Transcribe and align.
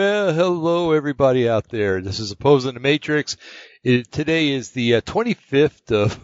Well, 0.00 0.32
hello 0.32 0.92
everybody 0.92 1.46
out 1.46 1.68
there. 1.68 2.00
This 2.00 2.20
is 2.20 2.30
Opposing 2.30 2.72
the 2.72 2.80
Matrix. 2.80 3.36
It, 3.84 4.10
today 4.10 4.48
is 4.48 4.70
the 4.70 4.94
uh, 4.94 5.00
25th 5.02 5.92
of 5.92 6.18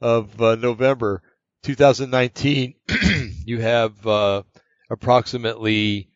of 0.00 0.40
uh, 0.40 0.54
November 0.54 1.20
2019. 1.64 2.74
you 3.44 3.60
have 3.60 4.06
uh, 4.06 4.44
approximately 4.88 6.10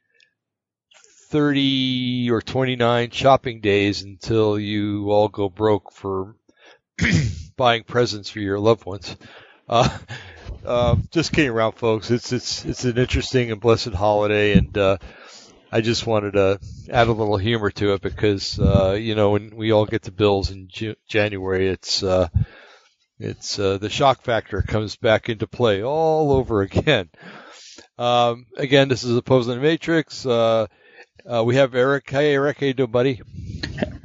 30 1.31 2.31
or 2.31 2.41
29 2.41 3.11
shopping 3.11 3.61
days 3.61 4.03
until 4.03 4.57
you 4.57 5.11
all 5.11 5.29
go 5.29 5.49
broke 5.49 5.93
for 5.93 6.37
buying 7.57 7.83
presents 7.83 8.31
for 8.31 8.39
your 8.39 8.61
loved 8.61 8.87
ones. 8.87 9.17
Uh, 9.69 9.99
uh, 10.65 10.95
just 11.11 11.33
kidding 11.33 11.51
around, 11.51 11.73
folks. 11.73 12.13
It's 12.13 12.31
it's 12.31 12.65
it's 12.65 12.85
an 12.85 12.97
interesting 12.97 13.51
and 13.51 13.61
blessed 13.61 13.93
holiday, 13.93 14.57
and 14.57 14.79
uh, 14.79 14.99
I 15.73 15.81
just 15.81 16.07
wanted 16.07 16.35
to 16.35 16.61
add 16.91 17.09
a 17.09 17.13
little 17.13 17.39
humor 17.39 17.71
to 17.71 17.95
it 17.95 18.03
because 18.03 18.61
uh, 18.61 18.93
you 18.93 19.15
know 19.15 19.31
when 19.31 19.57
we 19.57 19.73
all 19.73 19.87
get 19.87 20.03
the 20.03 20.11
bills 20.11 20.51
in 20.51 20.69
January, 21.09 21.69
it's 21.69 22.03
uh, 22.03 22.29
it's 23.19 23.59
uh, 23.59 23.79
the 23.79 23.89
shock 23.89 24.21
factor 24.21 24.61
comes 24.61 24.97
back 24.97 25.31
into 25.31 25.47
play 25.47 25.83
all 25.83 26.33
over 26.33 26.61
again. 26.61 27.09
Um, 27.97 28.47
again, 28.59 28.89
this 28.89 29.03
is 29.03 29.17
opposing 29.17 29.55
the 29.55 29.61
Matrix. 29.61 30.27
Uh, 30.27 30.67
uh, 31.27 31.43
we 31.43 31.57
have 31.57 31.75
Erik. 31.75 32.09
Hey, 32.11 32.35
Erik. 32.35 32.61
How 32.61 32.67
you 32.67 32.75
doing, 32.75 32.91
buddy? 32.91 33.23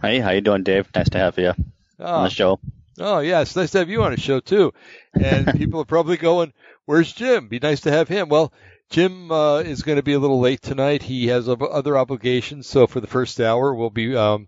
Hey, 0.01 0.19
how 0.19 0.29
you 0.31 0.41
doing, 0.41 0.63
Dave? 0.63 0.87
Nice 0.95 1.09
to 1.09 1.17
have 1.17 1.37
you 1.37 1.53
oh, 1.99 2.05
on 2.05 2.23
the 2.23 2.29
show. 2.29 2.61
Oh, 2.99 3.19
yeah, 3.19 3.41
it's 3.41 3.55
nice 3.55 3.71
to 3.71 3.79
have 3.79 3.89
you 3.89 4.03
on 4.03 4.11
the 4.11 4.19
show 4.19 4.39
too. 4.39 4.73
And 5.13 5.47
people 5.57 5.81
are 5.81 5.85
probably 5.85 6.15
going, 6.15 6.53
"Where's 6.85 7.11
Jim?" 7.11 7.49
Be 7.49 7.59
nice 7.59 7.81
to 7.81 7.91
have 7.91 8.07
him. 8.07 8.29
Well, 8.29 8.53
Jim 8.89 9.31
uh, 9.31 9.57
is 9.59 9.81
going 9.81 9.97
to 9.97 10.03
be 10.03 10.13
a 10.13 10.19
little 10.19 10.39
late 10.39 10.61
tonight. 10.61 11.03
He 11.03 11.27
has 11.27 11.49
other 11.49 11.97
obligations, 11.97 12.67
so 12.67 12.87
for 12.87 12.99
the 13.01 13.07
first 13.07 13.39
hour, 13.39 13.73
we'll 13.73 13.89
be 13.89 14.15
um, 14.15 14.47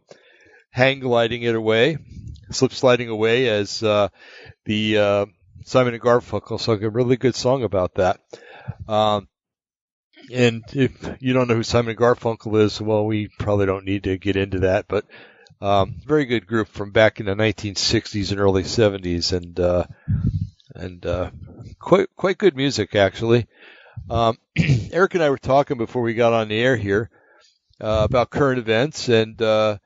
hang 0.71 0.99
gliding 0.99 1.43
it 1.43 1.55
away, 1.55 1.97
slip 2.51 2.71
sliding 2.71 3.09
away 3.09 3.49
as 3.49 3.83
uh, 3.83 4.09
the 4.65 4.97
uh, 4.97 5.25
Simon 5.65 5.93
and 5.93 6.01
Garfunkel 6.01 6.59
sung 6.59 6.83
a 6.83 6.89
really 6.89 7.17
good 7.17 7.35
song 7.35 7.63
about 7.63 7.95
that. 7.95 8.21
Um, 8.87 9.27
and 10.31 10.63
if 10.73 11.17
you 11.19 11.33
don't 11.33 11.47
know 11.47 11.55
who 11.55 11.63
Simon 11.63 11.91
and 11.91 11.99
Garfunkel 11.99 12.61
is, 12.61 12.79
well, 12.79 13.05
we 13.05 13.27
probably 13.39 13.65
don't 13.65 13.85
need 13.85 14.03
to 14.05 14.17
get 14.17 14.35
into 14.37 14.59
that, 14.59 14.85
but 14.87 15.05
um, 15.61 15.95
very 16.05 16.25
good 16.25 16.47
group 16.47 16.69
from 16.69 16.91
back 16.91 17.19
in 17.19 17.25
the 17.25 17.35
1960s 17.35 18.31
and 18.31 18.39
early 18.39 18.63
70s, 18.63 19.33
and 19.33 19.59
uh, 19.59 19.83
and 20.73 21.05
uh, 21.05 21.31
quite 21.79 22.07
quite 22.15 22.37
good 22.37 22.55
music 22.55 22.95
actually. 22.95 23.47
Um, 24.09 24.37
Erik 24.91 25.15
and 25.15 25.23
I 25.23 25.29
were 25.29 25.37
talking 25.37 25.77
before 25.77 26.01
we 26.01 26.13
got 26.13 26.33
on 26.33 26.47
the 26.49 26.59
air 26.59 26.75
here 26.75 27.09
uh, 27.81 28.01
about 28.03 28.29
current 28.29 28.59
events, 28.59 29.09
and 29.09 29.41
uh, 29.41 29.77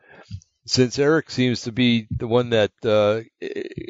since 0.66 0.98
Erik 0.98 1.30
seems 1.30 1.62
to 1.62 1.72
be 1.72 2.08
the 2.10 2.28
one 2.28 2.50
that 2.52 2.72
uh, 2.84 3.22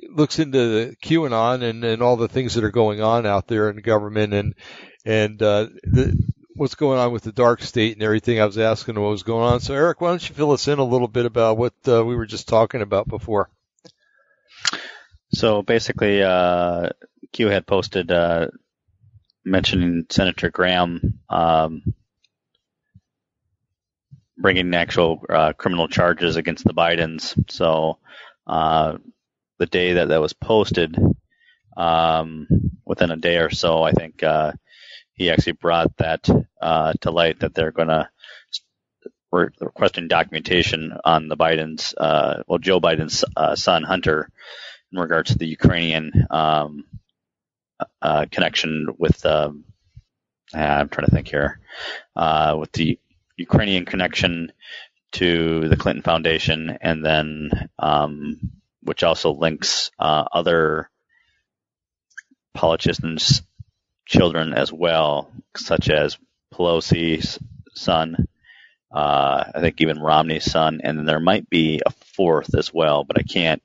looks 0.09 0.39
into 0.39 0.57
the 0.57 0.95
QAnon 1.03 1.61
and, 1.63 1.83
and 1.83 2.01
all 2.01 2.17
the 2.17 2.27
things 2.27 2.55
that 2.55 2.63
are 2.63 2.71
going 2.71 3.01
on 3.01 3.25
out 3.25 3.47
there 3.47 3.69
in 3.69 3.77
government 3.77 4.33
and 4.33 4.55
and 5.05 5.41
uh, 5.41 5.67
the, 5.83 6.17
what's 6.55 6.75
going 6.75 6.99
on 6.99 7.11
with 7.11 7.23
the 7.23 7.31
dark 7.31 7.61
state 7.61 7.93
and 7.93 8.03
everything, 8.03 8.39
I 8.39 8.45
was 8.45 8.57
asking 8.57 8.95
what 8.95 9.09
was 9.09 9.23
going 9.23 9.43
on. 9.43 9.59
So, 9.59 9.73
Erik, 9.73 10.01
why 10.01 10.09
don't 10.09 10.29
you 10.29 10.35
fill 10.35 10.51
us 10.51 10.67
in 10.67 10.79
a 10.79 10.83
little 10.83 11.07
bit 11.07 11.25
about 11.25 11.57
what 11.57 11.73
uh, 11.87 12.05
we 12.05 12.15
were 12.15 12.25
just 12.25 12.47
talking 12.47 12.81
about 12.81 13.07
before? 13.07 13.49
So 15.33 15.61
basically, 15.63 16.21
uh, 16.21 16.89
Q 17.31 17.47
had 17.47 17.65
posted 17.65 18.11
uh, 18.11 18.47
mentioning 19.45 20.05
Senator 20.09 20.49
Graham 20.49 21.19
um, 21.29 21.81
bringing 24.37 24.73
actual 24.73 25.21
uh, 25.29 25.53
criminal 25.53 25.87
charges 25.87 26.35
against 26.35 26.65
the 26.65 26.73
Bidens. 26.73 27.51
So 27.51 27.99
uh, 28.47 28.97
the 29.59 29.65
day 29.65 29.93
that 29.93 30.09
that 30.09 30.21
was 30.21 30.33
posted, 30.33 30.97
um, 31.77 32.47
within 32.85 33.11
a 33.11 33.17
day 33.17 33.37
or 33.37 33.49
so, 33.49 33.83
I 33.83 33.91
think 33.91 34.23
uh, 34.23 34.53
he 35.13 35.29
actually 35.29 35.53
brought 35.53 35.95
that 35.97 36.27
uh, 36.61 36.93
to 37.01 37.11
light 37.11 37.39
that 37.39 37.53
they're 37.53 37.71
going 37.71 37.87
to 37.87 38.09
re- 39.31 39.49
requesting 39.59 40.07
documentation 40.07 40.93
on 41.03 41.27
the 41.27 41.37
Biden's, 41.37 41.93
uh, 41.97 42.43
well, 42.47 42.59
Joe 42.59 42.79
Biden's 42.79 43.23
uh, 43.35 43.55
son 43.55 43.83
Hunter, 43.83 44.29
in 44.91 44.99
regards 44.99 45.31
to 45.31 45.37
the 45.37 45.47
Ukrainian 45.47 46.27
um, 46.29 46.85
uh, 48.01 48.25
connection 48.31 48.87
with. 48.97 49.25
Um, 49.25 49.65
I'm 50.53 50.89
trying 50.89 51.07
to 51.07 51.11
think 51.11 51.27
here, 51.27 51.59
uh, 52.15 52.55
with 52.59 52.71
the 52.73 52.99
Ukrainian 53.37 53.85
connection 53.85 54.51
to 55.13 55.67
the 55.67 55.77
Clinton 55.77 56.03
Foundation, 56.03 56.77
and 56.81 57.03
then 57.03 57.69
um, 57.79 58.39
which 58.81 59.03
also 59.03 59.31
links 59.33 59.91
uh, 59.97 60.25
other 60.31 60.89
politicians' 62.53 63.41
children 64.05 64.53
as 64.53 64.71
well, 64.71 65.31
such 65.55 65.89
as 65.89 66.17
Pelosi's 66.53 67.39
son, 67.73 68.27
uh, 68.91 69.43
I 69.55 69.59
think 69.59 69.81
even 69.81 69.99
Romney's 69.99 70.49
son, 70.49 70.81
and 70.83 71.07
there 71.07 71.19
might 71.19 71.49
be 71.49 71.81
a 71.85 71.91
fourth 72.15 72.55
as 72.55 72.73
well, 72.73 73.03
but 73.03 73.17
I 73.17 73.23
can't. 73.23 73.61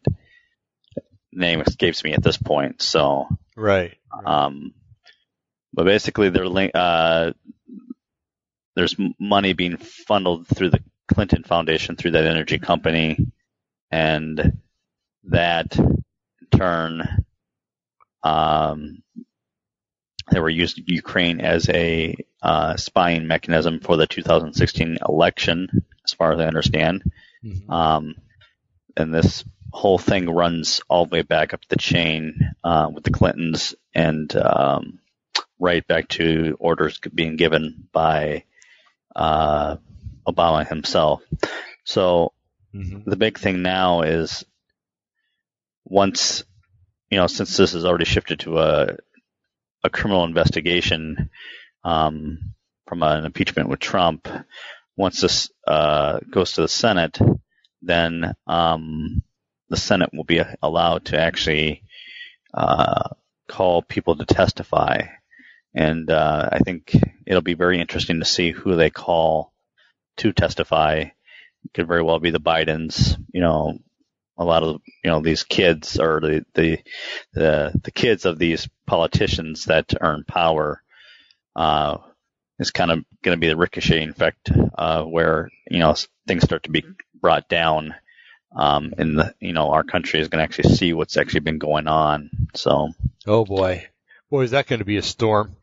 Name 1.30 1.60
escapes 1.60 2.02
me 2.02 2.14
at 2.14 2.22
this 2.22 2.38
point. 2.38 2.80
So 2.80 3.28
right. 3.58 3.96
Um, 4.24 4.74
but 5.72 5.84
basically, 5.84 6.30
they're 6.30 6.48
link, 6.48 6.72
uh, 6.74 7.32
there's 8.74 8.96
money 9.19 9.52
being 9.52 9.76
funneled 9.76 10.46
through 10.46 10.70
the 10.70 10.82
Clinton 11.08 11.42
Foundation 11.42 11.97
through 11.97 12.12
that 12.12 12.26
energy 12.26 12.58
company, 12.58 13.26
and 13.91 14.58
that 15.24 15.76
in 15.78 16.04
turn, 16.50 17.24
um, 18.22 19.02
they 20.30 20.41
were 20.41 20.48
used 20.48 20.80
Ukraine 20.86 21.41
as 21.41 21.68
a 21.68 22.14
uh, 22.42 22.76
spying 22.76 23.26
mechanism 23.26 23.80
for 23.80 23.97
the 23.97 24.06
2016 24.06 24.98
election, 25.08 25.84
as 26.04 26.12
far 26.12 26.32
as 26.32 26.41
I 26.41 26.47
understand. 26.47 27.02
Mm-hmm. 27.44 27.70
Um, 27.70 28.14
and 28.97 29.14
this 29.14 29.44
whole 29.72 29.98
thing 29.98 30.30
runs 30.30 30.80
all 30.88 31.06
the 31.06 31.16
way 31.16 31.22
back 31.22 31.54
up 31.54 31.60
the 31.68 31.76
chain 31.76 32.52
uh, 32.64 32.90
with 32.92 33.04
the 33.04 33.10
Clintons 33.10 33.74
and 33.94 34.34
um, 34.36 34.98
right 35.58 35.86
back 35.86 36.08
to 36.08 36.56
orders 36.58 36.98
being 37.14 37.36
given 37.36 37.88
by 37.92 38.44
uh, 39.14 39.76
Obama 40.26 40.66
himself. 40.66 41.22
So 41.84 42.32
mm-hmm. 42.74 43.08
the 43.08 43.16
big 43.16 43.38
thing 43.38 43.62
now 43.62 44.02
is 44.02 44.44
once, 45.84 46.44
you 47.10 47.18
know, 47.18 47.26
since 47.26 47.56
this 47.56 47.72
has 47.72 47.84
already 47.84 48.04
shifted 48.04 48.41
to 48.41 48.59
a 48.59 48.97
a 49.84 49.91
criminal 49.91 50.24
investigation 50.24 51.30
um, 51.84 52.54
from 52.86 53.03
an 53.03 53.24
impeachment 53.24 53.68
with 53.68 53.78
Trump, 53.78 54.28
once 54.97 55.21
this 55.21 55.50
uh, 55.66 56.18
goes 56.30 56.53
to 56.53 56.62
the 56.62 56.68
Senate, 56.68 57.18
then 57.80 58.34
um, 58.47 59.22
the 59.68 59.76
Senate 59.76 60.10
will 60.12 60.24
be 60.24 60.41
allowed 60.62 61.06
to 61.06 61.20
actually 61.20 61.82
uh, 62.54 63.10
call 63.48 63.82
people 63.82 64.16
to 64.16 64.24
testify. 64.24 65.03
And 65.74 66.10
uh, 66.10 66.48
I 66.50 66.59
think 66.60 66.97
it'll 67.26 67.42
be 67.42 67.54
very 67.54 67.80
interesting 67.80 68.20
to 68.20 68.24
see 68.24 68.50
who 68.53 68.74
they 68.74 68.91
call 68.91 69.53
to 70.18 70.32
testify. 70.32 70.97
It 71.00 71.12
could 71.74 71.86
very 71.86 72.03
well 72.03 72.18
be 72.18 72.30
the 72.30 72.41
Bidens. 72.41 73.16
You 73.32 73.41
know, 73.41 73.78
a 74.36 74.44
lot 74.44 74.62
of 74.62 74.80
you 75.04 75.10
know 75.10 75.20
these 75.20 75.42
kids 75.42 75.98
or 75.98 76.21
the 76.21 76.44
the 76.54 76.78
the, 77.32 77.72
the 77.82 77.91
kids 77.91 78.24
of 78.24 78.38
these 78.38 78.68
politicians 78.86 79.66
that 79.66 79.94
earn 80.00 80.24
power. 80.24 80.82
Uh, 81.54 81.98
is 82.59 82.71
kind 82.71 82.91
of 82.91 83.04
going 83.22 83.36
to 83.36 83.41
be 83.41 83.48
the 83.48 83.56
ricochet 83.56 84.06
effect 84.09 84.50
uh, 84.76 85.03
where 85.04 85.50
you 85.71 85.78
know 85.78 85.94
things 86.26 86.44
start 86.44 86.64
to 86.64 86.71
be 86.71 86.84
brought 87.21 87.48
down 87.48 87.94
um, 88.54 88.95
in 88.98 89.16
the 89.16 89.34
you 89.41 89.53
know 89.53 89.71
our 89.71 89.84
country 89.84 90.21
is 90.21 90.28
going 90.28 90.39
to 90.39 90.45
actually 90.45 90.74
see 90.74 90.92
what's 90.92 91.16
actually 91.16 91.41
been 91.41 91.59
going 91.59 91.86
on. 91.86 92.30
So, 92.54 92.91
oh 93.27 93.45
boy, 93.45 93.86
boy, 94.30 94.42
is 94.42 94.53
that 94.53 94.66
going 94.66 94.80
to 94.80 94.84
be 94.84 94.97
a 94.97 95.03
storm? 95.03 95.56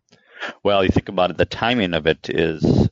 Well, 0.64 0.84
you 0.84 0.90
think 0.90 1.10
about 1.10 1.32
it, 1.32 1.38
the 1.38 1.46
timing 1.46 1.94
of 1.94 2.08
it 2.08 2.30
is 2.30 2.90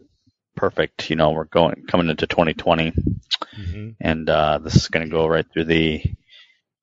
perfect. 0.55 1.09
You 1.09 1.15
know, 1.15 1.31
we're 1.31 1.45
going 1.45 1.85
coming 1.87 2.09
into 2.09 2.27
2020, 2.27 2.91
mm-hmm. 2.91 3.89
and 3.99 4.29
uh, 4.29 4.59
this 4.59 4.75
is 4.75 4.87
going 4.87 5.05
to 5.05 5.11
go 5.11 5.27
right 5.27 5.45
through 5.51 5.65
the 5.65 6.03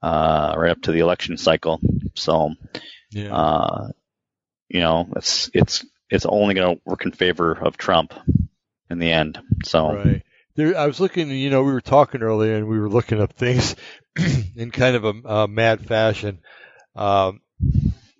uh, 0.02 0.54
right 0.56 0.70
up 0.70 0.82
to 0.82 0.92
the 0.92 1.00
election 1.00 1.36
cycle. 1.36 1.80
So, 2.14 2.54
yeah. 3.10 3.34
uh, 3.34 3.88
you 4.68 4.80
know, 4.80 5.08
it's 5.16 5.50
it's 5.54 5.84
it's 6.08 6.26
only 6.26 6.54
going 6.54 6.76
to 6.76 6.82
work 6.84 7.04
in 7.04 7.12
favor 7.12 7.52
of 7.52 7.76
Trump 7.76 8.14
in 8.88 8.98
the 8.98 9.10
end. 9.10 9.40
So, 9.64 9.94
right. 9.94 10.22
There, 10.60 10.76
I 10.76 10.86
was 10.86 11.00
looking. 11.00 11.30
You 11.30 11.48
know, 11.48 11.62
we 11.62 11.72
were 11.72 11.80
talking 11.80 12.20
earlier, 12.20 12.54
and 12.54 12.68
we 12.68 12.78
were 12.78 12.90
looking 12.90 13.18
up 13.18 13.32
things 13.32 13.76
in 14.56 14.70
kind 14.70 14.94
of 14.94 15.04
a, 15.06 15.14
a 15.24 15.48
mad 15.48 15.86
fashion. 15.86 16.40
Um, 16.94 17.40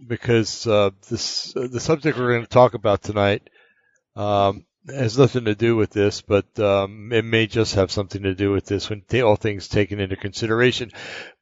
because 0.07 0.67
uh, 0.67 0.89
this 1.11 1.55
uh, 1.55 1.69
the 1.71 1.81
subject 1.81 2.17
we're 2.17 2.33
going 2.33 2.41
to 2.41 2.49
talk 2.49 2.73
about 2.73 3.03
tonight 3.03 3.51
um, 4.17 4.65
has 4.89 5.19
nothing 5.19 5.45
to 5.45 5.55
do 5.55 5.77
with 5.77 5.91
this, 5.91 6.23
but 6.23 6.59
um, 6.59 7.13
it 7.13 7.27
may 7.27 7.47
just 7.47 7.75
have 7.75 7.93
something 7.93 8.23
to 8.23 8.35
do 8.35 8.51
with 8.53 8.65
this 8.65 8.89
when 8.89 9.03
t- 9.03 9.21
all 9.21 9.37
things 9.37 9.69
taken 9.69 10.01
into 10.01 10.17
consideration. 10.17 10.93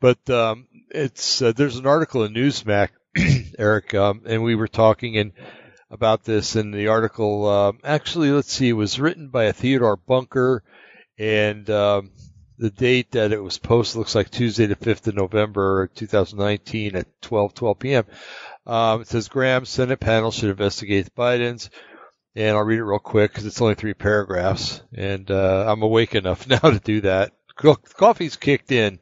But 0.00 0.29
um, 0.29 0.67
it's 0.91 1.41
uh, 1.41 1.53
there's 1.53 1.77
an 1.77 1.87
article 1.87 2.25
in 2.25 2.35
Newsmax, 2.35 2.89
Erik, 3.56 3.95
um, 3.95 4.23
and 4.27 4.43
we 4.43 4.56
were 4.56 4.67
talking 4.67 5.17
and 5.17 5.31
about 5.93 6.25
this 6.25 6.56
in 6.56 6.73
the 6.73 6.89
article. 6.89 7.47
Uh, 7.47 7.73
actually, 7.85 8.33
let's 8.33 8.53
see, 8.53 8.71
it 8.71 8.73
was 8.73 8.99
written 8.99 9.29
by 9.29 9.45
a 9.45 9.53
Theodore 9.53 9.97
Bunker, 9.97 10.65
and 11.19 11.69
um, 11.70 12.11
the 12.59 12.70
date 12.70 13.12
that 13.12 13.32
it 13.32 13.43
was 13.43 13.59
posted 13.59 13.99
looks 13.99 14.15
like 14.15 14.31
Tuesday, 14.31 14.67
the 14.67 14.76
5th 14.76 15.06
of 15.06 15.15
November, 15.15 15.88
2019 15.94 16.97
at 16.97 17.23
12, 17.23 17.55
12 17.55 17.79
p.m. 17.79 18.05
Um, 18.67 19.00
it 19.00 19.09
says 19.09 19.29
Graham 19.29 19.65
Senate 19.65 20.00
panel 20.00 20.31
should 20.31 20.50
investigate 20.50 21.06
the 21.06 21.11
Bidens. 21.12 21.70
And 22.35 22.56
I'll 22.56 22.65
read 22.65 22.79
it 22.79 22.85
real 22.85 22.99
quick 22.99 23.32
because 23.32 23.47
it's 23.47 23.61
only 23.61 23.75
three 23.75 23.94
paragraphs. 23.94 24.82
And 24.94 25.31
uh, 25.31 25.65
I'm 25.67 25.82
awake 25.82 26.15
enough 26.15 26.47
now 26.49 26.59
to 26.59 26.79
do 26.79 27.00
that. 27.00 27.32
Coffee's 27.56 28.37
kicked 28.37 28.71
in. 28.71 29.00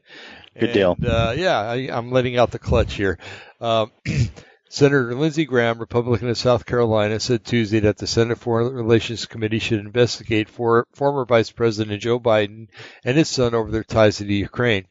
Good 0.58 0.72
deal. 0.72 0.96
uh, 1.06 1.34
yeah, 1.36 1.58
I, 1.58 1.98
am 1.98 2.10
letting 2.10 2.38
out 2.38 2.50
the 2.50 2.58
clutch 2.58 2.94
here. 2.94 3.18
Um, 3.60 3.92
Senator 4.76 5.14
Lindsey 5.14 5.46
Graham, 5.46 5.78
Republican 5.78 6.28
of 6.28 6.36
South 6.36 6.66
Carolina, 6.66 7.18
said 7.18 7.42
Tuesday 7.42 7.80
that 7.80 7.96
the 7.96 8.06
Senate 8.06 8.36
Foreign 8.36 8.74
Relations 8.74 9.24
Committee 9.24 9.58
should 9.58 9.78
investigate 9.78 10.50
for, 10.50 10.86
former 10.92 11.24
Vice 11.24 11.50
President 11.50 12.02
Joe 12.02 12.20
Biden 12.20 12.68
and 13.02 13.16
his 13.16 13.30
son 13.30 13.54
over 13.54 13.70
their 13.70 13.82
ties 13.82 14.18
to 14.18 14.24
the 14.24 14.34
Ukraine. 14.34 14.86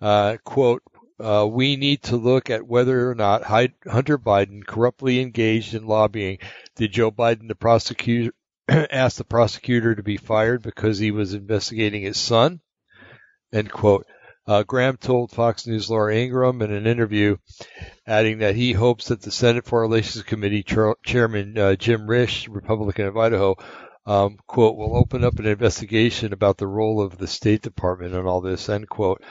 Uh, 0.00 0.38
quote, 0.42 0.82
uh, 1.20 1.46
we 1.48 1.76
need 1.76 2.02
to 2.02 2.16
look 2.16 2.50
at 2.50 2.66
whether 2.66 3.08
or 3.08 3.14
not 3.14 3.44
Hunter 3.44 4.18
Biden 4.18 4.66
corruptly 4.66 5.20
engaged 5.20 5.74
in 5.74 5.86
lobbying. 5.86 6.38
Did 6.74 6.90
Joe 6.90 7.12
Biden, 7.12 7.46
the 7.46 7.54
prosecutor, 7.54 8.32
ask 8.68 9.16
the 9.16 9.22
prosecutor 9.22 9.94
to 9.94 10.02
be 10.02 10.16
fired 10.16 10.60
because 10.60 10.98
he 10.98 11.12
was 11.12 11.34
investigating 11.34 12.02
his 12.02 12.18
son? 12.18 12.60
End 13.52 13.70
quote. 13.70 14.08
Uh, 14.48 14.62
Graham 14.62 14.96
told 14.96 15.30
Fox 15.30 15.66
News' 15.66 15.90
Laura 15.90 16.16
Ingraham 16.16 16.62
in 16.62 16.72
an 16.72 16.86
interview, 16.86 17.36
adding 18.06 18.38
that 18.38 18.56
he 18.56 18.72
hopes 18.72 19.08
that 19.08 19.20
the 19.20 19.30
Senate 19.30 19.66
Foreign 19.66 19.90
Relations 19.90 20.24
Committee 20.24 20.62
Chair- 20.62 20.96
Chairman 21.04 21.58
uh, 21.58 21.76
Jim 21.76 22.06
Risch, 22.06 22.48
Republican 22.50 23.04
of 23.04 23.16
Idaho, 23.18 23.56
um, 24.06 24.38
quote, 24.46 24.78
will 24.78 24.96
open 24.96 25.22
up 25.22 25.38
an 25.38 25.44
investigation 25.44 26.32
about 26.32 26.56
the 26.56 26.66
role 26.66 27.02
of 27.02 27.18
the 27.18 27.26
State 27.26 27.60
Department 27.60 28.14
in 28.14 28.24
all 28.24 28.40
this, 28.40 28.70
end 28.70 28.88
quote. 28.88 29.22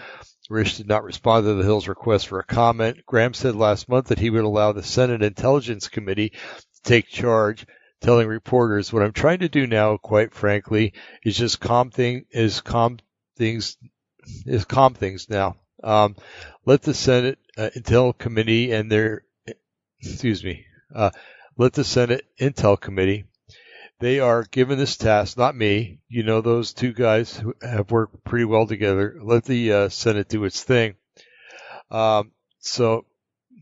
Risch 0.52 0.78
did 0.78 0.88
not 0.88 1.04
respond 1.04 1.46
to 1.46 1.56
the 1.56 1.64
Hill's 1.64 1.88
request 1.88 2.28
for 2.28 2.38
a 2.38 2.46
comment. 2.46 3.00
Graham 3.08 3.34
said 3.34 3.56
last 3.56 3.90
month 3.90 4.10
that 4.10 4.20
he 4.20 4.30
would 4.30 4.44
allow 4.44 4.72
the 4.72 4.84
Senate 4.84 5.24
Intelligence 5.24 5.88
Committee 5.88 6.30
to 6.30 6.82
take 6.84 7.08
charge, 7.08 7.66
telling 8.02 8.28
reporters, 8.28 8.94
"What 8.94 9.02
I'm 9.02 9.14
trying 9.14 9.40
to 9.40 9.50
do 9.50 9.66
now, 9.66 9.98
quite 9.98 10.36
frankly, 10.36 10.94
is 11.26 11.36
just 11.36 11.60
calm 11.60 11.90
thing 11.90 12.26
is 12.30 12.62
calm 12.62 13.00
things 13.36 13.78
is 14.46 14.66
calm 14.66 14.94
things 14.94 15.30
now. 15.30 15.56
Um, 15.84 16.16
let 16.66 16.82
the 16.82 16.94
Senate 16.94 17.40
uh, 17.58 17.70
Intel 17.76 18.18
Committee 18.18 18.72
and 18.72 18.92
their 18.92 19.24
excuse 20.00 20.44
me, 20.44 20.66
uh, 20.94 21.12
let 21.58 21.74
the 21.74 21.84
Senate 21.84 22.26
Intel 22.40 22.80
Committee 22.80 23.26
they 24.00 24.20
are 24.20 24.44
given 24.44 24.78
this 24.78 24.96
task, 24.96 25.38
not 25.38 25.56
me. 25.56 26.00
You 26.08 26.24
know, 26.24 26.42
those 26.42 26.74
two 26.74 26.94
guys 26.94 27.42
have 27.62 27.92
worked 27.92 28.24
pretty 28.24 28.46
well 28.46 28.68
together. 28.68 29.18
Let 29.22 29.46
the 29.46 29.74
uh, 29.74 29.90
Senate 29.90 30.30
do 30.30 30.44
its 30.44 30.62
thing. 30.62 30.96
Um, 31.90 32.32
so 32.60 33.06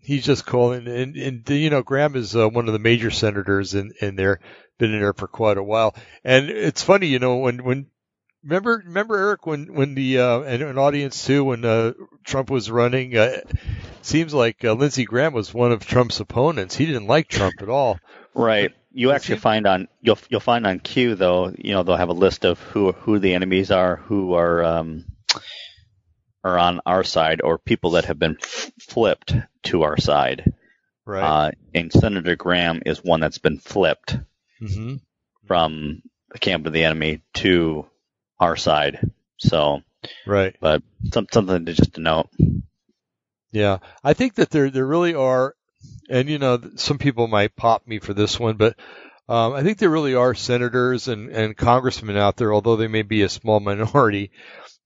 he's 0.01 0.25
just 0.25 0.45
calling, 0.45 0.87
and, 0.87 1.15
and 1.15 1.49
you 1.49 1.69
know, 1.69 1.83
Graham 1.83 2.15
is 2.15 2.35
uh, 2.35 2.49
one 2.49 2.67
of 2.67 2.73
the 2.73 2.79
major 2.79 3.11
senators 3.11 3.75
in, 3.75 3.93
in 4.01 4.15
there, 4.15 4.41
been 4.77 4.93
in 4.93 4.99
there 4.99 5.13
for 5.13 5.27
quite 5.27 5.57
a 5.57 5.63
while. 5.63 5.95
And 6.23 6.49
it's 6.49 6.83
funny, 6.83 7.07
you 7.07 7.19
know, 7.19 7.37
when, 7.37 7.63
when, 7.63 7.87
remember, 8.45 8.81
remember 8.85 9.17
Erik, 9.17 9.45
when, 9.45 9.73
when 9.73 9.95
the, 9.95 10.19
uh, 10.19 10.41
and 10.41 10.61
an 10.61 10.77
audience 10.77 11.25
too, 11.25 11.43
when, 11.43 11.65
uh, 11.65 11.91
Trump 12.23 12.49
was 12.49 12.71
running, 12.71 13.17
uh, 13.17 13.41
seems 14.01 14.33
like, 14.33 14.63
uh, 14.63 14.73
Lindsey 14.73 15.03
Graham 15.03 15.33
was 15.33 15.53
one 15.53 15.73
of 15.73 15.85
Trump's 15.85 16.21
opponents. 16.21 16.75
He 16.75 16.85
didn't 16.85 17.07
like 17.07 17.27
Trump 17.27 17.55
at 17.61 17.69
all. 17.69 17.99
Right. 18.35 18.71
You 18.91 19.11
actually 19.11 19.39
find 19.39 19.65
on 19.67 19.87
you'll 20.01 20.19
you'll 20.29 20.39
find 20.39 20.65
on 20.65 20.79
Q 20.79 21.15
though 21.15 21.53
you 21.57 21.73
know 21.73 21.83
they'll 21.83 21.97
have 21.97 22.09
a 22.09 22.13
list 22.13 22.45
of 22.45 22.59
who 22.59 22.93
who 22.93 23.19
the 23.19 23.33
enemies 23.33 23.71
are 23.71 23.97
who 23.97 24.35
are 24.35 24.63
um, 24.63 25.05
are 26.43 26.57
on 26.57 26.79
our 26.85 27.03
side 27.03 27.41
or 27.41 27.57
people 27.57 27.91
that 27.91 28.05
have 28.05 28.19
been 28.19 28.37
f- 28.41 28.71
flipped 28.79 29.33
to 29.63 29.83
our 29.83 29.97
side. 29.97 30.53
Right. 31.05 31.23
Uh, 31.23 31.51
and 31.73 31.91
Senator 31.91 32.35
Graham 32.35 32.83
is 32.85 33.03
one 33.03 33.19
that's 33.19 33.37
been 33.37 33.57
flipped 33.57 34.17
mm-hmm. 34.61 34.95
from 35.45 36.01
the 36.31 36.39
camp 36.39 36.65
of 36.65 36.73
the 36.73 36.83
enemy 36.83 37.21
to 37.35 37.85
our 38.39 38.55
side. 38.55 39.11
So. 39.37 39.81
Right. 40.27 40.55
But 40.59 40.83
some, 41.11 41.27
something 41.31 41.65
to 41.65 41.73
just 41.73 41.93
to 41.95 42.01
note. 42.01 42.29
Yeah, 43.51 43.77
I 44.03 44.13
think 44.13 44.35
that 44.35 44.49
there 44.51 44.69
there 44.69 44.85
really 44.85 45.15
are 45.15 45.55
and 46.09 46.29
you 46.29 46.37
know, 46.37 46.59
some 46.75 46.97
people 46.97 47.27
might 47.27 47.55
pop 47.55 47.87
me 47.87 47.99
for 47.99 48.13
this 48.13 48.39
one, 48.39 48.57
but 48.57 48.77
um, 49.27 49.53
I 49.53 49.63
think 49.63 49.77
there 49.77 49.89
really 49.89 50.15
are 50.15 50.35
senators 50.35 51.07
and, 51.07 51.29
and 51.29 51.57
congressmen 51.57 52.17
out 52.17 52.37
there, 52.37 52.53
although 52.53 52.75
they 52.75 52.87
may 52.87 53.01
be 53.01 53.23
a 53.23 53.29
small 53.29 53.59
minority, 53.59 54.31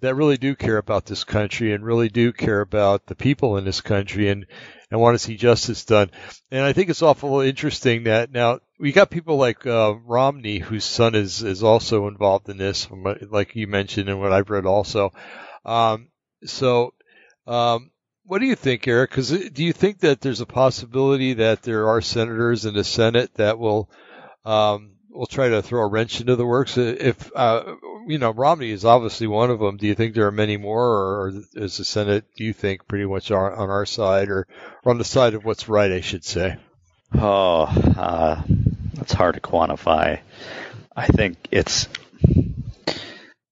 that 0.01 0.15
really 0.15 0.37
do 0.37 0.55
care 0.55 0.77
about 0.77 1.05
this 1.05 1.23
country 1.23 1.73
and 1.73 1.83
really 1.83 2.07
do 2.09 2.31
care 2.31 2.61
about 2.61 3.05
the 3.05 3.15
people 3.15 3.57
in 3.57 3.65
this 3.65 3.81
country 3.81 4.29
and, 4.29 4.45
and 4.89 4.99
want 4.99 5.15
to 5.15 5.19
see 5.19 5.35
justice 5.35 5.83
done. 5.83 6.09
And 6.51 6.63
I 6.63 6.71
think 6.71 6.89
it's 6.89 7.01
awful 7.01 7.41
interesting 7.41 8.05
that 8.05 8.31
now 8.31 8.59
we 8.79 8.93
got 8.93 9.09
people 9.09 9.35
like 9.35 9.65
uh, 9.65 9.95
Romney, 10.05 10.59
whose 10.59 10.85
son 10.85 11.15
is 11.15 11.43
is 11.43 11.63
also 11.63 12.07
involved 12.07 12.47
in 12.47 12.57
this, 12.57 12.87
like 13.29 13.55
you 13.55 13.67
mentioned 13.67 14.07
and 14.07 14.21
what 14.21 14.31
I've 14.31 14.49
read 14.49 14.65
also. 14.65 15.11
Um, 15.65 16.07
so 16.45 16.93
um, 17.45 17.91
what 18.23 18.39
do 18.39 18.45
you 18.45 18.55
think, 18.55 18.87
Erik? 18.87 19.09
Because 19.09 19.33
uh, 19.33 19.49
do 19.51 19.63
you 19.65 19.73
think 19.73 19.99
that 19.99 20.21
there's 20.21 20.41
a 20.41 20.45
possibility 20.45 21.33
that 21.33 21.63
there 21.63 21.89
are 21.89 21.99
senators 21.99 22.65
in 22.65 22.73
the 22.73 22.83
Senate 22.85 23.33
that 23.33 23.59
will 23.59 23.89
um, 24.45 24.95
will 25.09 25.25
try 25.25 25.49
to 25.49 25.61
throw 25.61 25.81
a 25.81 25.87
wrench 25.87 26.21
into 26.21 26.35
the 26.35 26.45
works? 26.45 26.77
If 26.77 27.31
uh, 27.35 27.75
you 28.07 28.17
know 28.17 28.31
Romney 28.31 28.71
is 28.71 28.85
obviously 28.85 29.27
one 29.27 29.49
of 29.49 29.59
them, 29.59 29.77
do 29.77 29.87
you 29.87 29.95
think 29.95 30.13
there 30.13 30.27
are 30.27 30.31
many 30.31 30.57
more, 30.57 30.85
or 30.85 31.33
is 31.55 31.77
the 31.77 31.85
Senate, 31.85 32.25
do 32.35 32.43
you 32.43 32.53
think, 32.53 32.87
pretty 32.87 33.05
much 33.05 33.31
on 33.31 33.69
our 33.69 33.85
side, 33.85 34.29
or, 34.29 34.47
or 34.83 34.91
on 34.91 34.97
the 34.97 35.03
side 35.03 35.33
of 35.33 35.45
what's 35.45 35.69
right? 35.69 35.91
I 35.91 36.01
should 36.01 36.23
say. 36.23 36.57
Oh, 37.13 37.63
uh, 37.63 38.41
that's 38.93 39.13
hard 39.13 39.35
to 39.35 39.41
quantify. 39.41 40.19
I 40.95 41.07
think 41.07 41.37
it's 41.51 41.87
a 42.87 42.93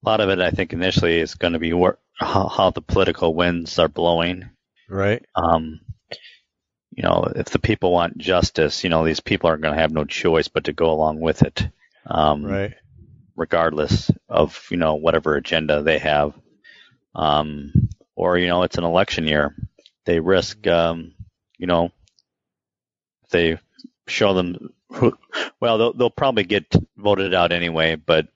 lot 0.03 0.21
of 0.21 0.29
it. 0.29 0.39
I 0.39 0.51
think 0.51 0.73
initially 0.73 1.19
is 1.19 1.35
going 1.35 1.53
to 1.53 1.59
be 1.59 1.73
where, 1.73 1.97
how, 2.13 2.47
how 2.49 2.69
the 2.69 2.81
political 2.81 3.33
winds 3.33 3.79
are 3.79 3.87
blowing 3.87 4.49
Right. 4.89 5.23
Um, 5.35 5.81
you 6.97 7.03
know, 7.03 7.31
if 7.35 7.45
the 7.45 7.59
people 7.59 7.91
want 7.91 8.17
justice, 8.17 8.83
you 8.83 8.89
know, 8.89 9.05
these 9.05 9.19
people 9.19 9.49
aren't 9.49 9.61
going 9.61 9.75
to 9.75 9.79
have 9.79 9.91
no 9.91 10.03
choice 10.03 10.47
but 10.47 10.63
to 10.63 10.73
go 10.73 10.89
along 10.91 11.19
with 11.19 11.43
it. 11.43 11.67
Um, 12.07 12.43
right. 12.43 12.73
Regardless 13.35 14.09
of, 14.27 14.65
you 14.71 14.77
know, 14.77 14.95
whatever 14.95 15.35
agenda 15.35 15.83
they 15.83 15.99
have. 15.99 16.33
Um, 17.13 17.89
or, 18.15 18.39
you 18.39 18.47
know, 18.47 18.63
it's 18.63 18.79
an 18.79 18.83
election 18.83 19.27
year. 19.27 19.55
They 20.05 20.19
risk, 20.19 20.65
um, 20.65 21.13
you 21.59 21.67
know, 21.67 21.91
they 23.29 23.59
show 24.07 24.33
them, 24.33 24.73
who, 24.89 25.15
well, 25.59 25.77
they'll, 25.77 25.93
they'll 25.93 26.09
probably 26.09 26.45
get 26.45 26.73
voted 26.97 27.35
out 27.35 27.51
anyway, 27.51 27.95
but 27.95 28.27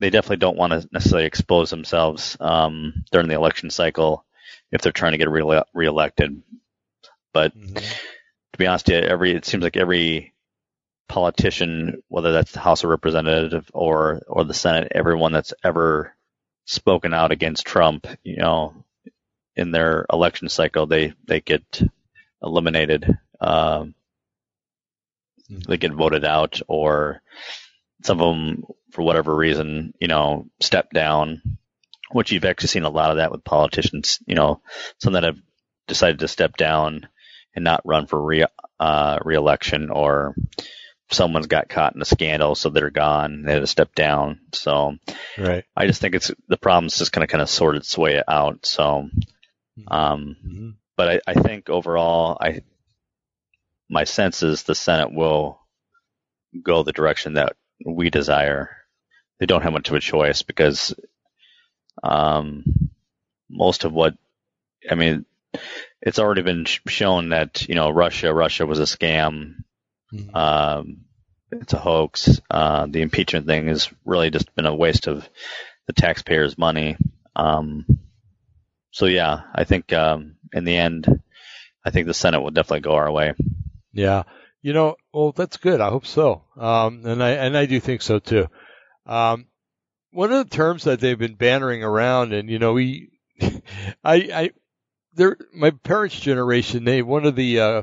they 0.00 0.10
definitely 0.10 0.36
don't 0.36 0.58
want 0.58 0.72
to 0.74 0.86
necessarily 0.92 1.26
expose 1.26 1.70
themselves 1.70 2.36
um, 2.40 3.04
during 3.10 3.28
the 3.28 3.36
election 3.36 3.70
cycle 3.70 4.26
if 4.70 4.82
they're 4.82 4.92
trying 4.92 5.12
to 5.12 5.18
get 5.18 5.30
re- 5.30 5.62
reelected. 5.72 6.42
But 7.36 7.54
mm-hmm. 7.54 7.74
to 7.74 8.58
be 8.58 8.66
honest, 8.66 8.88
yeah, 8.88 8.96
every 8.96 9.32
it 9.32 9.44
seems 9.44 9.62
like 9.62 9.76
every 9.76 10.32
politician, 11.06 12.02
whether 12.08 12.32
that's 12.32 12.52
the 12.52 12.60
House 12.60 12.82
of 12.82 12.88
Representatives 12.88 13.70
or 13.74 14.22
or 14.26 14.44
the 14.44 14.54
Senate, 14.54 14.92
everyone 14.94 15.32
that's 15.32 15.52
ever 15.62 16.14
spoken 16.64 17.12
out 17.12 17.32
against 17.32 17.66
Trump, 17.66 18.06
you 18.24 18.38
know, 18.38 18.72
in 19.54 19.70
their 19.70 20.06
election 20.10 20.48
cycle, 20.48 20.86
they 20.86 21.12
they 21.26 21.42
get 21.42 21.82
eliminated. 22.42 23.18
Um, 23.38 23.94
they 25.68 25.76
get 25.76 25.92
voted 25.92 26.24
out, 26.24 26.62
or 26.68 27.20
some 28.02 28.22
of 28.22 28.34
them, 28.34 28.64
for 28.92 29.02
whatever 29.02 29.36
reason, 29.36 29.92
you 30.00 30.08
know, 30.08 30.46
step 30.60 30.90
down. 30.90 31.42
Which 32.12 32.32
you've 32.32 32.46
actually 32.46 32.68
seen 32.68 32.84
a 32.84 32.88
lot 32.88 33.10
of 33.10 33.18
that 33.18 33.30
with 33.30 33.44
politicians. 33.44 34.20
You 34.26 34.36
know, 34.36 34.62
some 35.02 35.12
that 35.12 35.24
have 35.24 35.36
decided 35.86 36.20
to 36.20 36.28
step 36.28 36.56
down 36.56 37.08
and 37.56 37.64
not 37.64 37.80
run 37.84 38.06
for 38.06 38.22
re 38.22 38.46
uh, 38.78 39.18
reelection, 39.24 39.90
or 39.90 40.36
someone's 41.10 41.46
got 41.46 41.68
caught 41.68 41.94
in 41.94 42.02
a 42.02 42.04
scandal, 42.04 42.54
so 42.54 42.68
they're 42.68 42.90
gone. 42.90 43.42
They 43.42 43.54
had 43.54 43.60
to 43.60 43.66
step 43.66 43.94
down. 43.94 44.40
So, 44.52 44.96
right. 45.38 45.64
I 45.76 45.86
just 45.86 46.00
think 46.00 46.14
it's 46.14 46.30
the 46.48 46.56
problem's 46.58 46.98
just 46.98 47.12
going 47.12 47.26
to 47.26 47.30
kind 47.30 47.42
of 47.42 47.48
sort 47.50 47.76
its 47.76 47.96
way 47.96 48.22
out. 48.28 48.66
So, 48.66 49.08
um, 49.88 50.36
Mm-hmm. 50.46 50.70
but 50.96 51.22
I, 51.26 51.32
I 51.32 51.34
think 51.34 51.68
overall, 51.68 52.38
I 52.40 52.60
my 53.88 54.04
sense 54.04 54.42
is 54.42 54.62
the 54.62 54.74
Senate 54.74 55.12
will 55.12 55.60
go 56.62 56.82
the 56.82 56.92
direction 56.92 57.34
that 57.34 57.56
we 57.84 58.10
desire. 58.10 58.70
They 59.38 59.46
don't 59.46 59.62
have 59.62 59.72
much 59.72 59.88
of 59.90 59.94
a 59.94 60.00
choice 60.00 60.42
because 60.42 60.94
um, 62.02 62.64
most 63.50 63.84
of 63.84 63.92
what 63.92 64.14
I 64.90 64.94
mean, 64.94 65.24
it's 66.06 66.18
already 66.18 66.42
been 66.42 66.64
sh- 66.64 66.80
shown 66.86 67.30
that 67.30 67.68
you 67.68 67.74
know 67.74 67.90
Russia, 67.90 68.32
Russia 68.32 68.64
was 68.64 68.78
a 68.78 68.84
scam. 68.84 69.56
Mhm. 70.14 70.34
Um, 70.34 70.98
it's 71.50 71.72
a 71.72 71.78
hoax. 71.78 72.40
Uh, 72.50 72.86
the 72.88 73.02
impeachment 73.02 73.46
thing 73.46 73.68
has 73.68 73.90
really 74.04 74.30
just 74.30 74.54
been 74.54 74.66
a 74.66 74.74
waste 74.74 75.08
of 75.08 75.28
the 75.86 75.92
taxpayers' 75.92 76.56
money. 76.56 76.96
Um, 77.34 77.84
so 78.90 79.06
yeah, 79.06 79.42
I 79.54 79.64
think 79.64 79.92
um, 79.92 80.36
in 80.52 80.64
the 80.64 80.76
end, 80.76 81.06
I 81.84 81.90
think 81.90 82.06
the 82.06 82.14
Senate 82.14 82.40
will 82.40 82.50
definitely 82.50 82.80
go 82.80 82.94
our 82.94 83.10
way. 83.10 83.34
Yeah. 83.92 84.22
You 84.62 84.72
know, 84.72 84.96
well, 85.12 85.32
that's 85.32 85.58
good. 85.58 85.80
I 85.80 85.90
hope 85.90 86.06
so. 86.06 86.42
Um, 86.56 87.02
and 87.04 87.22
I 87.22 87.30
and 87.30 87.56
I 87.56 87.66
do 87.66 87.78
think 87.78 88.02
so 88.02 88.18
too. 88.18 88.48
Um, 89.06 89.46
one 90.10 90.32
of 90.32 90.48
the 90.48 90.56
terms 90.56 90.84
that 90.84 90.98
they've 90.98 91.18
been 91.18 91.34
bantering 91.36 91.84
around, 91.84 92.32
and 92.32 92.48
you 92.50 92.58
know, 92.58 92.72
we, 92.72 93.10
I, 93.40 93.60
I, 94.04 94.50
there, 95.16 95.36
my 95.54 95.70
parents' 95.70 96.20
generation, 96.20 96.84
they 96.84 97.02
one 97.02 97.24
of 97.24 97.34
the 97.34 97.60
uh, 97.60 97.82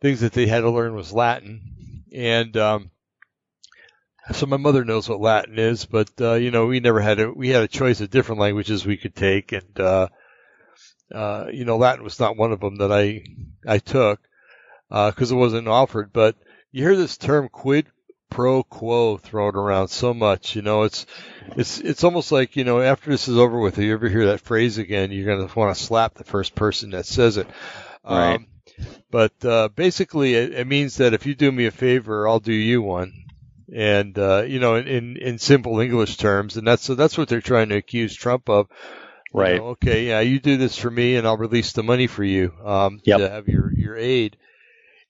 things 0.00 0.20
that 0.20 0.32
they 0.32 0.46
had 0.46 0.60
to 0.60 0.70
learn 0.70 0.94
was 0.94 1.12
Latin, 1.12 2.04
and 2.14 2.56
um, 2.56 2.90
so 4.32 4.46
my 4.46 4.56
mother 4.56 4.84
knows 4.84 5.08
what 5.08 5.20
Latin 5.20 5.58
is, 5.58 5.84
but 5.84 6.10
uh, 6.20 6.34
you 6.34 6.50
know, 6.50 6.66
we 6.66 6.80
never 6.80 7.00
had 7.00 7.20
a 7.20 7.30
we 7.30 7.48
had 7.48 7.62
a 7.62 7.68
choice 7.68 8.00
of 8.00 8.10
different 8.10 8.40
languages 8.40 8.86
we 8.86 8.96
could 8.96 9.14
take, 9.14 9.52
and 9.52 9.80
uh, 9.80 10.08
uh, 11.12 11.46
you 11.52 11.64
know, 11.64 11.76
Latin 11.76 12.04
was 12.04 12.20
not 12.20 12.36
one 12.36 12.52
of 12.52 12.60
them 12.60 12.76
that 12.76 12.92
I 12.92 13.24
I 13.66 13.78
took 13.78 14.20
because 14.88 15.32
it 15.32 15.36
wasn't 15.36 15.68
offered. 15.68 16.12
But 16.12 16.36
you 16.70 16.84
hear 16.84 16.96
this 16.96 17.16
term 17.16 17.48
quid 17.48 17.86
pro 18.30 18.62
quo 18.62 19.16
thrown 19.18 19.56
around 19.56 19.88
so 19.88 20.14
much. 20.14 20.56
You 20.56 20.62
know, 20.62 20.84
it's 20.84 21.06
it's 21.56 21.80
it's 21.80 22.04
almost 22.04 22.32
like 22.32 22.56
you 22.56 22.64
know 22.64 22.80
after 22.80 23.10
this 23.10 23.28
is 23.28 23.36
over 23.38 23.58
with, 23.60 23.78
if 23.78 23.84
you 23.84 23.92
ever 23.92 24.08
hear 24.08 24.26
that 24.26 24.40
phrase 24.40 24.78
again, 24.78 25.12
you're 25.12 25.26
gonna 25.26 25.52
want 25.54 25.76
to 25.76 25.82
slap 25.82 26.14
the 26.14 26.24
first 26.24 26.54
person 26.54 26.90
that 26.90 27.06
says 27.06 27.36
it. 27.36 27.48
Right. 28.08 28.40
Um, 28.40 28.46
but 29.10 29.32
uh, 29.44 29.68
basically, 29.68 30.34
it, 30.34 30.54
it 30.54 30.66
means 30.66 30.96
that 30.96 31.14
if 31.14 31.26
you 31.26 31.34
do 31.34 31.50
me 31.52 31.66
a 31.66 31.70
favor, 31.72 32.28
I'll 32.28 32.40
do 32.40 32.52
you 32.52 32.82
one. 32.82 33.12
And 33.72 34.18
uh, 34.18 34.42
you 34.46 34.60
know, 34.60 34.76
in, 34.76 34.86
in 34.88 35.16
in 35.16 35.38
simple 35.38 35.80
English 35.80 36.16
terms, 36.16 36.56
and 36.56 36.66
that's 36.66 36.82
so 36.84 36.94
that's 36.94 37.16
what 37.18 37.28
they're 37.28 37.40
trying 37.40 37.68
to 37.70 37.76
accuse 37.76 38.14
Trump 38.14 38.48
of. 38.48 38.68
You 39.32 39.40
Right. 39.40 39.54
know, 39.56 39.66
okay, 39.68 40.08
yeah, 40.08 40.20
you 40.20 40.40
do 40.40 40.56
this 40.56 40.76
for 40.76 40.90
me, 40.90 41.16
and 41.16 41.26
I'll 41.26 41.36
release 41.36 41.72
the 41.72 41.84
money 41.84 42.08
for 42.08 42.24
you 42.24 42.52
um, 42.64 43.00
Yep. 43.04 43.18
to 43.18 43.30
have 43.30 43.48
your 43.48 43.72
your 43.76 43.96
aid. 43.96 44.36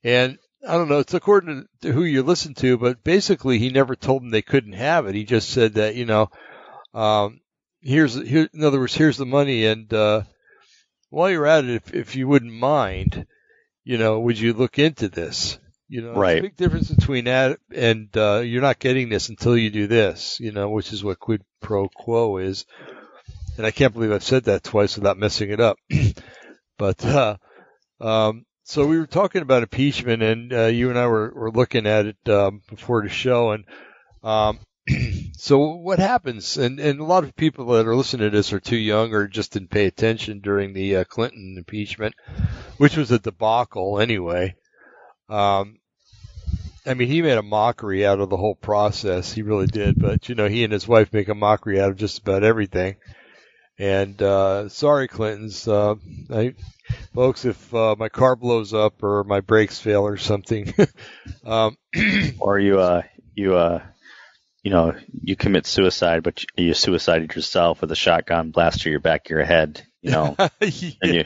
And 0.04 0.38
I 0.66 0.72
don't 0.74 0.88
know, 0.88 0.98
it's 0.98 1.14
according 1.14 1.66
to 1.82 1.92
who 1.92 2.04
you 2.04 2.22
listen 2.22 2.54
to, 2.54 2.76
but 2.76 3.02
basically 3.02 3.58
he 3.58 3.70
never 3.70 3.96
told 3.96 4.22
them 4.22 4.30
they 4.30 4.42
couldn't 4.42 4.74
have 4.74 5.06
it. 5.06 5.14
He 5.14 5.24
just 5.24 5.50
said 5.50 5.74
that, 5.74 5.94
you 5.94 6.04
know, 6.04 6.28
um, 6.92 7.40
here's, 7.80 8.14
here, 8.14 8.48
in 8.52 8.62
other 8.62 8.78
words, 8.78 8.94
here's 8.94 9.16
the 9.16 9.24
money. 9.26 9.66
And, 9.66 9.92
uh, 9.92 10.22
while 11.08 11.30
you're 11.30 11.46
at 11.46 11.64
it, 11.64 11.70
if, 11.70 11.94
if 11.94 12.16
you 12.16 12.28
wouldn't 12.28 12.52
mind, 12.52 13.26
you 13.84 13.96
know, 13.96 14.20
would 14.20 14.38
you 14.38 14.52
look 14.52 14.78
into 14.78 15.08
this? 15.08 15.58
You 15.88 16.02
know, 16.02 16.12
Right. 16.14 16.42
big 16.42 16.56
difference 16.56 16.90
between 16.90 17.24
that 17.24 17.58
and, 17.74 18.14
uh, 18.16 18.40
you're 18.44 18.62
not 18.62 18.78
getting 18.78 19.08
this 19.08 19.30
until 19.30 19.56
you 19.56 19.70
do 19.70 19.86
this, 19.86 20.38
you 20.40 20.52
know, 20.52 20.68
which 20.68 20.92
is 20.92 21.02
what 21.02 21.18
quid 21.18 21.42
pro 21.60 21.88
quo 21.88 22.36
is. 22.36 22.66
And 23.56 23.66
I 23.66 23.70
can't 23.70 23.92
believe 23.94 24.12
I've 24.12 24.22
said 24.22 24.44
that 24.44 24.62
twice 24.62 24.96
without 24.96 25.18
messing 25.18 25.50
it 25.50 25.60
up. 25.60 25.78
but, 26.78 27.04
uh, 27.04 27.36
um, 28.00 28.44
so 28.70 28.86
we 28.86 29.00
were 29.00 29.06
talking 29.06 29.42
about 29.42 29.64
impeachment, 29.64 30.22
and 30.22 30.52
uh, 30.52 30.66
you 30.66 30.90
and 30.90 30.98
I 30.98 31.08
were, 31.08 31.32
were 31.34 31.50
looking 31.50 31.88
at 31.88 32.06
it 32.06 32.28
um, 32.28 32.62
before 32.70 33.02
the 33.02 33.08
show, 33.08 33.50
and 33.50 33.64
um, 34.22 34.60
so 35.36 35.74
what 35.74 35.98
happens? 35.98 36.56
And 36.56 36.78
and 36.78 37.00
a 37.00 37.04
lot 37.04 37.24
of 37.24 37.34
people 37.34 37.66
that 37.66 37.88
are 37.88 37.96
listening 37.96 38.30
to 38.30 38.36
this 38.36 38.52
are 38.52 38.60
too 38.60 38.76
young 38.76 39.12
or 39.12 39.26
just 39.26 39.54
didn't 39.54 39.70
pay 39.70 39.86
attention 39.86 40.38
during 40.38 40.72
the 40.72 40.98
uh, 40.98 41.04
Clinton 41.04 41.56
impeachment, 41.58 42.14
which 42.76 42.96
was 42.96 43.10
a 43.10 43.18
debacle 43.18 43.98
anyway. 43.98 44.54
Um, 45.28 45.80
I 46.86 46.94
mean, 46.94 47.08
he 47.08 47.22
made 47.22 47.38
a 47.38 47.42
mockery 47.42 48.06
out 48.06 48.20
of 48.20 48.30
the 48.30 48.36
whole 48.36 48.54
process. 48.54 49.32
He 49.32 49.42
really 49.42 49.66
did. 49.66 49.98
But 49.98 50.28
you 50.28 50.36
know, 50.36 50.48
he 50.48 50.62
and 50.62 50.72
his 50.72 50.86
wife 50.86 51.12
make 51.12 51.28
a 51.28 51.34
mockery 51.34 51.80
out 51.80 51.90
of 51.90 51.96
just 51.96 52.20
about 52.20 52.44
everything. 52.44 52.94
And 53.80 54.20
uh, 54.20 54.68
sorry, 54.68 55.08
Clintons. 55.08 55.66
Uh, 55.66 55.94
I, 56.30 56.54
folks, 57.14 57.46
if 57.46 57.74
uh, 57.74 57.96
my 57.98 58.10
car 58.10 58.36
blows 58.36 58.74
up 58.74 59.02
or 59.02 59.24
my 59.24 59.40
brakes 59.40 59.78
fail 59.78 60.02
or 60.06 60.18
something, 60.18 60.72
um, 61.44 61.76
Or 62.38 62.58
you, 62.58 62.78
uh, 62.78 63.02
you, 63.34 63.56
uh, 63.56 63.82
you 64.62 64.70
know, 64.70 64.94
you 65.22 65.34
commit 65.34 65.66
suicide, 65.66 66.22
but 66.22 66.42
you 66.56 66.66
you 66.66 66.74
suicided 66.74 67.34
yourself 67.34 67.80
with 67.80 67.90
a 67.90 67.96
shotgun 67.96 68.50
blast 68.50 68.82
to 68.82 68.90
your 68.90 69.00
back 69.00 69.26
of 69.26 69.30
your 69.30 69.44
head. 69.44 69.82
You 70.02 70.10
know, 70.10 70.36
And 70.60 71.14
you- 71.14 71.24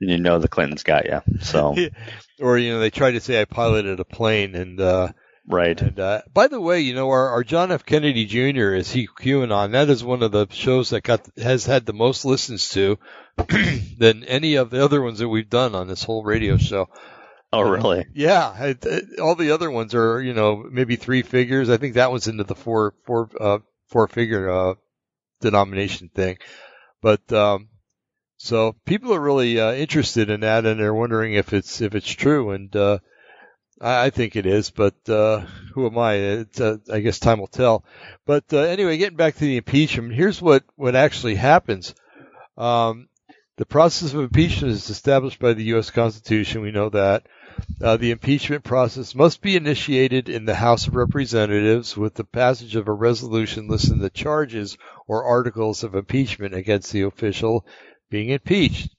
and 0.00 0.08
you 0.10 0.18
know 0.18 0.38
the 0.38 0.48
Clintons 0.48 0.82
got 0.84 1.06
you. 1.06 1.20
So 1.40 1.74
or 2.40 2.56
you 2.56 2.72
know, 2.72 2.78
they 2.80 2.90
try 2.90 3.10
to 3.10 3.20
say 3.20 3.40
I 3.40 3.44
piloted 3.46 3.98
a 3.98 4.04
plane, 4.04 4.54
and 4.54 4.80
uh, 4.80 5.08
right, 5.50 5.80
And 5.80 5.98
uh, 5.98 6.22
by 6.32 6.46
the 6.48 6.60
way, 6.60 6.80
you 6.80 6.94
know 6.94 7.08
our, 7.10 7.28
our 7.30 7.44
John 7.44 7.72
F. 7.72 7.84
Kennedy 7.84 8.24
Jr. 8.26 8.74
is 8.74 8.90
he 8.90 9.06
QAnon. 9.08 9.72
That 9.72 9.90
is 9.90 10.02
one 10.04 10.22
of 10.22 10.32
the 10.32 10.46
shows 10.50 10.90
that 10.90 11.02
got 11.02 11.26
has 11.36 11.66
had 11.66 11.86
the 11.86 11.92
most 11.92 12.24
listens 12.24 12.68
to 12.70 12.98
than 13.98 14.24
any 14.24 14.54
of 14.56 14.70
the 14.70 14.84
other 14.84 15.02
ones 15.02 15.18
that 15.18 15.28
we've 15.28 15.48
done 15.50 15.74
on 15.74 15.88
this 15.88 16.04
whole 16.04 16.22
radio 16.24 16.56
show. 16.56 16.88
oh 17.52 17.62
really? 17.62 18.06
Yeah, 18.14 18.44
I, 18.46 18.76
I- 18.82 19.20
all 19.20 19.34
the 19.34 19.50
other 19.52 19.70
ones 19.70 19.94
are 19.94 20.20
you 20.22 20.34
know 20.34 20.64
maybe 20.70 20.96
three 20.96 21.22
figures. 21.22 21.68
I 21.70 21.76
think 21.76 21.94
that 21.94 22.10
one's 22.10 22.28
into 22.28 22.44
the 22.44 22.54
four 22.54 22.94
four 23.04 23.28
uh, 23.38 23.58
four 23.88 24.08
figure 24.08 24.48
uh, 24.50 24.74
denomination 25.40 26.10
thing. 26.14 26.38
But 27.02 27.32
um, 27.32 27.68
so 28.36 28.74
people 28.84 29.14
are 29.14 29.20
really 29.20 29.58
uh, 29.60 29.72
interested 29.72 30.30
in 30.30 30.40
that, 30.40 30.66
and 30.66 30.78
they're 30.78 30.94
wondering 30.94 31.34
if 31.34 31.52
it's 31.52 31.80
if 31.80 31.94
it's 31.94 32.10
true. 32.10 32.50
And 32.50 32.74
uh, 32.76 32.98
I, 33.80 34.10
think 34.10 34.36
it 34.36 34.44
is, 34.44 34.70
but 34.70 34.94
uh, 35.08 35.40
who 35.72 35.86
am 35.86 35.96
I? 35.96 36.46
Uh, 36.58 36.76
I 36.92 37.00
guess 37.00 37.18
time 37.18 37.38
will 37.38 37.46
tell. 37.46 37.84
But 38.26 38.44
uh, 38.52 38.58
anyway, 38.58 38.98
getting 38.98 39.16
back 39.16 39.34
to 39.34 39.40
the 39.40 39.56
impeachment, 39.56 40.14
here's 40.14 40.42
what 40.42 40.64
what 40.76 40.94
actually 40.94 41.36
happens. 41.36 41.94
Um, 42.58 43.08
the 43.56 43.66
process 43.66 44.12
of 44.12 44.20
impeachment 44.20 44.72
is 44.72 44.90
established 44.90 45.38
by 45.38 45.54
the 45.54 45.64
U.S. 45.64 45.90
Constitution. 45.90 46.62
We 46.62 46.72
know 46.72 46.90
that. 46.90 47.26
Uh, 47.82 47.96
the 47.96 48.10
impeachment 48.10 48.64
process 48.64 49.14
must 49.14 49.42
be 49.42 49.56
initiated 49.56 50.28
in 50.28 50.44
the 50.44 50.54
House 50.54 50.86
of 50.86 50.94
Representatives 50.94 51.96
with 51.96 52.14
the 52.14 52.24
passage 52.24 52.76
of 52.76 52.88
a 52.88 52.92
resolution 52.92 53.68
listing 53.68 53.98
the 53.98 54.08
charges 54.08 54.78
or 55.06 55.24
articles 55.24 55.84
of 55.84 55.94
impeachment 55.94 56.54
against 56.54 56.92
the 56.92 57.02
official 57.02 57.66
being 58.08 58.30
impeached. 58.30 58.94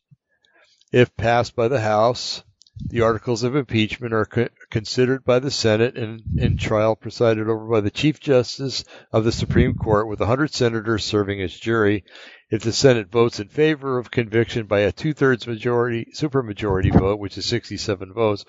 If 0.91 1.15
passed 1.15 1.55
by 1.55 1.67
the 1.67 1.81
House, 1.81 2.43
the 2.77 3.01
articles 3.01 3.43
of 3.43 3.55
impeachment 3.55 4.13
are 4.13 4.25
co- 4.25 4.49
considered 4.69 5.23
by 5.23 5.39
the 5.39 5.51
Senate 5.51 5.97
and 5.97 6.21
in 6.37 6.57
trial 6.57 6.95
presided 6.95 7.47
over 7.47 7.67
by 7.67 7.81
the 7.81 7.91
Chief 7.91 8.19
Justice 8.19 8.83
of 9.11 9.23
the 9.23 9.31
Supreme 9.31 9.75
Court 9.75 10.07
with 10.07 10.19
100 10.19 10.53
senators 10.53 11.03
serving 11.03 11.41
as 11.41 11.53
jury. 11.53 12.03
If 12.49 12.63
the 12.63 12.73
Senate 12.73 13.09
votes 13.09 13.39
in 13.39 13.47
favor 13.47 13.97
of 13.97 14.11
conviction 14.11 14.65
by 14.65 14.79
a 14.81 14.91
two-thirds 14.91 15.47
majority, 15.47 16.07
supermajority 16.13 16.91
vote, 16.97 17.19
which 17.19 17.37
is 17.37 17.45
67 17.45 18.13
votes, 18.13 18.45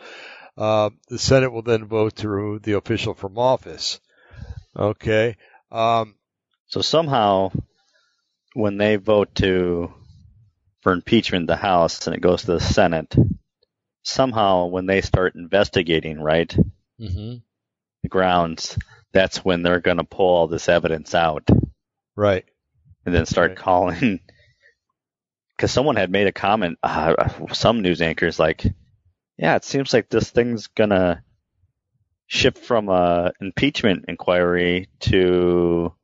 uh, 0.56 0.90
the 1.08 1.18
Senate 1.18 1.52
will 1.52 1.62
then 1.62 1.86
vote 1.86 2.16
to 2.16 2.28
remove 2.28 2.62
the 2.62 2.72
official 2.72 3.14
from 3.14 3.38
office. 3.38 4.00
Okay. 4.76 5.36
Um, 5.70 6.16
So 6.66 6.80
somehow, 6.80 7.52
when 8.54 8.76
they 8.78 8.96
vote 8.96 9.34
to 9.36 9.92
for 10.80 10.92
impeachment 10.92 11.46
the 11.46 11.56
House 11.56 12.06
and 12.06 12.16
it 12.16 12.20
goes 12.22 12.42
to 12.42 12.52
the 12.52 12.60
Senate, 12.60 13.14
somehow 14.02 14.66
when 14.66 14.86
they 14.86 15.00
start 15.00 15.34
investigating, 15.34 16.20
right, 16.20 16.54
mm-hmm. 17.00 17.36
the 18.02 18.08
grounds, 18.08 18.78
that's 19.12 19.44
when 19.44 19.62
they're 19.62 19.80
going 19.80 19.98
to 19.98 20.04
pull 20.04 20.34
all 20.34 20.48
this 20.48 20.68
evidence 20.68 21.14
out. 21.14 21.48
Right. 22.16 22.44
and 23.04 23.14
then 23.14 23.26
start 23.26 23.50
Right. 23.50 23.58
calling. 23.58 24.20
Because 25.56 25.70
someone 25.70 25.96
had 25.96 26.10
made 26.10 26.26
a 26.26 26.32
comment, 26.32 26.78
uh, 26.82 27.28
some 27.52 27.82
news 27.82 28.00
anchors 28.02 28.38
like, 28.38 28.64
"Yeah, 29.38 29.54
it 29.54 29.64
seems 29.64 29.92
like 29.92 30.08
this 30.08 30.28
thing's 30.30 30.66
gonna 30.66 31.22
shift 32.26 32.58
from 32.58 32.88
a 32.88 33.32
impeachment 33.40 34.06
inquiry 34.08 34.88
to 35.00 35.94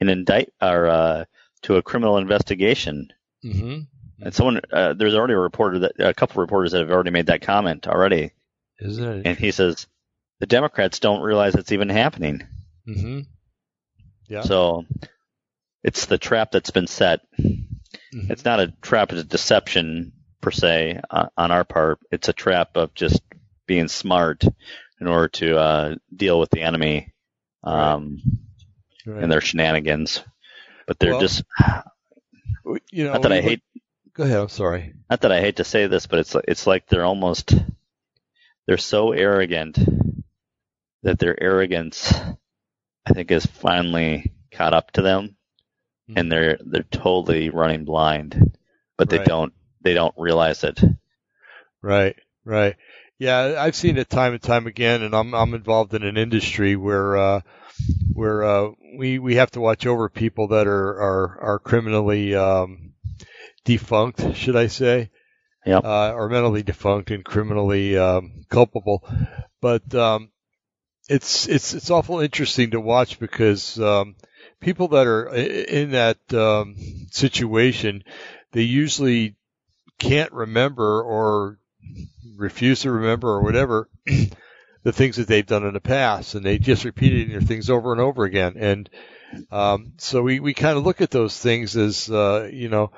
an 0.00 0.08
indict 0.08 0.50
or 0.60 0.88
uh, 0.88 1.24
to 1.62 1.76
a 1.76 1.82
criminal 1.82 2.16
investigation." 2.18 3.12
Mm-hmm. 3.44 3.80
And 4.20 4.34
someone, 4.34 4.60
uh, 4.72 4.94
there's 4.94 5.14
already 5.14 5.34
a 5.34 5.38
reporter 5.38 5.80
that 5.80 5.92
a 5.98 6.14
couple 6.14 6.34
of 6.34 6.38
reporters 6.46 6.72
that 6.72 6.80
have 6.80 6.90
already 6.90 7.10
made 7.10 7.26
that 7.26 7.42
comment 7.42 7.86
already, 7.86 8.32
Isn't 8.80 9.04
it? 9.04 9.26
and 9.26 9.38
he 9.38 9.50
says 9.50 9.86
the 10.40 10.46
Democrats 10.46 11.00
don't 11.00 11.20
realize 11.22 11.54
it's 11.54 11.72
even 11.72 11.88
happening. 11.90 12.42
mm-hmm. 12.88 13.20
Yeah. 14.28 14.42
So 14.42 14.84
it's 15.84 16.06
the 16.06 16.18
trap 16.18 16.50
that's 16.50 16.70
been 16.70 16.86
set. 16.88 17.20
Mhm. 17.38 18.30
It's 18.30 18.44
not 18.44 18.58
a 18.60 18.72
trap; 18.82 19.12
it's 19.12 19.20
a 19.20 19.24
deception 19.24 20.12
per 20.40 20.50
se 20.50 21.00
uh, 21.10 21.26
on 21.36 21.50
our 21.52 21.64
part. 21.64 21.98
It's 22.10 22.28
a 22.28 22.32
trap 22.32 22.76
of 22.76 22.92
just 22.94 23.22
being 23.66 23.86
smart 23.88 24.42
in 25.00 25.06
order 25.06 25.28
to 25.28 25.58
uh, 25.58 25.94
deal 26.14 26.40
with 26.40 26.50
the 26.50 26.62
enemy 26.62 27.12
um, 27.62 28.20
Right. 29.06 29.22
and 29.22 29.30
their 29.30 29.40
shenanigans. 29.40 30.22
But 30.88 30.98
they're 30.98 31.12
Well, 31.12 31.20
just 31.20 31.44
you 32.90 33.04
know, 33.04 33.12
not 33.12 33.22
that 33.22 33.32
I 33.32 33.40
hate 33.40 33.62
Go 34.16 34.24
ahead. 34.24 34.38
I'm 34.40 34.48
sorry. 34.48 34.94
not 35.10 35.20
that 35.20 35.32
I 35.32 35.40
hate 35.40 35.56
to 35.56 35.64
say 35.64 35.86
this, 35.86 36.06
but 36.06 36.18
it's 36.20 36.34
like 36.34 36.44
it's 36.48 36.66
like 36.66 36.86
they're 36.88 37.04
almost 37.04 37.54
they're 38.66 38.78
so 38.78 39.12
arrogant 39.12 39.78
that 41.02 41.18
their 41.18 41.40
arrogance, 41.40 42.12
I 43.06 43.12
think, 43.12 43.30
is 43.30 43.46
finally 43.46 44.32
caught 44.50 44.74
up 44.74 44.90
to 44.92 45.02
them, 45.02 45.36
and 46.16 46.30
they're 46.32 46.58
they're 46.64 46.82
totally 46.84 47.50
running 47.50 47.84
blind, 47.84 48.56
but 48.96 49.08
they 49.10 49.18
Right. 49.18 49.26
don't 49.26 49.52
they 49.82 49.94
don't 49.94 50.14
realize 50.16 50.64
it. 50.64 50.80
Right, 51.82 52.16
right. 52.44 52.76
Yeah, 53.18 53.56
I've 53.58 53.76
seen 53.76 53.96
it 53.98 54.10
time 54.10 54.32
and 54.34 54.42
time 54.42 54.66
again, 54.66 55.02
and 55.02 55.14
I'm 55.14 55.34
I'm 55.34 55.54
involved 55.54 55.94
in 55.94 56.02
an 56.02 56.16
industry 56.16 56.76
where 56.76 57.16
uh, 57.16 57.40
where 58.12 58.44
uh, 58.44 58.70
we 58.96 59.18
we 59.18 59.36
have 59.36 59.50
to 59.52 59.60
watch 59.60 59.86
over 59.86 60.08
people 60.08 60.48
that 60.48 60.66
are 60.66 61.00
are 61.00 61.40
are 61.40 61.58
criminally 61.58 62.34
um, 62.34 62.85
defunct, 63.66 64.34
should 64.36 64.56
I 64.56 64.68
say? 64.68 65.10
Yep. 65.66 65.84
Uh, 65.84 66.12
or 66.12 66.28
mentally 66.28 66.62
defunct 66.62 67.10
and 67.10 67.24
criminally 67.24 67.98
um, 67.98 68.44
culpable. 68.48 69.06
But 69.60 69.94
um, 69.94 70.30
it's 71.08 71.48
it's 71.48 71.74
it's 71.74 71.90
awful 71.90 72.20
interesting 72.20 72.70
to 72.70 72.80
watch 72.80 73.18
because 73.18 73.78
um, 73.80 74.14
people 74.60 74.88
that 74.88 75.06
are 75.06 75.28
in 75.34 75.90
that 75.90 76.18
um, 76.32 76.76
situation, 77.10 78.04
they 78.52 78.62
usually 78.62 79.34
can't 79.98 80.32
remember 80.32 81.02
or 81.02 81.58
refuse 82.36 82.80
to 82.80 82.90
remember 82.90 83.28
or 83.28 83.42
whatever 83.42 83.88
the 84.82 84.92
things 84.92 85.16
that 85.16 85.26
they've 85.26 85.46
done 85.46 85.66
in 85.66 85.74
the 85.74 85.80
past, 85.80 86.36
and 86.36 86.44
they 86.44 86.58
just 86.58 86.84
repeat 86.84 87.28
their 87.28 87.40
things 87.40 87.70
over 87.70 87.90
and 87.90 88.00
over 88.00 88.24
again. 88.24 88.54
And 88.56 88.88
um, 89.50 89.94
so 89.98 90.22
we, 90.22 90.38
we 90.38 90.54
kind 90.54 90.78
of 90.78 90.84
look 90.84 91.00
at 91.00 91.10
those 91.10 91.36
things 91.36 91.76
as 91.76 92.08
uh, 92.08 92.48
you 92.52 92.68
know, 92.68 92.92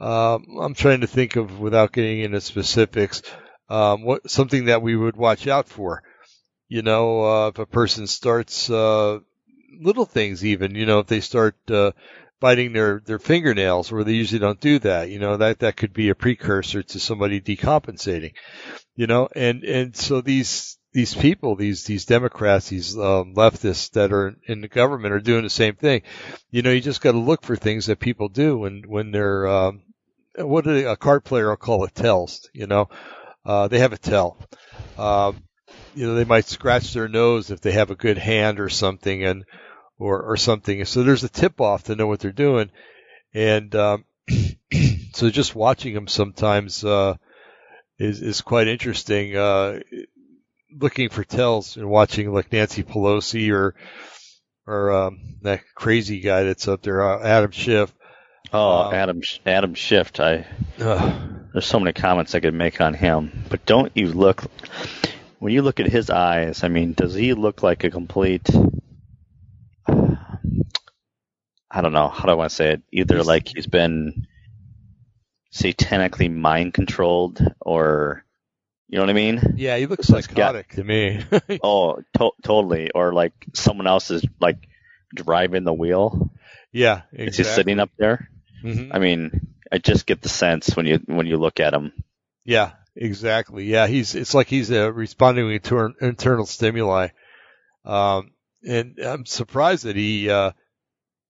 um, 0.00 0.58
I'm 0.60 0.74
trying 0.74 1.00
to 1.00 1.06
think 1.06 1.36
of 1.36 1.58
without 1.58 1.92
getting 1.92 2.20
into 2.20 2.40
specifics, 2.40 3.22
um, 3.68 4.04
what 4.04 4.30
something 4.30 4.66
that 4.66 4.82
we 4.82 4.96
would 4.96 5.16
watch 5.16 5.46
out 5.46 5.68
for. 5.68 6.02
You 6.68 6.82
know, 6.82 7.24
uh, 7.24 7.48
if 7.48 7.58
a 7.58 7.66
person 7.66 8.06
starts 8.06 8.70
uh, 8.70 9.20
little 9.80 10.04
things, 10.04 10.44
even 10.44 10.74
you 10.74 10.86
know, 10.86 11.00
if 11.00 11.06
they 11.06 11.20
start 11.20 11.56
uh, 11.70 11.92
biting 12.40 12.72
their 12.72 13.00
their 13.04 13.18
fingernails 13.18 13.90
where 13.90 14.04
they 14.04 14.12
usually 14.12 14.38
don't 14.38 14.60
do 14.60 14.78
that. 14.80 15.10
You 15.10 15.18
know 15.18 15.36
that 15.36 15.60
that 15.60 15.76
could 15.76 15.92
be 15.92 16.08
a 16.08 16.14
precursor 16.14 16.82
to 16.82 17.00
somebody 17.00 17.40
decompensating. 17.40 18.32
You 18.96 19.06
know, 19.06 19.28
and 19.34 19.64
and 19.64 19.96
so 19.96 20.20
these 20.20 20.78
these 20.92 21.14
people, 21.14 21.56
these 21.56 21.84
these 21.84 22.04
Democrats, 22.06 22.68
these 22.68 22.96
um, 22.96 23.34
leftists 23.34 23.90
that 23.92 24.12
are 24.12 24.36
in 24.46 24.60
the 24.60 24.68
government 24.68 25.14
are 25.14 25.20
doing 25.20 25.42
the 25.42 25.50
same 25.50 25.74
thing. 25.74 26.02
You 26.50 26.62
know, 26.62 26.70
you 26.70 26.80
just 26.80 27.00
got 27.00 27.12
to 27.12 27.18
look 27.18 27.42
for 27.42 27.56
things 27.56 27.86
that 27.86 28.00
people 28.00 28.28
do 28.28 28.58
when 28.58 28.82
when 28.86 29.10
they're 29.10 29.46
um, 29.46 29.82
what 30.46 30.64
they, 30.64 30.84
a 30.84 30.96
card 30.96 31.24
player 31.24 31.48
will 31.48 31.56
call 31.56 31.84
it 31.84 31.94
tells. 31.94 32.48
You 32.52 32.66
know, 32.66 32.88
uh, 33.44 33.68
they 33.68 33.78
have 33.78 33.92
a 33.92 33.98
tell. 33.98 34.38
Um, 34.96 35.44
you 35.94 36.06
know, 36.06 36.14
they 36.14 36.24
might 36.24 36.46
scratch 36.46 36.92
their 36.92 37.08
nose 37.08 37.50
if 37.50 37.60
they 37.60 37.72
have 37.72 37.90
a 37.90 37.96
good 37.96 38.18
hand 38.18 38.60
or 38.60 38.68
something, 38.68 39.24
and 39.24 39.44
or 39.98 40.22
or 40.22 40.36
something. 40.36 40.84
So 40.84 41.02
there's 41.02 41.24
a 41.24 41.28
tip 41.28 41.60
off 41.60 41.84
to 41.84 41.96
know 41.96 42.06
what 42.06 42.20
they're 42.20 42.32
doing, 42.32 42.70
and 43.34 43.74
um, 43.74 44.04
so 45.12 45.30
just 45.30 45.54
watching 45.54 45.94
them 45.94 46.08
sometimes 46.08 46.84
uh, 46.84 47.16
is 47.98 48.22
is 48.22 48.40
quite 48.40 48.68
interesting. 48.68 49.36
Uh, 49.36 49.80
looking 50.70 51.08
for 51.08 51.24
tells 51.24 51.76
and 51.76 51.88
watching 51.88 52.32
like 52.32 52.52
Nancy 52.52 52.82
Pelosi 52.82 53.52
or 53.52 53.74
or 54.66 54.92
um, 54.92 55.20
that 55.42 55.62
crazy 55.74 56.20
guy 56.20 56.42
that's 56.42 56.68
up 56.68 56.82
there, 56.82 57.02
uh, 57.02 57.22
Adam 57.22 57.50
Schiff. 57.50 57.92
Oh, 58.52 58.82
Um, 58.88 58.94
Adam 58.94 59.20
Adam 59.46 59.74
Schiff. 59.74 60.12
I 60.20 60.46
Ugh. 60.80 61.48
there's 61.52 61.66
so 61.66 61.78
many 61.78 61.92
comments 61.92 62.34
I 62.34 62.40
could 62.40 62.54
make 62.54 62.80
on 62.80 62.94
him, 62.94 63.44
but 63.50 63.66
don't 63.66 63.92
you 63.94 64.08
look 64.12 64.42
when 65.38 65.52
you 65.52 65.62
look 65.62 65.80
at 65.80 65.86
his 65.88 66.10
eyes? 66.10 66.64
I 66.64 66.68
mean, 66.68 66.92
does 66.94 67.14
he 67.14 67.34
look 67.34 67.62
like 67.62 67.84
a 67.84 67.90
complete? 67.90 68.48
I 71.70 71.82
don't 71.82 71.92
know 71.92 72.08
how 72.08 72.24
do 72.24 72.30
I 72.30 72.34
want 72.34 72.50
to 72.50 72.56
say 72.56 72.72
it. 72.72 72.82
Either 72.92 73.16
He's- 73.16 73.26
like 73.26 73.48
he's 73.54 73.66
been 73.66 74.26
satanically 75.54 76.34
mind 76.34 76.74
controlled, 76.74 77.40
or 77.60 78.24
you 78.88 78.96
know 78.96 79.02
what 79.04 79.10
I 79.10 79.14
mean? 79.14 79.54
yeah, 79.56 79.76
he 79.76 79.86
looks 79.86 80.06
psychotic 80.06 80.70
to 80.74 80.84
me. 80.84 81.22
Oh, 81.62 81.98
to- 82.16 82.32
totally. 82.42 82.90
Or 82.94 83.12
like 83.12 83.32
someone 83.54 83.86
else 83.86 84.10
is 84.10 84.24
like 84.40 84.66
driving 85.14 85.64
the 85.64 85.74
wheel. 85.74 86.30
yeah, 86.72 87.02
exactly. 87.12 87.26
Is 87.26 87.36
he 87.36 87.44
sitting 87.44 87.80
up 87.80 87.90
there? 87.98 88.30
Mhm. 88.62 88.90
I 88.92 88.98
mean, 88.98 89.54
I 89.70 89.78
just 89.78 90.06
get 90.06 90.20
the 90.22 90.28
sense 90.28 90.74
when 90.76 90.86
you 90.86 91.00
when 91.06 91.26
you 91.26 91.36
look 91.36 91.60
at 91.60 91.74
him. 91.74 91.92
Yeah, 92.44 92.72
exactly. 92.96 93.64
Yeah, 93.64 93.86
he's 93.86 94.14
it's 94.14 94.34
like 94.34 94.48
he's 94.48 94.70
uh, 94.70 94.92
responding 94.92 95.46
to 95.46 95.52
inter- 95.54 95.94
internal 96.00 96.46
stimuli, 96.46 97.08
um, 97.84 98.32
and 98.66 98.98
I'm 98.98 99.26
surprised 99.26 99.84
that 99.84 99.96
he. 99.96 100.30
Uh, 100.30 100.52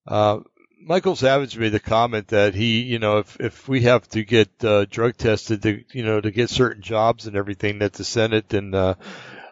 uh, 0.06 0.40
Michael 0.80 1.16
Savage 1.16 1.58
made 1.58 1.70
the 1.72 1.80
comment 1.80 2.28
that 2.28 2.54
he, 2.54 2.82
you 2.82 2.98
know, 2.98 3.18
if 3.18 3.36
if 3.40 3.68
we 3.68 3.82
have 3.82 4.08
to 4.10 4.24
get 4.24 4.48
uh, 4.64 4.84
drug 4.86 5.16
tested 5.16 5.62
to, 5.62 5.84
you 5.92 6.04
know, 6.04 6.20
to 6.20 6.30
get 6.30 6.50
certain 6.50 6.82
jobs 6.82 7.26
and 7.26 7.36
everything, 7.36 7.80
that 7.80 7.92
the 7.94 8.04
Senate 8.04 8.54
and 8.54 8.74
uh, 8.74 8.94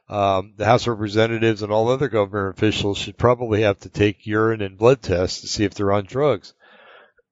um, 0.09 0.55
the 0.57 0.65
House 0.65 0.87
of 0.87 0.99
Representatives 0.99 1.63
and 1.63 1.73
all 1.73 1.89
other 1.89 2.09
government 2.09 2.57
officials 2.57 2.97
should 2.99 3.19
probably 3.19 3.63
have 3.63 3.79
to 3.81 3.89
take 3.89 4.27
urine 4.27 4.63
and 4.63 4.79
blood 4.79 5.03
tests 5.03 5.41
to 5.41 5.49
see 5.49 5.65
if 5.65 5.75
they're 5.75 5.93
on 5.93 6.05
drugs. 6.05 6.55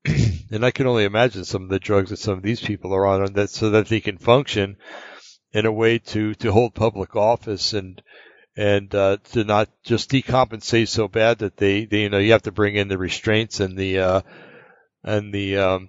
and 0.51 0.65
I 0.65 0.71
can 0.71 0.87
only 0.87 1.05
imagine 1.05 1.45
some 1.45 1.63
of 1.65 1.69
the 1.69 1.79
drugs 1.79 2.11
that 2.11 2.19
some 2.19 2.35
of 2.35 2.43
these 2.43 2.61
people 2.61 2.95
are 2.95 3.07
on, 3.07 3.33
that 3.35 3.51
so 3.51 3.71
that 3.71 3.89
they 3.89 4.01
can 4.01 4.19
function 4.19 4.77
in 5.53 5.67
a 5.67 5.73
way 5.73 5.99
to 5.99 6.35
to 6.35 6.53
hold 6.53 6.75
public 6.75 7.17
office 7.17 7.73
and 7.73 8.03
and 8.57 8.95
uh, 8.95 9.17
to 9.33 9.45
not 9.45 9.69
just 9.83 10.11
decompensate 10.11 10.89
so 10.89 11.09
bad 11.09 11.39
that 11.39 11.57
they, 11.57 11.87
they 11.87 12.03
you 12.03 12.11
know 12.11 12.19
you 12.19 12.33
have 12.33 12.43
to 12.43 12.53
bring 12.53 12.77
in 12.77 12.89
the 12.89 12.99
restraints 12.99 13.61
and 13.61 13.77
the 13.77 13.99
uh, 13.99 14.21
and 15.03 15.33
the 15.33 15.59
um, 15.59 15.89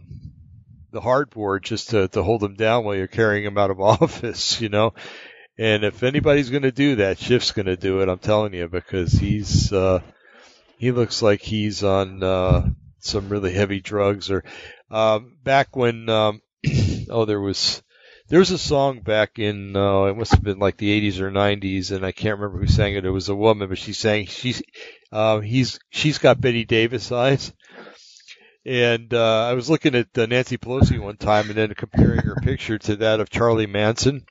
the 0.92 1.02
hardboard 1.02 1.64
just 1.64 1.90
to 1.90 2.08
to 2.08 2.24
hold 2.24 2.42
them 2.42 2.56
down 2.56 2.84
while 2.84 2.96
you're 2.96 3.08
carrying 3.08 3.44
them 3.44 3.58
out 3.58 3.72
of 3.72 3.82
office, 3.82 4.62
you 4.62 4.70
know. 4.70 4.94
And 5.58 5.84
if 5.86 6.04
anybody's 6.04 6.50
going 6.50 6.64
to 6.64 6.72
do 6.72 6.98
that, 6.98 7.18
Schiff's 7.18 7.52
going 7.52 7.68
to 7.68 7.78
do 7.78 8.02
it. 8.02 8.10
I'm 8.10 8.20
telling 8.20 8.54
you 8.54 8.68
because 8.68 9.14
he's 9.14 9.72
uh, 9.72 10.02
he 10.78 10.92
looks 10.92 11.22
like 11.22 11.42
he's 11.42 11.84
on 11.84 12.24
uh, 12.24 12.68
some 13.06 13.30
really 13.30 13.54
heavy 13.54 13.82
drugs. 13.82 14.32
Or 14.32 14.44
um, 14.92 15.38
back 15.44 15.76
when 15.76 16.10
um, 16.10 16.42
oh 17.10 17.26
there 17.26 17.40
was 17.40 17.82
there 18.28 18.40
was 18.40 18.52
a 18.52 18.58
song 18.58 19.02
back 19.02 19.38
in 19.40 19.76
uh, 19.76 20.06
it 20.06 20.18
must 20.18 20.32
have 20.32 20.44
been 20.44 20.60
like 20.60 20.78
the 20.78 21.12
80s 21.12 21.20
or 21.20 21.32
90s, 21.32 21.92
and 21.92 22.06
I 22.06 22.12
can't 22.12 22.40
remember 22.40 22.60
who 22.60 22.68
sang 22.68 22.96
it. 22.96 23.06
It 23.06 23.12
was 23.12 23.30
a 23.30 23.36
woman, 23.36 23.70
but 23.70 23.78
she 23.78 23.94
sang 23.94 24.26
she's 24.26 24.62
uh, 25.12 25.40
he's 25.40 25.80
she's 25.90 26.18
got 26.18 26.42
Bette 26.42 26.66
Davis 26.66 27.12
eyes. 27.12 27.54
And 28.68 29.14
uh, 29.14 29.46
I 29.46 29.54
was 29.54 29.70
looking 29.70 29.94
at 29.94 30.18
uh, 30.18 30.26
Nancy 30.26 30.58
Pelosi 30.58 31.00
one 31.00 31.18
time, 31.18 31.50
and 31.50 31.56
then 31.56 31.76
comparing 31.76 32.22
her 32.22 32.36
picture 32.42 32.80
to 32.80 32.96
that 32.96 33.20
of 33.20 33.30
Charlie 33.30 33.68
Manson 33.68 34.26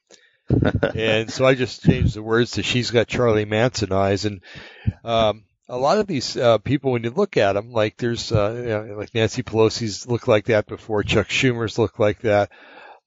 and 0.95 1.33
so 1.33 1.47
I 1.47 1.55
just 1.55 1.83
changed 1.83 2.15
the 2.15 2.23
words 2.23 2.53
to 2.53 2.63
"She's 2.63 2.91
got 2.91 3.09
Charlie 3.09 3.45
Manson 3.45 3.93
eyes." 3.93 4.25
And 4.25 4.43
um, 5.03 5.45
a 5.69 5.79
lot 5.79 5.99
of 5.99 6.07
these 6.07 6.37
uh, 6.37 6.59
people, 6.59 6.93
when 6.93 7.05
you 7.05 7.11
look 7.11 7.37
at 7.37 7.55
them, 7.55 7.73
like 7.73 7.97
there's 7.97 8.31
uh, 8.33 8.53
you 8.57 8.89
know, 8.93 8.99
like 8.99 9.15
Nancy 9.15 9.43
Pelosi's 9.43 10.07
looked 10.07 10.29
like 10.29 10.47
that 10.47 10.67
before, 10.67 11.03
Chuck 11.03 11.29
Schumer's 11.29 11.79
looked 11.79 11.99
like 11.99 12.21
that. 12.21 12.51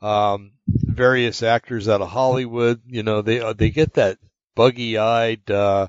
Um, 0.02 0.52
various 0.68 1.44
actors 1.44 1.88
out 1.90 2.02
of 2.02 2.10
Hollywood, 2.10 2.82
you 2.88 3.04
know, 3.04 3.22
they 3.22 3.40
uh, 3.40 3.54
they 3.54 3.70
get 3.70 3.94
that 3.94 4.18
buggy-eyed. 4.56 5.50
Uh, 5.50 5.88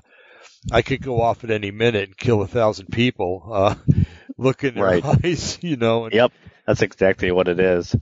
I 0.71 0.81
could 0.81 1.01
go 1.01 1.21
off 1.21 1.43
at 1.43 1.51
any 1.51 1.71
minute 1.71 2.09
and 2.09 2.17
kill 2.17 2.41
a 2.41 2.47
thousand 2.47 2.87
people. 2.91 3.47
Uh, 3.51 3.75
look 4.37 4.63
in 4.63 4.75
their 4.75 4.83
Right. 4.83 5.05
eyes, 5.05 5.57
you 5.63 5.75
know. 5.75 6.05
And, 6.05 6.13
Yep, 6.13 6.31
that's 6.65 6.81
exactly 6.81 7.31
what 7.31 7.47
it 7.47 7.59
is. 7.59 7.95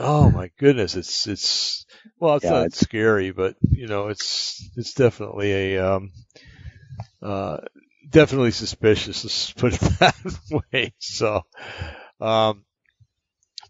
Oh 0.00 0.28
my 0.30 0.50
goodness, 0.58 0.96
it's 0.96 1.26
it's 1.28 1.86
well, 2.18 2.36
it's 2.36 2.44
Yeah, 2.44 2.50
not 2.50 2.66
it's- 2.66 2.80
scary, 2.80 3.30
but 3.30 3.54
you 3.70 3.86
know, 3.86 4.08
it's 4.08 4.68
it's 4.76 4.92
definitely 4.94 5.52
a 5.76 5.86
um, 5.94 6.10
uh, 7.22 7.58
definitely 8.08 8.50
suspicious. 8.50 9.24
Let's 9.24 9.52
put 9.52 9.74
it 9.74 9.80
that 10.00 10.62
way. 10.72 10.94
So, 10.98 11.42
um, 12.20 12.64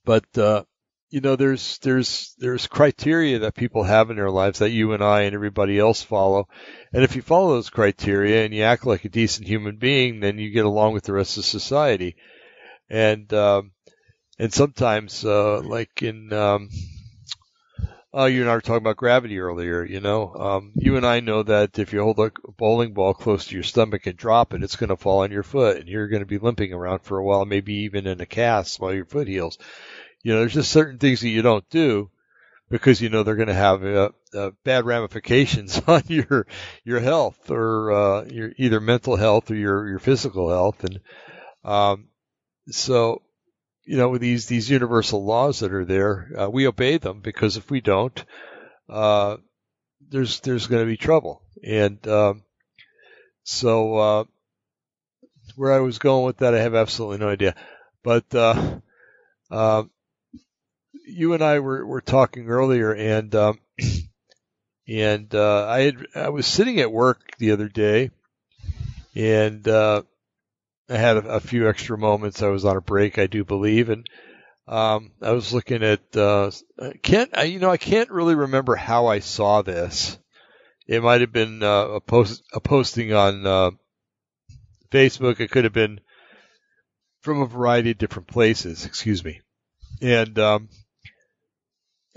but 0.04 0.24
uh, 0.36 0.64
you 1.10 1.20
know, 1.20 1.36
there's 1.36 1.78
there's 1.78 2.34
there's 2.38 2.66
criteria 2.66 3.40
that 3.40 3.54
people 3.54 3.84
have 3.84 4.10
in 4.10 4.16
their 4.16 4.30
lives 4.30 4.58
that 4.58 4.70
you 4.70 4.92
and 4.92 5.02
I 5.02 5.22
and 5.22 5.34
everybody 5.34 5.78
else 5.78 6.02
follow, 6.02 6.48
and 6.92 7.04
if 7.04 7.16
you 7.16 7.22
follow 7.22 7.54
those 7.54 7.70
criteria 7.70 8.44
and 8.44 8.54
you 8.54 8.62
act 8.62 8.86
like 8.86 9.04
a 9.04 9.08
decent 9.08 9.46
human 9.46 9.76
being, 9.76 10.20
then 10.20 10.38
you 10.38 10.50
get 10.50 10.66
along 10.66 10.92
with 10.92 11.04
the 11.04 11.12
rest 11.12 11.38
of 11.38 11.44
society, 11.44 12.16
and 12.90 13.32
um, 13.32 13.70
and 14.38 14.52
sometimes, 14.52 15.24
uh, 15.24 15.60
like 15.60 16.02
in, 16.02 16.32
um, 16.32 16.68
oh, 18.14 18.26
you 18.26 18.42
and 18.42 18.50
I 18.50 18.54
were 18.54 18.60
talking 18.60 18.82
about 18.82 18.96
gravity 18.96 19.40
earlier. 19.40 19.84
You 19.84 20.00
know, 20.00 20.34
um, 20.34 20.72
you 20.76 20.96
and 20.96 21.04
I 21.04 21.20
know 21.20 21.42
that 21.42 21.78
if 21.78 21.92
you 21.92 22.02
hold 22.02 22.18
a 22.20 22.30
bowling 22.56 22.94
ball 22.94 23.12
close 23.12 23.46
to 23.46 23.54
your 23.54 23.64
stomach 23.64 24.06
and 24.06 24.16
drop 24.16 24.54
it, 24.54 24.62
it's 24.62 24.76
going 24.76 24.88
to 24.90 24.96
fall 24.96 25.22
on 25.22 25.32
your 25.32 25.42
foot, 25.42 25.78
and 25.78 25.88
you're 25.88 26.08
going 26.08 26.22
to 26.22 26.26
be 26.26 26.38
limping 26.38 26.72
around 26.72 27.00
for 27.00 27.18
a 27.18 27.24
while, 27.24 27.44
maybe 27.44 27.74
even 27.84 28.06
in 28.06 28.20
a 28.20 28.26
cast 28.26 28.80
while 28.80 28.94
your 28.94 29.04
foot 29.04 29.26
heals. 29.28 29.58
You 30.22 30.32
know, 30.32 30.40
there's 30.40 30.54
just 30.54 30.70
certain 30.70 30.98
things 30.98 31.20
that 31.20 31.28
you 31.28 31.42
don't 31.42 31.68
do 31.68 32.10
because 32.70 33.00
you 33.00 33.08
know 33.10 33.22
they're 33.22 33.36
going 33.36 33.48
to 33.48 33.54
have 33.54 33.84
uh, 33.84 34.10
uh, 34.34 34.50
bad 34.64 34.86
ramifications 34.86 35.80
on 35.86 36.02
your 36.06 36.46
your 36.84 37.00
health 37.00 37.50
or 37.50 37.92
uh, 37.92 38.24
your 38.24 38.52
either 38.56 38.80
mental 38.80 39.16
health 39.16 39.50
or 39.50 39.56
your 39.56 39.88
your 39.88 39.98
physical 39.98 40.48
health, 40.48 40.84
and 40.84 41.00
um, 41.64 42.08
so 42.70 43.22
you 43.84 43.96
know, 43.96 44.16
these 44.16 44.46
these 44.46 44.70
universal 44.70 45.24
laws 45.24 45.60
that 45.60 45.72
are 45.72 45.84
there, 45.84 46.30
uh, 46.38 46.50
we 46.50 46.66
obey 46.66 46.98
them 46.98 47.20
because 47.20 47.56
if 47.56 47.70
we 47.70 47.80
don't, 47.80 48.24
uh, 48.88 49.36
there's 50.08 50.40
there's 50.40 50.66
going 50.66 50.82
to 50.82 50.90
be 50.90 50.96
trouble. 50.96 51.42
And 51.62 52.06
um, 52.08 52.42
so, 53.42 53.96
uh, 53.96 54.24
where 55.56 55.72
I 55.72 55.80
was 55.80 55.98
going 55.98 56.24
with 56.24 56.38
that, 56.38 56.54
I 56.54 56.60
have 56.60 56.74
absolutely 56.74 57.18
no 57.18 57.28
idea. 57.28 57.54
But 58.02 58.34
uh, 58.34 58.80
uh, 59.50 59.84
you 61.06 61.34
and 61.34 61.42
I 61.42 61.58
were 61.58 61.86
were 61.86 62.00
talking 62.00 62.48
earlier, 62.48 62.92
and 62.92 63.34
um, 63.34 63.60
and 64.88 65.34
uh, 65.34 65.66
I 65.68 65.80
had 65.80 66.06
I 66.14 66.28
was 66.30 66.46
sitting 66.46 66.80
at 66.80 66.92
work 66.92 67.20
the 67.38 67.50
other 67.52 67.68
day, 67.68 68.10
and 69.14 69.66
uh, 69.68 70.02
I 70.88 70.96
had 70.96 71.16
a, 71.16 71.36
a 71.36 71.40
few 71.40 71.68
extra 71.68 71.96
moments. 71.96 72.42
I 72.42 72.48
was 72.48 72.64
on 72.64 72.76
a 72.76 72.80
break, 72.80 73.18
I 73.18 73.26
do 73.26 73.44
believe, 73.44 73.88
and 73.88 74.08
um, 74.68 75.12
I 75.22 75.32
was 75.32 75.52
looking 75.52 75.82
at. 75.82 76.16
Uh, 76.16 76.50
can't 77.02 77.30
I, 77.36 77.44
you 77.44 77.58
know 77.58 77.70
I 77.70 77.76
can't 77.76 78.10
really 78.10 78.34
remember 78.34 78.76
how 78.76 79.06
I 79.06 79.20
saw 79.20 79.62
this. 79.62 80.18
It 80.86 81.02
might 81.02 81.22
have 81.22 81.32
been 81.32 81.62
uh, 81.62 81.86
a 81.88 82.00
post 82.00 82.42
a 82.52 82.60
posting 82.60 83.12
on 83.12 83.46
uh, 83.46 83.70
Facebook. 84.90 85.40
It 85.40 85.50
could 85.50 85.64
have 85.64 85.72
been 85.72 86.00
from 87.20 87.40
a 87.40 87.46
variety 87.46 87.92
of 87.92 87.98
different 87.98 88.28
places. 88.28 88.84
Excuse 88.84 89.24
me, 89.24 89.40
and 90.02 90.38
um, 90.38 90.68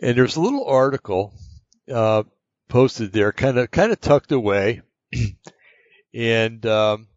and 0.02 0.18
there's 0.18 0.36
a 0.36 0.42
little 0.42 0.66
article 0.66 1.34
uh, 1.94 2.24
posted 2.68 3.14
there, 3.14 3.32
kind 3.32 3.58
of 3.58 3.72
kind 3.72 3.94
of 3.94 4.02
tucked 4.02 4.34
away, 4.34 4.82
and. 6.14 6.66
Um, 6.66 7.08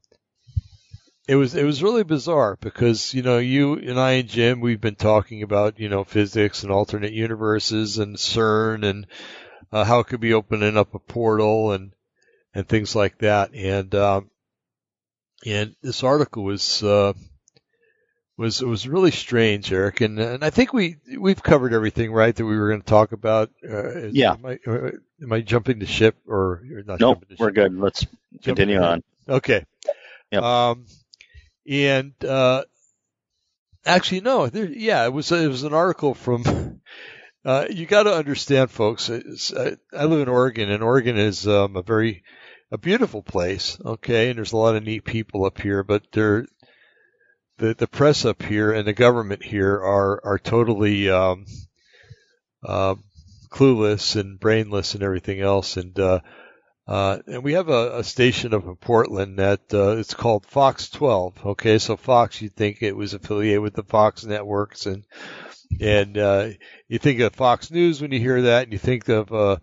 it 1.30 1.36
was 1.36 1.54
it 1.54 1.62
was 1.62 1.80
really 1.80 2.02
bizarre 2.02 2.58
because 2.60 3.14
you 3.14 3.22
know 3.22 3.38
you 3.38 3.74
and 3.74 4.00
I 4.00 4.12
and 4.12 4.28
Jim 4.28 4.60
we've 4.60 4.80
been 4.80 4.96
talking 4.96 5.44
about 5.44 5.78
you 5.78 5.88
know 5.88 6.02
physics 6.02 6.64
and 6.64 6.72
alternate 6.72 7.12
universes 7.12 7.98
and 7.98 8.16
CERN 8.16 8.84
and 8.84 9.06
uh, 9.70 9.84
how 9.84 10.00
it 10.00 10.08
could 10.08 10.18
be 10.18 10.34
opening 10.34 10.76
up 10.76 10.92
a 10.94 10.98
portal 10.98 11.70
and 11.70 11.92
and 12.52 12.66
things 12.66 12.96
like 12.96 13.18
that 13.18 13.54
and 13.54 13.94
um, 13.94 14.28
and 15.46 15.76
this 15.82 16.02
article 16.02 16.42
was 16.42 16.82
uh, 16.82 17.12
was 18.36 18.60
was 18.60 18.88
really 18.88 19.12
strange, 19.12 19.70
Erik, 19.70 20.00
and 20.00 20.18
and 20.18 20.44
I 20.44 20.50
think 20.50 20.72
we 20.72 20.96
we've 21.16 21.42
covered 21.42 21.72
everything 21.72 22.10
right 22.10 22.34
that 22.34 22.44
we 22.44 22.58
were 22.58 22.70
going 22.70 22.80
to 22.80 22.86
talk 22.86 23.12
about. 23.12 23.50
Uh, 23.62 24.08
Yeah. 24.10 24.32
Am 24.32 24.46
I, 24.46 24.58
uh, 24.66 24.90
am 25.22 25.32
I 25.32 25.42
jumping 25.42 25.78
the 25.78 25.86
ship 25.86 26.16
or, 26.26 26.62
or 26.74 26.82
not? 26.84 27.00
Nope, 27.00 27.24
we're 27.38 27.50
good. 27.52 27.78
Let's 27.78 28.04
continue 28.42 28.76
Jumping 28.80 29.02
on. 29.28 29.36
Okay. 29.36 29.64
Yep. 30.32 30.42
Um, 30.42 30.86
and 31.70 32.12
uh, 32.24 32.64
actually, 33.86 34.20
no. 34.20 34.48
There, 34.48 34.66
yeah, 34.66 35.04
it 35.04 35.12
was 35.12 35.30
it 35.32 35.48
was 35.48 35.62
an 35.62 35.74
article 35.74 36.14
from. 36.14 36.80
Uh, 37.42 37.64
you 37.70 37.86
got 37.86 38.02
to 38.02 38.14
understand, 38.14 38.70
folks. 38.70 39.08
It's, 39.08 39.50
uh, 39.50 39.74
I 39.96 40.04
live 40.04 40.20
in 40.20 40.28
Oregon, 40.28 40.70
and 40.70 40.82
Oregon 40.82 41.16
is 41.16 41.48
um, 41.48 41.74
a 41.74 41.80
very 41.80 42.22
a 42.70 42.76
beautiful 42.76 43.22
place. 43.22 43.78
Okay, 43.82 44.28
and 44.28 44.36
there's 44.36 44.52
a 44.52 44.58
lot 44.58 44.76
of 44.76 44.84
neat 44.84 45.06
people 45.06 45.46
up 45.46 45.58
here, 45.58 45.82
but 45.82 46.02
they're 46.12 46.46
the 47.56 47.74
the 47.74 47.86
press 47.86 48.24
up 48.24 48.42
here 48.42 48.72
and 48.72 48.86
the 48.86 48.92
government 48.92 49.42
here 49.42 49.74
are 49.74 50.20
are 50.24 50.38
totally 50.38 51.08
um, 51.08 51.46
uh, 52.62 52.94
clueless 53.50 54.16
and 54.16 54.40
brainless 54.40 54.94
and 54.94 55.02
everything 55.02 55.40
else, 55.40 55.76
and 55.76 55.98
uh, 55.98 56.20
uh, 56.90 57.22
and 57.28 57.44
we 57.44 57.52
have 57.52 57.68
a, 57.68 57.98
a 57.98 58.04
station 58.04 58.52
up 58.52 58.66
in 58.66 58.74
Portland 58.74 59.38
that 59.38 59.60
uh, 59.72 59.96
it's 59.96 60.12
called 60.12 60.44
Fox 60.44 60.90
12. 60.90 61.46
Okay, 61.46 61.78
so 61.78 61.96
Fox, 61.96 62.42
you'd 62.42 62.56
think 62.56 62.82
it 62.82 62.96
was 62.96 63.14
affiliated 63.14 63.60
with 63.60 63.74
the 63.74 63.84
Fox 63.84 64.24
networks, 64.24 64.86
and 64.86 65.06
and 65.80 66.18
uh, 66.18 66.48
you 66.88 66.98
think 66.98 67.20
of 67.20 67.32
Fox 67.32 67.70
News 67.70 68.02
when 68.02 68.10
you 68.10 68.18
hear 68.18 68.42
that, 68.42 68.64
and 68.64 68.72
you 68.72 68.78
think 68.80 69.08
of 69.08 69.32
uh, 69.32 69.58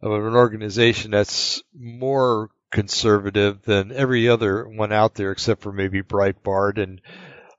of 0.00 0.12
an 0.12 0.34
organization 0.34 1.12
that's 1.12 1.62
more 1.72 2.50
conservative 2.72 3.62
than 3.62 3.92
every 3.92 4.28
other 4.28 4.66
one 4.68 4.90
out 4.90 5.14
there, 5.14 5.30
except 5.30 5.62
for 5.62 5.70
maybe 5.70 6.02
Breitbart 6.02 6.82
and 6.82 7.00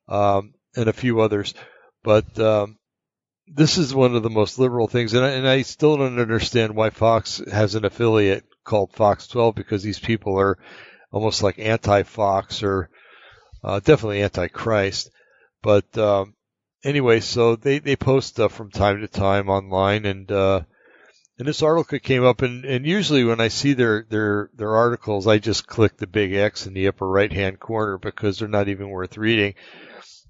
um, 0.10 0.54
and 0.76 0.90
a 0.90 0.94
few 0.94 1.22
others. 1.22 1.54
But 2.04 2.38
um, 2.40 2.78
this 3.48 3.78
is 3.78 3.96
one 3.96 4.16
of 4.18 4.24
the 4.24 4.30
most 4.30 4.60
liberal 4.60 4.90
things, 4.90 5.14
and 5.14 5.24
I, 5.24 5.30
and 5.30 5.48
I 5.48 5.62
still 5.62 5.96
don't 5.96 6.20
understand 6.20 6.76
why 6.76 6.90
Fox 6.90 7.42
has 7.50 7.76
an 7.76 7.86
affiliate 7.86 8.44
called 8.64 8.94
Fox 8.94 9.28
12 9.28 9.56
because 9.56 9.84
these 9.84 10.00
people 10.00 10.40
are 10.40 10.58
almost 11.12 11.44
like 11.44 11.60
anti-Fox 11.60 12.64
or 12.64 12.90
uh, 13.64 13.80
definitely 13.80 14.22
anti-Christ. 14.22 15.10
But 15.62 15.98
um, 15.98 16.36
anyway, 16.84 17.22
so 17.22 17.56
they 17.56 17.80
they 17.80 17.96
post 17.96 18.30
stuff 18.30 18.54
from 18.54 18.70
time 18.70 19.02
to 19.02 19.08
time 19.08 19.50
online, 19.50 20.06
and 20.06 20.32
uh, 20.32 20.62
and 21.40 21.48
this 21.48 21.64
article 21.64 22.00
came 22.00 22.24
up, 22.24 22.42
and, 22.42 22.66
and 22.66 22.86
usually 22.86 23.24
when 23.24 23.40
I 23.40 23.48
see 23.48 23.74
their 23.74 24.06
their 24.10 24.50
their 24.54 24.76
articles, 24.76 25.26
I 25.26 25.38
just 25.38 25.68
click 25.68 25.98
the 25.98 26.08
big 26.08 26.34
X 26.34 26.68
in 26.68 26.74
the 26.74 26.88
upper 26.88 27.08
right 27.08 27.32
hand 27.32 27.60
corner 27.60 27.98
because 27.98 28.40
they're 28.40 28.48
not 28.48 28.68
even 28.68 28.90
worth 28.90 29.18
reading. 29.18 29.56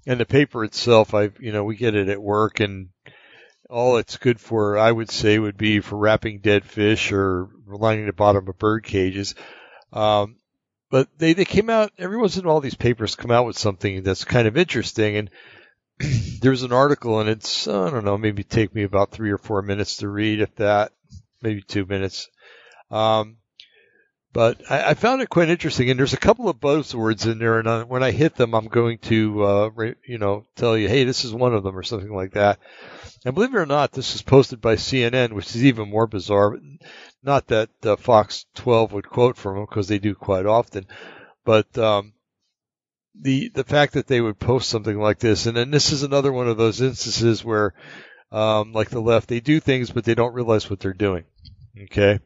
And 0.06 0.20
the 0.20 0.26
paper 0.26 0.64
itself, 0.64 1.14
I 1.14 1.30
you 1.40 1.52
know 1.52 1.64
we 1.64 1.76
get 1.76 1.94
it 1.94 2.08
at 2.08 2.22
work, 2.22 2.60
and 2.60 2.90
all 3.74 3.96
it's 3.96 4.18
good 4.18 4.38
for, 4.38 4.78
I 4.78 4.90
would 4.90 5.10
say, 5.10 5.36
would 5.36 5.56
be 5.56 5.80
for 5.80 5.96
wrapping 5.96 6.38
dead 6.38 6.64
fish 6.64 7.10
or 7.10 7.48
lining 7.66 8.06
the 8.06 8.12
bottom 8.12 8.48
of 8.48 8.58
bird 8.58 8.84
cages. 8.84 9.34
Um, 9.92 10.36
but 10.90 11.08
they, 11.18 11.32
they 11.32 11.44
came 11.44 11.68
out, 11.68 11.90
every 11.98 12.16
once 12.16 12.36
in 12.36 12.44
a 12.44 12.48
while 12.48 12.60
these 12.60 12.76
papers 12.76 13.16
come 13.16 13.32
out 13.32 13.46
with 13.46 13.58
something 13.58 14.04
that's 14.04 14.24
kind 14.24 14.46
of 14.46 14.56
interesting. 14.56 15.16
And 15.16 15.30
there's 16.40 16.62
an 16.62 16.72
article 16.72 17.18
and 17.18 17.28
it's, 17.28 17.66
I 17.66 17.90
don't 17.90 18.04
know, 18.04 18.16
maybe 18.16 18.44
take 18.44 18.72
me 18.72 18.84
about 18.84 19.10
three 19.10 19.32
or 19.32 19.38
four 19.38 19.60
minutes 19.60 19.96
to 19.98 20.08
read, 20.08 20.40
if 20.40 20.54
that, 20.56 20.92
maybe 21.42 21.60
two 21.60 21.84
minutes. 21.84 22.28
Um, 22.92 23.38
but 24.34 24.60
I, 24.68 24.90
I 24.90 24.94
found 24.94 25.22
it 25.22 25.30
quite 25.30 25.48
interesting, 25.48 25.88
and 25.88 25.98
there's 25.98 26.12
a 26.12 26.18
couple 26.18 26.48
of 26.48 26.58
buzzwords 26.58 27.30
in 27.30 27.38
there, 27.38 27.60
and 27.60 27.68
I, 27.68 27.84
when 27.84 28.02
I 28.02 28.10
hit 28.10 28.34
them, 28.34 28.52
I'm 28.52 28.66
going 28.66 28.98
to, 28.98 29.44
uh, 29.44 29.70
re, 29.72 29.94
you 30.06 30.18
know, 30.18 30.44
tell 30.56 30.76
you, 30.76 30.88
hey, 30.88 31.04
this 31.04 31.24
is 31.24 31.32
one 31.32 31.54
of 31.54 31.62
them, 31.62 31.78
or 31.78 31.84
something 31.84 32.12
like 32.12 32.32
that. 32.32 32.58
And 33.24 33.32
believe 33.32 33.54
it 33.54 33.58
or 33.58 33.64
not, 33.64 33.92
this 33.92 34.16
is 34.16 34.22
posted 34.22 34.60
by 34.60 34.74
CNN, 34.74 35.32
which 35.32 35.54
is 35.54 35.64
even 35.64 35.88
more 35.88 36.08
bizarre. 36.08 36.58
Not 37.22 37.46
that 37.46 37.70
uh, 37.84 37.94
Fox 37.94 38.44
12 38.56 38.92
would 38.92 39.08
quote 39.08 39.36
from 39.36 39.54
them, 39.54 39.66
because 39.70 39.86
they 39.86 40.00
do 40.00 40.16
quite 40.16 40.46
often, 40.46 40.88
but 41.44 41.78
um, 41.78 42.12
the 43.18 43.50
the 43.50 43.64
fact 43.64 43.92
that 43.92 44.08
they 44.08 44.20
would 44.20 44.40
post 44.40 44.68
something 44.68 44.98
like 44.98 45.20
this, 45.20 45.46
and 45.46 45.56
then 45.56 45.70
this 45.70 45.92
is 45.92 46.02
another 46.02 46.32
one 46.32 46.48
of 46.48 46.56
those 46.56 46.80
instances 46.80 47.44
where, 47.44 47.72
um, 48.32 48.72
like 48.72 48.90
the 48.90 49.00
left, 49.00 49.28
they 49.28 49.38
do 49.38 49.60
things, 49.60 49.92
but 49.92 50.04
they 50.04 50.16
don't 50.16 50.34
realize 50.34 50.68
what 50.68 50.80
they're 50.80 50.92
doing. 50.92 51.22
Okay. 51.84 52.18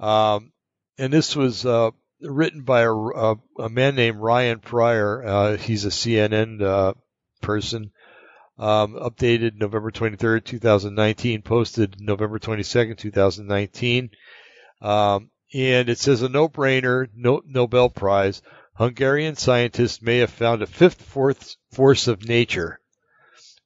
Um, 0.00 0.50
and 1.00 1.10
this 1.10 1.34
was 1.34 1.64
uh, 1.64 1.90
written 2.20 2.62
by 2.62 2.82
a, 2.82 2.92
a, 2.92 3.36
a, 3.58 3.68
man 3.70 3.94
named 3.94 4.18
Ryan 4.18 4.58
Prior. 4.58 5.24
Uh, 5.24 5.56
he's 5.56 5.86
a 5.86 5.88
CNN 5.88 6.60
uh, 6.60 6.92
person. 7.40 7.90
Um, 8.58 8.92
updated 8.92 9.54
November 9.54 9.90
23rd, 9.90 10.44
2019. 10.44 11.40
Posted 11.40 11.96
November 12.00 12.38
22nd, 12.38 12.98
2019. 12.98 14.10
Um, 14.82 15.30
and 15.54 15.88
it 15.88 15.98
says 15.98 16.20
a 16.20 16.28
no-brainer, 16.28 17.08
no, 17.16 17.40
Nobel 17.46 17.88
Prize. 17.88 18.42
Hungarian 18.74 19.36
scientists 19.36 20.02
may 20.02 20.18
have 20.18 20.30
found 20.30 20.60
a 20.60 20.66
fifth 20.66 21.00
fourth 21.00 21.56
force 21.72 22.08
of 22.08 22.28
nature, 22.28 22.78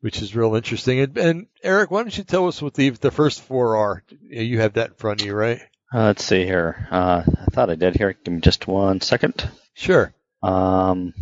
which 0.00 0.22
is 0.22 0.36
real 0.36 0.54
interesting. 0.54 1.00
And, 1.00 1.18
and 1.18 1.46
Erik, 1.64 1.90
why 1.90 2.02
don't 2.02 2.16
you 2.16 2.24
tell 2.24 2.46
us 2.46 2.62
what 2.62 2.74
the 2.74 2.90
the 2.90 3.10
first 3.10 3.42
four 3.42 3.76
are? 3.76 4.04
You 4.22 4.60
have 4.60 4.74
that 4.74 4.90
in 4.90 4.94
front 4.94 5.20
of 5.20 5.26
you, 5.26 5.34
right? 5.34 5.60
Uh, 5.94 6.06
let's 6.06 6.24
see 6.24 6.44
here. 6.44 6.88
Uh, 6.90 7.22
I 7.24 7.44
thought 7.52 7.70
I 7.70 7.76
did 7.76 7.94
here. 7.94 8.12
Give 8.24 8.34
me 8.34 8.40
just 8.40 8.66
one 8.66 9.00
second. 9.00 9.48
Sure. 9.74 10.12
Um, 10.42 11.14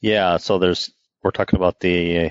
yeah. 0.00 0.36
So 0.36 0.58
there's 0.58 0.92
we're 1.24 1.32
talking 1.32 1.56
about 1.56 1.80
the 1.80 2.30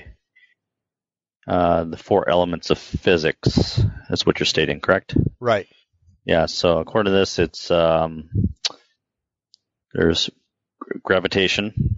uh, 1.46 1.84
the 1.84 1.98
four 1.98 2.30
elements 2.30 2.70
of 2.70 2.78
physics. 2.78 3.82
That's 4.08 4.24
what 4.24 4.40
you're 4.40 4.46
stating, 4.46 4.80
correct? 4.80 5.14
Right. 5.38 5.66
Yeah. 6.24 6.46
So 6.46 6.78
according 6.78 7.12
to 7.12 7.18
this, 7.18 7.38
it's 7.38 7.70
um, 7.70 8.30
there's 9.92 10.30
gravitation, 11.02 11.96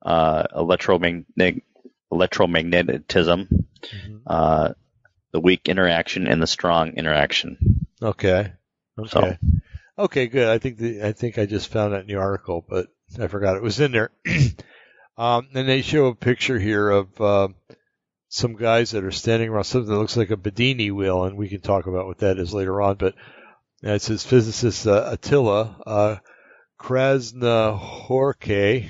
uh, 0.00 0.44
electromagnetic, 0.56 1.62
electromagnetism, 2.10 3.48
mm-hmm. 3.50 4.16
uh, 4.26 4.72
the 5.32 5.40
weak 5.40 5.68
interaction, 5.68 6.26
and 6.26 6.40
the 6.40 6.46
strong 6.46 6.94
interaction. 6.94 7.85
Okay. 8.02 8.52
Okay. 8.98 9.10
So, 9.10 9.36
okay, 9.98 10.26
good. 10.26 10.48
I 10.48 10.56
think 10.58 10.78
the, 10.78 11.02
I 11.02 11.12
think 11.12 11.38
I 11.38 11.46
just 11.46 11.68
found 11.68 11.92
that 11.92 12.00
in 12.02 12.06
the 12.06 12.16
article, 12.16 12.64
but 12.66 12.88
I 13.18 13.26
forgot 13.28 13.56
it 13.56 13.62
was 13.62 13.80
in 13.80 13.92
there. 13.92 14.10
um, 15.18 15.48
and 15.54 15.66
they 15.68 15.82
show 15.82 16.06
a 16.06 16.14
picture 16.14 16.58
here 16.58 16.88
of 16.90 17.20
uh, 17.20 17.48
some 18.28 18.56
guys 18.56 18.92
that 18.92 19.04
are 19.04 19.10
standing 19.10 19.48
around 19.48 19.64
something 19.64 19.90
that 19.90 19.98
looks 19.98 20.16
like 20.16 20.30
a 20.30 20.36
Bedini 20.36 20.92
wheel, 20.92 21.24
and 21.24 21.36
we 21.36 21.48
can 21.48 21.60
talk 21.60 21.86
about 21.86 22.06
what 22.06 22.18
that 22.18 22.38
is 22.38 22.54
later 22.54 22.80
on. 22.82 22.96
But 22.96 23.14
uh, 23.84 23.92
it 23.92 24.02
says 24.02 24.24
physicist 24.24 24.86
uh, 24.86 25.10
Attila 25.12 25.82
uh, 25.86 26.16
Krasznahorkai 26.80 28.88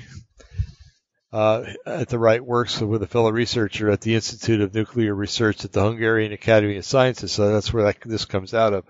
uh, 1.33 1.65
at 1.85 2.09
the 2.09 2.19
right 2.19 2.43
works 2.43 2.79
with 2.79 3.03
a 3.03 3.07
fellow 3.07 3.31
researcher 3.31 3.89
at 3.89 4.01
the 4.01 4.15
Institute 4.15 4.61
of 4.61 4.73
Nuclear 4.73 5.13
Research 5.13 5.65
at 5.65 5.71
the 5.71 5.83
Hungarian 5.83 6.31
Academy 6.31 6.77
of 6.77 6.85
Sciences. 6.85 7.31
So 7.31 7.51
that's 7.51 7.73
where 7.73 7.83
that, 7.83 7.97
this 8.05 8.25
comes 8.25 8.53
out 8.53 8.73
of. 8.73 8.85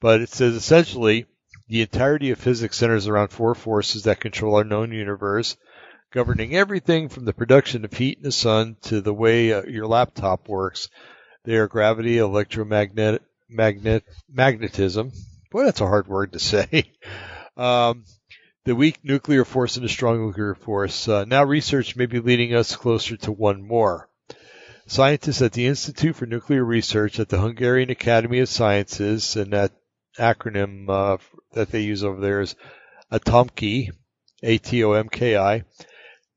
But 0.00 0.20
it 0.20 0.30
says 0.30 0.54
essentially 0.54 1.26
the 1.68 1.82
entirety 1.82 2.30
of 2.30 2.38
physics 2.38 2.76
centers 2.76 3.06
around 3.06 3.28
four 3.28 3.54
forces 3.54 4.04
that 4.04 4.20
control 4.20 4.56
our 4.56 4.64
known 4.64 4.92
universe, 4.92 5.56
governing 6.10 6.56
everything 6.56 7.08
from 7.08 7.24
the 7.24 7.32
production 7.32 7.84
of 7.84 7.92
heat 7.92 8.18
in 8.18 8.24
the 8.24 8.32
sun 8.32 8.76
to 8.82 9.00
the 9.00 9.14
way 9.14 9.52
uh, 9.52 9.62
your 9.64 9.86
laptop 9.86 10.48
works. 10.48 10.88
They 11.44 11.56
are 11.56 11.68
gravity, 11.68 12.18
electromagnetic, 12.18 13.22
magnet, 13.48 14.04
magnetism. 14.28 15.12
Boy, 15.50 15.64
that's 15.64 15.80
a 15.80 15.86
hard 15.86 16.08
word 16.08 16.32
to 16.32 16.38
say. 16.38 16.84
Um, 17.56 18.04
the 18.68 18.76
weak 18.76 18.98
nuclear 19.02 19.46
force 19.46 19.76
and 19.76 19.84
the 19.86 19.88
strong 19.88 20.20
nuclear 20.26 20.54
force. 20.54 21.08
Uh, 21.08 21.24
now 21.24 21.42
research 21.42 21.96
may 21.96 22.04
be 22.04 22.20
leading 22.20 22.54
us 22.54 22.76
closer 22.76 23.16
to 23.16 23.32
one 23.32 23.66
more. 23.66 24.10
Scientists 24.86 25.40
at 25.40 25.52
the 25.52 25.66
Institute 25.66 26.14
for 26.14 26.26
Nuclear 26.26 26.62
Research 26.62 27.18
at 27.18 27.30
the 27.30 27.40
Hungarian 27.40 27.88
Academy 27.88 28.40
of 28.40 28.48
Sciences, 28.50 29.36
and 29.36 29.54
that 29.54 29.72
acronym 30.18 30.86
uh, 30.90 31.16
that 31.54 31.70
they 31.70 31.80
use 31.80 32.04
over 32.04 32.20
there 32.20 32.42
is 32.42 32.56
ATOMKI, 33.10 33.88
A-T-O-M-K-I, 34.42 35.64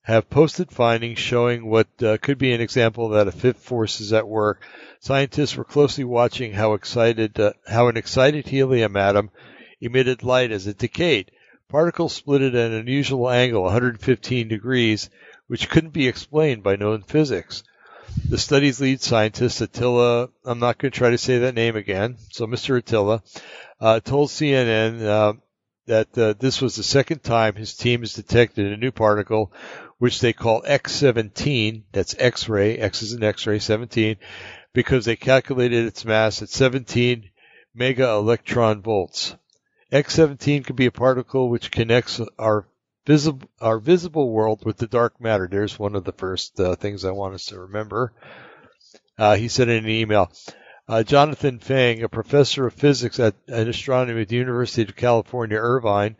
have 0.03 0.29
posted 0.29 0.71
findings 0.71 1.19
showing 1.19 1.65
what 1.65 1.89
uh, 2.01 2.17
could 2.17 2.37
be 2.37 2.53
an 2.53 2.61
example 2.61 3.09
that 3.09 3.27
a 3.27 3.33
fifth 3.33 3.59
force 3.59 3.99
is 3.99 4.13
at 4.13 4.25
work. 4.25 4.63
Scientists 5.01 5.57
were 5.57 5.65
closely 5.65 6.05
watching 6.05 6.53
how 6.53 6.75
excited, 6.75 7.37
uh, 7.41 7.51
how 7.67 7.89
an 7.89 7.97
excited 7.97 8.47
helium 8.47 8.95
atom 8.95 9.31
emitted 9.81 10.23
light 10.23 10.53
as 10.53 10.65
it 10.65 10.77
decayed. 10.77 11.29
Particles 11.71 12.13
split 12.13 12.41
at 12.41 12.53
an 12.53 12.73
unusual 12.73 13.29
angle, 13.29 13.63
115 13.63 14.49
degrees, 14.49 15.09
which 15.47 15.69
couldn't 15.69 15.93
be 15.93 16.09
explained 16.09 16.63
by 16.63 16.75
known 16.75 17.01
physics. 17.01 17.63
The 18.27 18.37
study's 18.37 18.81
lead 18.81 18.99
scientist, 18.99 19.61
Attila, 19.61 20.27
I'm 20.43 20.59
not 20.59 20.77
going 20.77 20.91
to 20.91 20.97
try 20.97 21.11
to 21.11 21.17
say 21.17 21.39
that 21.39 21.55
name 21.55 21.77
again, 21.77 22.17
so 22.29 22.45
Mr. 22.45 22.77
Attila, 22.77 23.23
uh, 23.79 24.01
told 24.01 24.27
CNN 24.27 25.01
uh, 25.01 25.33
that 25.85 26.17
uh, 26.17 26.33
this 26.37 26.61
was 26.61 26.75
the 26.75 26.83
second 26.83 27.23
time 27.23 27.55
his 27.55 27.73
team 27.73 28.01
has 28.01 28.15
detected 28.15 28.69
a 28.69 28.75
new 28.75 28.91
particle, 28.91 29.53
which 29.97 30.19
they 30.19 30.33
call 30.33 30.63
X17, 30.63 31.83
that's 31.93 32.15
X-ray, 32.19 32.79
X 32.79 33.01
is 33.01 33.13
an 33.13 33.23
X-ray, 33.23 33.59
17, 33.59 34.17
because 34.73 35.05
they 35.05 35.15
calculated 35.15 35.85
its 35.85 36.03
mass 36.03 36.41
at 36.41 36.49
17 36.49 37.29
mega 37.73 38.09
electron 38.09 38.81
volts. 38.81 39.35
X17 39.91 40.65
could 40.65 40.77
be 40.77 40.85
a 40.85 40.91
particle 40.91 41.49
which 41.49 41.69
connects 41.69 42.21
our 42.39 42.65
visible 43.05 43.49
our 43.59 43.77
visible 43.77 44.31
world 44.31 44.63
with 44.63 44.77
the 44.77 44.87
dark 44.87 45.19
matter. 45.19 45.49
There's 45.51 45.77
one 45.77 45.95
of 45.95 46.05
the 46.05 46.13
first 46.13 46.59
uh, 46.59 46.75
things 46.75 47.03
I 47.03 47.11
want 47.11 47.33
us 47.33 47.47
to 47.47 47.59
remember. 47.59 48.13
Uh, 49.17 49.35
he 49.35 49.49
said 49.49 49.67
in 49.67 49.83
an 49.83 49.89
email. 49.89 50.31
Uh, 50.87 51.03
Jonathan 51.03 51.59
Fang, 51.59 52.03
a 52.03 52.09
professor 52.09 52.67
of 52.67 52.73
physics 52.73 53.19
at, 53.19 53.35
astronomy 53.47 54.21
at 54.21 54.29
the 54.29 54.35
University 54.35 54.81
of 54.83 54.95
California, 54.95 55.57
Irvine, 55.57 56.15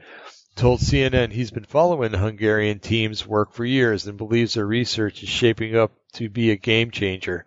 told 0.56 0.80
CNN 0.80 1.32
he's 1.32 1.52
been 1.52 1.66
following 1.66 2.12
the 2.12 2.18
Hungarian 2.18 2.80
team's 2.80 3.26
work 3.26 3.54
for 3.54 3.66
years 3.66 4.06
and 4.06 4.18
believes 4.18 4.54
their 4.54 4.66
research 4.66 5.24
is 5.24 5.30
shaping 5.30 5.76
up 5.76 5.92
to 6.14 6.30
be 6.30 6.52
a 6.52 6.56
game 6.58 6.92
changer. 6.92 7.46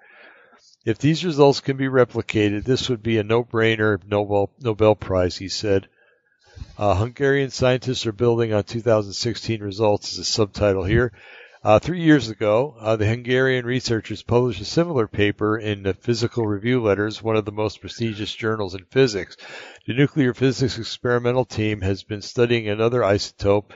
If 0.84 0.98
these 0.98 1.24
results 1.24 1.60
can 1.60 1.76
be 1.76 1.86
replicated, 1.86 2.64
this 2.64 2.88
would 2.88 3.02
be 3.02 3.18
a 3.18 3.24
no-brainer 3.24 4.00
Nobel, 4.06 4.50
Nobel 4.60 4.94
Prize, 4.94 5.36
he 5.36 5.48
said. 5.48 5.88
Uh, 6.76 6.94
Hungarian 6.94 7.50
scientists 7.50 8.06
are 8.06 8.12
building 8.12 8.52
on 8.52 8.64
2016 8.64 9.62
results 9.62 10.12
as 10.12 10.18
a 10.18 10.24
subtitle 10.24 10.84
here. 10.84 11.12
Uh, 11.62 11.78
three 11.78 12.02
years 12.02 12.28
ago, 12.28 12.76
uh, 12.78 12.94
the 12.96 13.06
Hungarian 13.06 13.64
researchers 13.64 14.22
published 14.22 14.60
a 14.60 14.66
similar 14.66 15.06
paper 15.06 15.56
in 15.56 15.82
the 15.82 15.94
Physical 15.94 16.46
Review 16.46 16.82
Letters, 16.82 17.22
one 17.22 17.36
of 17.36 17.46
the 17.46 17.52
most 17.52 17.80
prestigious 17.80 18.34
journals 18.34 18.74
in 18.74 18.84
physics. 18.84 19.36
The 19.86 19.94
nuclear 19.94 20.34
physics 20.34 20.78
experimental 20.78 21.46
team 21.46 21.80
has 21.80 22.02
been 22.02 22.20
studying 22.20 22.68
another 22.68 23.00
isotope, 23.00 23.70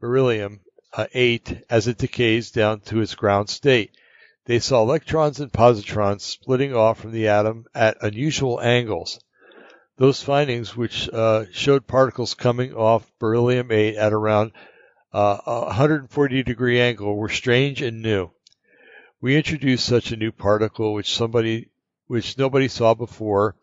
beryllium 0.00 0.60
uh, 0.92 1.06
8, 1.12 1.64
as 1.68 1.88
it 1.88 1.98
decays 1.98 2.52
down 2.52 2.80
to 2.82 3.00
its 3.00 3.16
ground 3.16 3.48
state. 3.48 3.90
They 4.46 4.60
saw 4.60 4.82
electrons 4.82 5.40
and 5.40 5.50
positrons 5.50 6.20
splitting 6.20 6.72
off 6.72 7.00
from 7.00 7.10
the 7.12 7.28
atom 7.28 7.64
at 7.74 7.96
unusual 8.00 8.60
angles. 8.60 9.18
Those 9.96 10.22
findings, 10.22 10.76
which 10.76 11.08
uh, 11.08 11.44
showed 11.52 11.86
particles 11.86 12.34
coming 12.34 12.74
off 12.74 13.10
beryllium 13.20 13.70
8 13.70 13.94
at 13.96 14.12
around 14.12 14.50
uh, 15.12 15.38
a 15.46 15.60
140 15.66 16.42
degree 16.42 16.80
angle, 16.80 17.16
were 17.16 17.28
strange 17.28 17.80
and 17.80 18.02
new. 18.02 18.30
We 19.20 19.36
introduced 19.36 19.86
such 19.86 20.10
a 20.10 20.16
new 20.16 20.32
particle, 20.32 20.94
which 20.94 21.14
somebody, 21.14 21.70
which 22.08 22.36
nobody 22.36 22.66
saw 22.66 22.94
before, 22.94 23.56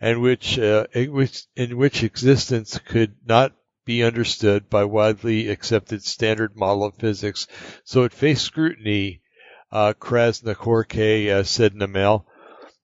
and 0.00 0.20
which, 0.20 0.58
uh, 0.58 0.86
in 0.92 1.12
which, 1.12 1.44
in 1.56 1.78
which 1.78 2.02
existence 2.02 2.78
could 2.78 3.16
not 3.26 3.54
be 3.86 4.04
understood 4.04 4.68
by 4.68 4.84
widely 4.84 5.48
accepted 5.48 6.04
standard 6.04 6.56
model 6.56 6.84
of 6.84 6.94
physics. 6.96 7.46
So 7.84 8.04
it 8.04 8.12
faced 8.12 8.44
scrutiny, 8.44 9.22
uh, 9.72 9.94
Krasznahorkai 9.98 11.30
uh, 11.30 11.42
said 11.42 11.72
in 11.72 11.80
a 11.80 11.88
mail. 11.88 12.26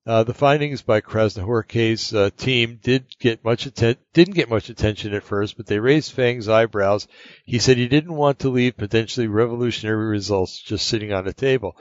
Uh, 0.06 0.22
the 0.22 0.32
findings 0.32 0.82
by 0.82 1.00
Krasznahorkai's 1.00 2.14
uh, 2.14 2.30
team 2.36 2.78
did 2.80 3.06
get 3.18 3.44
much 3.44 3.66
atten- 3.66 3.96
didn't 4.12 4.36
get 4.36 4.48
much 4.48 4.68
attention 4.68 5.12
at 5.12 5.24
first, 5.24 5.56
but 5.56 5.66
they 5.66 5.80
raised 5.80 6.12
Fang's 6.12 6.48
eyebrows. 6.48 7.08
He 7.44 7.58
said 7.58 7.76
he 7.76 7.88
didn't 7.88 8.14
want 8.14 8.38
to 8.38 8.48
leave 8.48 8.76
potentially 8.76 9.26
revolutionary 9.26 10.06
results 10.06 10.62
just 10.62 10.86
sitting 10.86 11.12
on 11.12 11.26
a 11.26 11.32
table. 11.32 11.76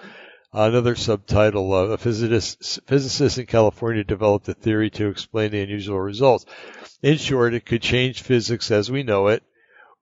Another 0.51 0.95
subtitle: 0.95 1.71
uh, 1.71 1.83
A 1.89 1.97
physicist, 1.99 2.79
physicist 2.88 3.38
in 3.38 3.45
California 3.45 4.03
developed 4.03 4.49
a 4.49 4.55
theory 4.55 4.89
to 4.89 5.07
explain 5.07 5.51
the 5.51 5.61
unusual 5.61 5.99
results. 5.99 6.47
In 7.03 7.17
short, 7.17 7.53
it 7.53 7.67
could 7.67 7.83
change 7.83 8.23
physics 8.23 8.71
as 8.71 8.89
we 8.89 9.03
know 9.03 9.27
it, 9.27 9.43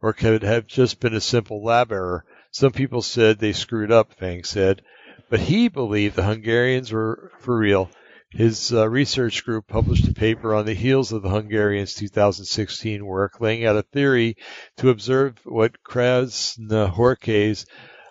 or 0.01 0.13
could 0.13 0.43
have 0.43 0.65
just 0.65 1.01
been 1.01 1.13
a 1.13 1.19
simple 1.19 1.61
lab 1.61 1.91
error. 1.91 2.23
Some 2.51 2.71
people 2.71 3.01
said 3.01 3.39
they 3.39 3.51
screwed 3.51 3.91
up, 3.91 4.13
Fang 4.13 4.45
said, 4.45 4.81
but 5.29 5.41
he 5.41 5.67
believed 5.67 6.15
the 6.15 6.23
Hungarians 6.23 6.89
were 6.89 7.33
for 7.39 7.57
real 7.57 7.89
his 8.33 8.73
uh, 8.73 8.89
research 8.89 9.45
group 9.45 9.67
published 9.67 10.07
a 10.07 10.13
paper 10.13 10.55
on 10.55 10.65
the 10.65 10.73
heels 10.73 11.11
of 11.11 11.21
the 11.21 11.29
Hungarians' 11.29 11.93
2016 11.93 13.05
work, 13.05 13.39
laying 13.39 13.65
out 13.65 13.75
a 13.75 13.83
theory 13.83 14.37
to 14.77 14.89
observe 14.89 15.37
what 15.43 15.83
Krasznahorkai's 15.83 17.67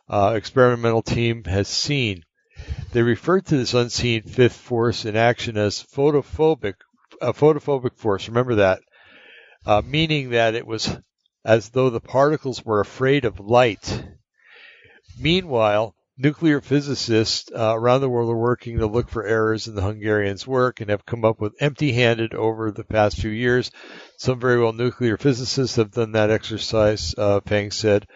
uh, 0.08 0.34
experimental 0.36 1.02
team 1.02 1.42
has 1.44 1.66
seen. 1.66 2.22
They 2.92 3.02
referred 3.02 3.46
to 3.46 3.56
this 3.56 3.74
unseen 3.74 4.22
fifth 4.22 4.56
force 4.56 5.04
in 5.04 5.16
action 5.16 5.56
as 5.56 5.82
photophobic, 5.82 6.74
a 7.20 7.32
photophobic 7.32 7.96
force. 7.96 8.28
Remember 8.28 8.54
that, 8.56 8.80
uh, 9.66 9.82
meaning 9.84 10.30
that 10.30 10.54
it 10.54 10.66
was 10.66 10.96
as 11.44 11.70
though 11.70 11.90
the 11.90 12.00
particles 12.00 12.64
were 12.64 12.78
afraid 12.78 13.24
of 13.24 13.40
light. 13.40 14.04
Meanwhile, 15.18 15.96
nuclear 16.16 16.60
physicists 16.60 17.50
uh, 17.52 17.74
around 17.74 18.00
the 18.00 18.08
world 18.08 18.30
are 18.30 18.36
working 18.36 18.78
to 18.78 18.86
look 18.86 19.08
for 19.08 19.26
errors 19.26 19.66
in 19.66 19.74
the 19.74 19.82
Hungarians' 19.82 20.46
work 20.46 20.80
and 20.80 20.90
have 20.90 21.06
come 21.06 21.24
up 21.24 21.40
with 21.40 21.54
empty-handed 21.60 22.34
over 22.34 22.70
the 22.70 22.84
past 22.84 23.18
few 23.18 23.30
years. 23.30 23.70
Some 24.18 24.38
very 24.38 24.60
well 24.60 24.72
nuclear 24.72 25.16
physicists 25.16 25.76
have 25.76 25.90
done 25.90 26.12
that 26.12 26.30
exercise, 26.30 27.14
uh, 27.16 27.40
Fang 27.40 27.70
said. 27.70 28.06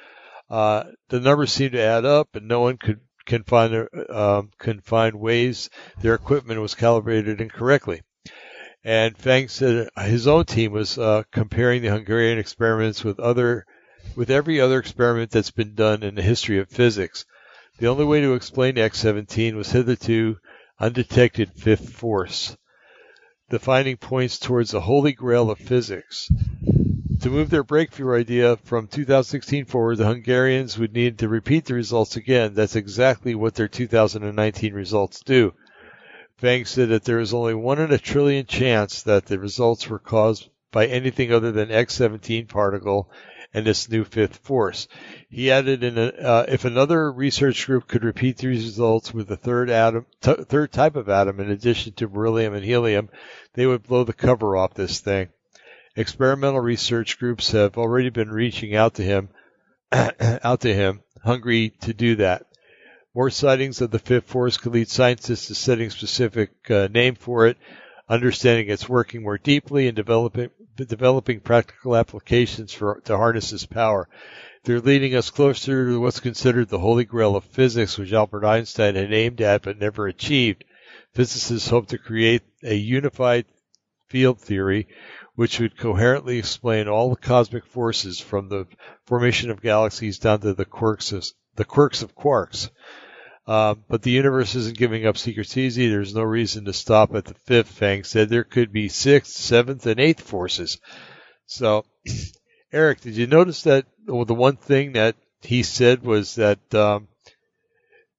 Uh, 0.48 0.84
the 1.08 1.20
numbers 1.20 1.52
seem 1.52 1.72
to 1.72 1.80
add 1.80 2.04
up, 2.04 2.28
and 2.34 2.46
no 2.46 2.60
one 2.60 2.76
could 2.76 3.00
can 3.24 3.42
find 3.42 3.88
uh, 4.08 4.42
can 4.58 4.80
find 4.80 5.16
ways 5.16 5.68
their 6.00 6.14
equipment 6.14 6.60
was 6.60 6.76
calibrated 6.76 7.40
incorrectly. 7.40 8.02
And 8.84 9.18
Fang 9.18 9.48
said 9.48 9.88
his 9.98 10.28
own 10.28 10.44
team 10.44 10.70
was 10.70 10.96
uh, 10.96 11.24
comparing 11.32 11.82
the 11.82 11.88
Hungarian 11.90 12.38
experiments 12.38 13.02
with 13.02 13.18
other 13.18 13.66
with 14.14 14.30
every 14.30 14.60
other 14.60 14.78
experiment 14.78 15.32
that's 15.32 15.50
been 15.50 15.74
done 15.74 16.04
in 16.04 16.14
the 16.14 16.22
history 16.22 16.60
of 16.60 16.68
physics. 16.68 17.24
The 17.78 17.88
only 17.88 18.06
way 18.06 18.22
to 18.22 18.32
explain 18.32 18.78
X-17 18.78 19.54
was 19.54 19.72
hitherto 19.72 20.38
undetected 20.80 21.52
fifth 21.54 21.90
force. 21.90 22.56
The 23.50 23.58
finding 23.58 23.98
points 23.98 24.38
towards 24.38 24.70
the 24.70 24.80
holy 24.80 25.12
grail 25.12 25.50
of 25.50 25.58
physics. 25.58 26.30
To 27.20 27.30
move 27.30 27.50
their 27.50 27.62
breakthrough 27.62 28.18
idea 28.18 28.56
from 28.56 28.86
2016 28.86 29.66
forward, 29.66 29.98
the 29.98 30.06
Hungarians 30.06 30.78
would 30.78 30.94
need 30.94 31.18
to 31.18 31.28
repeat 31.28 31.66
the 31.66 31.74
results 31.74 32.16
again. 32.16 32.54
That's 32.54 32.76
exactly 32.76 33.34
what 33.34 33.54
their 33.54 33.68
2019 33.68 34.72
results 34.72 35.20
do. 35.22 35.52
Fang 36.38 36.64
said 36.64 36.88
that 36.88 37.04
there 37.04 37.18
is 37.18 37.34
only 37.34 37.54
one 37.54 37.78
in 37.78 37.92
a 37.92 37.98
trillion 37.98 38.46
chance 38.46 39.02
that 39.02 39.26
the 39.26 39.38
results 39.38 39.88
were 39.88 39.98
caused 39.98 40.48
by 40.72 40.86
anything 40.86 41.30
other 41.30 41.52
than 41.52 41.70
X-17 41.70 42.48
particle 42.48 43.10
and 43.56 43.64
this 43.64 43.88
new 43.88 44.04
fifth 44.04 44.36
force. 44.36 44.86
He 45.30 45.50
added, 45.50 45.82
in 45.82 45.96
a, 45.96 46.08
uh, 46.08 46.44
if 46.46 46.66
another 46.66 47.10
research 47.10 47.64
group 47.64 47.88
could 47.88 48.04
repeat 48.04 48.36
these 48.36 48.66
results 48.66 49.14
with 49.14 49.30
a 49.30 49.36
third 49.36 49.70
atom, 49.70 50.04
t- 50.20 50.44
third 50.44 50.72
type 50.72 50.94
of 50.94 51.08
atom 51.08 51.40
in 51.40 51.50
addition 51.50 51.94
to 51.94 52.06
beryllium 52.06 52.52
and 52.52 52.62
helium, 52.62 53.08
they 53.54 53.64
would 53.66 53.82
blow 53.82 54.04
the 54.04 54.12
cover 54.12 54.58
off 54.58 54.74
this 54.74 55.00
thing. 55.00 55.30
Experimental 55.96 56.60
research 56.60 57.18
groups 57.18 57.52
have 57.52 57.78
already 57.78 58.10
been 58.10 58.28
reaching 58.28 58.76
out 58.76 58.96
to 58.96 59.02
him, 59.02 59.30
out 59.90 60.60
to 60.60 60.74
him, 60.74 61.00
hungry 61.24 61.70
to 61.80 61.94
do 61.94 62.16
that. 62.16 62.44
More 63.14 63.30
sightings 63.30 63.80
of 63.80 63.90
the 63.90 63.98
fifth 63.98 64.26
force 64.26 64.58
could 64.58 64.74
lead 64.74 64.90
scientists 64.90 65.46
to 65.46 65.54
setting 65.54 65.88
specific 65.88 66.50
uh, 66.70 66.88
name 66.92 67.14
for 67.14 67.46
it, 67.46 67.56
understanding 68.06 68.68
its 68.68 68.86
working 68.86 69.22
more 69.22 69.38
deeply, 69.38 69.86
and 69.86 69.96
developing 69.96 70.50
developing 70.76 71.40
practical 71.40 71.96
applications 71.96 72.72
for 72.72 73.00
to 73.04 73.16
harness 73.16 73.52
its 73.52 73.66
power. 73.66 74.08
They're 74.64 74.80
leading 74.80 75.14
us 75.14 75.30
closer 75.30 75.86
to 75.86 76.00
what's 76.00 76.20
considered 76.20 76.68
the 76.68 76.78
holy 76.78 77.04
grail 77.04 77.36
of 77.36 77.44
physics, 77.44 77.96
which 77.96 78.12
Albert 78.12 78.44
Einstein 78.44 78.94
had 78.94 79.12
aimed 79.12 79.40
at 79.40 79.62
but 79.62 79.78
never 79.78 80.06
achieved. 80.06 80.64
Physicists 81.14 81.68
hope 81.68 81.86
to 81.88 81.98
create 81.98 82.42
a 82.62 82.74
unified 82.74 83.46
field 84.08 84.38
theory 84.38 84.88
which 85.36 85.60
would 85.60 85.76
coherently 85.76 86.38
explain 86.38 86.88
all 86.88 87.10
the 87.10 87.16
cosmic 87.16 87.64
forces 87.66 88.18
from 88.18 88.48
the 88.48 88.66
formation 89.04 89.50
of 89.50 89.62
galaxies 89.62 90.18
down 90.18 90.40
to 90.40 90.54
the 90.54 90.64
quirks 90.64 91.12
of, 91.12 91.24
the 91.54 91.64
quirks 91.64 92.02
of 92.02 92.16
quarks. 92.16 92.70
Um, 93.46 93.84
but 93.88 94.02
the 94.02 94.10
universe 94.10 94.54
isn't 94.56 94.76
giving 94.76 95.06
up 95.06 95.16
secrets 95.16 95.56
easy. 95.56 95.88
There's 95.88 96.14
no 96.14 96.22
reason 96.22 96.64
to 96.64 96.72
stop 96.72 97.14
at 97.14 97.26
the 97.26 97.34
fifth. 97.34 97.68
Fang 97.68 98.02
said 98.02 98.28
there 98.28 98.44
could 98.44 98.72
be 98.72 98.88
sixth, 98.88 99.32
seventh, 99.32 99.86
and 99.86 100.00
eighth 100.00 100.22
forces. 100.22 100.80
So, 101.46 101.84
Erik, 102.72 103.00
did 103.00 103.16
you 103.16 103.28
notice 103.28 103.62
that 103.62 103.86
well, 104.06 104.24
the 104.24 104.34
one 104.34 104.56
thing 104.56 104.92
that 104.92 105.16
he 105.42 105.62
said 105.62 106.02
was 106.02 106.34
that 106.36 106.74
um, 106.74 107.08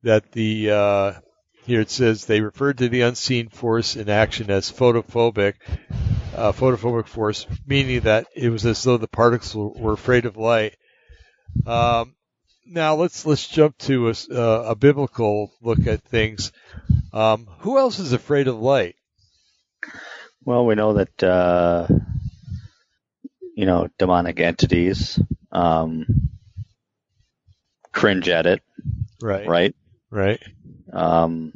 that 0.04 0.32
the 0.32 0.72
uh, 0.72 1.14
here 1.66 1.82
it 1.82 1.90
says 1.90 2.26
they 2.26 2.42
referred 2.42 2.78
to 2.78 2.88
the 2.88 3.02
unseen 3.02 3.50
force 3.50 3.98
in 3.98 4.10
action 4.10 4.50
as 4.50 4.72
photophobic, 4.72 5.56
uh, 6.36 6.54
photophobic 6.54 7.08
force, 7.08 7.46
meaning 7.66 8.02
that 8.02 8.28
it 8.34 8.50
was 8.50 8.66
as 8.66 8.82
though 8.84 8.98
the 8.98 9.08
particles 9.08 9.56
were 9.56 9.94
afraid 9.94 10.26
of 10.26 10.38
light. 10.38 10.78
Um, 11.66 12.16
now 12.70 12.96
let's 12.96 13.26
let's 13.26 13.48
jump 13.48 13.78
to 13.80 14.10
a, 14.10 14.14
uh, 14.32 14.64
a 14.70 14.76
biblical 14.76 15.52
look 15.62 15.86
at 15.88 16.02
things. 16.04 16.52
Um, 17.14 17.48
who 17.60 17.78
else 17.78 18.00
is 18.00 18.14
afraid 18.14 18.48
of 18.48 18.60
light? 18.60 18.96
Well, 20.44 20.66
we 20.66 20.76
know 20.76 20.94
that 20.94 21.24
uh, 21.24 21.88
you 23.56 23.66
know 23.66 23.90
demonic 23.98 24.40
entities 24.40 25.20
um, 25.52 26.06
cringe 27.92 28.30
at 28.30 28.46
it. 28.46 28.62
Right. 29.22 29.48
Right. 29.48 29.76
Right. 30.10 30.42
Um, 30.94 31.52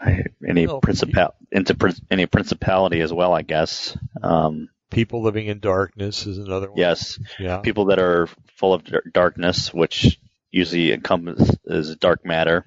I, 0.00 0.24
any 0.46 0.66
Well, 0.66 0.80
principal 0.80 1.34
into 1.52 1.94
any 2.10 2.26
principality 2.26 3.00
as 3.00 3.12
well, 3.12 3.32
I 3.32 3.42
guess. 3.42 3.96
Um, 4.22 4.68
People 4.90 5.22
living 5.22 5.46
in 5.46 5.60
darkness 5.60 6.26
is 6.26 6.38
another 6.38 6.68
one. 6.70 6.78
yes, 6.78 7.18
Yeah. 7.38 7.58
people 7.58 7.86
that 7.86 7.98
are 7.98 8.28
full 8.56 8.74
of 8.74 8.82
darkness, 9.12 9.72
which 9.72 10.18
usually 10.50 10.92
encompasses 10.92 11.96
dark 11.96 12.24
matter, 12.26 12.64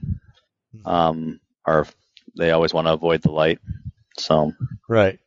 um, 0.86 1.40
are 1.66 1.86
they 2.38 2.52
always 2.52 2.74
want 2.74 2.88
to 2.88 2.94
avoid 2.94 3.22
the 3.22 3.32
light. 3.32 3.60
So 4.18 4.54
Right. 4.88 5.20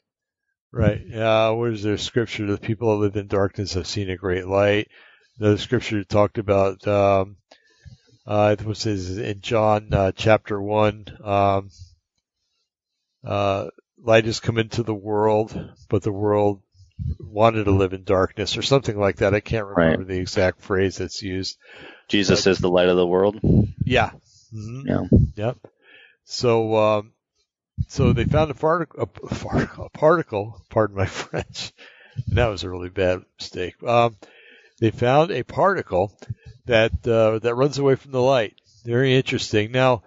Right. 0.72 1.00
Uh, 1.14 1.52
what 1.54 1.72
is 1.72 1.82
there 1.82 1.96
scripture? 1.98 2.46
The 2.46 2.58
people 2.58 2.90
that 2.90 3.04
live 3.04 3.16
in 3.16 3.28
darkness 3.28 3.74
have 3.74 3.86
seen 3.86 4.10
a 4.10 4.16
great 4.16 4.46
light. 4.46 4.88
Another 5.38 5.58
scripture 5.58 6.02
talked 6.04 6.38
about, 6.38 6.86
um, 6.86 7.36
uh, 8.26 8.56
it 8.58 8.64
was 8.64 8.84
in 8.86 9.40
John 9.40 9.88
uh, 9.92 10.12
chapter 10.12 10.60
1, 10.60 11.18
um, 11.22 11.70
uh, 13.24 13.68
light 13.98 14.24
has 14.24 14.40
come 14.40 14.58
into 14.58 14.82
the 14.82 14.94
world, 14.94 15.58
but 15.88 16.02
the 16.02 16.12
world 16.12 16.62
wanted 17.20 17.64
to 17.64 17.70
live 17.70 17.92
in 17.92 18.04
darkness 18.04 18.56
or 18.56 18.62
something 18.62 18.98
like 18.98 19.16
that. 19.16 19.34
I 19.34 19.40
can't 19.40 19.66
remember 19.66 20.04
the 20.04 20.18
exact 20.18 20.62
phrase 20.62 20.96
that's 20.96 21.22
used. 21.22 21.58
Jesus 22.08 22.46
is 22.46 22.58
the 22.58 22.70
light 22.70 22.88
of 22.88 22.96
the 22.96 23.06
world. 23.06 23.40
Yeah. 23.84 24.10
hmm 24.52 24.82
Yeah. 24.86 25.04
Yep. 25.34 25.58
So, 26.24 26.76
um, 26.76 27.12
so 27.88 28.12
they 28.12 28.24
found 28.24 28.50
a, 28.50 28.54
particle, 28.54 29.08
a, 29.18 29.82
a 29.82 29.88
particle, 29.90 30.62
pardon 30.70 30.96
my 30.96 31.06
French. 31.06 31.72
That 32.28 32.46
was 32.46 32.64
a 32.64 32.70
really 32.70 32.88
bad 32.88 33.22
mistake. 33.38 33.82
Um, 33.82 34.16
they 34.80 34.90
found 34.90 35.30
a 35.30 35.42
particle 35.42 36.16
that 36.66 37.06
uh, 37.06 37.38
that 37.40 37.54
runs 37.54 37.78
away 37.78 37.94
from 37.94 38.12
the 38.12 38.20
light. 38.22 38.54
Very 38.84 39.14
interesting. 39.16 39.72
Now, 39.72 40.02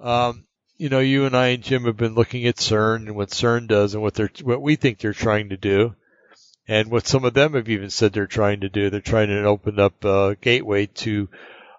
um, 0.00 0.44
you 0.76 0.88
know, 0.88 1.00
you 1.00 1.24
and 1.26 1.36
I 1.36 1.48
and 1.48 1.62
Jim 1.62 1.84
have 1.84 1.96
been 1.96 2.14
looking 2.14 2.46
at 2.46 2.56
CERN 2.56 3.06
and 3.06 3.16
what 3.16 3.30
CERN 3.30 3.66
does 3.68 3.94
and 3.94 4.02
what 4.02 4.14
they're 4.14 4.30
what 4.42 4.62
we 4.62 4.76
think 4.76 4.98
they're 4.98 5.12
trying 5.12 5.50
to 5.50 5.56
do, 5.56 5.94
and 6.68 6.90
what 6.90 7.06
some 7.06 7.24
of 7.24 7.34
them 7.34 7.54
have 7.54 7.68
even 7.68 7.90
said 7.90 8.12
they're 8.12 8.26
trying 8.26 8.60
to 8.60 8.68
do. 8.68 8.90
They're 8.90 9.00
trying 9.00 9.28
to 9.28 9.44
open 9.44 9.78
up 9.78 10.04
a 10.04 10.36
gateway 10.40 10.86
to 10.86 11.28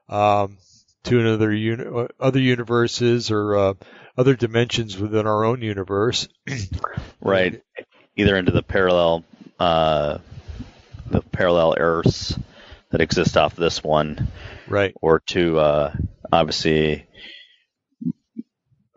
um, 0.09 0.57
to 1.03 1.19
another 1.19 1.51
uni- 1.53 2.07
other 2.19 2.39
universes 2.39 3.31
or 3.31 3.55
uh, 3.57 3.73
other 4.17 4.35
dimensions 4.35 4.97
within 4.97 5.25
our 5.27 5.43
own 5.45 5.61
universe. 5.61 6.27
Right. 7.21 7.63
Either 8.15 8.37
into 8.37 8.51
the 8.51 8.61
parallel, 8.61 9.23
uh, 9.59 10.19
the 11.09 11.21
parallel 11.21 11.75
Earths 11.79 12.37
that 12.91 13.01
exist 13.01 13.35
off 13.35 13.55
this 13.55 13.83
one, 13.83 14.27
Right. 14.67 14.93
or 15.01 15.21
to 15.27 15.57
uh, 15.59 15.93
obviously 16.31 17.07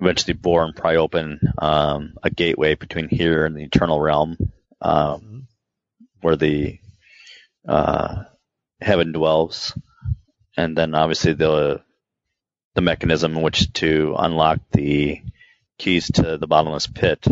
eventually 0.00 0.34
bore 0.34 0.62
and 0.64 0.76
pry 0.76 0.96
open 0.96 1.40
um, 1.58 2.14
a 2.22 2.30
gateway 2.30 2.74
between 2.74 3.08
here 3.08 3.44
and 3.46 3.56
the 3.56 3.64
eternal 3.64 4.00
realm, 4.00 4.36
um, 4.82 5.20
Mhm. 5.20 5.42
Where 6.20 6.36
the 6.36 6.78
uh, 7.66 8.24
heaven 8.80 9.12
dwells, 9.12 9.76
and 10.56 10.76
then 10.76 10.94
obviously 10.94 11.32
the 11.32 11.82
the 12.74 12.80
mechanism 12.80 13.36
in 13.36 13.42
which 13.42 13.72
to 13.72 14.14
unlock 14.18 14.60
the 14.72 15.20
keys 15.78 16.10
to 16.12 16.36
the 16.38 16.46
bottomless 16.46 16.86
pit 16.86 17.26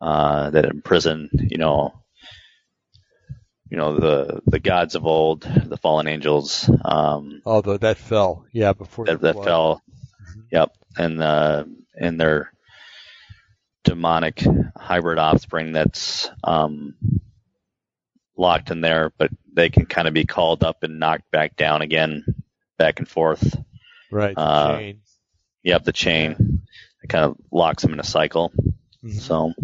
uh, 0.00 0.50
that 0.50 0.64
imprison, 0.64 1.30
you 1.32 1.58
know, 1.58 1.94
you 3.70 3.76
know 3.76 3.98
the 3.98 4.42
the 4.46 4.58
gods 4.58 4.94
of 4.94 5.06
old, 5.06 5.42
the 5.42 5.78
fallen 5.78 6.06
angels 6.08 6.68
um, 6.84 7.40
Although 7.46 7.78
that 7.78 7.96
fell, 7.96 8.44
yeah, 8.52 8.72
before 8.72 9.06
that, 9.06 9.20
that 9.20 9.42
fell. 9.42 9.82
Mhm. 10.36 10.44
Yep, 10.50 10.72
and 10.98 11.22
uh, 11.22 11.64
and 11.98 12.20
their 12.20 12.52
demonic 13.84 14.44
hybrid 14.76 15.18
offspring 15.18 15.72
that's 15.72 16.30
um, 16.44 16.94
locked 18.36 18.70
in 18.70 18.80
there, 18.80 19.12
but 19.18 19.30
they 19.52 19.68
can 19.70 19.86
kind 19.86 20.08
of 20.08 20.14
be 20.14 20.24
called 20.24 20.64
up 20.64 20.82
and 20.82 20.98
knocked 20.98 21.30
back 21.30 21.56
down 21.56 21.82
again, 21.82 22.24
back 22.78 22.98
and 22.98 23.08
forth. 23.08 23.56
Right. 24.10 24.34
the 24.34 24.40
uh, 24.40 24.78
chain. 24.78 25.00
Yep, 25.62 25.84
the 25.84 25.92
chain. 25.92 26.62
It 27.02 27.08
kind 27.08 27.24
of 27.24 27.36
locks 27.50 27.82
them 27.82 27.92
in 27.92 28.00
a 28.00 28.04
cycle. 28.04 28.52
Mhm. 29.04 29.20
So 29.20 29.52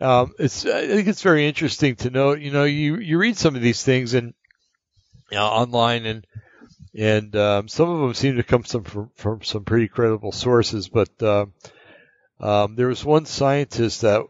Um, 0.00 0.32
it's 0.38 0.64
I 0.64 0.86
think 0.86 1.08
it's 1.08 1.22
very 1.22 1.48
interesting 1.48 1.96
to 1.96 2.10
note. 2.10 2.38
You 2.40 2.52
know, 2.52 2.64
you 2.64 2.98
you 2.98 3.18
read 3.18 3.36
some 3.36 3.56
of 3.56 3.62
these 3.62 3.82
things 3.82 4.14
and 4.14 4.32
you 5.30 5.38
know, 5.38 5.44
online, 5.44 6.06
and 6.06 6.26
and 6.96 7.34
um, 7.34 7.68
some 7.68 7.90
of 7.90 8.00
them 8.00 8.14
seem 8.14 8.36
to 8.36 8.44
come 8.44 8.64
some 8.64 8.84
from, 8.84 9.10
from 9.16 9.42
some 9.42 9.64
pretty 9.64 9.88
credible 9.88 10.30
sources. 10.30 10.88
But 10.88 11.10
uh, 11.20 11.46
um, 12.38 12.76
there 12.76 12.86
was 12.86 13.04
one 13.04 13.26
scientist 13.26 14.02
that 14.02 14.22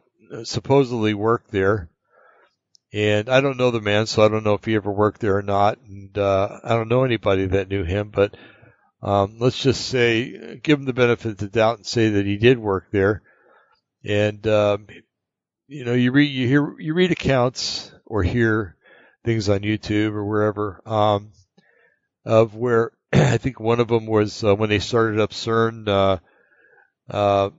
supposedly 0.45 1.13
worked 1.13 1.51
there, 1.51 1.91
and 2.93 3.29
I 3.29 3.41
don't 3.41 3.57
know 3.57 3.71
the 3.71 3.81
man, 3.81 4.07
so 4.07 4.25
I 4.25 4.29
don't 4.29 4.45
know 4.45 4.55
if 4.55 4.65
he 4.65 4.75
ever 4.75 4.91
worked 4.91 5.21
there 5.21 5.37
or 5.37 5.43
not, 5.43 5.79
and 5.87 6.17
uh, 6.17 6.61
I 6.65 6.71
don't 6.71 6.89
know 6.89 7.05
anybody 7.05 7.47
that 7.47 7.69
knew 7.69 7.85
him. 7.85 8.11
But 8.11 8.37
um, 9.03 9.37
let's 9.39 9.63
just 9.63 9.87
say, 9.87 10.59
give 10.63 10.79
him 10.79 10.87
the 10.87 10.93
benefit 10.93 11.33
of 11.33 11.39
the 11.39 11.49
doubt 11.49 11.79
and 11.79 11.87
say 11.87 12.11
that 12.11 12.27
he 12.27 12.37
did 12.37 12.59
work 12.59 12.87
there. 12.91 13.23
And 14.05 14.47
um, 14.47 14.87
you 15.67 15.85
know, 15.85 15.93
you 15.93 16.13
read, 16.13 16.31
you 16.31 16.49
hear, 16.49 16.75
you 16.79 16.95
read 16.95 17.13
accounts 17.13 17.93
or 18.07 18.23
hear 18.23 18.77
things 19.25 19.49
on 19.51 19.61
YouTube 19.61 20.13
or 20.13 20.25
wherever 20.25 20.81
um, 20.87 21.33
of 22.25 22.55
where 22.55 22.93
I 23.13 23.37
think 23.37 23.61
one 23.61 23.81
of 23.81 23.89
them 23.89 24.07
was 24.07 24.43
uh, 24.43 24.55
when 24.55 24.71
they 24.71 24.79
started 24.79 25.21
up 25.21 25.31
CERN. 25.31 25.89
Uh, 25.89 26.19
uh, 27.11 27.51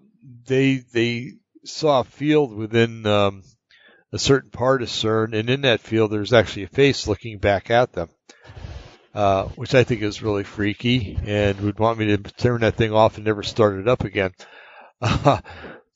they 0.45 0.77
they 0.77 1.33
saw 1.65 2.01
a 2.01 2.03
field 2.03 2.55
within 2.55 3.05
um, 3.05 3.43
a 4.11 4.19
certain 4.19 4.49
part 4.49 4.81
of 4.81 4.89
CERN, 4.89 5.33
and 5.33 5.49
in 5.49 5.61
that 5.61 5.81
field 5.81 6.11
there's 6.11 6.33
actually 6.33 6.63
a 6.63 6.67
face 6.67 7.07
looking 7.07 7.37
back 7.37 7.69
at 7.69 7.93
them, 7.93 8.09
uh, 9.13 9.45
which 9.55 9.75
I 9.75 9.83
think 9.83 10.01
is 10.01 10.21
really 10.21 10.43
freaky, 10.43 11.17
and 11.25 11.59
would 11.61 11.79
want 11.79 11.99
me 11.99 12.07
to 12.07 12.17
turn 12.17 12.61
that 12.61 12.75
thing 12.75 12.93
off 12.93 13.17
and 13.17 13.25
never 13.25 13.43
start 13.43 13.79
it 13.79 13.87
up 13.87 14.03
again. 14.03 14.31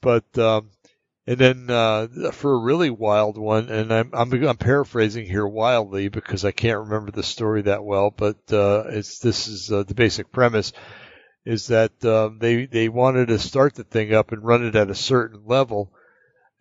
but 0.01 0.37
um, 0.37 0.69
and 1.25 1.37
then 1.37 1.69
uh, 1.69 2.07
for 2.31 2.53
a 2.53 2.63
really 2.63 2.89
wild 2.89 3.37
one, 3.37 3.69
and 3.69 3.93
I'm, 3.93 4.09
I'm, 4.13 4.33
I'm 4.43 4.57
paraphrasing 4.57 5.25
here 5.25 5.47
wildly 5.47 6.09
because 6.09 6.43
I 6.43 6.51
can't 6.51 6.81
remember 6.81 7.11
the 7.11 7.23
story 7.23 7.61
that 7.63 7.83
well, 7.83 8.11
but 8.11 8.37
uh, 8.51 8.83
it's 8.87 9.19
this 9.19 9.47
is 9.47 9.71
uh, 9.71 9.83
the 9.83 9.95
basic 9.95 10.31
premise 10.31 10.73
is 11.45 11.67
that 11.67 11.91
uh, 12.03 12.29
they 12.37 12.65
they 12.65 12.89
wanted 12.89 13.29
to 13.29 13.39
start 13.39 13.75
the 13.75 13.83
thing 13.83 14.13
up 14.13 14.31
and 14.31 14.43
run 14.43 14.65
it 14.65 14.75
at 14.75 14.89
a 14.89 14.95
certain 14.95 15.43
level, 15.45 15.93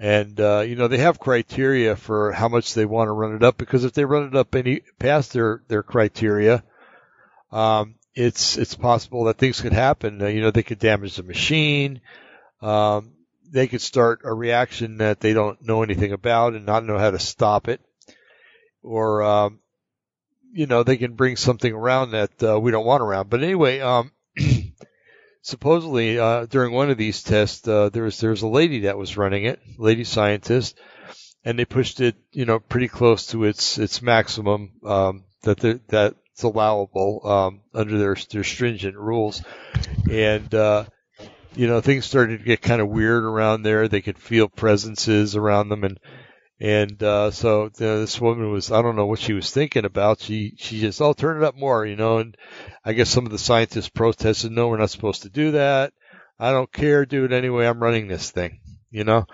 and 0.02 0.40
uh, 0.40 0.64
you 0.66 0.74
know 0.74 0.88
they 0.88 0.98
have 0.98 1.20
criteria 1.20 1.94
for 1.94 2.32
how 2.32 2.48
much 2.48 2.74
they 2.74 2.84
want 2.84 3.06
to 3.06 3.12
run 3.12 3.36
it 3.36 3.44
up 3.44 3.56
because 3.56 3.84
if 3.84 3.92
they 3.92 4.04
run 4.04 4.26
it 4.26 4.34
up 4.34 4.52
any 4.56 4.80
past 4.98 5.32
their 5.32 5.62
their 5.68 5.84
criteria, 5.84 6.64
um, 7.52 7.94
it's 8.12 8.58
it's 8.58 8.74
possible 8.74 9.24
that 9.24 9.38
things 9.38 9.60
could 9.60 9.72
happen. 9.72 10.20
Uh, 10.20 10.26
you 10.26 10.40
know 10.40 10.50
they 10.50 10.64
could 10.64 10.80
damage 10.80 11.14
the 11.14 11.22
machine. 11.22 12.00
Um, 12.60 13.12
they 13.48 13.68
could 13.68 13.80
start 13.80 14.22
a 14.24 14.34
reaction 14.34 14.98
that 14.98 15.20
they 15.20 15.34
don't 15.34 15.62
know 15.62 15.84
anything 15.84 16.10
about 16.10 16.54
and 16.54 16.66
not 16.66 16.84
know 16.84 16.98
how 16.98 17.12
to 17.12 17.20
stop 17.20 17.68
it, 17.68 17.80
or 18.82 19.22
um, 19.22 19.60
you 20.52 20.66
know 20.66 20.82
they 20.82 20.96
can 20.96 21.14
bring 21.14 21.36
something 21.36 21.72
around 21.72 22.10
that 22.10 22.42
uh, 22.42 22.58
we 22.58 22.72
don't 22.72 22.86
want 22.86 23.04
around. 23.04 23.30
But 23.30 23.44
anyway, 23.44 23.78
um, 23.78 24.10
supposedly 25.42 26.18
uh, 26.18 26.46
during 26.46 26.72
one 26.72 26.90
of 26.90 26.96
these 26.96 27.22
tests, 27.22 27.66
uh, 27.68 27.90
there 27.90 28.04
was 28.04 28.18
there 28.20 28.30
was 28.30 28.42
a 28.42 28.48
lady 28.48 28.80
that 28.80 28.96
was 28.96 29.16
running 29.16 29.44
it, 29.44 29.60
lady 29.76 30.04
scientist, 30.04 30.78
and 31.44 31.58
they 31.58 31.64
pushed 31.64 32.00
it, 32.00 32.16
you 32.32 32.46
know, 32.46 32.58
pretty 32.58 32.88
close 32.88 33.26
to 33.28 33.44
its 33.44 33.78
its 33.78 34.00
maximum 34.00 34.72
um, 34.84 35.24
that 35.42 35.86
that's 35.88 36.42
allowable 36.42 37.20
um, 37.24 37.60
under 37.74 37.98
their 37.98 38.16
their 38.30 38.44
stringent 38.44 38.96
rules, 38.96 39.42
and 40.10 40.54
uh, 40.54 40.84
you 41.54 41.66
know, 41.66 41.80
things 41.80 42.06
started 42.06 42.38
to 42.38 42.44
get 42.44 42.62
kind 42.62 42.80
of 42.80 42.88
weird 42.88 43.24
around 43.24 43.62
there. 43.62 43.88
They 43.88 44.00
could 44.00 44.18
feel 44.18 44.48
presences 44.48 45.36
around 45.36 45.68
them, 45.68 45.84
and 45.84 45.98
and 46.62 47.02
uh, 47.02 47.32
so 47.32 47.70
this 47.70 48.20
woman 48.20 48.52
was 48.52 48.70
I 48.70 48.82
don't 48.82 48.94
know 48.94 49.06
what 49.06 49.18
she 49.18 49.32
was 49.32 49.50
thinking 49.50 49.84
about. 49.84 50.20
She 50.20 50.54
she 50.58 50.78
just 50.78 51.02
oh 51.02 51.12
turn 51.12 51.42
it 51.42 51.44
up 51.44 51.56
more, 51.56 51.84
you 51.84 51.96
know. 51.96 52.18
And 52.18 52.36
I 52.84 52.92
guess 52.92 53.10
some 53.10 53.26
of 53.26 53.32
the 53.32 53.38
scientists 53.38 53.88
protested, 53.88 54.52
no, 54.52 54.68
we're 54.68 54.76
not 54.76 54.90
supposed 54.90 55.22
to 55.22 55.28
do 55.28 55.50
that. 55.50 55.92
I 56.38 56.52
don't 56.52 56.72
care, 56.72 57.04
do 57.04 57.24
it 57.24 57.32
anyway. 57.32 57.66
I'm 57.66 57.82
running 57.82 58.06
this 58.06 58.30
thing, 58.30 58.60
you 58.92 59.02
know. 59.02 59.26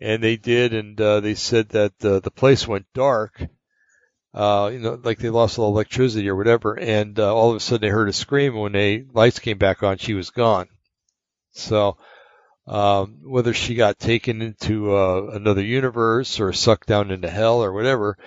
And 0.00 0.20
they 0.20 0.36
did, 0.36 0.74
and 0.74 1.00
uh, 1.00 1.20
they 1.20 1.36
said 1.36 1.68
that 1.68 1.92
uh, 2.04 2.18
the 2.18 2.32
place 2.32 2.66
went 2.66 2.86
dark. 2.92 3.40
Uh, 4.34 4.70
you 4.72 4.80
know, 4.80 5.00
like 5.00 5.18
they 5.18 5.30
lost 5.30 5.60
all 5.60 5.70
electricity 5.70 6.28
or 6.28 6.34
whatever, 6.34 6.76
and 6.76 7.16
uh, 7.20 7.32
all 7.32 7.50
of 7.50 7.56
a 7.56 7.60
sudden 7.60 7.86
they 7.86 7.94
heard 7.94 8.08
a 8.08 8.12
scream. 8.12 8.54
And 8.54 8.62
when 8.62 8.72
they 8.72 9.04
lights 9.12 9.38
came 9.38 9.58
back 9.58 9.84
on, 9.84 9.98
she 9.98 10.14
was 10.14 10.30
gone. 10.30 10.66
So 11.52 11.96
um, 12.66 13.18
whether 13.22 13.54
she 13.54 13.74
got 13.74 13.98
taken 13.98 14.42
into 14.42 14.94
uh, 14.96 15.30
another 15.32 15.62
universe 15.62 16.40
or 16.40 16.52
sucked 16.52 16.88
down 16.88 17.10
into 17.10 17.30
hell 17.30 17.62
or 17.62 17.72
whatever, 17.72 18.18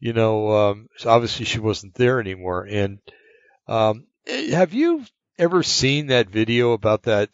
you 0.00 0.12
know, 0.12 0.50
um, 0.50 0.88
obviously 1.06 1.44
she 1.44 1.60
wasn't 1.60 1.94
there 1.94 2.20
anymore. 2.20 2.66
And 2.68 2.98
um, 3.66 4.06
have 4.26 4.74
you 4.74 5.04
ever 5.38 5.62
seen 5.62 6.08
that 6.08 6.28
video 6.28 6.72
about 6.72 7.04
that? 7.04 7.30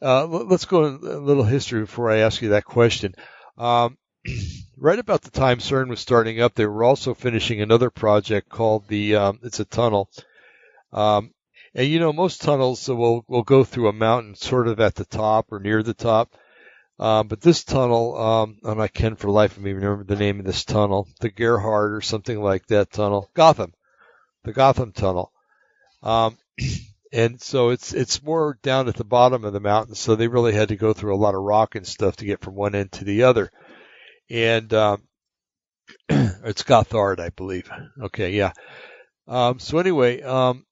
Uh, 0.00 0.26
let's 0.26 0.66
go 0.66 0.84
a 0.84 1.18
little 1.18 1.44
history 1.44 1.80
before 1.80 2.10
I 2.10 2.18
ask 2.18 2.40
you 2.42 2.50
that 2.50 2.64
question. 2.64 3.14
Um, 3.58 3.96
right 4.76 4.98
about 4.98 5.22
the 5.22 5.30
time 5.30 5.58
CERN 5.58 5.88
was 5.88 6.00
starting 6.00 6.40
up, 6.40 6.54
they 6.54 6.66
were 6.66 6.84
also 6.84 7.14
finishing 7.14 7.60
another 7.60 7.90
project 7.90 8.48
called 8.48 8.86
the. 8.88 9.16
Um, 9.16 9.40
it's 9.42 9.60
a 9.60 9.64
tunnel. 9.64 10.10
Um, 10.92 11.33
and 11.74 11.88
you 11.88 11.98
know, 11.98 12.12
most 12.12 12.42
tunnels 12.42 12.88
will 12.88 13.24
will 13.28 13.42
go 13.42 13.64
through 13.64 13.88
a 13.88 13.92
mountain, 13.92 14.34
sort 14.34 14.68
of 14.68 14.80
at 14.80 14.94
the 14.94 15.04
top 15.04 15.52
or 15.52 15.58
near 15.58 15.82
the 15.82 15.94
top. 15.94 16.34
Um, 16.98 17.26
but 17.26 17.40
this 17.40 17.64
tunnel, 17.64 18.16
um, 18.16 18.58
and 18.62 18.80
I 18.80 18.86
can 18.86 19.16
for 19.16 19.28
life 19.28 19.56
of 19.56 19.62
me 19.62 19.72
remember 19.72 20.04
the 20.04 20.14
name 20.14 20.38
of 20.38 20.46
this 20.46 20.64
tunnel, 20.64 21.08
the 21.20 21.30
Gerhard 21.30 21.92
or 21.92 22.00
something 22.00 22.40
like 22.40 22.66
that 22.66 22.92
tunnel, 22.92 23.30
Gotham, 23.34 23.72
the 24.44 24.52
Gotham 24.52 24.92
tunnel. 24.92 25.32
Um, 26.02 26.38
and 27.12 27.40
so 27.40 27.70
it's 27.70 27.92
it's 27.92 28.22
more 28.22 28.58
down 28.62 28.86
at 28.86 28.94
the 28.94 29.04
bottom 29.04 29.44
of 29.44 29.52
the 29.52 29.60
mountain, 29.60 29.96
so 29.96 30.14
they 30.14 30.28
really 30.28 30.54
had 30.54 30.68
to 30.68 30.76
go 30.76 30.92
through 30.92 31.14
a 31.14 31.18
lot 31.18 31.34
of 31.34 31.42
rock 31.42 31.74
and 31.74 31.86
stuff 31.86 32.16
to 32.16 32.26
get 32.26 32.40
from 32.40 32.54
one 32.54 32.76
end 32.76 32.92
to 32.92 33.04
the 33.04 33.24
other. 33.24 33.50
And 34.30 34.72
um, 34.72 35.02
it's 36.08 36.62
Gotthard, 36.62 37.18
I 37.18 37.30
believe. 37.30 37.68
Okay, 38.00 38.30
yeah. 38.30 38.52
Um, 39.26 39.58
so 39.58 39.78
anyway, 39.78 40.22
um, 40.22 40.63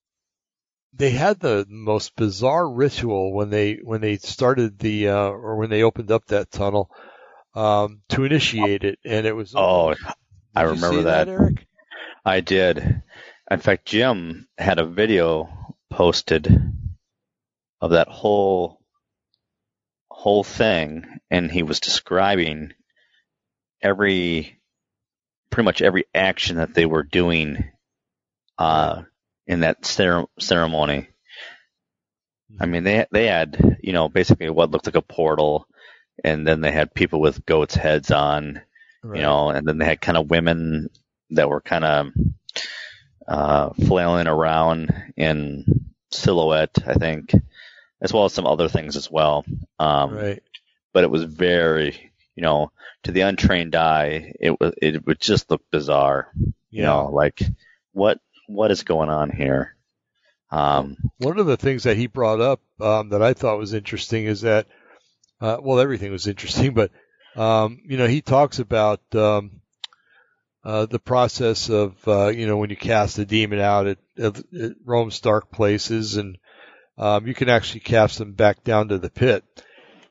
they 0.94 1.10
had 1.10 1.40
the 1.40 1.66
most 1.68 2.14
bizarre 2.16 2.68
ritual 2.68 3.32
when 3.32 3.50
they 3.50 3.80
when 3.82 4.00
they 4.00 4.16
started 4.16 4.78
the 4.78 5.08
uh, 5.08 5.28
or 5.28 5.56
when 5.56 5.70
they 5.70 5.82
opened 5.82 6.10
up 6.10 6.26
that 6.26 6.50
tunnel 6.50 6.90
um, 7.54 8.02
to 8.10 8.24
initiate 8.24 8.84
it, 8.84 8.98
and 9.04 9.26
it 9.26 9.34
was 9.34 9.54
oh, 9.54 9.94
I 10.54 10.62
remember 10.62 11.02
that. 11.02 11.26
that. 11.26 11.32
Erik. 11.32 11.66
I 12.24 12.40
did. 12.40 13.02
In 13.50 13.60
fact, 13.60 13.86
Jim 13.86 14.48
had 14.56 14.78
a 14.78 14.86
video 14.86 15.48
posted 15.90 16.46
of 17.80 17.90
that 17.90 18.08
whole 18.08 18.80
whole 20.10 20.44
thing, 20.44 21.04
and 21.30 21.50
he 21.50 21.62
was 21.62 21.80
describing 21.80 22.72
every 23.82 24.60
pretty 25.50 25.64
much 25.64 25.82
every 25.82 26.04
action 26.14 26.56
that 26.56 26.74
they 26.74 26.86
were 26.86 27.02
doing 27.02 27.70
uh, 28.58 29.02
in 29.46 29.60
that 29.60 29.84
cer- 29.84 30.26
ceremony. 30.38 31.08
I 32.60 32.66
mean, 32.66 32.84
they 32.84 33.06
they 33.10 33.26
had 33.26 33.78
you 33.82 33.92
know 33.92 34.08
basically 34.08 34.50
what 34.50 34.70
looked 34.70 34.86
like 34.86 34.94
a 34.94 35.02
portal, 35.02 35.66
and 36.22 36.46
then 36.46 36.60
they 36.60 36.72
had 36.72 36.94
people 36.94 37.20
with 37.20 37.46
goats' 37.46 37.74
heads 37.74 38.10
on, 38.10 38.60
right. 39.02 39.16
you 39.16 39.22
know, 39.22 39.50
and 39.50 39.66
then 39.66 39.78
they 39.78 39.84
had 39.84 40.00
kind 40.00 40.18
of 40.18 40.30
women 40.30 40.90
that 41.30 41.48
were 41.48 41.60
kind 41.60 41.84
of 41.84 42.12
uh, 43.26 43.70
flailing 43.86 44.26
around 44.26 44.92
in 45.16 45.64
silhouette, 46.10 46.76
I 46.86 46.94
think, 46.94 47.32
as 48.00 48.12
well 48.12 48.26
as 48.26 48.32
some 48.32 48.46
other 48.46 48.68
things 48.68 48.96
as 48.96 49.10
well. 49.10 49.44
Um, 49.78 50.14
right. 50.14 50.42
But 50.92 51.04
it 51.04 51.10
was 51.10 51.24
very, 51.24 52.12
you 52.36 52.42
know, 52.42 52.70
to 53.04 53.12
the 53.12 53.22
untrained 53.22 53.74
eye, 53.74 54.34
it 54.38 54.60
was 54.60 54.74
it 54.80 55.06
would 55.06 55.20
just 55.20 55.50
look 55.50 55.62
bizarre. 55.70 56.30
You 56.70 56.82
know, 56.82 57.10
like 57.12 57.42
what 57.92 58.18
what 58.46 58.70
is 58.70 58.82
going 58.82 59.08
on 59.08 59.30
here? 59.30 59.76
Um, 60.50 60.96
One 61.18 61.38
of 61.38 61.46
the 61.46 61.56
things 61.56 61.84
that 61.84 61.96
he 61.96 62.06
brought 62.06 62.40
up 62.40 62.60
um, 62.80 63.08
that 63.10 63.22
I 63.22 63.32
thought 63.32 63.58
was 63.58 63.72
interesting 63.72 64.26
is 64.26 64.42
that, 64.42 64.66
uh, 65.40 65.58
well, 65.60 65.80
everything 65.80 66.12
was 66.12 66.26
interesting, 66.26 66.74
but 66.74 66.90
um, 67.34 67.80
you 67.86 67.96
know, 67.96 68.06
he 68.06 68.20
talks 68.20 68.58
about 68.58 69.00
um, 69.14 69.62
uh, 70.64 70.86
the 70.86 70.98
process 70.98 71.70
of 71.70 71.96
uh, 72.06 72.28
you 72.28 72.46
know 72.46 72.58
when 72.58 72.70
you 72.70 72.76
cast 72.76 73.18
a 73.18 73.24
demon 73.24 73.58
out, 73.58 73.86
it, 73.86 73.98
roams 74.84 75.20
dark 75.20 75.50
places, 75.50 76.16
and 76.16 76.36
um, 76.98 77.26
you 77.26 77.34
can 77.34 77.48
actually 77.48 77.80
cast 77.80 78.18
them 78.18 78.32
back 78.32 78.62
down 78.62 78.88
to 78.88 78.98
the 78.98 79.10
pit. 79.10 79.44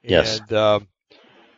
Yes. 0.04 0.40
And, 0.40 0.54
um, 0.54 0.88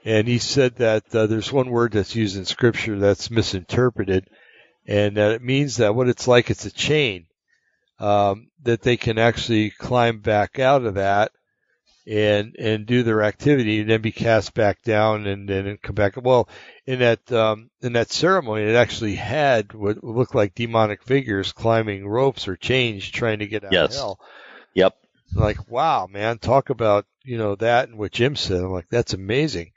and 0.05 0.27
he 0.27 0.37
said 0.37 0.75
that 0.75 1.03
uh, 1.15 1.27
there's 1.27 1.51
one 1.51 1.69
word 1.69 1.93
that's 1.93 2.15
used 2.15 2.35
in 2.35 2.43
Scripture 2.45 2.99
that's 2.99 3.31
misinterpreted, 3.31 4.27
and 4.87 5.17
that 5.17 5.31
it 5.31 5.41
means 5.41 5.77
that 5.77 5.95
what 5.95 6.09
it's 6.09 6.27
like 6.27 6.49
it's 6.49 6.65
a 6.65 6.71
chain 6.71 7.25
um, 7.99 8.47
that 8.63 8.81
they 8.81 8.97
can 8.97 9.17
actually 9.17 9.69
climb 9.71 10.19
back 10.19 10.59
out 10.59 10.85
of 10.85 10.95
that 10.95 11.31
and 12.05 12.55
and 12.59 12.85
do 12.85 13.01
their 13.03 13.23
activity 13.23 13.79
and 13.79 13.89
then 13.89 14.01
be 14.01 14.11
cast 14.11 14.53
back 14.53 14.81
down 14.83 15.25
and 15.25 15.47
then 15.47 15.77
come 15.81 15.95
back. 15.95 16.15
Well, 16.21 16.49
in 16.85 16.99
that 16.99 17.31
um, 17.31 17.69
in 17.81 17.93
that 17.93 18.11
ceremony, 18.11 18.63
it 18.63 18.75
actually 18.75 19.15
had 19.15 19.73
what 19.73 20.03
looked 20.03 20.35
like 20.35 20.53
demonic 20.53 21.01
figures 21.03 21.53
climbing 21.53 22.05
ropes 22.05 22.47
or 22.47 22.57
chains 22.57 23.07
trying 23.09 23.39
to 23.39 23.47
get 23.47 23.63
out 23.63 23.71
Yes. 23.71 23.91
of 23.91 23.95
hell. 23.95 24.19
Yep. 24.73 24.95
Like, 25.33 25.69
wow, 25.69 26.07
man, 26.11 26.39
talk 26.39 26.69
about 26.69 27.05
you 27.23 27.37
know 27.37 27.55
that 27.55 27.87
and 27.87 27.97
what 27.97 28.11
Jim 28.11 28.35
said. 28.35 28.61
I'm 28.61 28.71
like, 28.71 28.89
that's 28.89 29.13
amazing, 29.13 29.71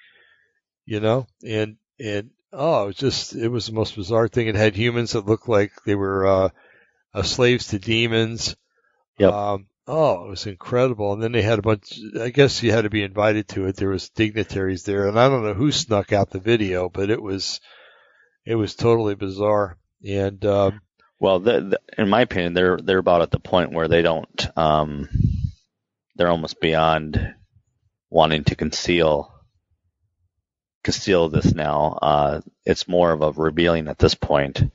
you 0.84 0.98
know, 0.98 1.28
and 1.46 1.76
and 2.00 2.30
oh, 2.52 2.84
it 2.84 2.86
was 2.86 2.96
just 2.96 3.34
it 3.34 3.48
was 3.48 3.66
the 3.66 3.72
most 3.72 3.96
bizarre 3.96 4.28
thing. 4.28 4.48
It 4.48 4.54
had 4.54 4.74
humans 4.74 5.12
that 5.12 5.26
looked 5.26 5.48
like 5.48 5.72
they 5.84 5.94
were 5.94 6.26
uh, 6.26 6.48
uh, 7.14 7.22
slaves 7.22 7.68
to 7.68 7.78
demons. 7.78 8.56
Yep. 9.18 9.32
Um, 9.32 9.66
oh, 9.86 10.26
it 10.26 10.30
was 10.30 10.46
incredible. 10.46 11.12
And 11.12 11.22
then 11.22 11.32
they 11.32 11.42
had 11.42 11.58
a 11.58 11.62
bunch. 11.62 11.98
I 12.20 12.30
guess 12.30 12.62
you 12.62 12.72
had 12.72 12.82
to 12.82 12.90
be 12.90 13.02
invited 13.02 13.48
to 13.48 13.66
it. 13.66 13.76
There 13.76 13.88
was 13.88 14.10
dignitaries 14.10 14.84
there, 14.84 15.08
and 15.08 15.18
I 15.18 15.28
don't 15.28 15.44
know 15.44 15.54
who 15.54 15.72
snuck 15.72 16.12
out 16.12 16.30
the 16.30 16.40
video, 16.40 16.88
but 16.88 17.10
it 17.10 17.22
was 17.22 17.60
it 18.44 18.54
was 18.54 18.74
totally 18.74 19.14
bizarre. 19.14 19.78
And 20.06 20.44
um, 20.44 20.80
Well, 21.18 21.40
the, 21.40 21.60
the, 21.60 22.02
in 22.02 22.08
my 22.08 22.20
opinion, 22.22 22.54
they're 22.54 22.78
they're 22.78 22.98
about 22.98 23.22
at 23.22 23.30
the 23.30 23.40
point 23.40 23.72
where 23.72 23.88
they 23.88 24.02
don't. 24.02 24.58
Um, 24.58 25.08
they're 26.14 26.30
almost 26.30 26.60
beyond 26.60 27.34
wanting 28.10 28.44
to 28.44 28.54
conceal 28.54 29.32
conceal 30.86 31.28
this 31.28 31.52
now. 31.52 31.98
Uh, 32.00 32.40
it's 32.64 32.86
more 32.86 33.10
of 33.10 33.20
a 33.20 33.32
revealing 33.32 33.88
at 33.88 33.98
this 33.98 34.14
point 34.14 34.70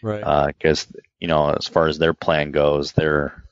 right, 0.00 0.46
because 0.46 0.86
you 1.18 1.26
know, 1.26 1.50
as 1.50 1.66
far 1.66 1.88
as 1.88 1.98
their 1.98 2.14
plan 2.14 2.52
goes, 2.52 2.92
they're 2.92 3.42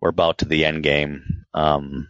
we're 0.00 0.10
about 0.10 0.38
to 0.38 0.44
the 0.44 0.66
end 0.66 0.82
game 0.82 1.46
um, 1.54 2.06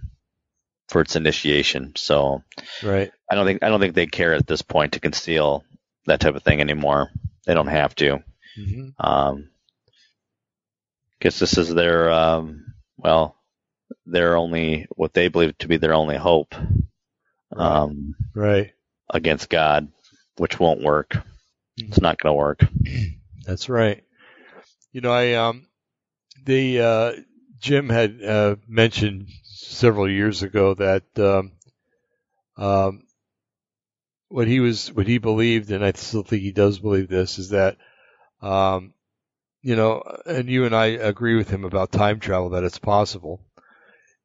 for 0.89 1.01
its 1.01 1.14
initiation. 1.14 1.93
So 1.97 2.43
right, 2.83 3.12
I 3.31 3.37
don't 3.37 3.47
think 3.47 3.62
I 3.62 3.68
don't 3.68 3.81
think 3.81 3.95
they 3.95 4.07
care 4.07 4.35
at 4.35 4.47
this 4.47 4.62
point 4.62 4.95
to 4.95 5.01
conceal 5.01 5.64
that 6.07 6.18
type 6.20 6.35
of 6.35 6.43
thing 6.43 6.61
anymore. 6.61 7.11
They 7.47 7.55
don't 7.55 7.68
have 7.68 7.95
to. 7.97 8.23
hmm 8.57 8.89
Um, 8.99 9.51
guess 11.20 11.39
this 11.39 11.57
is 11.57 11.73
their 11.73 12.11
um, 12.11 12.75
well, 12.97 13.37
their 14.05 14.37
only 14.37 14.89
what 14.97 15.14
they 15.14 15.29
believe 15.29 15.57
to 15.59 15.68
be 15.68 15.77
their 15.77 15.95
only 15.95 16.16
hope 16.16 16.57
um, 17.57 18.14
right. 18.35 18.73
Against 19.11 19.48
God, 19.48 19.88
which 20.36 20.59
won't 20.59 20.82
work. 20.82 21.16
It's 21.76 22.00
not 22.00 22.18
going 22.18 22.32
to 22.32 22.38
work. 22.38 22.61
That's 23.44 23.68
right. 23.68 24.03
You 24.92 25.00
know, 25.00 25.12
I 25.12 25.34
um, 25.34 25.66
the 26.44 26.80
uh, 26.80 27.12
Jim 27.59 27.88
had 27.88 28.22
uh, 28.22 28.57
mentioned 28.68 29.28
several 29.44 30.09
years 30.09 30.42
ago 30.42 30.74
that 30.74 31.05
um, 31.18 31.53
um, 32.57 33.03
what 34.28 34.48
he 34.48 34.61
was, 34.61 34.92
what 34.92 35.07
he 35.07 35.18
believed, 35.18 35.70
and 35.70 35.84
I 35.84 35.92
still 35.92 36.22
think 36.22 36.42
he 36.42 36.53
does 36.53 36.78
believe 36.78 37.09
this, 37.09 37.38
is 37.38 37.50
that, 37.50 37.76
um, 38.40 38.94
you 39.61 39.76
know, 39.76 40.03
and 40.26 40.48
you 40.48 40.64
and 40.64 40.74
I 40.74 40.86
agree 40.86 41.36
with 41.36 41.50
him 41.50 41.64
about 41.64 41.92
time 41.92 42.18
travel 42.18 42.50
that 42.50 42.64
it's 42.64 42.78
possible, 42.78 43.40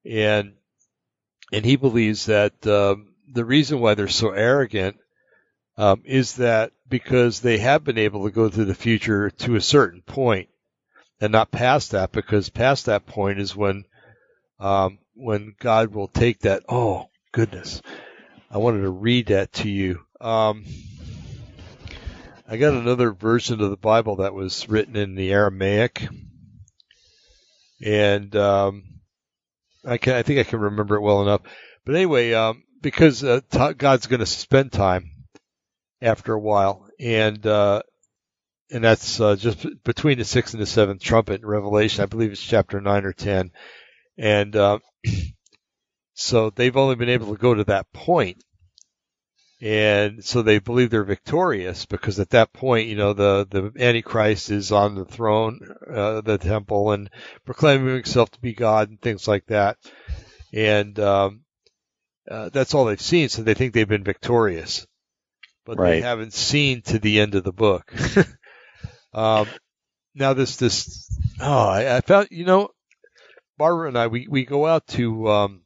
and 0.06 0.54
and 1.52 1.66
he 1.66 1.76
believes 1.76 2.26
that 2.26 2.66
um, 2.66 3.14
the 3.32 3.46
reason 3.46 3.80
why 3.80 3.94
they're 3.94 4.08
so 4.08 4.32
arrogant 4.32 4.98
um, 5.78 6.02
is 6.06 6.36
that 6.38 6.72
because 6.90 7.40
they 7.40 7.58
have 7.60 7.84
been 7.84 7.98
able 7.98 8.26
to 8.26 8.32
go 8.32 8.50
through 8.50 8.66
the 8.66 8.76
future 8.76 9.30
to 9.30 9.56
a 9.56 9.62
certain 9.62 10.02
point 10.02 10.50
and 11.20 11.32
not 11.32 11.52
past 11.52 11.92
that, 11.92 12.12
because 12.12 12.50
past 12.50 12.86
that 12.86 13.06
point 13.06 13.40
is 13.40 13.56
when 13.56 13.86
um, 14.60 15.00
when 15.16 15.56
God 15.60 15.94
will 15.94 16.08
take 16.08 16.40
that. 16.42 16.64
Oh 16.70 17.10
goodness, 17.32 17.82
I 18.50 18.58
wanted 18.58 18.82
to 18.82 18.90
read 18.90 19.28
that 19.28 19.54
to 19.54 19.70
you. 19.70 20.02
Um, 20.22 20.66
I 22.48 22.58
got 22.58 22.74
another 22.74 23.12
version 23.12 23.62
of 23.62 23.70
the 23.70 23.78
Bible 23.78 24.18
that 24.18 24.34
was 24.34 24.70
written 24.70 24.96
in 24.96 25.16
the 25.16 25.32
Aramaic, 25.32 26.08
and 27.84 28.36
um, 28.36 28.84
I 29.86 29.98
can 29.98 30.14
I 30.14 30.24
think 30.24 30.40
I 30.40 30.50
can 30.50 30.60
remember 30.60 30.96
it 30.96 31.02
well 31.02 31.22
enough. 31.22 31.42
But 31.86 31.96
anyway, 31.96 32.34
um, 32.34 32.64
because 32.82 33.24
uh, 33.24 33.42
t- 33.50 33.74
God's 33.74 34.08
going 34.08 34.20
to 34.20 34.26
suspend 34.26 34.72
time 34.72 35.12
after 36.02 36.34
a 36.34 36.40
while, 36.40 36.88
and 37.00 37.46
uh, 37.46 37.82
and 38.72 38.84
that's 38.84 39.20
uh, 39.20 39.36
just 39.36 39.66
between 39.84 40.18
the 40.18 40.26
sixth 40.26 40.54
and 40.54 40.62
the 40.62 40.68
seventh 40.68 41.02
trumpet 41.02 41.42
in 41.42 41.48
Revelation. 41.48 42.04
I 42.04 42.08
believe 42.08 42.32
it's 42.32 42.42
chapter 42.42 42.82
nine 42.82 43.06
or 43.06 43.14
ten, 43.14 43.52
and 44.18 44.56
uh, 44.56 44.80
so 46.14 46.50
they've 46.50 46.78
only 46.78 46.96
been 46.96 47.10
able 47.10 47.34
to 47.34 47.42
go 47.42 47.54
to 47.54 47.64
that 47.66 47.92
point, 47.94 48.44
and 49.62 50.24
so 50.24 50.42
they 50.42 50.60
believe 50.60 50.90
they're 50.90 51.04
victorious 51.04 51.86
because 51.86 52.20
at 52.20 52.32
that 52.32 52.54
point, 52.54 52.88
you 52.88 52.96
know, 52.96 53.14
the 53.14 53.48
the 53.50 53.72
Antichrist 53.82 54.52
is 54.52 54.72
on 54.72 54.96
the 54.96 55.06
throne, 55.06 55.60
uh, 55.92 56.22
the 56.22 56.38
temple, 56.38 56.92
and 56.92 57.10
proclaiming 57.46 57.96
himself 57.96 58.30
to 58.32 58.40
be 58.40 58.54
God 58.54 58.90
and 58.90 59.02
things 59.02 59.28
like 59.28 59.46
that, 59.48 59.78
and 60.54 61.00
um, 61.00 61.42
uh, 62.30 62.50
that's 62.50 62.74
all 62.74 62.86
they've 62.86 63.02
seen. 63.02 63.30
So 63.30 63.44
they 63.44 63.54
think 63.54 63.74
they've 63.74 63.88
been 63.88 64.04
victorious, 64.04 64.86
but 65.66 65.78
they 65.78 66.02
haven't 66.02 66.34
seen 66.34 66.82
to 66.84 67.00
the 67.00 67.20
end 67.20 67.36
of 67.36 67.44
the 67.44 67.54
book. 67.54 67.94
um, 69.14 69.48
now 70.16 70.34
this 70.34 70.58
this 70.58 71.08
oh 71.40 71.68
I, 71.68 71.98
I 71.98 72.02
found 72.02 72.30
you 72.32 72.46
know 72.46 72.70
Barbara 73.58 73.90
and 73.90 73.98
I 73.98 74.08
we 74.08 74.28
we 74.30 74.46
go 74.46 74.66
out 74.66 74.88
to 74.88 75.30
um, 75.30 75.62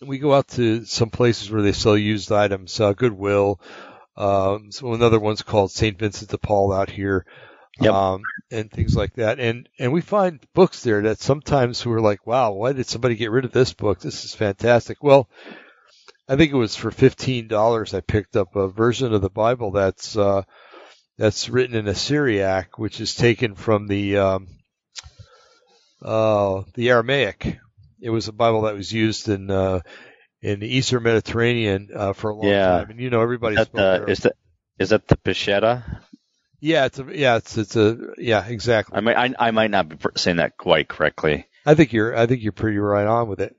we 0.00 0.18
go 0.18 0.34
out 0.34 0.48
to 0.48 0.84
some 0.84 1.10
places 1.10 1.50
where 1.50 1.62
they 1.62 1.72
sell 1.72 1.96
used 1.96 2.30
items, 2.32 2.78
uh, 2.80 2.92
Goodwill. 2.92 3.60
Um, 4.16 4.72
so 4.72 4.94
another 4.94 5.20
one's 5.20 5.42
called 5.42 5.70
St. 5.70 5.98
Vincent 5.98 6.30
de 6.30 6.38
Paul 6.38 6.72
out 6.72 6.90
here, 6.90 7.26
Yep. 7.80 7.92
um, 7.92 8.22
and 8.50 8.70
things 8.70 8.96
like 8.96 9.14
that. 9.14 9.38
And 9.40 9.68
and 9.78 9.92
we 9.92 10.00
find 10.00 10.40
books 10.54 10.82
there 10.82 11.02
that 11.02 11.18
sometimes 11.20 11.84
we're 11.84 12.00
like, 12.00 12.26
wow, 12.26 12.52
why 12.52 12.72
did 12.72 12.86
somebody 12.86 13.16
get 13.16 13.30
rid 13.30 13.44
of 13.44 13.52
this 13.52 13.72
book? 13.72 14.00
This 14.00 14.24
is 14.24 14.34
fantastic. 14.34 15.02
Well, 15.02 15.28
I 16.28 16.36
think 16.36 16.52
it 16.52 16.56
was 16.56 16.76
for 16.76 16.90
fifteen 16.90 17.48
dollars. 17.48 17.94
I 17.94 18.00
picked 18.00 18.36
up 18.36 18.56
a 18.56 18.68
version 18.68 19.12
of 19.12 19.20
the 19.22 19.30
Bible 19.30 19.72
that's 19.72 20.16
uh, 20.16 20.42
that's 21.18 21.48
written 21.48 21.76
in 21.76 21.88
a 21.88 21.94
Syriac, 21.94 22.78
which 22.78 23.00
is 23.00 23.14
taken 23.14 23.54
from 23.54 23.86
the 23.86 24.18
um, 24.18 24.48
uh, 26.02 26.62
the 26.74 26.90
Aramaic. 26.90 27.58
It 28.00 28.10
was 28.10 28.28
a 28.28 28.32
Bible 28.32 28.62
that 28.62 28.74
was 28.74 28.92
used 28.92 29.28
in 29.28 29.50
uh, 29.50 29.80
in 30.42 30.60
the 30.60 30.68
Eastern 30.68 31.02
Mediterranean 31.02 31.88
uh, 31.94 32.12
for 32.12 32.30
a 32.30 32.36
long 32.36 32.48
Yeah. 32.48 32.58
time, 32.60 32.90
and 32.90 33.00
you 33.00 33.10
know 33.10 33.22
everybody 33.22 33.54
Is 33.54 33.60
that 33.60 33.66
spoke 33.68 33.90
the, 34.04 34.10
is 34.10 34.18
that 34.20 34.36
is 34.78 34.88
that 34.90 35.08
the 35.08 35.16
Peshitta? 35.16 36.02
Yeah, 36.60 36.86
it's 36.86 36.98
a, 36.98 37.06
yeah, 37.12 37.36
it's 37.36 37.56
it's 37.58 37.76
a 37.76 37.98
yeah, 38.18 38.46
exactly. 38.46 38.96
I 38.96 39.00
might 39.00 39.16
I, 39.16 39.48
I 39.48 39.50
might 39.50 39.70
not 39.70 39.88
be 39.88 39.96
saying 40.16 40.38
that 40.38 40.56
quite 40.56 40.88
correctly. 40.88 41.46
I 41.64 41.74
think 41.74 41.92
you're 41.92 42.16
I 42.16 42.26
think 42.26 42.42
you're 42.42 42.52
pretty 42.52 42.78
right 42.78 43.06
on 43.06 43.28
with 43.28 43.40
it. 43.40 43.56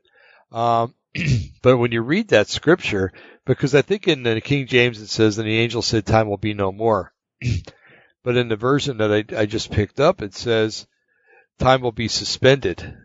Um, 0.51 0.95
but 1.61 1.77
when 1.77 1.91
you 1.91 2.01
read 2.01 2.29
that 2.29 2.47
scripture, 2.47 3.11
because 3.45 3.75
I 3.75 3.81
think 3.81 4.07
in 4.07 4.23
the 4.23 4.41
King 4.41 4.67
James 4.67 4.99
it 4.99 5.07
says, 5.07 5.37
"And 5.37 5.47
the 5.47 5.57
angel 5.57 5.81
said, 5.81 6.05
Time 6.05 6.27
will 6.27 6.37
be 6.37 6.53
no 6.53 6.71
more." 6.71 7.13
but 8.23 8.37
in 8.37 8.49
the 8.49 8.55
version 8.55 8.97
that 8.97 9.11
I, 9.11 9.41
I 9.41 9.45
just 9.45 9.71
picked 9.71 9.99
up, 9.99 10.21
it 10.21 10.33
says, 10.33 10.87
"Time 11.59 11.81
will 11.81 11.91
be 11.91 12.07
suspended." 12.07 12.97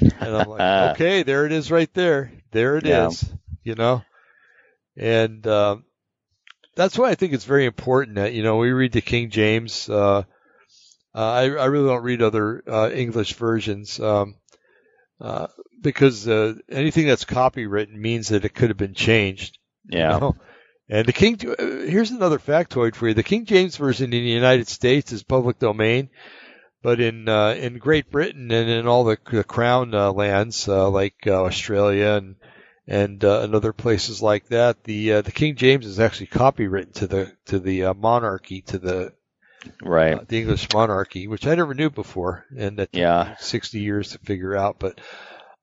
And 0.00 0.36
I'm 0.36 0.48
like, 0.48 0.60
okay, 0.92 1.22
there 1.22 1.46
it 1.46 1.52
is, 1.52 1.70
right 1.70 1.92
there. 1.94 2.32
There 2.52 2.76
it 2.76 2.86
is. 2.86 3.22
Yeah. 3.22 3.36
You 3.64 3.74
know, 3.74 4.02
and 4.96 5.46
um, 5.46 5.84
that's 6.78 6.96
why 6.96 7.10
I 7.10 7.16
think 7.16 7.32
it's 7.32 7.44
very 7.44 7.66
important 7.66 8.16
that 8.16 8.32
you 8.32 8.42
know 8.42 8.56
we 8.56 8.70
read 8.70 8.92
the 8.92 9.00
King 9.00 9.30
James. 9.30 9.90
Uh, 9.90 10.22
uh, 11.14 11.32
I, 11.32 11.42
I 11.50 11.64
really 11.66 11.88
don't 11.88 12.04
read 12.04 12.22
other 12.22 12.62
uh, 12.66 12.90
English 12.90 13.34
versions 13.34 13.98
um, 13.98 14.36
uh, 15.20 15.48
because 15.80 16.28
uh, 16.28 16.54
anything 16.70 17.06
that's 17.06 17.24
copywritten 17.24 17.94
means 17.96 18.28
that 18.28 18.44
it 18.44 18.54
could 18.54 18.70
have 18.70 18.76
been 18.76 18.94
changed. 18.94 19.58
you 19.90 19.98
Yeah. 19.98 20.18
know? 20.18 20.36
And 20.88 21.06
the 21.06 21.12
King, 21.12 21.36
uh, 21.46 21.54
here's 21.58 22.12
another 22.12 22.38
factoid 22.38 22.94
for 22.94 23.08
you: 23.08 23.14
the 23.14 23.22
King 23.22 23.44
James 23.44 23.76
version 23.76 24.12
in 24.12 24.22
the 24.22 24.30
United 24.30 24.68
States 24.68 25.12
is 25.12 25.22
public 25.24 25.58
domain, 25.58 26.08
but 26.82 27.00
in 27.00 27.28
uh, 27.28 27.50
in 27.58 27.78
Great 27.78 28.10
Britain 28.10 28.50
and 28.52 28.70
in 28.70 28.86
all 28.86 29.02
the, 29.04 29.18
the 29.32 29.44
Crown 29.44 29.94
uh, 29.94 30.12
lands 30.12 30.68
uh, 30.68 30.88
like 30.88 31.16
uh, 31.26 31.42
Australia 31.44 32.10
and 32.22 32.36
and 32.88 33.22
uh, 33.22 33.42
and 33.42 33.54
other 33.54 33.72
places 33.74 34.22
like 34.22 34.48
that, 34.48 34.82
the 34.84 35.12
uh, 35.12 35.22
the 35.22 35.30
King 35.30 35.54
James 35.54 35.86
is 35.86 36.00
actually 36.00 36.28
copywritten 36.28 36.94
to 36.94 37.06
the 37.06 37.32
to 37.46 37.60
the 37.60 37.84
uh, 37.84 37.94
monarchy 37.94 38.62
to 38.62 38.78
the 38.78 39.12
Right. 39.82 40.14
uh, 40.14 40.24
the 40.26 40.38
English 40.38 40.72
monarchy, 40.72 41.26
which 41.28 41.46
I 41.46 41.54
never 41.54 41.74
knew 41.74 41.90
before, 41.90 42.46
and 42.56 42.78
that 42.78 42.92
took 42.92 43.00
Yeah. 43.00 43.36
60 43.38 43.80
years 43.80 44.12
to 44.12 44.18
figure 44.18 44.56
out. 44.56 44.78
But 44.78 45.00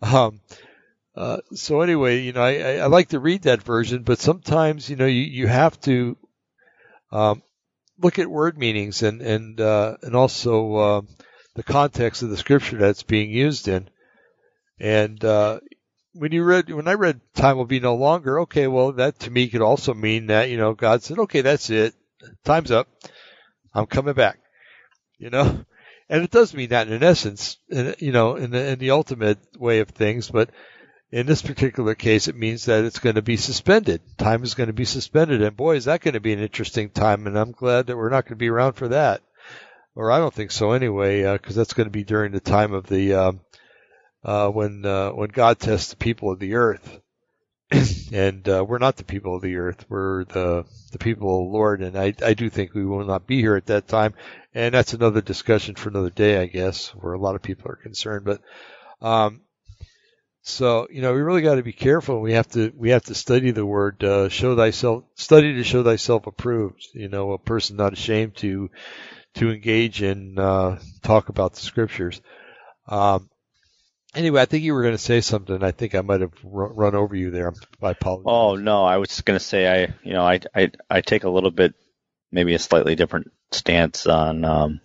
um, 0.02 0.42
uh, 1.16 1.38
so 1.54 1.82
anyway, 1.82 2.20
you 2.20 2.34
know, 2.34 2.42
I, 2.42 2.58
I, 2.58 2.72
I 2.78 2.86
like 2.88 3.10
to 3.10 3.20
read 3.20 3.44
that 3.44 3.64
version, 3.64 4.04
but 4.04 4.20
sometimes 4.20 4.90
you 4.90 4.98
know 4.98 5.06
you, 5.06 5.24
you 5.24 5.48
have 5.48 5.80
to 5.82 6.18
um, 7.12 7.42
look 8.00 8.20
at 8.20 8.30
word 8.30 8.58
meanings 8.58 9.02
and 9.02 9.22
and 9.22 9.60
uh, 9.60 9.96
and 10.04 10.16
also 10.16 10.76
uh, 10.76 11.02
the 11.56 11.64
context 11.64 12.22
of 12.22 12.30
the 12.30 12.38
scripture 12.38 12.78
that's 12.78 13.04
being 13.04 13.32
used 13.32 13.68
in, 13.70 13.90
and 14.80 15.24
uh, 15.24 15.60
when 16.16 16.32
you 16.32 16.44
read 16.44 16.70
when 16.72 16.88
I 16.88 16.94
read 16.94 17.20
time 17.34 17.58
will 17.58 17.66
be 17.66 17.80
no 17.80 17.96
longer, 17.96 18.42
okay, 18.42 18.68
well 18.68 18.94
that 18.94 19.20
to 19.20 19.32
me 19.32 19.50
could 19.50 19.62
also 19.62 19.94
mean 19.94 20.28
that, 20.28 20.50
you 20.50 20.58
know, 20.58 20.74
God 20.74 21.04
said, 21.04 21.20
Okay, 21.20 21.42
that's 21.42 21.70
it. 21.70 21.94
Time's 22.44 22.72
up. 22.72 22.88
I'm 23.74 23.86
coming 23.86 24.14
back. 24.14 24.40
You 25.18 25.30
know? 25.30 25.66
And 26.08 26.24
it 26.24 26.30
does 26.30 26.54
mean 26.54 26.70
that 26.70 26.88
in 26.88 27.02
essence, 27.02 27.58
you 27.68 28.12
know, 28.12 28.36
in 28.36 28.52
the, 28.52 28.74
in 28.74 28.78
the 28.78 28.92
ultimate 28.92 29.40
way 29.58 29.80
of 29.80 29.90
things, 29.90 30.30
but 30.30 30.52
in 31.12 31.26
this 31.26 31.42
particular 31.42 31.96
case, 31.96 32.28
it 32.28 32.36
means 32.36 32.66
that 32.66 32.84
it's 32.84 33.00
going 33.00 33.16
to 33.16 33.24
be 33.24 33.38
suspended. 33.38 34.02
Time 34.16 34.44
is 34.44 34.54
going 34.54 34.68
to 34.68 34.74
be 34.74 34.86
suspended. 34.86 35.42
And 35.42 35.58
boy, 35.58 35.78
is 35.78 35.86
that 35.86 36.02
going 36.02 36.14
to 36.14 36.20
be 36.20 36.34
an 36.34 36.42
interesting 36.42 36.92
time. 36.92 37.26
And 37.26 37.36
I'm 37.40 37.54
glad 37.54 37.88
that 37.88 37.98
we're 37.98 38.10
not 38.10 38.26
going 38.26 38.34
to 38.34 38.36
be 38.36 38.50
around 38.50 38.74
for 38.74 38.90
that. 38.90 39.24
Or 39.96 40.12
I 40.12 40.20
don't 40.20 40.34
think 40.34 40.52
so 40.52 40.74
anyway, 40.74 41.24
because 41.24 41.58
uh, 41.58 41.62
that's 41.62 41.74
going 41.74 41.88
to 41.88 41.92
be 41.92 42.04
during 42.04 42.34
the 42.34 42.40
time 42.40 42.72
of 42.74 42.86
the, 42.86 43.16
um, 43.16 43.40
uh, 43.40 43.65
when, 44.26 44.86
uh, 44.86 45.12
when 45.12 45.30
God 45.30 45.60
tests 45.60 45.92
the 45.92 45.96
people 45.96 46.32
of 46.32 46.40
the 46.40 46.56
earth. 46.56 47.00
and, 48.14 48.48
uh, 48.48 48.64
we're 48.68 48.78
not 48.78 48.98
the 48.98 49.04
people 49.04 49.36
of 49.36 49.42
the 49.42 49.56
earth. 49.58 49.86
We're 49.90 50.26
the, 50.26 50.66
the 50.92 51.00
people 51.00 51.30
of 51.30 51.48
the 51.48 51.54
Lord. 51.54 51.82
And 51.82 51.98
I, 51.98 52.14
I 52.24 52.34
do 52.34 52.50
think 52.50 52.74
we 52.74 52.86
will 52.86 53.06
not 53.06 53.28
be 53.28 53.40
here 53.40 53.56
at 53.56 53.68
that 53.68 53.88
time. 53.88 54.14
And 54.54 54.74
that's 54.74 54.94
another 54.94 55.22
discussion 55.22 55.76
for 55.76 55.90
another 55.90 56.10
day, 56.10 56.40
I 56.40 56.46
guess, 56.46 56.90
where 56.90 57.14
a 57.14 57.20
lot 57.20 57.36
of 57.36 57.42
people 57.42 57.72
are 57.72 57.76
concerned. 57.76 58.26
But, 58.26 58.42
um, 59.02 59.42
so 60.48 60.88
you 60.92 61.02
know 61.02 61.12
we 61.12 61.22
really 61.22 61.42
got 61.42 61.56
to 61.56 61.64
be 61.64 61.74
careful. 61.74 62.22
We 62.22 62.34
have 62.34 62.48
to 62.50 62.72
we 62.78 62.92
have 62.92 63.04
to 63.06 63.16
study 63.16 63.50
the 63.50 63.66
word 63.66 64.04
uh, 64.04 64.30
show 64.30 64.56
thyself 64.56 65.04
study 65.16 65.56
to 65.56 65.64
show 65.64 65.84
thyself 65.84 66.28
approved. 66.28 66.88
You 66.94 67.10
know, 67.10 67.32
a 67.32 67.40
person 67.40 67.78
not 67.78 67.94
ashamed 67.94 68.36
to 68.38 68.70
to 69.36 69.52
engage 69.52 70.04
and 70.04 70.38
uh, 70.38 70.78
talk 71.02 71.30
about 71.30 71.56
the 71.56 71.62
scriptures. 71.62 72.22
Um, 72.88 73.28
anyway, 74.16 74.42
I 74.42 74.46
think 74.46 74.64
you 74.64 74.74
were 74.74 74.82
going 74.82 74.94
to 74.94 74.98
say 74.98 75.22
something. 75.22 75.64
I 75.64 75.72
think 75.72 75.96
I 75.96 76.02
might 76.02 76.22
have 76.22 76.34
run 76.44 76.96
over 76.96 77.16
you 77.16 77.32
there. 77.32 77.54
I 77.82 77.92
apologize. 77.92 78.26
Oh 78.28 78.56
no, 78.56 78.84
I 78.84 78.98
was 78.98 79.10
just 79.10 79.26
going 79.26 79.40
to 79.40 79.46
say 79.46 79.68
I 79.68 79.94
you 80.04 80.14
know 80.14 80.26
I 80.26 80.40
I 80.56 80.72
I 80.90 81.02
take 81.02 81.24
a 81.24 81.30
little 81.30 81.52
bit 81.52 81.74
maybe 82.32 82.54
a 82.54 82.60
slightly 82.60 82.96
different 82.96 83.32
stance 83.52 84.08
on 84.08 84.44
um, 84.46 84.82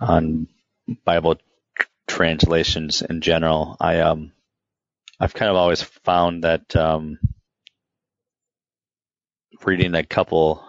on 0.00 0.48
Bible 1.04 1.36
translations 2.06 3.02
in 3.02 3.20
general. 3.20 3.76
I 3.80 4.00
um 4.00 4.32
I've 5.20 5.34
kind 5.34 5.50
of 5.50 5.56
always 5.56 5.82
found 5.82 6.44
that 6.44 6.76
um, 6.76 7.18
reading 9.64 9.94
a 9.94 10.04
couple 10.04 10.64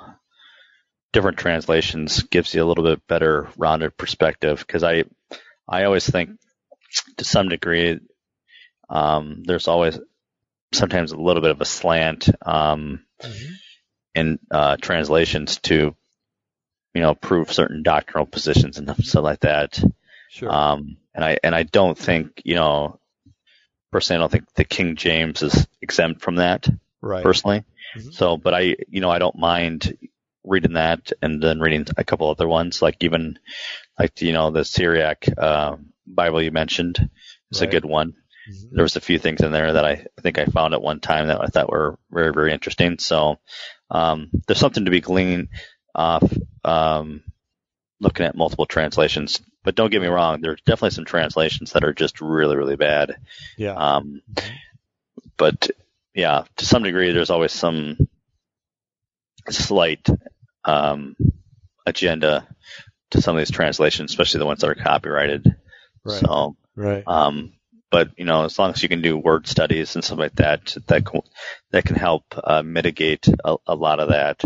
different 1.13 1.37
translations 1.37 2.23
gives 2.23 2.53
you 2.53 2.63
a 2.63 2.65
little 2.65 2.83
bit 2.83 3.05
better 3.07 3.49
rounded 3.57 3.95
perspective 3.97 4.59
because 4.59 4.83
I 4.83 5.05
I 5.67 5.83
always 5.83 6.09
think 6.09 6.31
to 7.17 7.23
some 7.23 7.49
degree 7.49 7.99
um, 8.89 9.43
there's 9.45 9.67
always 9.67 9.99
sometimes 10.73 11.11
a 11.11 11.17
little 11.17 11.41
bit 11.41 11.51
of 11.51 11.61
a 11.61 11.65
slant 11.65 12.29
um, 12.45 13.03
mm-hmm. 13.21 13.53
in 14.15 14.39
uh, 14.51 14.77
translations 14.77 15.57
to 15.57 15.95
you 16.93 17.01
know 17.01 17.15
prove 17.15 17.53
certain 17.53 17.83
doctrinal 17.83 18.25
positions 18.25 18.77
and 18.77 18.89
stuff 19.05 19.23
like 19.23 19.41
that. 19.41 19.81
Sure. 20.29 20.51
Um, 20.51 20.97
and 21.13 21.23
I 21.23 21.37
and 21.43 21.55
I 21.55 21.63
don't 21.63 21.97
think 21.97 22.41
you 22.43 22.55
know 22.55 22.99
personally, 23.91 24.17
I 24.17 24.21
don't 24.21 24.31
think 24.31 24.53
the 24.53 24.63
King 24.63 24.95
James 24.95 25.41
is 25.41 25.67
exempt 25.81 26.21
from 26.21 26.35
that. 26.35 26.67
Right. 27.01 27.23
Personally. 27.23 27.63
Mm-hmm. 27.97 28.11
So, 28.11 28.37
but 28.37 28.53
I, 28.53 28.75
you 28.89 29.01
know, 29.01 29.09
I 29.09 29.19
don't 29.19 29.37
mind 29.37 29.97
reading 30.43 30.73
that 30.73 31.11
and 31.21 31.41
then 31.41 31.59
reading 31.59 31.87
a 31.97 32.03
couple 32.03 32.29
other 32.29 32.47
ones, 32.47 32.81
like 32.81 33.03
even 33.03 33.39
like 33.97 34.21
you 34.21 34.33
know 34.33 34.51
the 34.51 34.65
Syriac 34.65 35.25
uh, 35.37 35.77
Bible 36.09 36.41
you 36.41 36.51
mentioned 36.51 37.09
is 37.51 37.61
right. 37.61 37.69
a 37.69 37.71
good 37.71 37.85
one. 37.85 38.11
Mm-hmm. 38.49 38.75
There 38.75 38.83
was 38.83 38.95
a 38.95 39.01
few 39.01 39.19
things 39.19 39.41
in 39.41 39.51
there 39.51 39.73
that 39.73 39.85
I 39.85 40.05
think 40.21 40.37
I 40.37 40.45
found 40.45 40.73
at 40.73 40.81
one 40.81 40.99
time 40.99 41.27
that 41.27 41.41
I 41.41 41.47
thought 41.47 41.69
were 41.69 41.97
very 42.11 42.33
very 42.33 42.51
interesting. 42.51 42.97
So 42.99 43.39
um, 43.91 44.29
there's 44.47 44.59
something 44.59 44.85
to 44.85 44.91
be 44.91 45.01
gleaned 45.01 45.49
off 45.93 46.23
um, 46.63 47.23
looking 47.99 48.25
at 48.25 48.35
multiple 48.35 48.65
translations 48.65 49.41
but 49.63 49.75
don't 49.75 49.91
get 49.91 50.01
me 50.01 50.07
wrong, 50.07 50.41
there's 50.41 50.61
definitely 50.61 50.91
some 50.91 51.05
translations 51.05 51.73
that 51.73 51.83
are 51.83 51.93
just 51.93 52.21
really, 52.21 52.55
really 52.55 52.75
bad. 52.75 53.17
Yeah. 53.57 53.73
Um, 53.73 54.21
but 55.37 55.69
yeah, 56.13 56.45
to 56.57 56.65
some 56.65 56.83
degree, 56.83 57.11
there's 57.11 57.29
always 57.29 57.51
some 57.51 57.97
slight 59.49 60.07
um, 60.63 61.15
agenda 61.85 62.47
to 63.11 63.21
some 63.21 63.35
of 63.35 63.41
these 63.41 63.51
translations, 63.51 64.11
especially 64.11 64.39
the 64.39 64.45
ones 64.45 64.61
that 64.61 64.69
are 64.69 64.75
copyrighted. 64.75 65.55
Right. 66.03 66.19
So, 66.19 66.55
right. 66.75 67.03
Um, 67.05 67.53
but 67.91 68.11
you 68.17 68.25
know, 68.25 68.45
as 68.45 68.59
long 68.59 68.71
as 68.71 68.83
you 68.83 68.89
can 68.89 69.01
do 69.01 69.17
word 69.17 69.47
studies 69.47 69.95
and 69.95 70.03
stuff 70.03 70.19
like 70.19 70.35
that, 70.35 70.75
that 70.87 71.05
that 71.71 71.85
can 71.85 71.95
help 71.95 72.23
uh, 72.43 72.61
mitigate 72.61 73.27
a, 73.43 73.57
a, 73.65 73.75
lot 73.75 73.99
of 73.99 74.09
that 74.09 74.43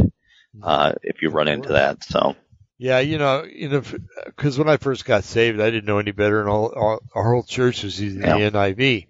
uh, 0.61 0.93
if 1.01 1.21
you 1.21 1.29
run 1.29 1.47
into 1.47 1.69
that. 1.69 2.03
So, 2.03 2.35
yeah, 2.77 2.99
you 2.99 3.17
know, 3.17 3.43
you 3.43 3.69
know, 3.69 3.83
because 4.25 4.57
when 4.57 4.69
I 4.69 4.77
first 4.77 5.05
got 5.05 5.23
saved, 5.23 5.59
I 5.59 5.69
didn't 5.69 5.85
know 5.85 5.99
any 5.99 6.11
better, 6.11 6.39
and 6.39 6.49
all, 6.49 6.67
all 6.67 6.99
our 7.13 7.33
whole 7.33 7.43
church 7.43 7.83
was 7.83 7.99
using 7.99 8.21
yeah. 8.21 8.37
the 8.37 8.51
NIV. 8.51 9.07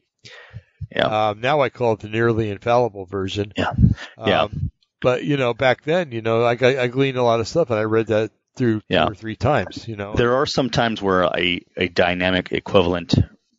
Yeah. 0.91 1.29
Um, 1.29 1.41
now 1.41 1.61
I 1.61 1.69
call 1.69 1.93
it 1.93 1.99
the 1.99 2.09
nearly 2.09 2.49
infallible 2.49 3.05
version. 3.05 3.53
Yeah. 3.55 3.73
Yeah. 4.17 4.43
Um, 4.43 4.71
but 5.01 5.23
you 5.23 5.37
know, 5.37 5.53
back 5.53 5.83
then, 5.83 6.11
you 6.11 6.21
know, 6.21 6.43
I, 6.43 6.51
I 6.53 6.87
gleaned 6.87 7.17
a 7.17 7.23
lot 7.23 7.39
of 7.39 7.47
stuff, 7.47 7.69
and 7.69 7.79
I 7.79 7.83
read 7.83 8.07
that 8.07 8.31
through 8.55 8.81
yeah. 8.87 9.05
two 9.05 9.11
or 9.11 9.15
three 9.15 9.35
times. 9.35 9.87
You 9.87 9.95
know, 9.95 10.15
there 10.15 10.35
are 10.35 10.45
some 10.45 10.69
times 10.69 11.01
where 11.01 11.23
a 11.23 11.61
a 11.77 11.87
dynamic 11.87 12.51
equivalent 12.51 13.15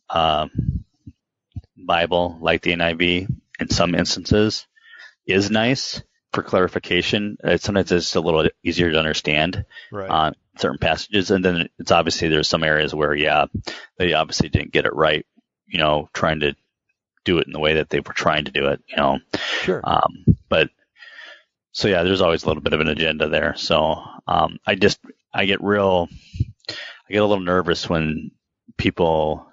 um, 0.09 0.85
Bible, 1.77 2.37
like 2.41 2.61
the 2.61 2.73
NIV, 2.73 3.27
in 3.59 3.69
some 3.69 3.95
instances, 3.95 4.67
is 5.25 5.51
nice 5.51 6.01
for 6.33 6.43
clarification. 6.43 7.37
Uh, 7.43 7.57
sometimes 7.57 7.91
it's 7.91 8.15
a 8.15 8.21
little 8.21 8.47
easier 8.63 8.91
to 8.91 8.99
understand 8.99 9.65
right. 9.91 10.09
on 10.09 10.35
certain 10.57 10.79
passages, 10.79 11.31
and 11.31 11.43
then 11.43 11.69
it's 11.79 11.91
obviously 11.91 12.27
there's 12.27 12.49
some 12.49 12.63
areas 12.63 12.93
where 12.93 13.13
yeah, 13.13 13.45
they 13.97 14.13
obviously 14.13 14.49
didn't 14.49 14.73
get 14.73 14.85
it 14.85 14.93
right. 14.93 15.25
You 15.67 15.79
know, 15.79 16.09
trying 16.13 16.41
to 16.41 16.55
do 17.23 17.39
it 17.39 17.47
in 17.47 17.53
the 17.53 17.59
way 17.59 17.75
that 17.75 17.89
they 17.89 17.99
were 17.99 18.13
trying 18.13 18.45
to 18.45 18.51
do 18.51 18.67
it. 18.67 18.81
You 18.87 18.97
know, 18.97 19.19
sure. 19.61 19.81
Um, 19.83 20.25
but 20.49 20.69
so 21.75 21.89
yeah, 21.89 22.03
there's 22.03 22.21
always 22.21 22.43
a 22.43 22.47
little 22.47 22.63
bit 22.63 22.71
of 22.71 22.79
an 22.79 22.87
agenda 22.87 23.27
there. 23.27 23.53
So 23.57 24.01
um, 24.25 24.59
I 24.65 24.75
just 24.75 24.97
I 25.33 25.43
get 25.43 25.61
real, 25.61 26.07
I 26.69 27.11
get 27.11 27.21
a 27.21 27.25
little 27.25 27.43
nervous 27.43 27.89
when 27.89 28.31
people 28.77 29.45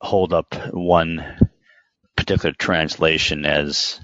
hold 0.00 0.32
up 0.32 0.54
one 0.72 1.50
particular 2.16 2.54
translation 2.54 3.44
as 3.44 4.00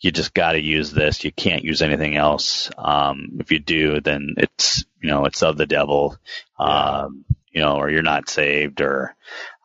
you 0.00 0.12
just 0.12 0.32
got 0.32 0.52
to 0.52 0.60
use 0.60 0.92
this. 0.92 1.24
You 1.24 1.30
can't 1.30 1.62
use 1.62 1.82
anything 1.82 2.16
else. 2.16 2.70
Um, 2.78 3.36
if 3.40 3.52
you 3.52 3.58
do, 3.58 4.00
then 4.00 4.36
it's 4.38 4.82
you 5.02 5.10
know 5.10 5.26
it's 5.26 5.42
of 5.42 5.58
the 5.58 5.66
devil, 5.66 6.16
um, 6.58 7.26
you 7.52 7.60
know, 7.60 7.76
or 7.76 7.90
you're 7.90 8.00
not 8.00 8.30
saved, 8.30 8.80
or 8.80 9.14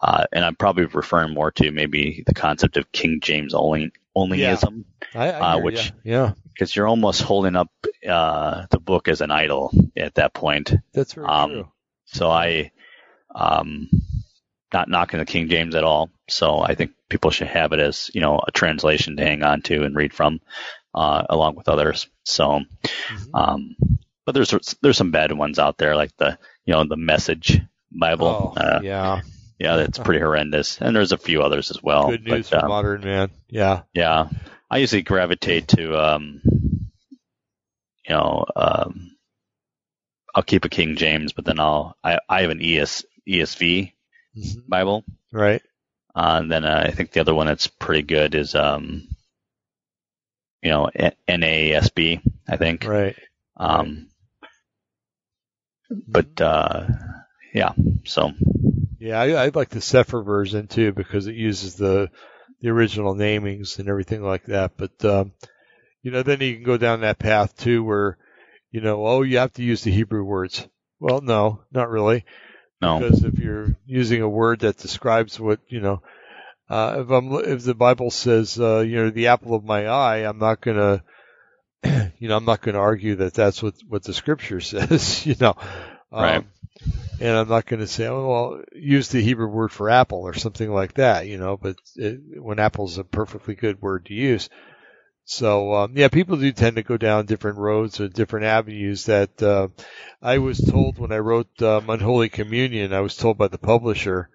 uh, 0.02 0.26
and 0.34 0.44
I'm 0.44 0.56
probably 0.56 0.88
referring 0.88 1.34
more 1.34 1.52
to 1.52 1.72
maybe 1.72 2.22
the 2.28 2.34
concept 2.34 2.76
of 2.76 2.92
King 2.92 3.22
James 3.22 3.54
only 3.54 3.94
onlyism, 4.16 4.86
yeah. 5.14 5.22
I, 5.22 5.30
I 5.32 5.54
uh, 5.54 5.60
which 5.60 5.94
yeah, 6.04 6.34
because 6.54 6.76
you're 6.76 6.88
almost 6.88 7.22
holding 7.22 7.56
up 7.56 7.70
uh, 8.08 8.66
the 8.70 8.80
book 8.80 9.08
as 9.08 9.22
an 9.22 9.32
idol 9.32 9.72
at 9.96 10.16
that 10.16 10.34
point. 10.34 10.74
That's 10.94 11.14
very 11.14 11.28
um, 11.28 11.52
true. 11.52 11.72
So 12.06 12.30
I, 12.30 12.72
um, 13.34 13.90
not 14.74 14.90
knocking 14.90 15.20
the 15.20 15.26
King 15.26 15.48
James 15.48 15.76
at 15.76 15.84
all. 15.84 16.10
So 16.28 16.60
I 16.60 16.76
think 16.76 16.92
people 17.10 17.32
should 17.32 17.48
have 17.48 17.74
it 17.74 17.80
as 17.80 18.12
you 18.14 18.22
know 18.22 18.42
a 18.46 18.52
translation 18.52 19.18
to 19.18 19.24
hang 19.24 19.44
on 19.44 19.62
to 19.64 19.84
and 19.84 19.96
read 19.96 20.14
from, 20.14 20.42
uh, 20.94 21.24
along 21.30 21.56
with 21.56 21.70
others. 21.70 22.08
So, 22.24 22.62
mm-hmm. 22.84 23.36
um, 23.36 23.76
but 24.26 24.34
there's 24.34 24.54
there's 24.82 24.98
some 24.98 25.12
bad 25.12 25.32
ones 25.32 25.60
out 25.60 25.78
there 25.78 25.96
like 25.96 26.16
the 26.18 26.38
you 26.66 26.74
know 26.74 26.84
the 26.84 26.98
Message 26.98 27.62
Bible. 27.92 28.54
Oh, 28.58 28.62
uh, 28.62 28.80
yeah. 28.84 29.22
Yeah, 29.60 29.76
that's 29.76 30.00
pretty 30.00 30.22
horrendous. 30.22 30.80
And 30.80 30.96
there's 30.96 31.12
a 31.12 31.18
few 31.18 31.44
others 31.44 31.70
as 31.70 31.84
well. 31.84 32.10
Good 32.10 32.24
news 32.24 32.50
but, 32.50 32.60
for 32.62 32.66
um, 32.66 32.70
modern 32.70 33.02
man. 33.02 33.30
Yeah. 33.50 33.82
Yeah. 33.94 34.30
I 34.72 34.78
usually 34.78 35.02
gravitate 35.02 35.68
to, 35.70 35.98
um, 36.02 36.42
you 36.46 38.16
know, 38.16 38.46
um, 38.56 39.18
I'll 40.34 40.44
keep 40.44 40.64
a 40.64 40.70
King 40.70 40.96
James, 40.96 41.34
but 41.34 41.44
then 41.44 41.60
I'll, 41.60 41.98
I, 42.02 42.20
I 42.30 42.42
have 42.42 42.52
an 42.52 42.62
ES, 42.62 43.04
ESV 43.28 43.92
mm-hmm. 44.38 44.60
Bible. 44.70 45.04
Right. 45.34 45.62
Uh, 46.16 46.40
and 46.42 46.52
then 46.52 46.64
uh, 46.64 46.84
I 46.86 46.92
think 46.92 47.12
the 47.12 47.20
other 47.20 47.36
one 47.36 47.48
that's 47.48 47.68
pretty 47.68 48.04
good 48.04 48.36
is, 48.36 48.56
um, 48.56 49.10
you 50.62 50.70
know, 50.72 50.90
NASB, 51.28 52.22
I 52.48 52.58
think. 52.58 52.86
Right. 52.86 53.18
Um, 53.58 54.08
but, 55.90 56.40
uh, 56.40 56.88
yeah, 57.54 57.74
so. 58.06 58.32
Yeah, 59.00 59.20
I, 59.20 59.46
I 59.46 59.52
like 59.54 59.70
the 59.70 59.80
Cepher 59.80 60.24
version 60.24 60.68
too 60.68 60.92
because 60.92 61.28
it 61.28 61.36
uses 61.36 61.76
the, 61.76 62.10
the 62.62 62.70
original 62.70 63.16
namings 63.16 63.80
and 63.80 63.88
everything 63.88 64.22
like 64.22 64.46
that. 64.46 64.74
But, 64.78 65.04
um, 65.06 65.34
you 66.04 66.12
know, 66.12 66.24
then 66.24 66.42
you 66.42 66.56
can 66.56 66.64
go 66.64 66.78
down 66.78 67.02
that 67.02 67.20
path 67.20 67.56
too 67.58 67.84
where, 67.84 68.18
you 68.72 68.82
know, 68.82 69.06
oh, 69.06 69.22
you 69.22 69.38
have 69.38 69.54
to 69.54 69.64
use 69.64 69.84
the 69.84 69.92
Hebrew 69.92 70.24
words. 70.24 70.68
Well, 71.00 71.22
no, 71.22 71.62
not 71.72 71.90
really. 71.90 72.26
No. 72.82 73.00
Because 73.00 73.24
if 73.24 73.40
you're 73.40 73.76
using 73.86 74.22
a 74.22 74.30
word 74.30 74.60
that 74.60 74.78
describes 74.78 75.40
what, 75.40 75.60
you 75.68 75.80
know, 75.80 76.02
uh, 76.70 76.98
if 77.00 77.10
I'm 77.10 77.34
if 77.34 77.64
the 77.64 77.74
Bible 77.74 78.12
says 78.12 78.60
uh, 78.60 78.80
you 78.80 78.98
know 78.98 79.10
the 79.10 79.28
apple 79.28 79.56
of 79.56 79.64
my 79.64 79.88
eye, 79.88 80.18
I'm 80.18 80.38
not 80.38 80.62
gonna 80.62 81.04
you 81.84 82.28
know 82.28 82.38
I'm 82.38 82.46
not 82.46 82.62
gonna 82.62 82.80
argue 82.80 83.16
that 83.16 83.34
that's 83.34 83.64
what 83.64 83.74
what 83.88 84.04
the 84.04 84.14
Scripture 84.14 84.62
says. 84.62 85.26
you 85.26 85.36
know, 85.40 85.56
um, 86.12 86.24
right. 86.24 86.46
And 87.20 87.38
I'm 87.38 87.50
not 87.50 87.66
going 87.66 87.82
to 87.82 87.88
say, 87.88 88.08
oh, 88.08 88.28
well, 88.28 88.64
use 88.74 89.10
the 89.10 89.22
Hebrew 89.22 89.48
word 89.48 89.72
for 89.72 89.90
apple 89.90 90.20
or 90.20 90.34
something 90.34 90.72
like 90.72 90.94
that, 90.94 91.28
you 91.28 91.38
know, 91.38 91.58
but 91.58 91.76
it, 91.96 92.20
when 92.42 92.60
apple 92.60 92.86
is 92.86 92.98
a 92.98 93.04
perfectly 93.04 93.56
good 93.56 93.82
word 93.82 94.06
to 94.06 94.14
use. 94.14 94.50
So, 95.26 95.76
um, 95.76 95.94
yeah, 95.96 96.08
people 96.08 96.38
do 96.38 96.52
tend 96.52 96.78
to 96.78 96.84
go 96.84 96.98
down 96.98 97.26
different 97.26 97.58
roads 97.58 98.00
or 98.00 98.08
different 98.08 98.46
avenues 98.46 99.06
that, 99.06 99.44
uh, 99.44 99.68
I 100.22 100.40
was 100.40 100.60
told 100.60 100.98
when 100.98 101.12
I 101.12 101.20
wrote, 101.20 101.62
um, 101.62 101.90
Unholy 101.90 102.30
Communion, 102.30 102.94
I 102.94 103.02
was 103.02 103.16
told 103.16 103.38
by 103.38 103.48
the 103.48 103.60
publisher, 103.60 104.30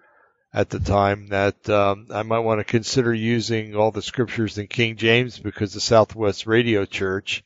at 0.55 0.69
the 0.69 0.79
time 0.79 1.27
that 1.27 1.69
um, 1.69 2.07
I 2.11 2.23
might 2.23 2.39
want 2.39 2.61
to 2.61 2.63
consider 2.63 3.13
using 3.13 3.75
all 3.75 3.91
the 3.91 4.01
scriptures 4.01 4.57
in 4.57 4.67
King 4.67 4.95
James 4.95 5.37
because 5.37 5.73
the 5.73 5.81
Southwest 5.81 6.47
Radio 6.47 6.85
Church 6.85 7.43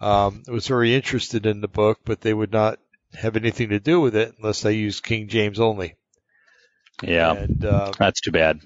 um, 0.00 0.42
was 0.48 0.66
very 0.66 0.94
interested 0.94 1.44
in 1.44 1.60
the 1.60 1.68
book, 1.68 2.00
but 2.06 2.22
they 2.22 2.32
would 2.32 2.50
not 2.50 2.78
have 3.14 3.36
anything 3.36 3.70
to 3.70 3.80
do 3.80 4.00
with 4.00 4.16
it 4.16 4.34
unless 4.38 4.64
I 4.64 4.70
use 4.70 5.00
King 5.00 5.28
James 5.28 5.60
only. 5.60 5.96
Yeah, 7.02 7.32
and, 7.32 7.64
uh, 7.64 7.92
that's 7.98 8.20
too 8.20 8.30
bad. 8.30 8.60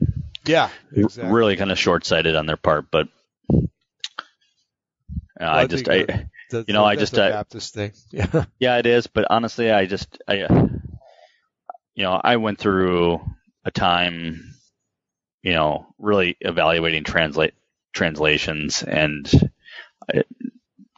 Yeah, 0.44 0.68
exactly. 0.92 1.32
really 1.32 1.56
kind 1.56 1.72
of 1.72 1.78
short-sighted 1.78 2.36
on 2.36 2.46
their 2.46 2.56
part, 2.56 2.86
but 2.90 3.08
uh, 5.38 5.44
well, 5.44 5.50
I, 5.50 5.60
I, 5.62 5.66
just 5.66 5.88
I. 5.88 6.28
you 6.52 6.74
know, 6.74 6.84
I 6.84 6.96
just 6.96 7.14
Baptist 7.14 7.74
thing. 7.74 7.92
Yeah. 8.10 8.44
yeah, 8.58 8.78
it 8.78 8.86
is. 8.86 9.06
But 9.06 9.26
honestly, 9.28 9.70
I 9.70 9.86
just, 9.86 10.18
I, 10.26 10.34
you 11.94 12.04
know, 12.04 12.20
I 12.22 12.36
went 12.36 12.58
through 12.58 13.20
a 13.64 13.70
time, 13.70 14.54
you 15.42 15.52
know, 15.52 15.86
really 15.98 16.36
evaluating 16.40 17.04
translate 17.04 17.54
translations, 17.92 18.82
and 18.82 19.28
I, 20.10 20.22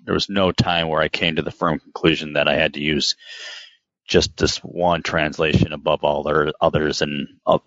there 0.08 0.14
was 0.14 0.30
no 0.30 0.52
time 0.52 0.88
where 0.88 1.02
I 1.02 1.10
came 1.10 1.36
to 1.36 1.42
the 1.42 1.50
firm 1.50 1.78
conclusion 1.80 2.32
that 2.32 2.48
I 2.48 2.56
had 2.56 2.72
to 2.74 2.80
use 2.80 3.14
just 4.06 4.38
this 4.38 4.56
one 4.64 5.02
translation 5.02 5.74
above 5.74 6.02
all 6.02 6.22
the 6.22 6.54
others, 6.62 7.02
and 7.02 7.28
you 7.46 7.60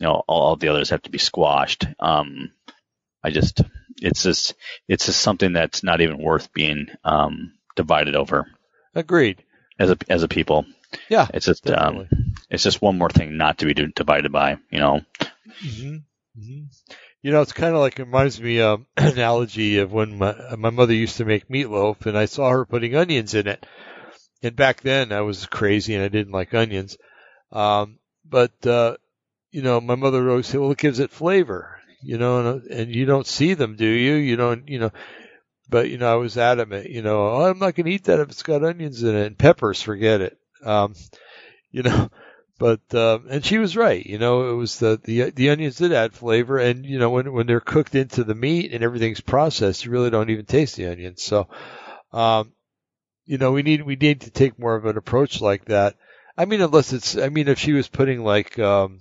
know, 0.00 0.12
all, 0.26 0.40
all 0.40 0.56
the 0.56 0.68
others 0.68 0.88
have 0.88 1.02
to 1.02 1.10
be 1.10 1.18
squashed. 1.18 1.86
Um, 2.00 2.52
I 3.22 3.28
just, 3.28 3.60
it's 4.00 4.22
just, 4.22 4.54
it's 4.88 5.04
just 5.04 5.20
something 5.20 5.52
that's 5.52 5.82
not 5.82 6.00
even 6.00 6.16
worth 6.16 6.54
being 6.54 6.86
um, 7.04 7.52
divided 7.76 8.16
over. 8.16 8.46
Agreed. 8.94 9.44
As 9.78 9.90
a 9.90 9.98
as 10.08 10.22
a 10.22 10.28
people. 10.28 10.64
Yeah. 11.10 11.28
It's 11.34 11.44
just 11.44 11.68
um, 11.70 12.08
it's 12.48 12.62
just 12.62 12.80
one 12.80 12.96
more 12.96 13.10
thing 13.10 13.36
not 13.36 13.58
to 13.58 13.66
be 13.66 13.74
divided 13.74 14.32
by, 14.32 14.56
you 14.70 14.78
know. 14.78 15.02
Mm-hmm. 15.62 15.96
Mm-hmm. 16.40 16.94
You 17.22 17.30
know, 17.30 17.40
it's 17.40 17.52
kind 17.52 17.74
of 17.74 17.80
like 17.80 17.98
it 17.98 18.04
reminds 18.04 18.40
me 18.40 18.58
an 18.60 18.84
analogy 18.96 19.78
of 19.78 19.92
when 19.92 20.18
my 20.18 20.34
my 20.56 20.70
mother 20.70 20.94
used 20.94 21.18
to 21.18 21.24
make 21.24 21.48
meatloaf, 21.48 22.06
and 22.06 22.18
I 22.18 22.26
saw 22.26 22.50
her 22.50 22.64
putting 22.64 22.96
onions 22.96 23.34
in 23.34 23.46
it. 23.46 23.64
And 24.42 24.56
back 24.56 24.80
then, 24.80 25.12
I 25.12 25.20
was 25.20 25.46
crazy 25.46 25.94
and 25.94 26.02
I 26.02 26.08
didn't 26.08 26.32
like 26.32 26.52
onions. 26.52 26.96
Um, 27.52 27.98
but 28.28 28.66
uh, 28.66 28.96
you 29.52 29.62
know, 29.62 29.80
my 29.80 29.94
mother 29.94 30.28
always 30.28 30.46
said, 30.46 30.60
"Well, 30.60 30.72
it 30.72 30.78
gives 30.78 30.98
it 30.98 31.10
flavor." 31.10 31.78
You 32.02 32.18
know, 32.18 32.38
and, 32.40 32.66
and 32.66 32.94
you 32.94 33.04
don't 33.04 33.26
see 33.26 33.54
them, 33.54 33.76
do 33.76 33.86
you? 33.86 34.14
You 34.14 34.34
don't, 34.34 34.68
you 34.68 34.80
know. 34.80 34.90
But 35.68 35.88
you 35.88 35.98
know, 35.98 36.12
I 36.12 36.16
was 36.16 36.36
adamant. 36.36 36.90
You 36.90 37.02
know, 37.02 37.28
oh, 37.28 37.42
I'm 37.42 37.60
not 37.60 37.76
going 37.76 37.86
to 37.86 37.92
eat 37.92 38.04
that 38.04 38.18
if 38.18 38.30
it's 38.30 38.42
got 38.42 38.64
onions 38.64 39.02
in 39.04 39.14
it 39.14 39.26
and 39.26 39.38
peppers. 39.38 39.80
Forget 39.80 40.20
it. 40.20 40.38
Um, 40.64 40.94
you 41.70 41.84
know, 41.84 42.10
but 42.62 42.94
uh, 42.94 43.18
and 43.28 43.44
she 43.44 43.58
was 43.58 43.76
right. 43.76 44.06
You 44.06 44.18
know, 44.18 44.52
it 44.52 44.54
was 44.54 44.78
the 44.78 45.00
the 45.02 45.30
the 45.30 45.50
onions 45.50 45.78
did 45.78 45.92
add 45.92 46.14
flavor, 46.14 46.58
and 46.58 46.86
you 46.86 47.00
know 47.00 47.10
when 47.10 47.32
when 47.32 47.48
they're 47.48 47.58
cooked 47.58 47.96
into 47.96 48.22
the 48.22 48.36
meat 48.36 48.72
and 48.72 48.84
everything's 48.84 49.20
processed, 49.20 49.84
you 49.84 49.90
really 49.90 50.10
don't 50.10 50.30
even 50.30 50.46
taste 50.46 50.76
the 50.76 50.86
onions. 50.86 51.24
So, 51.24 51.48
um, 52.12 52.52
you 53.24 53.36
know, 53.36 53.50
we 53.50 53.64
need 53.64 53.82
we 53.82 53.96
need 53.96 54.20
to 54.20 54.30
take 54.30 54.60
more 54.60 54.76
of 54.76 54.84
an 54.84 54.96
approach 54.96 55.40
like 55.40 55.64
that. 55.64 55.96
I 56.38 56.44
mean, 56.44 56.60
unless 56.60 56.92
it's, 56.92 57.18
I 57.18 57.30
mean, 57.30 57.48
if 57.48 57.58
she 57.58 57.72
was 57.72 57.88
putting 57.88 58.22
like 58.22 58.56
um, 58.60 59.00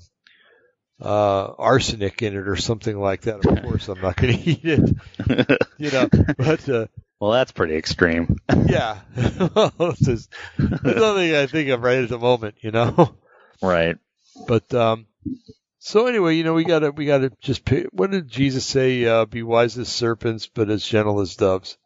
uh, 1.00 1.54
arsenic 1.60 2.24
in 2.24 2.36
it 2.36 2.48
or 2.48 2.56
something 2.56 2.98
like 2.98 3.22
that, 3.22 3.46
of 3.46 3.62
course 3.62 3.88
I'm 3.90 4.02
not 4.02 4.16
going 4.16 4.38
to 4.40 4.50
eat 4.50 4.62
it. 4.64 5.60
you 5.78 5.92
know, 5.92 6.10
but 6.36 6.68
uh, 6.68 6.88
well, 7.20 7.32
that's 7.34 7.52
pretty 7.52 7.76
extreme. 7.76 8.38
yeah, 8.66 9.02
it's, 9.16 10.00
just, 10.00 10.34
it's 10.58 10.84
nothing 10.84 11.36
I 11.36 11.46
think 11.46 11.70
of 11.70 11.84
right 11.84 12.02
at 12.02 12.10
the 12.10 12.18
moment. 12.18 12.56
You 12.62 12.72
know. 12.72 13.18
Right. 13.62 13.98
But 14.48 14.74
um, 14.74 15.08
so 15.80 16.08
anyway, 16.08 16.36
you 16.36 16.44
know, 16.44 16.54
we 16.54 16.64
gotta 16.64 16.92
we 16.92 17.06
gotta 17.06 17.32
just 17.42 17.66
pick, 17.66 17.88
what 17.92 18.12
did 18.12 18.30
Jesus 18.30 18.66
say? 18.66 19.06
Uh, 19.06 19.26
be 19.26 19.44
wise 19.44 19.78
as 19.78 19.90
serpents, 19.90 20.48
but 20.48 20.70
as 20.70 20.86
gentle 20.86 21.22
as 21.22 21.36
doves. 21.36 21.78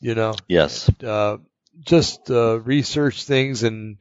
You 0.00 0.14
know. 0.14 0.34
Yes. 0.48 0.90
Uh, 1.02 1.38
just 1.80 2.30
uh, 2.30 2.60
research 2.60 3.24
things 3.24 3.62
and 3.62 3.96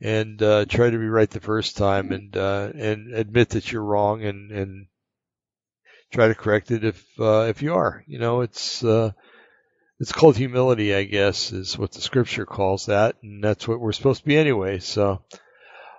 and 0.00 0.42
uh, 0.42 0.64
try 0.66 0.90
to 0.90 0.98
be 0.98 1.06
right 1.06 1.30
the 1.30 1.40
first 1.40 1.76
time, 1.76 2.12
and 2.12 2.36
uh, 2.36 2.70
and 2.74 3.14
admit 3.14 3.50
that 3.50 3.70
you're 3.70 3.84
wrong, 3.84 4.22
and 4.24 4.50
and 4.50 4.86
try 6.12 6.28
to 6.28 6.34
correct 6.34 6.70
it 6.70 6.84
if 6.84 7.04
uh, 7.18 7.46
if 7.48 7.62
you 7.62 7.74
are. 7.74 8.04
You 8.06 8.18
know, 8.18 8.42
it's 8.42 8.84
uh, 8.84 9.12
it's 10.00 10.12
called 10.12 10.36
humility, 10.36 10.94
I 10.94 11.04
guess, 11.04 11.52
is 11.52 11.78
what 11.78 11.92
the 11.92 12.00
scripture 12.00 12.46
calls 12.46 12.86
that, 12.86 13.16
and 13.22 13.42
that's 13.42 13.66
what 13.66 13.80
we're 13.80 13.92
supposed 13.92 14.20
to 14.20 14.26
be 14.26 14.36
anyway. 14.36 14.78
So, 14.78 15.22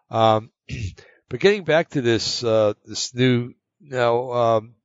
um, 0.09 0.51
but 1.29 1.39
getting 1.39 1.63
back 1.63 1.89
to 1.89 2.01
this 2.01 2.43
uh, 2.43 2.73
this 2.85 3.13
new 3.13 3.53
now, 3.81 4.31
um, 4.31 4.75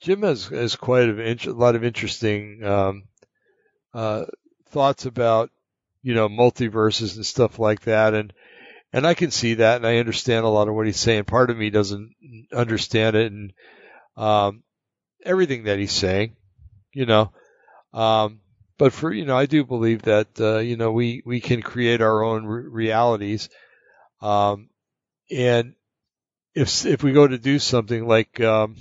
Jim 0.00 0.22
has 0.22 0.46
has 0.46 0.76
quite 0.76 1.08
a, 1.08 1.50
a 1.50 1.52
lot 1.52 1.76
of 1.76 1.84
interesting 1.84 2.62
um, 2.64 3.04
uh, 3.94 4.24
thoughts 4.68 5.06
about 5.06 5.50
you 6.02 6.14
know 6.14 6.28
multiverses 6.28 7.16
and 7.16 7.26
stuff 7.26 7.58
like 7.58 7.82
that, 7.82 8.14
and 8.14 8.32
and 8.92 9.06
I 9.06 9.14
can 9.14 9.30
see 9.30 9.54
that, 9.54 9.76
and 9.76 9.86
I 9.86 9.98
understand 9.98 10.44
a 10.44 10.48
lot 10.48 10.68
of 10.68 10.74
what 10.74 10.86
he's 10.86 10.98
saying. 10.98 11.24
Part 11.24 11.50
of 11.50 11.56
me 11.56 11.70
doesn't 11.70 12.14
understand 12.52 13.16
it, 13.16 13.32
and 13.32 13.52
um, 14.16 14.62
everything 15.24 15.64
that 15.64 15.78
he's 15.78 15.92
saying, 15.92 16.36
you 16.92 17.06
know. 17.06 17.32
Um, 17.92 18.40
but 18.78 18.92
for 18.92 19.12
you 19.12 19.26
know, 19.26 19.36
I 19.36 19.46
do 19.46 19.64
believe 19.64 20.02
that 20.02 20.28
uh, 20.40 20.58
you 20.58 20.76
know 20.76 20.92
we 20.92 21.22
we 21.24 21.40
can 21.40 21.62
create 21.62 22.00
our 22.00 22.22
own 22.22 22.46
re- 22.46 22.66
realities 22.66 23.48
um, 24.20 24.68
and 25.30 25.74
if 26.54 26.84
if 26.84 27.02
we 27.02 27.12
go 27.12 27.26
to 27.26 27.38
do 27.38 27.58
something 27.58 28.06
like, 28.06 28.40
um, 28.40 28.76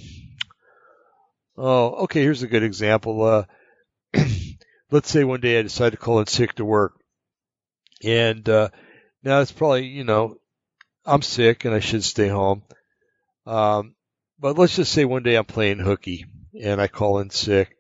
oh, 1.58 2.04
okay, 2.04 2.22
here's 2.22 2.44
a 2.44 2.48
good 2.48 2.64
example. 2.64 3.24
Uh, 3.24 3.44
let's 4.92 5.10
say 5.10 5.24
one 5.24 5.42
day 5.42 5.60
I 5.60 5.64
decide 5.64 5.92
to 5.92 5.98
call 5.98 6.20
in 6.20 6.28
sick 6.28 6.56
to 6.56 6.66
work, 6.66 6.94
and 8.04 8.48
uh, 8.50 8.70
now 9.24 9.42
it's 9.42 9.52
probably 9.52 9.88
you 9.88 10.04
know 10.04 10.38
I'm 11.06 11.22
sick 11.22 11.66
and 11.66 11.74
I 11.74 11.80
should 11.80 12.04
stay 12.04 12.28
home. 12.28 12.64
Um, 13.46 13.96
but 14.40 14.58
let's 14.58 14.76
just 14.76 14.92
say 14.92 15.06
one 15.06 15.24
day 15.24 15.36
I'm 15.36 15.46
playing 15.46 15.80
hooky 15.80 16.26
and 16.60 16.82
I 16.82 16.88
call 16.88 17.20
in 17.20 17.30
sick, 17.30 17.76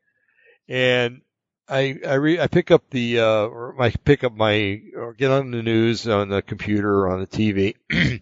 and 0.68 1.22
I 1.70 2.00
I, 2.06 2.14
re, 2.16 2.40
I 2.40 2.48
pick 2.48 2.72
up 2.72 2.90
the 2.90 3.20
uh, 3.20 3.46
or 3.46 3.80
I 3.80 3.92
pick 3.92 4.24
up 4.24 4.36
my 4.36 4.82
or 4.96 5.14
get 5.14 5.32
on 5.32 5.52
the 5.52 5.62
news 5.62 6.08
on 6.08 6.30
the 6.30 6.42
computer 6.42 7.02
or 7.02 7.10
on 7.10 7.20
the 7.20 7.28
TV 7.28 7.76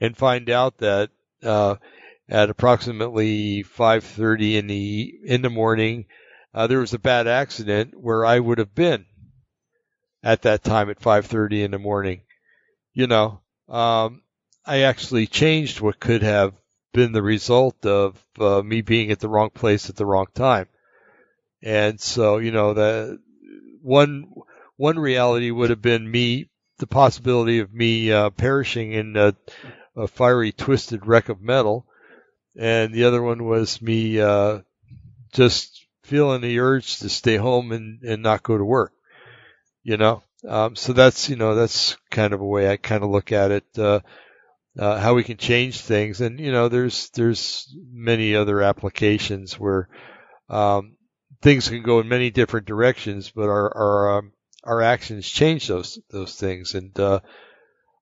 and 0.00 0.16
find 0.16 0.48
out 0.50 0.78
that 0.78 1.10
uh, 1.42 1.76
at 2.28 2.50
approximately 2.50 3.64
5:30 3.64 4.58
in 4.58 4.66
the 4.68 5.14
in 5.24 5.42
the 5.42 5.50
morning 5.50 6.06
uh, 6.54 6.66
there 6.66 6.78
was 6.78 6.94
a 6.94 6.98
bad 6.98 7.26
accident 7.26 7.98
where 7.98 8.24
I 8.24 8.38
would 8.38 8.58
have 8.58 8.74
been 8.74 9.04
at 10.22 10.42
that 10.42 10.62
time 10.62 10.88
at 10.88 11.00
5:30 11.00 11.64
in 11.64 11.70
the 11.72 11.78
morning. 11.78 12.22
You 12.94 13.06
know, 13.06 13.40
um, 13.68 14.22
I 14.64 14.82
actually 14.82 15.26
changed 15.26 15.80
what 15.80 16.00
could 16.00 16.22
have 16.22 16.54
been 16.92 17.12
the 17.12 17.22
result 17.22 17.84
of 17.84 18.24
uh, 18.40 18.62
me 18.62 18.80
being 18.80 19.10
at 19.10 19.20
the 19.20 19.28
wrong 19.28 19.50
place 19.50 19.90
at 19.90 19.96
the 19.96 20.06
wrong 20.06 20.26
time. 20.34 20.66
And 21.62 22.00
so, 22.00 22.38
you 22.38 22.52
know, 22.52 22.74
the 22.74 23.18
one 23.82 24.26
one 24.76 24.98
reality 24.98 25.50
would 25.50 25.70
have 25.70 25.82
been 25.82 26.10
me, 26.10 26.50
the 26.78 26.86
possibility 26.86 27.60
of 27.60 27.72
me 27.72 28.12
uh, 28.12 28.30
perishing 28.30 28.92
in 28.92 29.16
a, 29.16 29.34
a, 29.96 30.06
fiery, 30.06 30.52
twisted 30.52 31.06
wreck 31.06 31.28
of 31.28 31.40
metal, 31.40 31.86
and 32.54 32.92
the 32.92 33.04
other 33.04 33.22
one 33.22 33.44
was 33.44 33.80
me 33.80 34.20
uh, 34.20 34.58
just 35.32 35.86
feeling 36.02 36.42
the 36.42 36.60
urge 36.60 36.98
to 36.98 37.08
stay 37.08 37.36
home 37.36 37.72
and, 37.72 38.02
and 38.02 38.22
not 38.22 38.42
go 38.42 38.58
to 38.58 38.64
work. 38.64 38.92
You 39.82 39.96
know, 39.96 40.22
um, 40.46 40.76
so 40.76 40.92
that's 40.92 41.30
you 41.30 41.36
know 41.36 41.54
that's 41.54 41.96
kind 42.10 42.34
of 42.34 42.40
a 42.40 42.46
way 42.46 42.68
I 42.68 42.76
kind 42.76 43.02
of 43.02 43.10
look 43.10 43.32
at 43.32 43.50
it. 43.50 43.64
Uh, 43.78 44.00
uh, 44.78 44.98
how 44.98 45.14
we 45.14 45.24
can 45.24 45.36
change 45.36 45.80
things, 45.80 46.20
and 46.20 46.38
you 46.38 46.52
know, 46.52 46.68
there's 46.68 47.08
there's 47.10 47.74
many 47.90 48.34
other 48.34 48.60
applications 48.60 49.58
where 49.58 49.88
um, 50.50 50.95
things 51.42 51.68
can 51.68 51.82
go 51.82 52.00
in 52.00 52.08
many 52.08 52.30
different 52.30 52.66
directions, 52.66 53.30
but 53.30 53.48
our 53.48 53.76
our 53.76 54.18
um, 54.18 54.32
our 54.64 54.82
actions 54.82 55.28
change 55.28 55.68
those 55.68 55.98
those 56.10 56.34
things. 56.34 56.74
And 56.74 56.98
uh, 56.98 57.20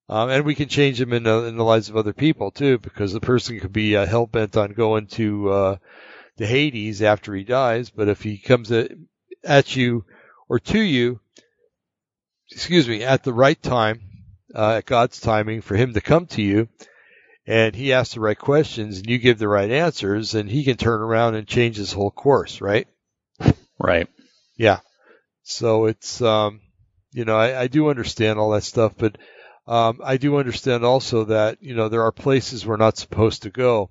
Um, 0.07 0.29
and 0.29 0.45
we 0.45 0.55
can 0.55 0.69
change 0.69 0.99
them 0.99 1.15
in 1.15 1.23
the, 1.23 1.45
in 1.45 1.57
the 1.57 1.65
lives 1.65 1.89
of 1.89 1.97
other 1.97 2.13
people 2.13 2.51
too, 2.51 2.79
because 2.79 3.15
the 3.15 3.21
person 3.21 3.59
could 3.59 3.73
be 3.73 3.97
uh, 3.97 4.05
hell 4.05 4.27
bent 4.27 4.55
on 4.55 4.75
going 4.75 5.07
to 5.17 5.51
uh, 5.51 5.77
Hades 6.37 7.01
after 7.01 7.35
he 7.35 7.45
dies, 7.45 7.89
but 7.89 8.09
if 8.09 8.23
he 8.23 8.37
comes 8.37 8.71
at, 8.71 8.91
at 9.43 9.77
you 9.77 10.05
or 10.47 10.59
to 10.59 10.79
you, 10.79 11.21
excuse 12.51 12.87
me, 12.87 13.03
at 13.03 13.23
the 13.23 13.33
right 13.33 13.61
time, 13.63 14.01
uh, 14.55 14.75
at 14.77 14.85
God's 14.87 15.21
timing 15.21 15.63
for 15.63 15.75
him 15.75 15.95
to 15.95 16.03
come 16.03 16.27
to 16.27 16.43
you, 16.43 16.69
and 17.47 17.75
he 17.75 17.95
asks 17.95 18.15
the 18.15 18.21
right 18.21 18.39
questions 18.39 18.99
and 18.99 19.09
you 19.09 19.19
give 19.19 19.39
the 19.39 19.49
right 19.49 19.71
answers, 19.71 20.35
and 20.35 20.51
he 20.51 20.65
can 20.65 20.77
turn 20.77 21.01
around 21.01 21.35
and 21.35 21.47
change 21.49 21.79
his 21.79 21.93
whole 21.95 22.11
course, 22.11 22.61
right? 22.61 22.87
Right. 23.79 24.09
Yeah. 24.57 24.81
So 25.43 25.87
it's, 25.87 26.23
um, 26.23 26.61
you 27.13 27.25
know, 27.25 27.37
I, 27.37 27.63
I 27.63 27.67
do 27.69 27.89
understand 27.89 28.39
all 28.39 28.51
that 28.51 28.65
stuff, 28.65 28.93
but 28.97 29.17
um, 29.67 30.01
I 30.05 30.17
do 30.19 30.37
understand 30.37 30.85
also 30.85 31.25
that 31.25 31.63
you 31.63 31.75
know 31.75 31.89
there 31.89 32.03
are 32.03 32.13
places 32.13 32.67
we're 32.67 32.77
not 32.77 32.99
supposed 32.99 33.43
to 33.43 33.51
go, 33.51 33.91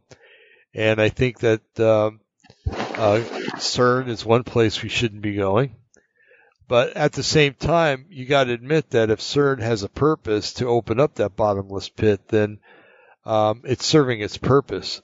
and 0.73 1.01
I 1.01 1.09
think 1.09 1.39
that 1.39 1.61
um, 1.79 2.19
uh, 2.67 3.23
CERN 3.55 4.07
is 4.07 4.25
one 4.25 4.43
place 4.43 4.83
we 4.83 4.89
shouldn't 4.89 5.21
be 5.23 5.35
going. 5.35 5.75
But 6.67 6.95
at 6.95 7.13
the 7.13 7.23
same 7.23 7.55
time, 7.55 8.05
you 8.09 8.25
got 8.25 8.45
to 8.45 8.53
admit 8.53 8.91
that 8.91 9.09
if 9.09 9.19
CERN 9.19 9.59
has 9.59 9.83
a 9.83 9.89
purpose 9.89 10.53
to 10.53 10.67
open 10.67 10.99
up 10.99 11.15
that 11.15 11.35
bottomless 11.35 11.89
pit, 11.89 12.21
then 12.29 12.59
um, 13.25 13.61
it's 13.63 13.85
serving 13.85 14.21
its 14.21 14.37
purpose 14.37 15.01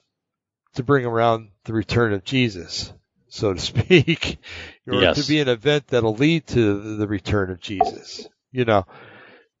to 0.74 0.82
bring 0.82 1.04
around 1.04 1.50
the 1.64 1.72
return 1.72 2.12
of 2.12 2.24
Jesus, 2.24 2.92
so 3.30 3.54
to 3.54 3.60
speak, 3.60 4.38
or 4.88 5.00
Yes. 5.02 5.22
to 5.22 5.28
be 5.32 5.40
an 5.40 5.48
event 5.48 5.88
that'll 5.88 6.14
lead 6.14 6.46
to 6.48 6.96
the 6.96 7.08
return 7.08 7.50
of 7.50 7.60
Jesus. 7.60 8.28
You 8.52 8.64
know, 8.64 8.86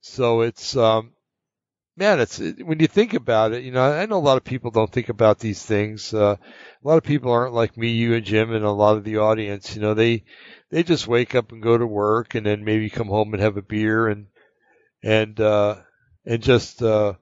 so 0.00 0.42
it's 0.42 0.76
um, 0.76 1.12
man, 1.96 2.20
it's 2.20 2.38
when 2.38 2.80
you 2.80 2.86
think 2.86 3.14
about 3.14 3.52
it, 3.52 3.62
you 3.62 3.70
know, 3.72 3.82
I 3.82 4.06
know 4.06 4.16
a 4.16 4.18
lot 4.18 4.36
of 4.38 4.44
people 4.44 4.70
don't 4.70 4.90
think 4.90 5.08
about 5.08 5.38
these 5.38 5.62
things. 5.62 6.12
Uh, 6.14 6.36
a 6.40 6.88
lot 6.88 6.96
of 6.96 7.04
people 7.04 7.30
aren't 7.30 7.54
like 7.54 7.76
me, 7.76 7.88
you, 7.88 8.14
and 8.14 8.24
Jim, 8.24 8.52
and 8.52 8.64
a 8.64 8.70
lot 8.70 8.96
of 8.96 9.04
the 9.04 9.18
audience. 9.18 9.74
You 9.76 9.82
know, 9.82 9.94
they 9.94 10.24
they 10.70 10.82
just 10.82 11.06
wake 11.06 11.34
up 11.34 11.52
and 11.52 11.62
go 11.62 11.76
to 11.78 11.86
work, 11.86 12.34
and 12.34 12.44
then 12.46 12.64
maybe 12.64 12.90
come 12.90 13.08
home 13.08 13.32
and 13.34 13.42
have 13.42 13.56
a 13.56 13.62
beer 13.62 14.08
and 14.08 14.26
and 15.02 15.38
uh, 15.40 15.76
and 16.26 16.42
just 16.42 16.82
uh, 16.82 17.14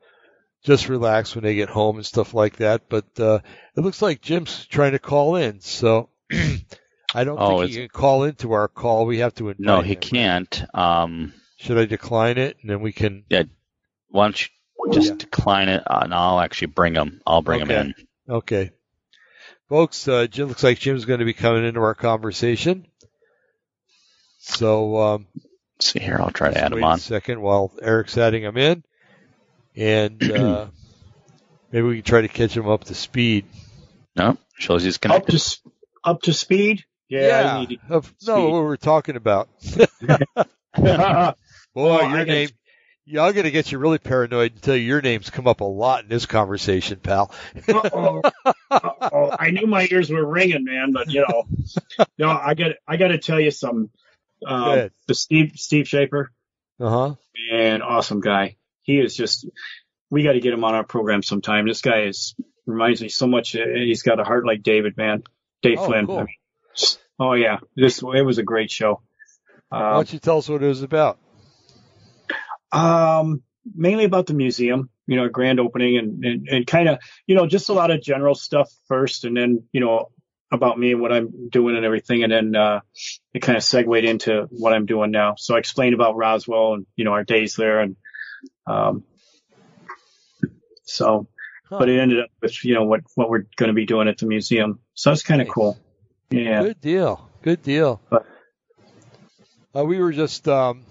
just 0.64 0.88
relax 0.88 1.34
when 1.34 1.44
they 1.44 1.54
get 1.54 1.68
home 1.68 1.96
and 1.96 2.06
stuff 2.06 2.34
like 2.34 2.56
that. 2.56 2.88
But 2.88 3.06
uh, 3.18 3.40
it 3.76 3.80
looks 3.80 4.00
like 4.02 4.20
Jim's 4.22 4.66
trying 4.66 4.92
to 4.92 4.98
call 4.98 5.36
in, 5.36 5.60
so 5.60 6.08
I 7.14 7.24
don't 7.24 7.38
Oh, 7.40 7.60
think 7.60 7.70
he 7.70 7.76
can 7.78 7.88
call 7.88 8.24
into 8.24 8.52
our 8.52 8.68
call. 8.68 9.06
We 9.06 9.18
have 9.18 9.34
to 9.36 9.48
invite 9.48 9.60
No, 9.60 9.80
he 9.80 9.94
him. 9.94 10.00
can't. 10.00 10.64
Um, 10.74 11.32
Should 11.58 11.78
I 11.78 11.86
decline 11.86 12.38
it, 12.38 12.56
and 12.60 12.70
then 12.70 12.80
we 12.80 12.92
can? 12.92 13.24
Yeah. 13.30 13.44
Why 14.10 14.26
don't 14.26 14.40
you 14.40 14.92
just 14.92 15.08
Yeah. 15.08 15.14
decline 15.16 15.68
it, 15.68 15.82
uh, 15.86 16.00
and 16.02 16.14
I'll 16.14 16.38
actually 16.40 16.68
bring 16.68 16.94
him. 16.94 17.20
I'll 17.26 17.42
bring 17.42 17.62
Okay. 17.62 17.74
him 17.74 17.94
in. 18.28 18.34
Okay. 18.34 18.70
Folks, 19.68 20.06
uh, 20.08 20.26
Jim 20.26 20.48
looks 20.48 20.62
like 20.62 20.78
Jim's 20.78 21.04
going 21.04 21.18
to 21.20 21.24
be 21.26 21.32
coming 21.34 21.64
into 21.64 21.80
our 21.80 21.94
conversation. 21.94 22.86
So, 24.38 24.96
um, 24.98 25.26
Let's 25.76 25.92
see 25.92 26.00
here. 26.00 26.18
I'll 26.20 26.30
try 26.30 26.50
to 26.50 26.58
add 26.58 26.72
him 26.72 26.82
on. 26.84 26.96
a 26.96 27.00
second 27.00 27.40
while 27.40 27.72
Erik's 27.80 28.16
adding 28.18 28.42
him 28.42 28.56
in. 28.56 28.82
And, 29.76 30.22
uh, 30.32 30.66
maybe 31.70 31.86
we 31.86 31.96
can 31.96 32.04
try 32.04 32.20
to 32.22 32.28
catch 32.28 32.56
him 32.56 32.68
up 32.68 32.84
to 32.84 32.94
speed. 32.94 33.44
No, 34.16 34.36
shows 34.58 34.82
he's 34.82 34.96
Up 34.96 35.00
connected. 35.02 35.30
to 35.32 35.36
s- 35.36 35.60
up 36.04 36.22
to 36.22 36.32
speed. 36.32 36.84
Yeah, 37.08 37.56
I 37.56 37.66
need 37.66 37.80
Of, 37.88 38.12
no, 38.26 38.50
what 38.50 38.62
we're 38.64 38.76
talking 38.76 39.16
about. 39.16 39.48
Boy, 40.76 41.34
Oh, 41.76 41.90
I 41.92 42.00
your 42.02 42.10
gotta- 42.10 42.24
name. 42.26 42.48
Yeah, 43.10 43.24
I'm 43.24 43.32
going 43.32 43.44
to 43.44 43.50
get 43.50 43.72
you 43.72 43.78
really 43.78 43.96
paranoid 43.96 44.52
until 44.56 44.76
your 44.76 45.00
name's 45.00 45.30
come 45.30 45.46
up 45.46 45.62
a 45.62 45.64
lot 45.64 46.02
in 46.02 46.10
this 46.10 46.26
conversation, 46.26 46.98
pal. 47.00 47.32
Uh-oh. 47.66 48.20
Uh-oh. 48.70 49.30
I 49.38 49.50
knew 49.50 49.66
my 49.66 49.88
ears 49.90 50.10
were 50.10 50.26
ringing, 50.26 50.64
man, 50.64 50.92
but 50.92 51.10
you 51.10 51.24
know, 51.26 51.44
no, 52.18 52.28
I 52.28 52.52
got 52.52 52.72
I 52.86 52.98
got 52.98 53.08
to 53.08 53.16
tell 53.18 53.40
you 53.40 53.50
something. 53.50 53.88
Um, 54.46 54.90
the 55.06 55.14
Steve 55.14 55.52
Steve 55.54 55.88
Shaper, 55.88 56.30
Uh 56.78 56.90
huh. 56.90 57.14
man, 57.50 57.80
awesome 57.80 58.20
guy. 58.20 58.56
He 58.82 58.98
is 59.00 59.16
just. 59.16 59.48
We 60.10 60.22
got 60.22 60.32
to 60.32 60.40
get 60.40 60.52
him 60.52 60.64
on 60.64 60.74
our 60.74 60.84
program 60.84 61.22
sometime. 61.22 61.66
This 61.66 61.80
guy 61.80 62.02
is 62.02 62.34
reminds 62.66 63.00
me 63.00 63.08
so 63.08 63.26
much. 63.26 63.56
uh, 63.56 63.60
He's 63.74 64.02
got 64.02 64.20
a 64.20 64.24
heart 64.24 64.44
like 64.44 64.62
David, 64.62 64.98
man. 64.98 65.22
Dave 65.62 65.78
Oh, 65.78 65.86
Flynn. 65.86 66.06
cool. 66.06 66.18
I 66.18 66.24
mean, 66.24 66.36
oh 67.18 67.32
yeah, 67.34 67.58
this 67.76 68.02
it 68.02 68.22
was 68.22 68.38
a 68.38 68.42
great 68.42 68.70
show. 68.70 69.02
Why 69.68 69.78
Um, 69.88 69.94
don't 69.96 70.12
you 70.12 70.18
tell 70.18 70.38
us 70.38 70.48
what 70.48 70.62
it 70.62 70.66
was 70.66 70.82
about? 70.82 71.18
Um, 72.72 73.42
mainly 73.74 74.04
about 74.04 74.26
the 74.26 74.34
museum, 74.34 74.90
you 75.06 75.16
know, 75.16 75.24
a 75.24 75.30
grand 75.30 75.60
opening 75.60 75.96
and, 75.98 76.24
and, 76.24 76.48
and 76.48 76.66
kind 76.66 76.88
of, 76.88 76.98
you 77.26 77.34
know, 77.34 77.46
just 77.46 77.68
a 77.68 77.72
lot 77.72 77.90
of 77.90 78.02
general 78.02 78.34
stuff 78.34 78.70
first 78.86 79.24
and 79.24 79.36
then, 79.36 79.64
you 79.72 79.80
know, 79.80 80.10
about 80.50 80.78
me 80.78 80.92
and 80.92 81.00
what 81.00 81.12
I'm 81.12 81.48
doing 81.50 81.76
and 81.76 81.84
everything. 81.84 82.22
And 82.22 82.32
then, 82.32 82.56
uh, 82.56 82.80
it 83.34 83.40
kind 83.40 83.56
of 83.56 83.62
segued 83.64 84.04
into 84.04 84.46
what 84.50 84.72
I'm 84.72 84.86
doing 84.86 85.10
now. 85.10 85.34
So 85.36 85.56
I 85.56 85.58
explained 85.58 85.94
about 85.94 86.16
Roswell 86.16 86.74
and, 86.74 86.86
you 86.96 87.04
know, 87.04 87.12
our 87.12 87.24
days 87.24 87.54
there 87.56 87.80
and, 87.80 87.96
um, 88.66 89.04
so, 90.84 91.26
Huh. 91.68 91.80
but 91.80 91.90
it 91.90 92.00
ended 92.00 92.20
up 92.20 92.30
with, 92.40 92.64
you 92.64 92.72
know, 92.72 92.84
what, 92.84 93.02
what 93.14 93.28
we're 93.28 93.44
going 93.56 93.68
to 93.68 93.74
be 93.74 93.84
doing 93.84 94.08
at 94.08 94.16
the 94.16 94.26
museum. 94.26 94.80
So 94.98 95.12
it's 95.12 95.22
kind 95.22 95.40
of 95.40 95.46
Nice. 95.46 95.54
cool. 95.54 95.78
Yeah. 96.30 96.60
Good 96.62 96.80
deal. 96.80 97.30
Good 97.42 97.62
deal. 97.62 98.00
But- 98.10 98.26
Uh, 99.76 99.84
we 99.84 99.98
were 100.00 100.10
just 100.10 100.48
um, 100.48 100.82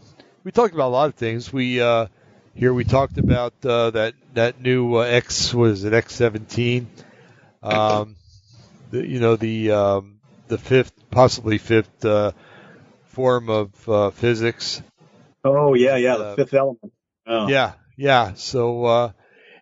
we 0.45 0.51
talked 0.53 0.74
about 0.74 0.88
a 0.88 0.95
lot 0.95 1.10
of 1.10 1.16
things. 1.16 1.51
We 1.51 1.82
uh, 1.82 2.08
here 2.53 2.74
we 2.74 2.86
talked 2.86 3.18
about 3.18 3.53
uh, 3.66 3.89
that 3.91 4.14
that 4.34 4.62
new 4.62 4.95
uh, 4.95 5.01
X 5.01 5.53
was 5.53 5.84
it 5.84 5.93
X 5.93 6.16
seventeen. 6.16 6.88
Um, 7.62 8.16
the, 8.91 9.05
you 9.05 9.20
know 9.20 9.36
the 9.36 9.72
um, 9.72 10.20
the 10.47 10.58
fifth 10.58 10.93
possibly 11.12 11.58
fifth 11.58 12.05
uh, 12.05 12.32
form 13.08 13.49
of 13.49 13.89
uh, 13.89 14.12
physics. 14.12 14.82
Oh 15.43 15.74
yeah. 15.74 15.97
Yeah. 15.97 16.16
The 16.16 16.36
fifth 16.38 16.53
element. 16.53 16.93
Oh. 17.26 17.49
Yeah, 17.49 17.74
yeah. 17.97 18.36
So 18.36 18.86
uh, 18.86 19.12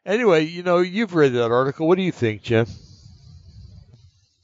anyway, 0.06 0.46
you 0.46 0.62
know 0.62 0.80
you've 0.80 1.16
read 1.16 1.34
that 1.34 1.50
article. 1.52 1.88
What 1.88 1.98
do 1.98 2.04
you 2.04 2.12
think, 2.12 2.44
Jim? 2.44 2.68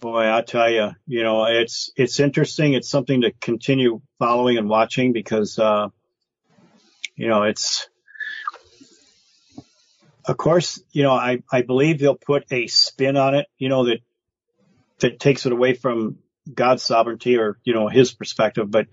Boy, 0.01 0.33
I 0.33 0.41
tell 0.41 0.67
you, 0.67 0.89
you 1.05 1.21
know, 1.21 1.45
it's 1.45 1.91
it's 1.95 2.19
interesting. 2.19 2.73
It's 2.73 2.89
something 2.89 3.21
to 3.21 3.31
continue 3.39 4.01
following 4.17 4.57
and 4.57 4.67
watching 4.67 5.13
because, 5.13 5.59
uh, 5.59 5.89
you 7.15 7.27
know, 7.27 7.43
it's. 7.43 7.87
Of 10.25 10.37
course, 10.37 10.81
you 10.91 11.03
know, 11.03 11.11
I 11.11 11.43
I 11.51 11.61
believe 11.61 11.99
they'll 11.99 12.15
put 12.15 12.51
a 12.51 12.65
spin 12.65 13.15
on 13.15 13.35
it, 13.35 13.45
you 13.59 13.69
know, 13.69 13.85
that 13.85 13.99
that 15.01 15.19
takes 15.19 15.45
it 15.45 15.51
away 15.51 15.75
from 15.75 16.17
God's 16.51 16.81
sovereignty 16.81 17.37
or 17.37 17.59
you 17.63 17.75
know 17.75 17.87
His 17.87 18.11
perspective, 18.11 18.71
but 18.71 18.87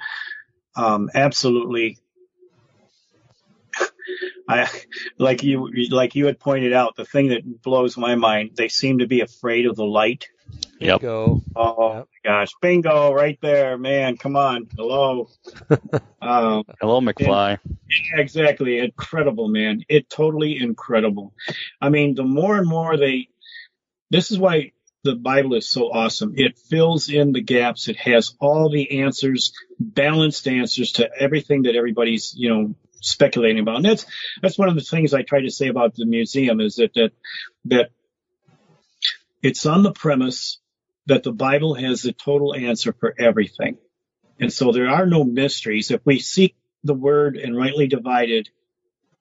um, 0.77 1.09
absolutely. 1.15 1.99
I 4.49 4.69
like 5.19 5.43
you 5.43 5.71
like 5.91 6.15
you 6.15 6.27
had 6.27 6.39
pointed 6.39 6.75
out 6.75 6.97
the 6.97 7.07
thing 7.07 7.29
that 7.29 7.63
blows 7.63 7.97
my 7.97 8.15
mind. 8.15 8.51
They 8.57 8.69
seem 8.69 8.99
to 8.99 9.07
be 9.07 9.23
afraid 9.23 9.65
of 9.65 9.75
the 9.75 9.87
light. 9.87 10.29
Yep. 10.81 11.01
Go. 11.01 11.43
Oh 11.57 11.95
Yep. 11.97 12.09
my 12.25 12.31
gosh, 12.31 12.51
bingo 12.63 13.13
right 13.13 13.39
there, 13.43 13.77
man. 13.79 14.17
Come 14.17 14.37
on, 14.37 14.69
hello. 14.77 15.29
um, 16.23 16.65
Hello, 16.81 17.01
McFly. 17.01 17.59
yeah, 17.89 18.21
exactly, 18.21 18.79
incredible, 18.79 19.49
man. 19.49 19.83
It 19.89 20.09
totally 20.09 20.57
incredible. 20.61 21.35
I 21.81 21.89
mean, 21.89 22.15
the 22.15 22.23
more 22.25 22.57
and 22.57 22.69
more 22.69 22.97
they, 22.97 23.29
this 24.11 24.31
is 24.31 24.39
why 24.39 24.73
the 25.05 25.15
Bible 25.17 25.55
is 25.55 25.69
so 25.71 25.91
awesome. 25.91 26.35
It 26.37 26.59
fills 26.59 27.09
in 27.09 27.33
the 27.33 27.41
gaps. 27.41 27.89
It 27.89 27.97
has 27.97 28.35
all 28.41 28.71
the 28.71 29.01
answers, 29.03 29.53
balanced 29.81 30.47
answers 30.49 30.93
to 30.93 31.09
everything 31.19 31.63
that 31.63 31.77
everybody's, 31.77 32.35
you 32.37 32.51
know, 32.51 32.75
speculating 33.01 33.61
about. 33.61 33.77
And 33.77 33.85
that's 33.85 34.07
that's 34.43 34.59
one 34.59 34.69
of 34.69 34.75
the 34.75 34.81
things 34.81 35.15
I 35.15 35.23
try 35.23 35.41
to 35.43 35.51
say 35.51 35.69
about 35.69 35.95
the 35.95 36.05
museum 36.05 36.61
is 36.61 36.77
that 36.77 36.95
that 36.95 37.13
that 37.67 37.91
it's 39.43 39.67
on 39.67 39.83
the 39.85 39.93
premise 39.93 40.59
that 41.09 41.23
the 41.23 41.33
Bible 41.33 41.75
has 41.75 42.03
the 42.03 42.13
total 42.13 42.55
answer 42.55 42.93
for 42.93 43.15
everything. 43.19 43.79
And 44.39 44.53
so 44.53 44.73
there 44.73 44.89
are 44.89 45.07
no 45.07 45.25
mysteries. 45.25 45.91
If 45.91 46.03
we 46.05 46.19
seek 46.19 46.55
the 46.85 46.95
word 46.95 47.37
and 47.37 47.57
rightly 47.57 47.89
divide 47.89 48.31
it 48.31 48.51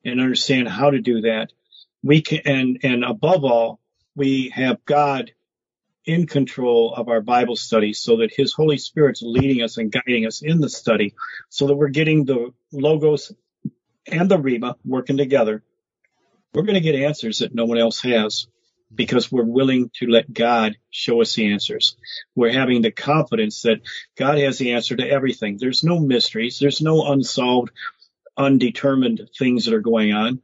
and 0.03 0.19
understand 0.19 0.67
how 0.67 0.91
to 0.91 0.99
do 0.99 1.21
that, 1.21 1.53
we 2.03 2.21
can, 2.21 2.41
and, 2.45 2.79
and 2.83 3.03
above 3.05 3.45
all, 3.45 3.79
we 4.15 4.49
have 4.49 4.83
God 4.83 5.31
in 6.05 6.27
control 6.27 6.93
of 6.93 7.07
our 7.07 7.21
Bible 7.21 7.55
study 7.55 7.93
so 7.93 8.17
that 8.17 8.33
his 8.35 8.53
Holy 8.53 8.77
Spirit's 8.77 9.21
leading 9.21 9.63
us 9.63 9.77
and 9.77 9.91
guiding 9.91 10.25
us 10.25 10.41
in 10.41 10.59
the 10.59 10.69
study 10.69 11.15
so 11.49 11.67
that 11.67 11.75
we're 11.75 11.88
getting 11.88 12.25
the 12.25 12.53
logos 12.73 13.31
and 14.05 14.29
the 14.29 14.38
Rhema 14.38 14.75
working 14.85 15.17
together. 15.17 15.63
We're 16.53 16.63
going 16.63 16.75
to 16.75 16.81
get 16.81 16.95
answers 16.95 17.39
that 17.39 17.55
no 17.55 17.65
one 17.65 17.77
else 17.77 18.01
has 18.01 18.47
because 18.93 19.31
we're 19.31 19.43
willing 19.43 19.91
to 19.95 20.07
let 20.07 20.31
God 20.31 20.77
show 20.89 21.21
us 21.21 21.33
the 21.35 21.51
answers. 21.51 21.97
We're 22.35 22.53
having 22.53 22.81
the 22.81 22.91
confidence 22.91 23.63
that 23.63 23.81
God 24.17 24.38
has 24.38 24.57
the 24.57 24.73
answer 24.73 24.95
to 24.95 25.07
everything. 25.07 25.57
There's 25.57 25.83
no 25.83 25.99
mysteries. 25.99 26.59
There's 26.59 26.81
no 26.81 27.11
unsolved, 27.11 27.71
undetermined 28.38 29.29
things 29.38 29.65
that 29.65 29.73
are 29.73 29.81
going 29.81 30.13
on. 30.13 30.41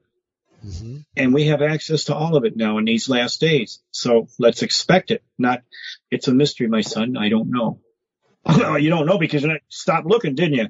Mm-hmm. 0.66 0.98
And 1.18 1.34
we 1.34 1.48
have 1.48 1.62
access 1.62 2.06
to 2.06 2.16
all 2.16 2.36
of 2.36 2.46
it 2.46 2.56
now 2.56 2.78
in 2.78 2.86
these 2.86 3.10
last 3.10 3.39
days. 3.39 3.82
So 3.91 4.28
let's 4.39 4.62
expect 4.62 5.12
it. 5.12 5.24
Not, 5.38 5.62
it's 6.10 6.28
a 6.28 6.34
mystery, 6.34 6.68
my 6.68 6.82
son. 6.82 7.18
I 7.18 7.30
don't 7.30 7.50
know. 7.50 7.80
you 8.78 8.89
don't 8.89 9.06
know 9.06 9.18
because 9.18 9.44
you 9.44 9.58
stopped 9.70 10.08
looking, 10.08 10.36
didn't 10.36 10.56
you? 10.56 10.68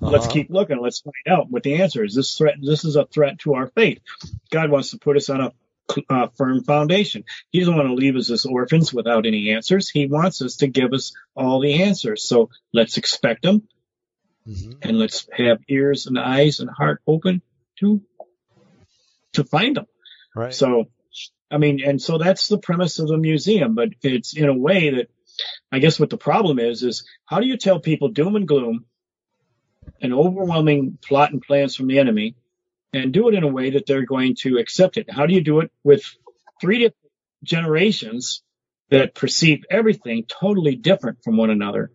Uh-huh. 0.00 0.10
Let's 0.10 0.26
keep 0.26 0.50
looking. 0.50 0.80
Let's 0.80 1.00
find 1.00 1.14
out 1.28 1.50
what 1.50 1.62
the 1.62 1.82
answer 1.82 2.04
is. 2.04 2.14
This 2.14 2.36
threat, 2.36 2.54
this 2.60 2.84
is 2.84 2.96
a 2.96 3.04
threat 3.06 3.40
to 3.40 3.54
our 3.54 3.68
faith. 3.68 4.00
God 4.50 4.70
wants 4.70 4.90
to 4.90 4.98
put 4.98 5.16
us 5.16 5.28
on 5.28 5.40
a 5.40 5.52
uh, 6.08 6.28
firm 6.36 6.64
foundation. 6.64 7.24
He 7.50 7.60
doesn't 7.60 7.76
want 7.76 7.88
to 7.88 7.94
leave 7.94 8.16
us 8.16 8.30
as 8.30 8.46
orphans 8.46 8.92
without 8.92 9.26
any 9.26 9.52
answers. 9.52 9.88
He 9.88 10.06
wants 10.06 10.42
us 10.42 10.56
to 10.56 10.66
give 10.66 10.92
us 10.92 11.12
all 11.34 11.60
the 11.60 11.82
answers. 11.82 12.26
So 12.26 12.50
let's 12.72 12.96
expect 12.96 13.42
them, 13.42 13.68
mm-hmm. 14.46 14.72
and 14.82 14.98
let's 14.98 15.28
have 15.36 15.58
ears 15.68 16.06
and 16.06 16.18
eyes 16.18 16.60
and 16.60 16.70
heart 16.70 17.00
open 17.06 17.42
to 17.80 18.02
to 19.32 19.44
find 19.44 19.76
them. 19.76 19.86
Right. 20.34 20.54
So, 20.54 20.88
I 21.50 21.58
mean, 21.58 21.82
and 21.84 22.00
so 22.00 22.18
that's 22.18 22.48
the 22.48 22.58
premise 22.58 22.98
of 22.98 23.08
the 23.08 23.18
museum, 23.18 23.74
but 23.74 23.88
it's 24.02 24.36
in 24.36 24.48
a 24.48 24.56
way 24.56 24.90
that 24.90 25.08
I 25.70 25.78
guess 25.78 25.98
what 25.98 26.10
the 26.10 26.18
problem 26.18 26.58
is 26.58 26.82
is 26.82 27.04
how 27.24 27.40
do 27.40 27.46
you 27.46 27.56
tell 27.56 27.80
people 27.80 28.08
doom 28.08 28.36
and 28.36 28.48
gloom, 28.48 28.84
an 30.00 30.12
overwhelming 30.12 30.98
plot 31.02 31.32
and 31.32 31.42
plans 31.42 31.74
from 31.76 31.86
the 31.86 31.98
enemy, 31.98 32.36
and 32.92 33.12
do 33.12 33.28
it 33.28 33.34
in 33.34 33.42
a 33.42 33.48
way 33.48 33.70
that 33.70 33.86
they're 33.86 34.04
going 34.04 34.36
to 34.40 34.58
accept 34.58 34.96
it? 34.96 35.10
How 35.10 35.26
do 35.26 35.34
you 35.34 35.42
do 35.42 35.60
it 35.60 35.72
with 35.82 36.02
three 36.60 36.78
different 36.78 37.12
generations 37.42 38.42
that 38.90 39.14
perceive 39.14 39.64
everything 39.70 40.24
totally 40.28 40.76
different 40.76 41.18
from 41.24 41.36
one 41.36 41.50
another? 41.50 41.90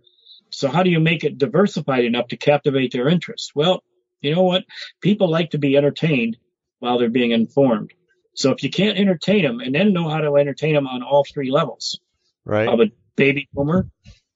So 0.49 0.69
how 0.69 0.83
do 0.83 0.89
you 0.89 0.99
make 0.99 1.23
it 1.23 1.37
diversified 1.37 2.05
enough 2.05 2.29
to 2.29 2.37
captivate 2.37 2.91
their 2.91 3.07
interest? 3.07 3.51
Well, 3.53 3.83
you 4.21 4.33
know 4.33 4.43
what? 4.43 4.65
People 5.01 5.29
like 5.29 5.51
to 5.51 5.59
be 5.59 5.77
entertained 5.77 6.37
while 6.79 6.97
they're 6.97 7.09
being 7.09 7.31
informed. 7.31 7.91
So 8.33 8.51
if 8.51 8.63
you 8.63 8.69
can't 8.69 8.97
entertain 8.97 9.43
them 9.43 9.59
and 9.59 9.73
then 9.73 9.93
know 9.93 10.09
how 10.09 10.19
to 10.19 10.35
entertain 10.35 10.73
them 10.73 10.87
on 10.87 11.03
all 11.03 11.23
three 11.23 11.51
levels 11.51 11.99
right. 12.45 12.67
of 12.67 12.79
a 12.79 12.91
baby 13.15 13.49
boomer, 13.53 13.87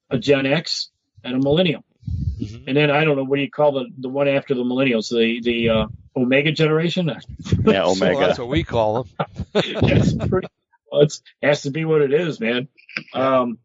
a 0.10 0.18
Gen 0.18 0.46
X, 0.46 0.90
and 1.24 1.36
a 1.36 1.40
millennial. 1.40 1.84
Mm-hmm. 2.08 2.64
And 2.68 2.78
then 2.78 2.92
I 2.92 3.04
don't 3.04 3.18
know 3.18 3.24
what 3.24 3.36
do 3.36 3.42
you 3.44 3.52
call 3.52 3.74
the 3.74 3.86
the 3.98 4.10
one 4.10 4.28
after 4.28 4.54
the 4.56 4.64
millennials, 4.64 5.10
the 5.10 5.42
the 5.42 5.70
uh, 5.70 5.88
Omega 6.16 6.52
generation. 6.52 7.12
Yeah, 7.66 7.86
Omega. 7.86 8.16
so 8.16 8.20
that's 8.20 8.40
what 8.40 8.48
we 8.48 8.64
call 8.64 9.04
them. 9.04 9.30
yes, 9.64 10.14
pretty. 10.14 10.48
Well, 10.92 11.02
it 11.02 11.20
has 11.42 11.62
to 11.64 11.72
be 11.72 11.86
what 11.86 12.02
it 12.02 12.14
is, 12.14 12.40
man. 12.40 12.68
Um, 13.14 13.60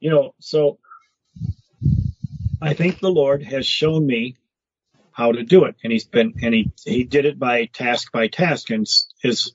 you 0.00 0.10
know, 0.10 0.34
so 0.40 0.78
I 2.60 2.74
think 2.74 2.98
the 2.98 3.10
Lord 3.10 3.42
has 3.42 3.66
shown 3.66 4.06
me 4.06 4.36
how 5.16 5.32
to 5.32 5.42
do 5.42 5.64
it. 5.64 5.76
And 5.82 5.90
he's 5.90 6.04
been, 6.04 6.34
and 6.42 6.54
he, 6.54 6.70
he 6.84 7.04
did 7.04 7.24
it 7.24 7.38
by 7.38 7.64
task 7.66 8.12
by 8.12 8.28
task 8.28 8.68
and 8.70 8.86
has 9.22 9.52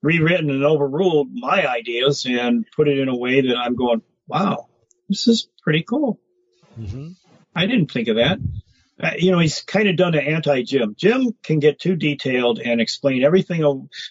rewritten 0.00 0.48
and 0.48 0.64
overruled 0.64 1.28
my 1.32 1.66
ideas 1.66 2.26
and 2.26 2.64
put 2.74 2.88
it 2.88 2.98
in 2.98 3.08
a 3.08 3.16
way 3.16 3.42
that 3.42 3.56
I'm 3.56 3.76
going, 3.76 4.00
wow, 4.26 4.68
this 5.10 5.28
is 5.28 5.48
pretty 5.62 5.82
cool. 5.82 6.18
Mm-hmm. 6.80 7.08
I 7.54 7.66
didn't 7.66 7.90
think 7.90 8.08
of 8.08 8.16
that. 8.16 8.38
Uh, 9.02 9.10
you 9.18 9.32
know, 9.32 9.38
he's 9.38 9.62
kind 9.62 9.88
of 9.88 9.96
done 9.96 10.14
an 10.14 10.24
anti-Jim. 10.24 10.94
Jim 10.96 11.34
can 11.42 11.58
get 11.58 11.80
too 11.80 11.96
detailed 11.96 12.60
and 12.60 12.80
explain 12.80 13.24
everything. 13.24 13.60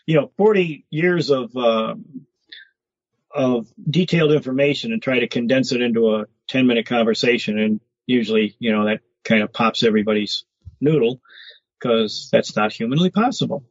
You 0.05 0.15
know, 0.15 0.31
40 0.37 0.85
years 0.89 1.29
of, 1.29 1.55
uh, 1.55 1.95
of 3.33 3.67
detailed 3.89 4.33
information 4.33 4.91
and 4.91 5.01
try 5.01 5.19
to 5.19 5.27
condense 5.27 5.71
it 5.71 5.81
into 5.81 6.15
a 6.15 6.25
10 6.49 6.67
minute 6.67 6.87
conversation. 6.87 7.57
And 7.57 7.79
usually, 8.05 8.55
you 8.59 8.71
know, 8.71 8.85
that 8.85 8.99
kind 9.23 9.43
of 9.43 9.53
pops 9.53 9.83
everybody's 9.83 10.43
noodle 10.81 11.21
because 11.79 12.29
that's 12.31 12.55
not 12.55 12.73
humanly 12.73 13.09
possible. 13.09 13.63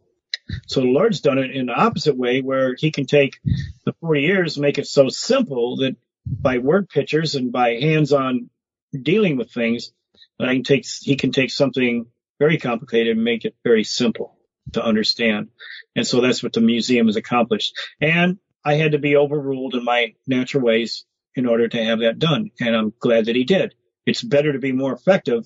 So 0.67 0.81
the 0.81 0.87
Lord's 0.87 1.21
done 1.21 1.39
it 1.39 1.51
in 1.53 1.67
the 1.67 1.75
opposite 1.75 2.17
way 2.17 2.41
where 2.41 2.75
he 2.75 2.91
can 2.91 3.07
take 3.07 3.39
the 3.85 3.93
40 4.01 4.23
years, 4.23 4.59
make 4.59 4.79
it 4.79 4.87
so 4.87 5.09
simple 5.09 5.77
that 5.79 5.97
by 6.27 6.59
word 6.59 6.89
pictures 6.89 7.35
and 7.35 7.53
by 7.53 7.75
hands 7.75 8.13
on 8.13 8.51
dealing 8.93 9.37
with 9.37 9.53
things, 9.53 9.93
that 10.39 10.49
I 10.49 10.55
can 10.55 10.65
take, 10.65 10.87
he 10.87 11.17
can 11.17 11.33
take 11.33 11.51
something 11.51 12.07
very 12.39 12.59
complicated 12.59 13.17
and 13.17 13.25
make 13.25 13.45
it 13.45 13.55
very 13.65 13.85
simple 13.85 14.37
to 14.73 14.83
understand. 14.83 15.49
And 15.97 16.07
so 16.07 16.21
that's 16.21 16.43
what 16.43 16.53
the 16.53 16.61
museum 16.61 17.07
has 17.07 17.17
accomplished. 17.17 17.75
And 18.01 18.39
I 18.65 18.75
had 18.75 18.93
to 18.93 18.99
be 18.99 19.17
overruled 19.17 19.75
in 19.75 19.85
my 19.85 20.15
natural 20.27 20.65
ways 20.65 21.05
in 21.35 21.47
order 21.47 21.69
to 21.69 21.85
have 21.85 22.01
that 22.01 22.19
done. 22.19 22.51
And 22.61 22.75
I'm 22.75 22.93
glad 22.99 23.27
that 23.27 23.37
he 23.37 23.45
did. 23.45 23.75
It's 24.07 24.23
better 24.23 24.53
to 24.53 24.59
be 24.59 24.73
more 24.73 24.93
effective 24.93 25.45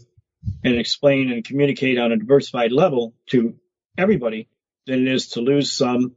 and 0.62 0.76
explain 0.76 1.30
and 1.30 1.44
communicate 1.44 1.98
on 1.98 2.12
a 2.12 2.16
diversified 2.16 2.72
level 2.72 3.14
to 3.30 3.56
everybody 3.96 4.48
than 4.86 5.06
it 5.06 5.12
is 5.12 5.28
to 5.30 5.40
lose 5.40 5.72
some, 5.72 6.14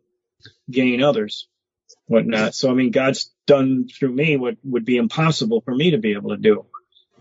gain 0.69 1.01
others, 1.01 1.47
whatnot. 2.05 2.55
So, 2.55 2.69
I 2.69 2.73
mean, 2.73 2.91
God's 2.91 3.31
done 3.45 3.87
through 3.87 4.13
me 4.13 4.37
what 4.37 4.57
would 4.63 4.85
be 4.85 4.97
impossible 4.97 5.61
for 5.61 5.73
me 5.73 5.91
to 5.91 5.97
be 5.97 6.13
able 6.13 6.31
to 6.31 6.37
do. 6.37 6.65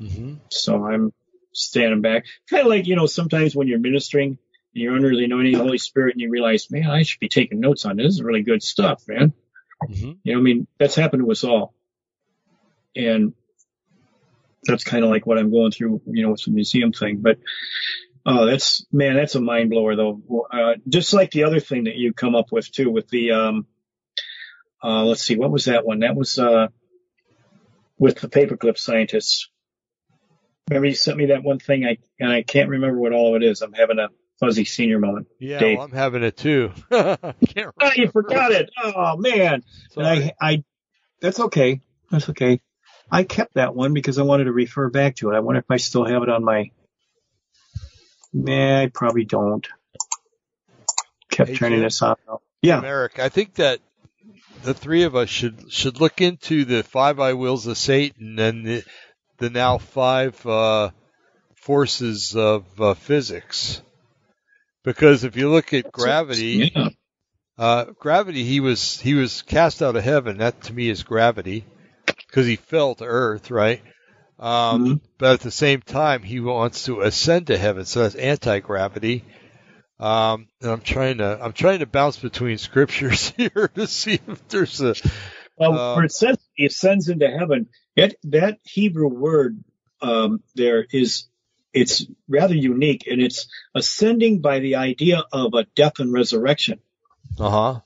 Mm-hmm. 0.01 0.35
So 0.51 0.85
I'm 0.85 1.13
standing 1.53 2.03
back. 2.03 2.25
Kind 2.51 2.63
of 2.63 2.69
like, 2.69 2.87
you 2.87 2.97
know, 2.97 3.07
sometimes 3.07 3.57
when 3.57 3.69
you're 3.69 3.79
ministering 3.79 4.31
and 4.31 4.39
you're 4.83 4.95
under 4.95 5.11
the 5.11 5.25
anointing 5.25 5.55
of 5.55 5.59
the 5.61 5.65
Holy 5.65 5.79
Spirit 5.79 6.15
and 6.15 6.21
you 6.21 6.31
realize, 6.31 6.71
man, 6.71 6.91
I 6.91 7.03
should 7.03 7.21
be 7.21 7.29
taking 7.29 7.61
notes 7.61 7.85
on 7.85 7.97
this. 7.97 8.07
This 8.07 8.15
is 8.17 8.23
really 8.23 8.43
good 8.43 8.63
stuff, 8.63 9.03
man. 9.09 9.33
Mm-hmm. 9.89 10.13
You 10.23 10.33
know, 10.33 10.39
I 10.39 10.43
mean, 10.43 10.67
that's 10.79 10.95
happened 10.95 11.23
to 11.25 11.31
us 11.31 11.45
all. 11.45 11.75
And 12.95 13.35
that's 14.65 14.85
kind 14.85 15.05
of 15.05 15.11
like 15.11 15.27
what 15.27 15.39
I'm 15.39 15.51
going 15.51 15.71
through, 15.71 16.03
you 16.07 16.23
know, 16.23 16.31
with 16.31 16.45
the 16.45 16.51
museum 16.51 16.93
thing. 16.93 17.19
But 17.21 17.39
oh, 18.25 18.47
that's 18.47 18.85
man, 18.93 19.15
that's 19.15 19.35
a 19.35 19.41
mind 19.41 19.71
blower 19.71 19.97
though. 19.97 20.47
Uh, 20.51 20.75
just 20.89 21.13
like 21.13 21.31
the 21.31 21.45
other 21.45 21.61
thing 21.61 21.85
that 21.85 21.97
you 21.97 22.13
come 22.13 22.35
up 22.35 22.53
with 22.53 22.71
too, 22.71 22.91
with 22.91 23.09
the 23.09 23.33
um, 23.33 23.67
uh, 24.83 25.05
let's 25.05 25.23
see, 25.23 25.37
what 25.37 25.51
was 25.51 25.67
that 25.67 25.87
one? 25.87 26.01
That 26.01 26.17
was 26.17 26.39
uh, 26.39 26.69
with 27.99 28.21
the 28.21 28.29
paperclip 28.29 28.79
scientists. 28.79 29.49
Remember 30.69 30.89
you 30.89 30.95
sent 30.95 31.17
me 31.17 31.27
that 31.27 31.45
one 31.45 31.61
thing, 31.61 31.85
I 31.85 31.99
and 32.19 32.31
I 32.31 32.43
can't 32.43 32.69
remember 32.69 32.99
what 32.99 33.13
all 33.13 33.35
of 33.35 33.43
it 33.43 33.47
is. 33.47 33.63
I'm 33.63 33.73
having 33.73 34.01
a 34.01 34.09
fuzzy 34.41 34.65
senior 34.65 34.99
moment. 34.99 35.29
Yeah, 35.39 35.63
well, 35.63 35.83
I'm 35.83 35.93
having 35.93 36.25
it 36.25 36.37
too. 36.37 36.73
oh, 36.91 37.17
you 37.95 38.11
forgot 38.11 38.51
it. 38.51 38.71
Oh 38.83 39.17
man, 39.17 39.63
I, 39.97 40.33
I, 40.41 40.65
that's 41.21 41.39
okay. 41.39 41.83
That's 42.11 42.29
okay. 42.31 42.61
I 43.11 43.23
kept 43.23 43.55
that 43.55 43.77
one 43.77 43.95
because 43.95 44.19
I 44.19 44.23
wanted 44.23 44.45
to 44.45 44.53
refer 44.53 44.89
back 44.91 45.17
to 45.17 45.31
it. 45.31 45.37
I 45.37 45.41
wonder 45.41 45.61
if 45.61 45.71
I 45.71 45.77
still 45.77 46.05
have 46.05 46.25
it 46.25 46.29
on 46.29 46.45
my. 46.45 46.71
Nah, 48.33 48.83
I 48.83 48.91
probably 48.93 49.25
don't. 49.25 49.67
Kept 51.31 51.51
hey, 51.51 51.57
turning 51.57 51.79
Jim, 51.79 51.85
this 51.85 52.03
on. 52.03 52.17
Yeah, 52.61 52.83
Erik, 52.83 53.21
I 53.21 53.29
think 53.29 53.55
that 53.55 53.79
the 54.65 54.75
three 54.75 55.05
of 55.05 55.15
us 55.15 55.29
should 55.29 55.73
should 55.73 56.01
look 56.01 56.21
into 56.21 56.65
the 56.65 56.83
five 56.83 57.21
I 57.21 57.35
wills 57.35 57.69
of 57.69 57.79
Satan 57.79 58.39
and 58.41 58.67
the, 58.67 58.85
the 59.39 59.51
now 59.51 59.79
five 59.79 60.45
uh, 60.47 60.91
forces 61.55 62.37
of 62.37 62.65
uh, 62.81 62.95
physics. 62.95 63.83
Because 64.85 65.25
if 65.25 65.37
you 65.37 65.51
look 65.51 65.75
at 65.75 65.91
gravity, 65.91 66.73
yeah. 66.75 66.89
uh, 67.59 67.85
gravity, 67.99 68.45
he 68.45 68.61
was 68.61 69.01
he 69.01 69.15
was 69.15 69.43
cast 69.43 69.83
out 69.83 69.97
of 69.97 70.05
heaven. 70.05 70.39
That 70.39 70.63
to 70.63 70.73
me 70.73 70.89
is 70.89 71.03
gravity 71.03 71.65
because 72.07 72.47
he 72.47 72.57
fell 72.57 72.95
to 72.95 73.05
earth, 73.05 73.51
right? 73.51 73.83
Um, 74.39 74.85
mm-hmm. 74.85 74.95
But 75.19 75.35
at 75.35 75.41
the 75.41 75.51
same 75.51 75.81
time, 75.81 76.23
he 76.23 76.41
wants 76.41 76.85
to 76.85 77.01
ascend 77.01 77.49
to 77.49 77.57
heaven, 77.57 77.85
so 77.85 78.03
that's 78.03 78.15
anti-gravity. 78.15 79.25
Um, 79.99 80.49
and 80.61 80.71
I'm 80.71 80.83
trying 80.83 81.19
to 81.19 81.39
I'm 81.43 81.55
trying 81.55 81.79
to 81.79 81.87
bounce 81.87 82.19
between 82.19 82.59
scriptures 82.59 83.31
here 83.37 83.71
to 83.75 83.87
see 83.87 84.21
if 84.27 84.49
there's 84.49 84.81
a. 84.81 84.95
Well, 85.57 85.79
uh, 85.79 85.97
where 85.97 86.05
it 86.05 86.13
says 86.13 86.37
he 86.55 86.67
ascends 86.67 87.09
into 87.09 87.29
heaven, 87.29 87.69
that 87.97 88.15
that 88.25 88.59
Hebrew 88.65 89.09
word 89.09 89.63
um, 90.01 90.43
there 90.55 90.87
is 90.91 91.25
it's 91.73 92.07
rather 92.29 92.55
unique, 92.55 93.07
and 93.07 93.21
it's 93.21 93.49
ascending 93.75 94.41
by 94.41 94.61
the 94.61 94.77
idea 94.77 95.25
of 95.33 95.53
a 95.55 95.67
death 95.75 95.99
and 95.99 96.13
resurrection. 96.13 96.81
Uh 97.39 97.51
huh. 97.51 97.81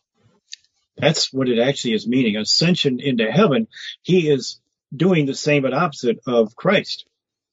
That's 0.96 1.32
what 1.32 1.48
it 1.48 1.58
actually 1.58 1.94
is 1.94 2.06
meaning. 2.06 2.36
Ascension 2.36 3.00
into 3.00 3.30
heaven, 3.30 3.66
he 4.02 4.28
is 4.28 4.61
doing 4.94 5.26
the 5.26 5.34
same 5.34 5.62
but 5.62 5.72
opposite 5.72 6.20
of 6.26 6.54
Christ. 6.54 7.06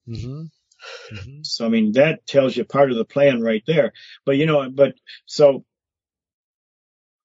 Mm-hmm. 0.08 0.44
Mm-hmm. 1.16 1.40
So, 1.44 1.66
I 1.66 1.70
mean, 1.70 1.94
that 1.94 2.28
tells 2.28 2.56
you 2.56 2.66
part 2.66 2.92
of 2.92 2.98
the 2.98 3.06
plan 3.06 3.42
right 3.42 3.64
there. 3.66 3.94
But, 4.26 4.38
you 4.38 4.46
know, 4.46 4.70
but 4.70 4.96
so 5.26 5.64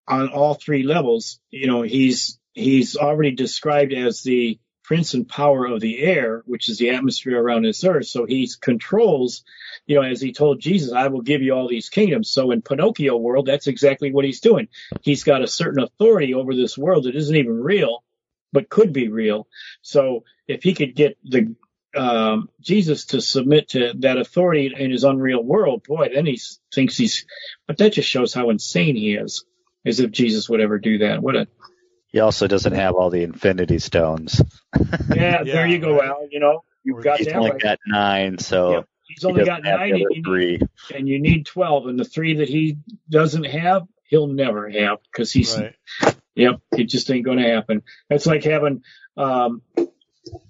on 0.06 0.28
all 0.28 0.54
three 0.54 0.84
levels, 0.84 1.40
you 1.50 1.66
know, 1.66 1.82
he's, 1.82 2.38
he's 2.52 2.96
already 2.96 3.32
described 3.32 3.92
as 3.92 4.22
the 4.22 4.58
prince 4.92 5.14
and 5.14 5.26
power 5.26 5.64
of 5.64 5.80
the 5.80 6.02
air, 6.02 6.42
which 6.44 6.68
is 6.68 6.76
the 6.76 6.90
atmosphere 6.90 7.42
around 7.42 7.64
this 7.64 7.82
earth. 7.82 8.04
So 8.04 8.26
he 8.26 8.46
controls, 8.60 9.42
you 9.86 9.96
know, 9.96 10.02
as 10.02 10.20
he 10.20 10.34
told 10.34 10.60
Jesus, 10.60 10.92
I 10.92 11.06
will 11.06 11.22
give 11.22 11.40
you 11.40 11.54
all 11.54 11.66
these 11.66 11.88
kingdoms. 11.88 12.30
So 12.30 12.50
in 12.50 12.60
Pinocchio 12.60 13.16
world, 13.16 13.46
that's 13.46 13.68
exactly 13.68 14.12
what 14.12 14.26
he's 14.26 14.40
doing. 14.40 14.68
He's 15.00 15.24
got 15.24 15.40
a 15.40 15.46
certain 15.46 15.82
authority 15.82 16.34
over 16.34 16.54
this 16.54 16.76
world 16.76 17.04
that 17.04 17.16
isn't 17.16 17.34
even 17.34 17.62
real, 17.62 18.04
but 18.52 18.68
could 18.68 18.92
be 18.92 19.08
real. 19.08 19.48
So 19.80 20.24
if 20.46 20.62
he 20.62 20.74
could 20.74 20.94
get 20.94 21.16
the 21.24 21.56
um, 21.96 22.50
Jesus 22.60 23.06
to 23.06 23.22
submit 23.22 23.70
to 23.70 23.94
that 24.00 24.18
authority 24.18 24.74
in 24.76 24.90
his 24.90 25.04
unreal 25.04 25.42
world, 25.42 25.84
boy, 25.84 26.10
then 26.12 26.26
he 26.26 26.38
thinks 26.74 26.98
he's. 26.98 27.24
But 27.66 27.78
that 27.78 27.94
just 27.94 28.10
shows 28.10 28.34
how 28.34 28.50
insane 28.50 28.96
he 28.96 29.14
is, 29.14 29.46
as 29.86 30.00
if 30.00 30.10
Jesus 30.10 30.50
would 30.50 30.60
ever 30.60 30.78
do 30.78 30.98
that. 30.98 31.22
What 31.22 31.36
a 31.36 31.48
He 32.12 32.20
also 32.20 32.46
doesn't 32.46 32.74
have 32.74 32.94
all 32.94 33.10
the 33.10 33.22
Infinity 33.22 33.78
Stones. 33.78 34.40
yeah. 35.14 35.42
there 35.44 35.66
you 35.66 35.78
go. 35.78 36.00
Al. 36.02 36.28
You 36.30 36.40
know, 36.40 36.64
you've 36.84 37.02
got 37.02 37.18
He's 37.18 37.28
that 37.28 37.36
only 37.36 37.52
right. 37.52 37.60
got 37.60 37.78
nine, 37.86 38.38
so 38.38 38.72
Yep. 38.72 38.88
He's 39.08 39.24
only 39.24 39.44
doesn't 39.44 39.64
got 39.64 39.78
nine, 39.78 39.92
the 39.92 40.02
and 40.04 40.16
you, 40.16 40.22
three. 40.22 40.58
need, 40.58 40.68
and 40.94 41.08
you 41.08 41.20
need 41.20 41.46
twelve, 41.46 41.86
and 41.86 41.98
the 41.98 42.04
three 42.04 42.36
that 42.36 42.48
he 42.48 42.78
doesn't 43.10 43.44
have, 43.44 43.86
he'll 44.04 44.26
never 44.26 44.70
have 44.70 44.98
because 45.10 45.32
he's 45.32 45.56
Right. 45.56 45.74
Yep, 46.34 46.60
it 46.72 46.84
just 46.84 47.10
ain't 47.10 47.24
going 47.24 47.38
to 47.38 47.48
happen. 47.48 47.82
It's 48.08 48.24
like 48.24 48.44
having, 48.44 48.82
um, 49.18 49.60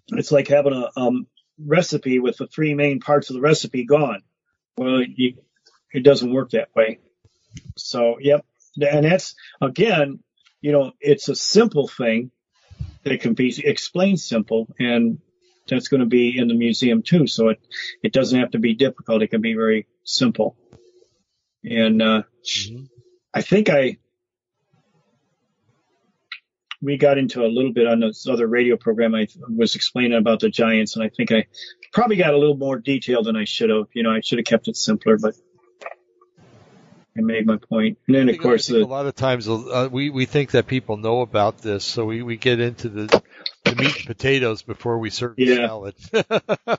it's 0.08 0.30
like 0.30 0.46
having 0.46 0.74
a 0.74 1.00
um, 1.00 1.26
recipe 1.58 2.20
with 2.20 2.36
the 2.36 2.46
three 2.46 2.74
main 2.74 3.00
parts 3.00 3.30
of 3.30 3.34
the 3.34 3.40
recipe 3.40 3.84
gone. 3.84 4.22
Well, 4.76 5.02
you, 5.02 5.38
it 5.92 6.04
doesn't 6.04 6.32
work 6.32 6.50
that 6.50 6.68
way. 6.76 7.00
So, 7.76 8.18
yep, 8.20 8.46
and 8.80 9.04
that's 9.04 9.34
again, 9.60 10.20
you 10.62 10.72
know, 10.72 10.92
it's 11.00 11.28
a 11.28 11.34
simple 11.34 11.88
thing 11.88 12.30
that 13.04 13.20
can 13.20 13.34
be 13.34 13.54
explained 13.62 14.20
simple, 14.20 14.68
and 14.78 15.18
that's 15.68 15.88
going 15.88 16.00
to 16.00 16.06
be 16.06 16.38
in 16.38 16.48
the 16.48 16.54
museum 16.54 17.02
too. 17.02 17.26
So 17.26 17.48
it 17.50 17.60
it 18.02 18.12
doesn't 18.12 18.38
have 18.38 18.52
to 18.52 18.58
be 18.58 18.74
difficult. 18.74 19.22
It 19.22 19.28
can 19.28 19.42
be 19.42 19.54
very 19.54 19.86
simple. 20.04 20.56
And 21.64 22.00
uh, 22.00 22.22
Mhm. 22.44 22.88
I 23.34 23.42
think 23.42 23.68
I 23.70 23.98
we 26.80 26.96
got 26.96 27.16
into 27.16 27.44
a 27.44 27.46
little 27.46 27.72
bit 27.72 27.86
on 27.86 28.00
this 28.00 28.26
other 28.28 28.46
radio 28.46 28.76
program. 28.76 29.14
I 29.14 29.28
was 29.48 29.76
explaining 29.76 30.18
about 30.18 30.40
the 30.40 30.48
Giants, 30.50 30.96
and 30.96 31.04
I 31.04 31.08
think 31.08 31.30
I 31.30 31.46
probably 31.92 32.16
got 32.16 32.34
a 32.34 32.38
little 32.38 32.56
more 32.56 32.78
detail 32.78 33.22
than 33.22 33.36
I 33.36 33.44
should 33.44 33.70
have. 33.70 33.86
You 33.94 34.02
know, 34.02 34.10
I 34.10 34.20
should 34.20 34.38
have 34.38 34.46
kept 34.46 34.66
it 34.68 34.76
simpler, 34.76 35.16
but 35.16 35.34
I 37.16 37.20
made 37.20 37.46
my 37.46 37.56
point. 37.58 37.98
And 38.06 38.16
then, 38.16 38.28
of 38.28 38.38
course, 38.38 38.68
the 38.68 38.82
a 38.82 38.86
lot 38.86 39.06
of 39.06 39.14
times 39.14 39.48
uh, 39.48 39.88
we 39.92 40.10
we 40.10 40.24
think 40.26 40.52
that 40.52 40.66
people 40.66 40.96
know 40.96 41.20
about 41.20 41.58
this, 41.58 41.84
so 41.84 42.04
we 42.06 42.22
we 42.22 42.36
get 42.36 42.58
into 42.60 42.88
the 42.88 43.22
the 43.64 43.74
meat 43.74 43.96
and 43.96 44.06
potatoes 44.06 44.62
before 44.62 44.98
we 44.98 45.10
serve 45.10 45.36
the 45.36 45.44
Yeah. 45.44 45.66
salad. 45.66 45.94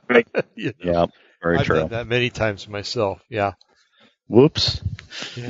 Right. 0.08 0.26
You 0.56 0.72
know, 0.82 0.92
Yeah, 0.92 1.06
very 1.42 1.58
I've 1.58 1.66
true. 1.66 1.76
done 1.80 1.90
that 1.90 2.06
many 2.06 2.30
times 2.30 2.68
myself. 2.68 3.20
Yeah. 3.28 3.52
Whoops. 4.26 4.80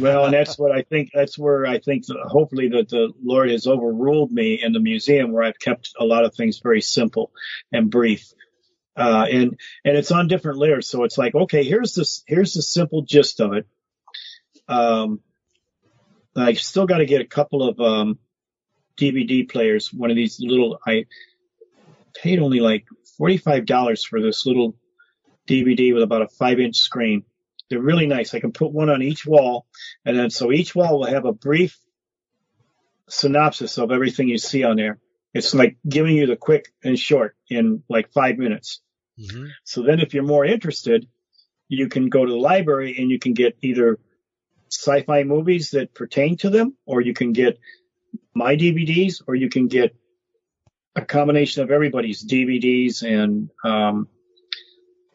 well, 0.01 0.25
and 0.25 0.35
that's 0.35 0.59
what 0.59 0.73
I 0.73 0.83
think. 0.83 1.11
That's 1.15 1.39
where 1.39 1.65
I 1.65 1.79
think 1.79 2.07
that 2.07 2.17
hopefully 2.27 2.69
that 2.71 2.89
the 2.89 3.13
Lord 3.23 3.51
has 3.51 3.67
overruled 3.67 4.33
me 4.33 4.61
in 4.63 4.73
the 4.73 4.81
museum, 4.81 5.33
where 5.33 5.45
I've 5.45 5.59
kept 5.59 5.93
a 5.99 6.05
lot 6.05 6.25
of 6.25 6.35
things 6.35 6.59
very 6.59 6.81
simple 6.81 7.31
and 7.73 7.89
brief, 7.91 8.33
uh, 8.97 9.27
and 9.31 9.59
and 9.85 9.97
it's 9.97 10.11
on 10.11 10.27
different 10.29 10.59
layers. 10.59 10.89
So 10.89 11.05
it's 11.05 11.17
like, 11.17 11.35
okay, 11.35 11.63
here's 11.63 11.95
this, 11.95 12.25
here's 12.27 12.53
the 12.55 12.63
simple 12.63 13.03
gist 13.03 13.41
of 13.41 13.53
it. 13.53 13.67
Um, 14.69 15.21
I 16.37 16.55
still 16.55 16.87
got 16.87 16.99
to 16.99 17.07
get 17.07 17.21
a 17.21 17.27
couple 17.27 17.69
of 17.69 17.81
um, 17.81 18.19
DVD 18.99 19.49
players. 19.49 19.93
One 19.93 20.11
of 20.11 20.17
these 20.17 20.39
little, 20.41 20.79
I 20.87 21.07
paid 22.15 22.41
only 22.41 22.61
like 22.61 22.87
forty 23.17 23.37
five 23.37 23.67
dollars 23.67 24.05
for 24.05 24.21
this 24.21 24.47
little 24.47 24.77
DVD 25.49 25.95
with 25.95 26.03
about 26.03 26.23
a 26.23 26.29
five 26.29 26.59
inch 26.59 26.77
screen. 26.77 27.25
They're 27.71 27.81
really 27.81 28.07
nice. 28.07 28.35
I 28.35 28.41
can 28.41 28.53
put 28.53 28.73
one 28.73 28.91
on 28.91 29.03
each 29.03 29.27
wall, 29.27 29.67
and 30.05 30.19
then 30.19 30.31
so 30.31 30.53
each 30.53 30.75
wall 30.75 30.99
will 30.99 31.07
have 31.07 31.25
a 31.25 31.33
brief 31.33 31.79
synopsis 33.09 33.79
of 33.79 33.91
everything 33.91 34.29
you 34.29 34.39
see 34.39 34.65
on 34.65 34.77
there. 34.77 34.99
It's 35.33 35.55
like 35.55 35.77
giving 35.89 36.17
you 36.17 36.27
the 36.27 36.37
quick 36.37 36.73
and 36.83 36.99
short 36.99 37.37
in 37.49 37.83
like 37.89 38.13
five 38.13 38.39
minutes. 38.39 38.81
hmm 39.19 39.47
So 39.65 39.83
then, 39.83 40.01
if 40.01 40.15
you're 40.15 40.25
more 40.25 40.45
interested, 40.45 41.07
you 41.69 41.89
can 41.89 42.09
go 42.09 42.25
to 42.25 42.31
the 42.31 42.39
library 42.39 42.97
and 42.99 43.11
you 43.11 43.19
can 43.19 43.35
get 43.35 43.57
either 43.63 43.99
sci-fi 44.69 45.25
movies 45.25 45.71
that 45.71 45.95
pertain 45.95 46.37
to 46.39 46.51
them, 46.51 46.77
or 46.87 47.01
you 47.01 47.15
can 47.15 47.33
get 47.33 47.59
my 48.35 48.57
DVDs, 48.57 49.23
or 49.27 49.35
you 49.35 49.49
can 49.49 49.69
get 49.69 49.95
a 50.97 51.05
combination 51.05 51.63
of 51.63 51.71
everybody's 51.71 52.25
DVDs 52.25 53.03
and 53.03 53.51
um, 53.65 54.09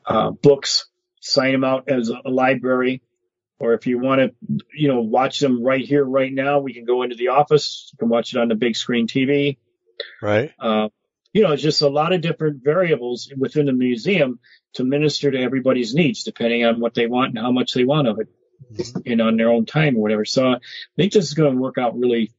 uh, 0.06 0.32
books. 0.32 0.88
Sign 1.22 1.52
them 1.52 1.64
out 1.64 1.90
as 1.90 2.10
a 2.10 2.30
library, 2.30 3.02
or 3.60 3.74
if 3.74 3.88
you 3.88 4.00
want 4.00 4.22
to, 4.22 4.66
you 4.74 4.88
know, 4.88 5.02
watch 5.02 5.40
them 5.40 5.64
right 5.64 5.84
here, 5.84 6.04
right 6.04 6.32
now, 6.32 6.60
we 6.60 6.74
can 6.74 6.86
go 6.86 7.04
into 7.04 7.16
the 7.16 7.30
office. 7.30 7.90
You 7.92 7.98
can 7.98 8.10
watch 8.10 8.34
it 8.34 8.40
on 8.40 8.48
the 8.48 8.56
big 8.56 8.76
screen 8.76 9.08
TV. 9.08 9.58
Right. 10.22 10.52
Uh, 10.58 10.90
you 11.34 11.44
know, 11.44 11.52
it's 11.52 11.62
just 11.62 11.82
a 11.82 11.90
lot 11.90 12.14
of 12.14 12.22
different 12.22 12.64
variables 12.64 13.32
within 13.38 13.66
the 13.66 13.74
museum 13.74 14.40
to 14.74 14.84
minister 14.84 15.30
to 15.30 15.40
everybody's 15.40 15.94
needs, 15.94 16.24
depending 16.24 16.66
on 16.66 16.80
what 16.80 16.94
they 16.94 17.08
want 17.08 17.36
and 17.36 17.40
how 17.40 17.52
much 17.52 17.74
they 17.74 17.84
want 17.84 18.08
of 18.08 18.20
it. 18.20 18.28
You 19.06 19.16
know, 19.16 19.28
in 19.28 19.38
their 19.38 19.50
own 19.50 19.66
time 19.66 19.96
or 19.98 20.02
whatever. 20.02 20.26
So 20.26 20.48
I 20.54 20.58
think 20.96 21.14
this 21.14 21.26
is 21.26 21.34
going 21.34 21.54
to 21.56 21.60
work 21.62 21.78
out 21.78 21.98
really, 21.98 22.32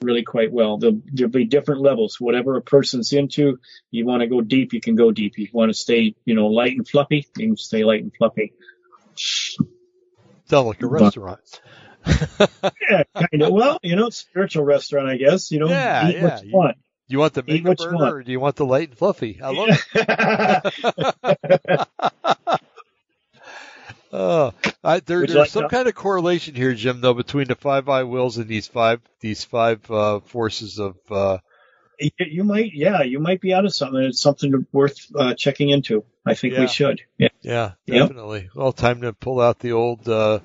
really 0.00 0.22
quite 0.22 0.52
well. 0.52 0.78
There'll, 0.78 1.00
there'll 1.12 1.30
be 1.30 1.44
different 1.44 1.80
levels. 1.80 2.20
Whatever 2.20 2.56
a 2.56 2.62
person's 2.62 3.12
into, 3.12 3.58
you 3.90 4.06
want 4.06 4.20
to 4.22 4.26
go 4.28 4.40
deep, 4.40 4.72
you 4.72 4.80
can 4.80 4.94
go 4.96 5.10
deep. 5.10 5.36
You 5.38 5.48
want 5.52 5.70
to 5.70 5.74
stay, 5.74 6.14
you 6.24 6.34
know, 6.34 6.46
light 6.48 6.76
and 6.76 6.86
fluffy, 6.88 7.26
you 7.36 7.48
can 7.48 7.56
stay 7.56 7.84
light 7.84 8.02
and 8.02 8.12
fluffy. 8.16 8.52
Sound 10.46 10.66
like 10.68 10.82
a 10.82 10.86
restaurant. 10.86 11.60
Yeah, 12.90 13.02
kind 13.14 13.42
of. 13.42 13.52
Well, 13.52 13.78
you 13.82 13.94
know, 13.96 14.08
spiritual 14.08 14.64
restaurant, 14.64 15.08
I 15.08 15.16
guess. 15.16 15.50
You 15.50 15.58
know, 15.58 15.68
Yeah, 15.68 16.08
eat 16.08 16.22
what 16.22 16.32
yeah. 16.38 16.42
you 16.42 16.52
want. 16.54 16.76
you 17.08 17.18
want 17.18 17.34
the 17.34 17.42
mega 17.46 17.74
burger 17.74 17.96
want. 17.96 18.14
or 18.14 18.22
do 18.22 18.32
you 18.32 18.40
want 18.40 18.56
the 18.56 18.64
light 18.64 18.88
and 18.90 18.96
fluffy? 18.98 19.40
I 19.42 19.50
love 19.50 19.68
it. 21.34 22.60
Oh, 24.12 24.52
I, 24.82 25.00
there, 25.00 25.18
there's 25.20 25.34
like 25.34 25.50
some 25.50 25.64
to- 25.64 25.68
kind 25.68 25.88
of 25.88 25.94
correlation 25.94 26.54
here, 26.54 26.74
Jim, 26.74 27.00
though, 27.00 27.14
between 27.14 27.48
the 27.48 27.54
five 27.54 27.88
I 27.88 28.04
wills 28.04 28.38
and 28.38 28.48
these 28.48 28.66
five 28.66 29.00
these 29.20 29.44
five 29.44 29.88
uh, 29.90 30.20
forces 30.20 30.78
of. 30.78 30.96
Uh, 31.10 31.38
You- 32.00 32.10
You 32.18 32.44
might, 32.44 32.70
yeah, 32.74 33.02
you 33.02 33.18
might 33.20 33.40
be 33.40 33.52
onto 33.52 33.68
something. 33.70 34.00
It's 34.02 34.20
something 34.20 34.66
worth 34.72 34.98
uh, 35.14 35.34
checking 35.34 35.70
into. 35.70 36.04
I 36.24 36.34
think 36.34 36.54
Yeah. 36.54 36.60
we 36.60 36.68
should. 36.68 37.00
Yeah. 37.18 37.28
yeah, 37.42 37.72
Yep. 37.86 38.08
definitely. 38.08 38.48
Well, 38.54 38.72
time 38.72 39.00
to 39.02 39.12
pull 39.12 39.40
out 39.40 39.58
the 39.58 39.72
old 39.72 40.08
uh, 40.08 40.40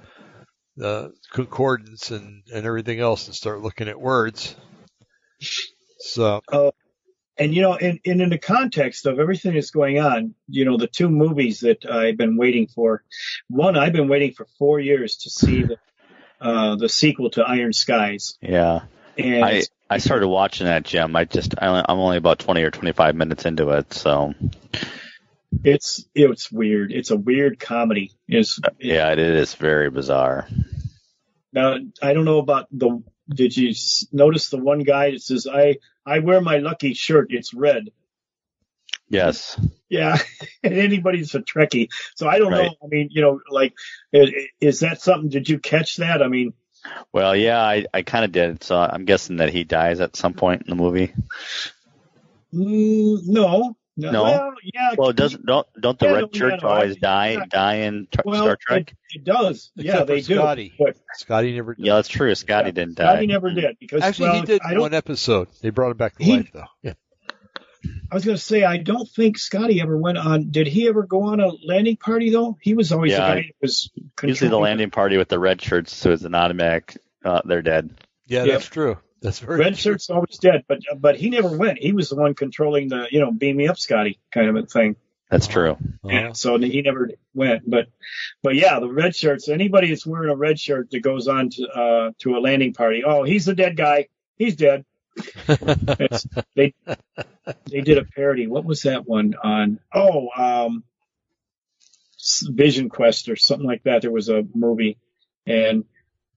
uh, 0.82 1.10
concordance 1.32 2.12
and 2.12 2.44
and 2.54 2.66
everything 2.66 3.00
else 3.00 3.28
and 3.28 3.36
start 3.36 3.62
looking 3.62 3.88
at 3.88 4.00
words. 4.00 4.56
So 6.00 6.42
And 7.38 7.54
you 7.54 7.62
know, 7.64 7.76
in, 7.76 8.00
in 8.04 8.22
in 8.22 8.30
the 8.30 8.38
context 8.38 9.06
of 9.08 9.20
everything 9.20 9.56
that's 9.56 9.72
going 9.72 10.00
on, 10.00 10.36
you 10.48 10.66
know, 10.66 10.78
the 10.78 10.88
two 10.88 11.10
movies 11.10 11.62
that 11.62 11.86
I've 11.86 12.16
been 12.18 12.38
waiting 12.38 12.68
for. 12.68 13.04
One, 13.50 13.76
I've 13.76 13.94
been 13.94 14.08
waiting 14.08 14.34
for 14.34 14.46
four 14.60 14.80
years 14.80 15.18
to 15.18 15.30
see 15.32 15.64
the 15.64 15.78
uh, 16.40 16.76
the 16.76 16.90
sequel 16.90 17.30
to 17.32 17.44
Iron 17.44 17.74
Skies, 17.74 18.38
Yeah. 18.42 18.82
and 19.18 19.44
I 19.46 19.64
I 19.90 19.98
started 19.98 20.28
watching 20.28 20.66
that, 20.68 20.84
Jim. 20.84 21.16
I 21.16 21.26
just 21.26 21.56
I, 21.60 21.68
i'm 21.88 22.00
only 22.00 22.18
about 22.18 22.40
20 22.40 22.62
or 22.64 22.72
25 22.72 23.16
minutes 23.16 23.46
into 23.46 23.70
it, 23.70 23.94
so 23.94 24.34
it's 25.64 26.06
it's 26.14 26.52
weird. 26.52 26.92
It's 26.92 27.12
a 27.12 27.18
weird 27.18 27.60
comedy. 27.60 28.12
Is 28.28 28.60
yeah, 28.80 29.12
it 29.12 29.20
is 29.20 29.56
very 29.56 29.90
bizarre. 29.90 30.48
now 31.52 31.78
I 32.02 32.14
don't 32.14 32.26
know 32.26 32.40
about 32.40 32.68
the. 32.72 33.02
Did 33.30 33.56
you 33.56 33.74
notice 34.12 34.50
the 34.50 34.58
one 34.58 34.80
guy 34.80 35.12
that 35.12 35.22
says, 35.22 35.48
"I 35.48 35.78
I 36.06 36.20
wear 36.20 36.42
my 36.42 36.58
lucky 36.58 36.94
shirt. 36.94 37.28
It's 37.30 37.54
red." 37.54 37.90
Yes. 39.10 39.60
Yeah, 39.90 40.18
and 40.64 40.74
anybody's 40.74 41.36
a 41.36 41.40
Trekkie. 41.42 41.90
So 42.16 42.28
I 42.28 42.40
don't 42.40 42.52
know. 42.52 42.76
I 42.84 42.88
mean, 42.88 43.10
you 43.12 43.22
know, 43.22 43.40
like, 43.50 43.74
is, 44.12 44.32
is 44.60 44.80
that 44.80 45.02
something? 45.02 45.30
Did 45.30 45.48
you 45.48 45.60
catch 45.60 45.98
that? 45.98 46.22
I 46.22 46.28
mean, 46.28 46.54
Well, 47.12 47.36
yeah, 47.36 47.62
I 47.62 47.86
I 47.94 48.02
kind 48.02 48.26
of 48.26 48.32
did. 48.32 48.64
So 48.64 48.78
I'm 48.78 49.06
guessing 49.06 49.38
that 49.38 49.50
he 49.54 49.64
dies 49.64 50.00
at 50.00 50.16
some 50.16 50.34
point 50.34 50.64
in 50.64 50.70
the 50.70 50.76
movie. 50.76 51.14
mm, 52.54 53.20
no, 53.28 53.78
no. 53.98 54.12
No? 54.12 54.24
Well, 54.24 54.54
yeah. 54.64 54.96
Well, 54.98 55.14
doesn't 55.14 55.46
don't 55.46 55.68
don't 55.80 56.00
the 56.00 56.06
Yeah, 56.08 56.12
red 56.14 56.22
no, 56.22 56.30
shirts 56.34 56.64
yeah, 56.64 56.68
always 56.70 56.96
die 56.98 57.32
yeah. 57.32 57.46
die 57.50 57.76
in 57.76 58.08
Tar- 58.12 58.24
well, 58.26 58.44
Star 58.44 58.58
Trek? 58.60 58.92
It, 59.12 59.18
it 59.20 59.24
does. 59.24 59.72
yeah, 59.76 59.92
Except 59.92 60.08
they 60.08 60.22
for 60.22 60.28
do. 60.28 60.36
Scotty. 60.36 60.74
But 60.80 60.98
Scotty 61.16 61.56
never. 61.56 61.76
Yeah, 61.78 61.96
that's 61.96 62.08
true. 62.08 62.34
Scotty 62.36 62.68
Yeah, 62.70 62.72
didn't 62.72 62.96
die. 62.96 63.04
Scotty 63.14 63.28
never 63.28 63.52
did 63.52 63.78
because 63.80 64.02
Actually, 64.02 64.30
well, 64.30 64.40
he 64.40 64.46
did 64.46 64.62
I 64.66 64.72
don't. 64.74 64.82
one 64.82 64.94
episode. 64.94 65.48
They 65.62 65.70
brought 65.70 65.92
him 65.92 65.98
back 65.98 66.18
to 66.18 66.24
He- 66.24 66.38
life, 66.38 66.50
though. 66.54 66.66
Yeah. 66.82 66.94
I 68.12 68.16
was 68.16 68.24
going 68.26 68.38
to 68.38 68.42
say 68.44 68.64
I 68.64 68.78
don't 68.78 69.10
think 69.10 69.38
Scotty 69.38 69.82
ever 69.82 69.98
went 69.98 70.18
on. 70.18 70.52
Did 70.52 70.68
he 70.68 70.88
ever 70.88 71.04
go 71.04 71.24
on 71.24 71.40
a 71.42 71.52
landing 71.66 71.98
party 71.98 72.30
though? 72.30 72.58
He 72.62 72.74
was 72.76 72.92
always 72.92 73.12
Yeah. 73.12 73.18
the 73.20 73.42
guy 73.42 73.42
that 73.42 73.54
was 73.62 73.92
Usually 74.24 74.50
the 74.50 74.58
landing 74.60 74.90
party 74.92 75.18
with 75.18 75.28
the 75.28 75.40
red 75.40 75.62
shirts, 75.62 75.94
so 75.96 76.12
it's 76.12 76.24
an 76.24 76.34
automatic. 76.36 76.98
Uh, 77.26 77.42
they're 77.46 77.62
dead. 77.62 77.94
Yeah, 78.28 78.44
Yeah. 78.46 78.54
that's 78.54 78.68
true. 78.68 78.98
That's 79.24 79.40
very 79.40 79.58
Red 79.58 79.76
true. 79.76 79.94
shirt's 79.94 80.10
always 80.10 80.38
dead, 80.38 80.66
but 80.68 80.80
but 81.00 81.16
he 81.16 81.30
never 81.30 81.58
went. 81.58 81.80
He 81.80 81.94
was 81.94 82.10
the 82.10 82.16
one 82.18 82.36
controlling 82.36 82.90
the 82.90 83.08
you 83.10 83.20
know 83.22 83.32
beam 83.32 83.56
me 83.58 83.68
up, 83.70 83.80
Scotty 83.80 84.20
kind 84.32 84.50
of 84.50 84.56
a 84.58 84.66
thing. 84.68 84.98
That's 85.30 85.48
true. 85.48 85.78
Uh-huh. 86.04 86.34
So 86.34 86.60
he 86.60 86.82
never 86.82 87.10
went, 87.34 87.68
but 87.68 87.88
but 88.44 88.56
yeah, 88.56 88.80
the 88.80 88.90
red 88.90 89.16
shirts. 89.16 89.48
Anybody 89.48 89.88
that's 89.90 90.06
wearing 90.06 90.30
a 90.30 90.36
red 90.36 90.60
shirt 90.60 90.92
that 90.92 91.00
goes 91.00 91.28
on 91.28 91.50
to 91.52 91.68
uh, 91.68 92.12
to 92.20 92.36
a 92.36 92.40
landing 92.40 92.74
party, 92.74 93.04
oh, 93.04 93.24
he's 93.24 93.46
the 93.46 93.56
dead 93.56 93.78
guy. 93.78 94.10
He's 94.36 94.56
dead. 94.56 94.86
They 96.56 96.74
they 97.66 97.82
did 97.82 97.98
a 97.98 98.06
parody. 98.06 98.48
What 98.48 98.66
was 98.66 98.82
that 98.84 99.08
one 99.08 99.36
on? 99.44 99.80
Oh, 99.94 100.30
um, 100.36 100.84
Vision 102.44 102.90
Quest 102.90 103.30
or 103.30 103.36
something 103.36 103.68
like 103.68 103.84
that. 103.84 104.02
There 104.02 104.12
was 104.12 104.30
a 104.30 104.44
movie, 104.54 104.98
and 105.46 105.86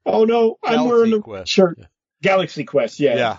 oh 0.04 0.24
no, 0.24 0.58
I'm 0.64 0.74
Galaxy 0.74 0.92
wearing 0.92 1.12
a 1.14 1.20
Quest. 1.20 1.50
shirt. 1.52 1.78
Galaxy 2.22 2.64
Quest. 2.64 3.01
Yeah, 3.01 3.16
yeah. 3.16 3.38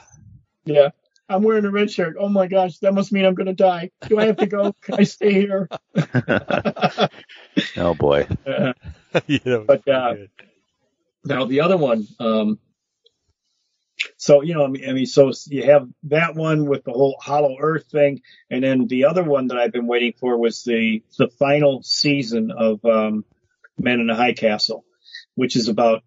yeah. 0.65 0.89
I'm 1.29 1.43
wearing 1.43 1.65
a 1.65 1.71
red 1.71 1.91
shirt. 1.91 2.15
Oh 2.17 2.29
my 2.29 2.47
gosh, 2.47 2.77
that 2.79 2.93
must 2.93 3.11
mean 3.11 3.25
I'm 3.25 3.35
going 3.35 3.47
to 3.47 3.53
die. 3.53 3.91
Do 4.07 4.17
I 4.17 4.27
have 4.27 4.37
to 4.37 4.45
go? 4.45 4.73
Can 4.81 4.95
I 4.95 5.03
stay 5.03 5.33
here? 5.33 5.67
oh 7.77 7.93
boy. 7.93 8.27
Uh, 8.47 8.73
yeah, 9.27 9.39
that 9.43 9.65
But, 9.67 9.87
uh. 9.87 10.15
Now 11.25 11.45
the 11.45 11.61
other 11.61 11.77
one, 11.77 12.07
um, 12.19 12.59
so 14.17 14.41
you 14.41 14.53
know, 14.53 14.63
I 14.63 14.67
mean, 14.67 14.89
I 14.89 14.93
mean, 14.93 15.05
so 15.05 15.31
you 15.47 15.63
have 15.63 15.87
that 16.03 16.35
one 16.35 16.65
with 16.67 16.83
the 16.83 16.91
whole 16.91 17.17
Hollow 17.19 17.57
Earth 17.59 17.87
thing, 17.91 18.21
and 18.49 18.63
then 18.63 18.87
the 18.87 19.05
other 19.05 19.23
one 19.23 19.47
that 19.47 19.57
I've 19.57 19.71
been 19.71 19.87
waiting 19.87 20.13
for 20.19 20.37
was 20.37 20.63
the 20.63 21.03
the 21.17 21.29
final 21.29 21.81
season 21.83 22.51
of 22.51 22.83
um, 22.85 23.25
Man 23.77 23.99
in 23.99 24.07
the 24.07 24.15
High 24.15 24.33
Castle, 24.33 24.85
which 25.35 25.55
is 25.55 25.67
about, 25.67 26.03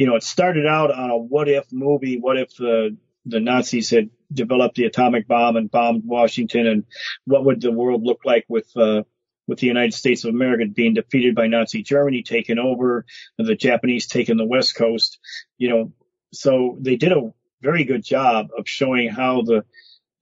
you 0.00 0.06
know, 0.06 0.16
it 0.16 0.22
started 0.22 0.66
out 0.66 0.90
on 0.90 1.10
a 1.10 1.16
what 1.18 1.46
if 1.46 1.70
movie, 1.70 2.18
what 2.18 2.38
if 2.38 2.56
the 2.56 2.96
the 3.26 3.38
Nazis 3.38 3.90
had 3.90 4.08
developed 4.32 4.76
the 4.76 4.86
atomic 4.86 5.28
bomb 5.28 5.56
and 5.56 5.70
bombed 5.70 6.04
Washington, 6.06 6.66
and 6.66 6.84
what 7.26 7.44
would 7.44 7.60
the 7.60 7.70
world 7.70 8.02
look 8.02 8.20
like 8.24 8.46
with 8.48 8.74
uh, 8.78 9.02
with 9.46 9.58
the 9.58 9.66
United 9.66 9.92
States 9.92 10.24
of 10.24 10.30
America 10.30 10.64
being 10.74 10.94
defeated 10.94 11.34
by 11.34 11.48
Nazi 11.48 11.82
Germany, 11.82 12.22
taken 12.22 12.58
over, 12.58 13.04
and 13.38 13.46
the 13.46 13.54
Japanese 13.54 14.06
taking 14.06 14.38
the 14.38 14.46
West 14.46 14.74
Coast, 14.74 15.18
you 15.58 15.68
know, 15.68 15.92
so 16.32 16.78
they 16.80 16.96
did 16.96 17.12
a 17.12 17.34
very 17.60 17.84
good 17.84 18.02
job 18.02 18.48
of 18.56 18.66
showing 18.66 19.10
how 19.10 19.42
the 19.42 19.66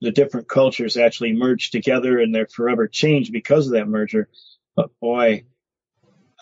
the 0.01 0.11
different 0.11 0.49
cultures 0.49 0.97
actually 0.97 1.31
merged 1.31 1.71
together 1.71 2.19
and 2.19 2.35
they're 2.35 2.47
forever 2.47 2.89
changed 2.89 3.31
because 3.31 3.67
of 3.67 3.73
that 3.75 3.87
merger. 3.87 4.27
But 4.75 4.89
boy, 4.99 5.45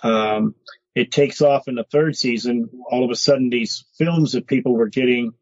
um, 0.01 0.55
it 0.97 1.11
takes 1.11 1.43
off 1.43 1.67
in 1.67 1.75
the 1.75 1.83
third 1.83 2.15
season. 2.15 2.69
All 2.89 3.05
of 3.05 3.11
a 3.11 3.15
sudden, 3.15 3.51
these 3.51 3.85
films 3.99 4.31
that 4.31 4.47
people 4.47 4.75
were 4.75 4.89
getting 4.89 5.33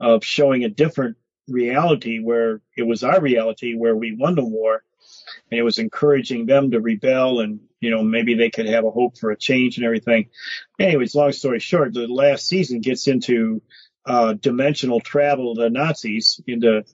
of 0.00 0.24
showing 0.24 0.64
a 0.64 0.70
different 0.70 1.18
reality 1.46 2.20
where 2.20 2.62
it 2.74 2.84
was 2.84 3.04
our 3.04 3.20
reality 3.20 3.74
where 3.74 3.94
we 3.94 4.16
won 4.18 4.34
the 4.34 4.44
war. 4.44 4.82
And 5.50 5.60
it 5.60 5.62
was 5.62 5.76
encouraging 5.78 6.46
them 6.46 6.70
to 6.70 6.80
rebel 6.80 7.40
and 7.40 7.60
you 7.80 7.90
know 7.90 8.02
maybe 8.02 8.34
they 8.34 8.48
could 8.48 8.66
have 8.66 8.86
a 8.86 8.90
hope 8.90 9.18
for 9.18 9.30
a 9.30 9.36
change 9.36 9.76
and 9.76 9.84
everything. 9.84 10.30
Anyways 10.80 11.14
long 11.14 11.32
story 11.32 11.58
short 11.60 11.92
the 11.92 12.06
last 12.06 12.46
season 12.46 12.80
gets 12.80 13.08
into 13.08 13.60
uh 14.06 14.32
dimensional 14.32 15.00
travel 15.00 15.54
the 15.54 15.68
nazis 15.68 16.40
into 16.46 16.84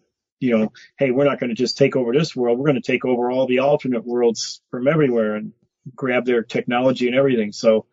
you 0.41 0.59
know 0.59 0.73
hey 0.99 1.11
we're 1.13 1.25
not 1.25 1.39
going 1.39 1.51
to 1.51 1.57
just 1.57 1.79
take 1.79 1.95
over 1.95 2.13
this 2.13 2.35
world. 2.35 2.59
We're 2.59 2.71
going 2.71 2.83
to 2.83 2.93
take 2.93 3.05
over 3.05 3.31
all 3.31 3.47
the 3.47 3.61
alternate 3.61 4.05
worlds 4.05 4.61
from 4.71 4.89
everywhere. 4.89 5.37
And 5.37 5.53
grab 5.95 6.25
their 6.25 6.43
technology 6.43 7.07
and 7.07 7.17
everything 7.17 7.53
so 7.53 7.87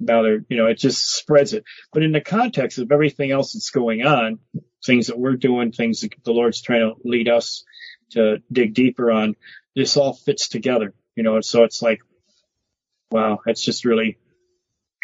now 0.00 0.22
they're 0.22 0.44
you 0.48 0.56
know 0.56 0.66
it 0.66 0.78
just 0.78 1.14
spreads 1.14 1.52
it 1.52 1.64
but 1.92 2.02
in 2.02 2.12
the 2.12 2.20
context 2.20 2.78
of 2.78 2.90
everything 2.90 3.30
else 3.30 3.52
that's 3.52 3.70
going 3.70 4.04
on 4.04 4.38
things 4.84 5.06
that 5.06 5.18
we're 5.18 5.36
doing 5.36 5.72
things 5.72 6.00
that 6.00 6.12
the 6.24 6.32
lord's 6.32 6.60
trying 6.60 6.80
to 6.80 6.94
lead 7.08 7.28
us 7.28 7.64
to 8.10 8.38
dig 8.52 8.74
deeper 8.74 9.10
on 9.10 9.36
this 9.74 9.96
all 9.96 10.14
fits 10.14 10.48
together, 10.48 10.94
you 11.16 11.22
know, 11.22 11.40
so 11.40 11.64
it's 11.64 11.82
like, 11.82 12.00
wow, 13.10 13.40
that's 13.44 13.62
just 13.62 13.84
really 13.84 14.18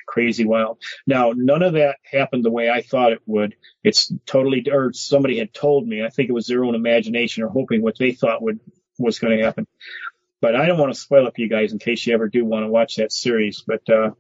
crazy 0.07 0.45
wild. 0.45 0.78
Now, 1.07 1.32
none 1.35 1.62
of 1.62 1.74
that 1.74 1.97
happened 2.05 2.45
the 2.45 2.51
way 2.51 2.70
I 2.70 2.82
thought 2.82 3.12
it 3.12 3.23
would. 3.27 3.55
It's 3.85 4.12
totally, 4.27 4.66
or 4.70 4.93
somebody 4.93 5.39
had 5.39 5.53
told 5.53 5.87
me, 5.87 6.05
I 6.05 6.09
think 6.09 6.28
it 6.28 6.35
was 6.35 6.47
their 6.47 6.65
own 6.65 6.74
imagination 6.74 7.45
or 7.45 7.49
hoping 7.49 7.82
what 7.82 7.99
they 7.99 8.12
thought 8.12 8.43
would, 8.43 8.61
was 8.99 9.19
going 9.19 9.39
to 9.39 9.45
happen. 9.45 9.66
But 10.40 10.56
I 10.56 10.66
don't 10.66 10.78
want 10.78 10.92
to 10.92 10.98
spoil 10.98 11.26
it 11.26 11.34
for 11.34 11.40
you 11.40 11.48
guys 11.48 11.72
in 11.72 11.78
case 11.78 12.06
you 12.06 12.14
ever 12.14 12.28
do 12.28 12.44
want 12.44 12.64
to 12.64 12.68
watch 12.68 12.96
that 12.96 13.12
series. 13.12 13.62
But, 13.66 13.88
uh, 13.88 14.10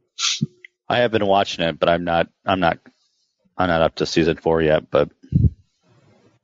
I 0.88 0.98
have 0.98 1.12
been 1.12 1.26
watching 1.26 1.64
it, 1.64 1.78
but 1.78 1.88
I'm 1.88 2.04
not. 2.04 2.28
I'm 2.44 2.60
not. 2.60 2.78
I'm 3.56 3.68
not 3.68 3.82
up 3.82 3.96
to 3.96 4.06
season 4.06 4.36
four 4.36 4.60
yet. 4.60 4.90
But 4.90 5.10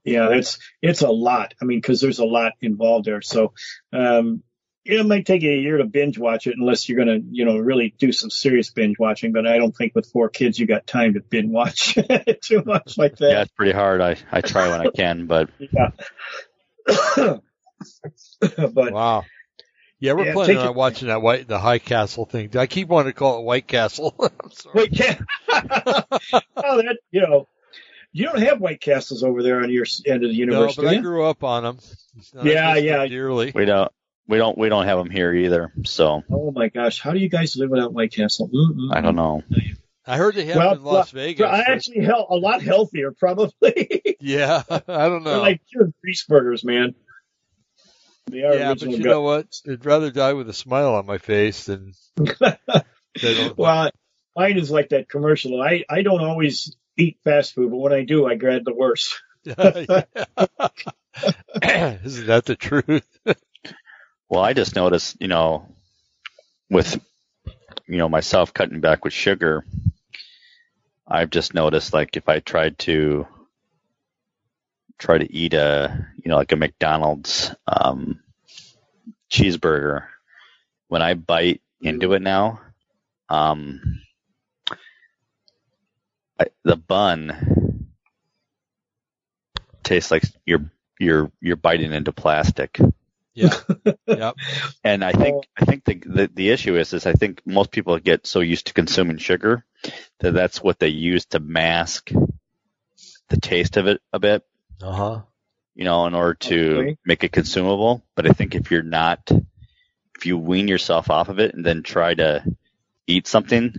yeah, 0.05 0.31
it's, 0.31 0.59
it's 0.81 1.03
a 1.03 1.11
lot. 1.11 1.55
I 1.61 1.65
mean, 1.65 1.83
cause 1.83 2.01
there's 2.01 2.21
a 2.21 2.25
lot 2.25 2.53
involved 2.61 3.07
there. 3.07 3.23
So, 3.23 3.55
um, 3.93 4.43
it 4.87 5.05
might 5.05 5.27
take 5.27 5.43
you 5.43 5.51
a 5.51 5.57
year 5.57 5.79
to 5.79 5.85
binge 5.85 6.17
watch 6.17 6.47
it 6.47 6.55
unless 6.57 6.89
you're 6.89 7.05
going 7.05 7.21
to, 7.21 7.27
you 7.31 7.45
know, 7.45 7.59
really 7.59 7.93
do 7.99 8.13
some 8.13 8.31
serious 8.31 8.71
binge 8.71 8.99
watching. 8.99 9.33
But 9.33 9.47
I 9.47 9.59
don't 9.59 9.77
think 9.77 9.95
with 9.95 10.07
four 10.07 10.29
kids 10.29 10.59
you 10.59 10.67
got 10.67 10.87
time 10.87 11.15
to 11.15 11.21
binge 11.21 11.51
watch 11.51 11.99
too 12.43 12.63
much 12.65 12.97
like 12.97 13.17
that. 13.17 13.31
yeah, 13.31 13.43
it's 13.43 13.53
pretty 13.53 13.73
hard. 13.73 14.01
I 14.01 14.17
I 14.31 14.41
try 14.43 14.69
when 14.69 14.81
I 14.81 14.91
can, 14.91 15.27
but 15.27 15.51
Yeah. 15.59 15.91
but 18.73 18.93
Wow. 18.93 19.25
Yeah, 19.99 20.13
we're 20.13 20.27
Yeah, 20.27 20.33
planning 20.35 20.59
on 20.59 20.67
it- 20.69 20.75
watching 20.75 21.09
that 21.09 21.23
white 21.23 21.49
the 21.49 21.59
High 21.59 21.79
Castle 21.79 22.27
thing. 22.27 22.57
I 22.57 22.67
keep 22.67 22.89
wanting 22.89 23.13
to 23.13 23.19
call 23.19 23.39
it 23.41 23.45
White 23.45 23.67
Castle. 23.67 24.15
I'm 24.21 24.51
sorry. 24.51 24.75
wait, 24.75 24.99
yeah. 24.99 25.19
oh, 25.51 26.77
that 26.83 26.99
you 27.11 27.21
know, 27.23 27.49
you 28.13 28.25
don't 28.27 28.41
have 28.43 28.61
White 28.61 28.81
Castles 28.81 29.23
over 29.23 29.43
there 29.43 29.63
on 29.63 29.71
your 29.71 29.87
end 30.07 30.23
of 30.25 30.31
the 30.31 30.37
universe. 30.37 30.77
no, 30.77 30.85
but 30.85 30.91
do 30.91 30.97
I 30.97 31.01
grew 31.01 31.25
up 31.25 31.43
on 31.45 31.63
them. 31.65 31.79
Yeah, 32.43 32.77
yeah. 32.77 33.07
Dearly. 33.07 33.53
we 33.55 33.65
don't. 33.65 33.91
We 34.29 34.39
don't. 34.39 34.59
We 34.59 34.69
don't 34.69 34.87
have 34.87 34.99
them 34.99 35.11
here 35.11 35.33
either. 35.33 35.73
So 35.85 36.23
Oh 36.31 36.51
my 36.51 36.69
gosh, 36.69 37.01
how 37.01 37.13
do 37.13 37.19
you 37.19 37.29
guys 37.29 37.57
live 37.57 37.71
without 37.71 37.93
White 37.93 38.13
Castle? 38.13 38.49
Mm-mm. 38.49 38.95
I 38.95 39.01
don't 39.01 39.17
know. 39.17 39.43
I 40.07 40.17
heard 40.19 40.35
they 40.37 40.45
have 40.47 40.57
Well, 40.57 40.73
in 40.75 40.85
Las 40.85 41.13
well, 41.13 41.25
Vegas. 41.25 41.47
I 41.47 41.61
actually 41.73 42.05
hel- 42.05 42.27
a 42.31 42.37
lot 42.37 42.63
healthier, 42.63 43.13
probably. 43.13 44.17
yeah, 44.21 44.63
I 44.71 44.79
don't 45.09 45.25
They're 45.25 45.35
know. 45.35 45.41
like 45.41 45.61
pure 45.71 45.91
grease 46.03 46.25
burgers, 46.25 46.65
man. 46.65 46.95
They 48.31 48.43
are 48.43 48.55
yeah, 48.55 48.75
but 48.75 48.91
you 48.91 48.99
gut- 48.99 49.07
know 49.07 49.23
what? 49.23 49.47
I'd 49.69 49.85
rather 49.85 50.11
die 50.11 50.33
with 50.33 50.49
a 50.49 50.55
smile 50.55 50.95
on 50.95 51.07
my 51.07 51.19
face 51.19 51.65
than 51.65 51.93
well, 53.57 53.91
mine 54.37 54.59
is 54.59 54.71
like 54.71 54.91
that 54.91 55.09
commercial. 55.09 55.63
I 55.63 55.85
I 55.89 56.03
don't 56.03 56.23
always 56.23 56.77
eat 56.97 57.19
fast 57.25 57.55
food, 57.55 57.71
but 57.71 57.77
when 57.77 57.93
I 57.93 58.05
do, 58.05 58.27
I 58.27 58.35
grab 58.35 58.65
the 58.65 58.75
worst. 58.75 59.23
Isn't 59.47 59.87
that 62.27 62.43
the 62.47 62.57
truth? 62.57 63.07
Well, 64.29 64.43
I 64.43 64.55
just 64.55 64.75
noticed, 64.75 65.19
you 65.21 65.29
know, 65.29 65.69
with 66.69 67.01
you 67.87 67.99
know 67.99 68.09
myself 68.09 68.53
cutting 68.53 68.81
back 68.81 69.05
with 69.05 69.13
sugar, 69.13 69.65
I've 71.07 71.31
just 71.31 71.55
noticed 71.55 71.93
like 71.93 72.17
if 72.17 72.29
I 72.29 72.41
tried 72.41 72.77
to 72.81 73.29
try 74.99 75.19
to 75.19 75.33
eat 75.33 75.55
a 75.55 76.07
you 76.23 76.31
know 76.31 76.37
like 76.37 76.53
a 76.53 76.57
McDonald's 76.57 77.55
um, 77.67 78.21
cheeseburger, 79.31 80.07
when 80.89 81.03
I 81.03 81.15
bite 81.15 81.63
into 81.81 82.13
it 82.15 82.23
now, 82.23 82.61
um, 83.29 84.01
I, 86.39 86.47
the 86.65 86.77
bun 86.77 87.87
tastes 89.83 90.11
like 90.11 90.25
you're 90.45 90.71
you're 90.99 91.31
you're 91.41 91.57
biting 91.57 91.93
into 91.93 92.13
plastic. 92.13 92.79
Yeah. 93.35 93.55
Yep. 94.07 94.37
And 94.83 95.05
I 95.05 95.13
think 95.13 95.47
I 95.59 95.65
think 95.65 95.85
the, 95.85 95.95
the 95.95 96.31
the 96.33 96.51
issue 96.51 96.77
is 96.77 96.93
is 96.93 97.07
I 97.07 97.13
think 97.13 97.43
most 97.45 97.71
people 97.71 97.99
get 97.99 98.27
so 98.27 98.41
used 98.41 98.69
to 98.69 98.73
consuming 98.73 99.19
sugar 99.19 99.65
that 100.21 100.33
that's 100.33 100.63
what 100.63 100.79
they 100.79 100.89
use 100.89 101.27
to 101.27 101.41
mask 101.41 102.13
the 103.29 103.37
taste 103.37 103.77
of 103.77 103.89
it 103.89 104.01
a 104.13 104.19
bit, 104.19 104.45
Uh 104.83 104.93
huh. 104.93 105.23
you 105.75 105.85
know, 105.85 106.07
in 106.07 106.15
order 106.15 106.35
to 106.35 106.79
Okay. 106.81 106.97
make 107.05 107.25
it 107.25 107.33
consumable. 107.33 108.05
But 108.15 108.27
I 108.27 108.31
think 108.33 108.55
if 108.55 108.71
you're 108.71 108.83
not, 108.83 109.31
if 110.17 110.27
you 110.27 110.39
wean 110.39 110.69
yourself 110.69 111.11
off 111.11 111.29
of 111.29 111.39
it 111.39 111.55
and 111.55 111.65
then 111.65 111.83
try 111.83 112.15
to 112.15 112.45
eat 113.07 113.27
something 113.27 113.75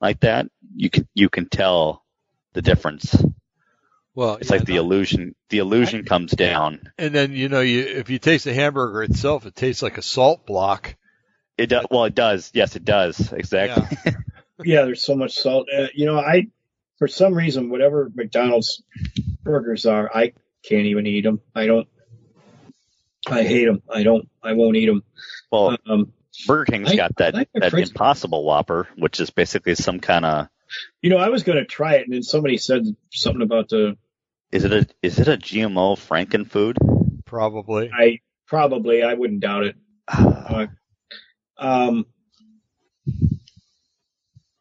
like 0.00 0.20
that, 0.20 0.46
you 0.74 0.90
can 0.90 1.08
you 1.14 1.28
can 1.28 1.48
tell 1.48 2.04
the 2.54 2.62
difference. 2.62 3.14
Well, 4.14 4.36
It's 4.36 4.50
yeah, 4.50 4.56
like 4.58 4.64
the 4.66 4.76
illusion 4.76 5.34
the 5.50 5.58
illusion 5.58 6.04
comes 6.04 6.32
down. 6.32 6.92
and 6.98 7.14
then 7.14 7.32
you 7.32 7.48
know, 7.48 7.60
you 7.60 7.80
if 7.80 8.10
you 8.10 8.18
taste 8.18 8.44
the 8.44 8.54
hamburger 8.54 9.02
itself, 9.02 9.46
it 9.46 9.54
tastes 9.54 9.82
like 9.82 9.98
a 9.98 10.02
salt 10.02 10.46
block. 10.46 10.94
It 11.58 11.66
does 11.66 11.86
well. 11.90 12.04
It 12.04 12.14
does. 12.14 12.50
Yes, 12.54 12.76
it 12.76 12.84
does. 12.84 13.32
Exactly. 13.32 13.98
Yeah, 14.62 14.82
there's 14.84 15.02
so 15.04 15.16
much 15.16 15.34
salt. 15.34 15.68
Uh, 15.76 15.88
you 15.94 16.06
know, 16.06 16.18
I 16.18 16.46
for 16.98 17.08
some 17.08 17.34
reason, 17.34 17.70
whatever 17.70 18.10
McDonald's 18.14 18.82
burgers 19.44 19.86
are, 19.86 20.10
I 20.14 20.32
can't 20.68 20.86
even 20.86 21.06
eat 21.06 21.22
them. 21.22 21.40
I 21.54 21.66
don't. 21.66 21.86
I 23.26 23.42
hate 23.42 23.66
them. 23.66 23.82
I 23.88 24.02
don't. 24.02 24.28
I 24.42 24.52
won't 24.54 24.76
eat 24.76 24.86
them. 24.86 25.02
Well, 25.52 25.76
Um, 25.86 26.12
Burger 26.46 26.64
King's 26.72 26.90
I- 26.92 26.96
got 26.96 27.16
that 27.16 27.34
like 27.34 27.48
that 27.54 27.70
fries. 27.70 27.90
Impossible 27.90 28.44
Whopper, 28.44 28.88
which 28.96 29.20
is 29.20 29.30
basically 29.30 29.74
some 29.76 30.00
kind 30.00 30.24
of 30.24 30.48
you 31.02 31.10
know, 31.10 31.18
I 31.18 31.28
was 31.28 31.44
going 31.44 31.58
to 31.58 31.64
try 31.64 31.94
it, 31.96 32.04
and 32.06 32.12
then 32.14 32.22
somebody 32.24 32.56
said 32.58 32.82
something 33.12 33.42
about 33.42 33.68
the. 33.68 33.96
is 34.50 34.64
it 34.64 34.72
a 34.72 34.86
is 35.02 35.18
it 35.20 35.28
a 35.28 35.36
GMO 35.36 35.96
Franken 35.96 36.50
food? 36.50 36.76
Probably. 37.24 37.90
I 37.96 38.20
probably 38.46 39.02
I 39.04 39.14
wouldn't 39.14 39.40
doubt 39.40 39.64
it. 39.64 39.76
Uh, 40.46 40.66
um, 41.58 42.04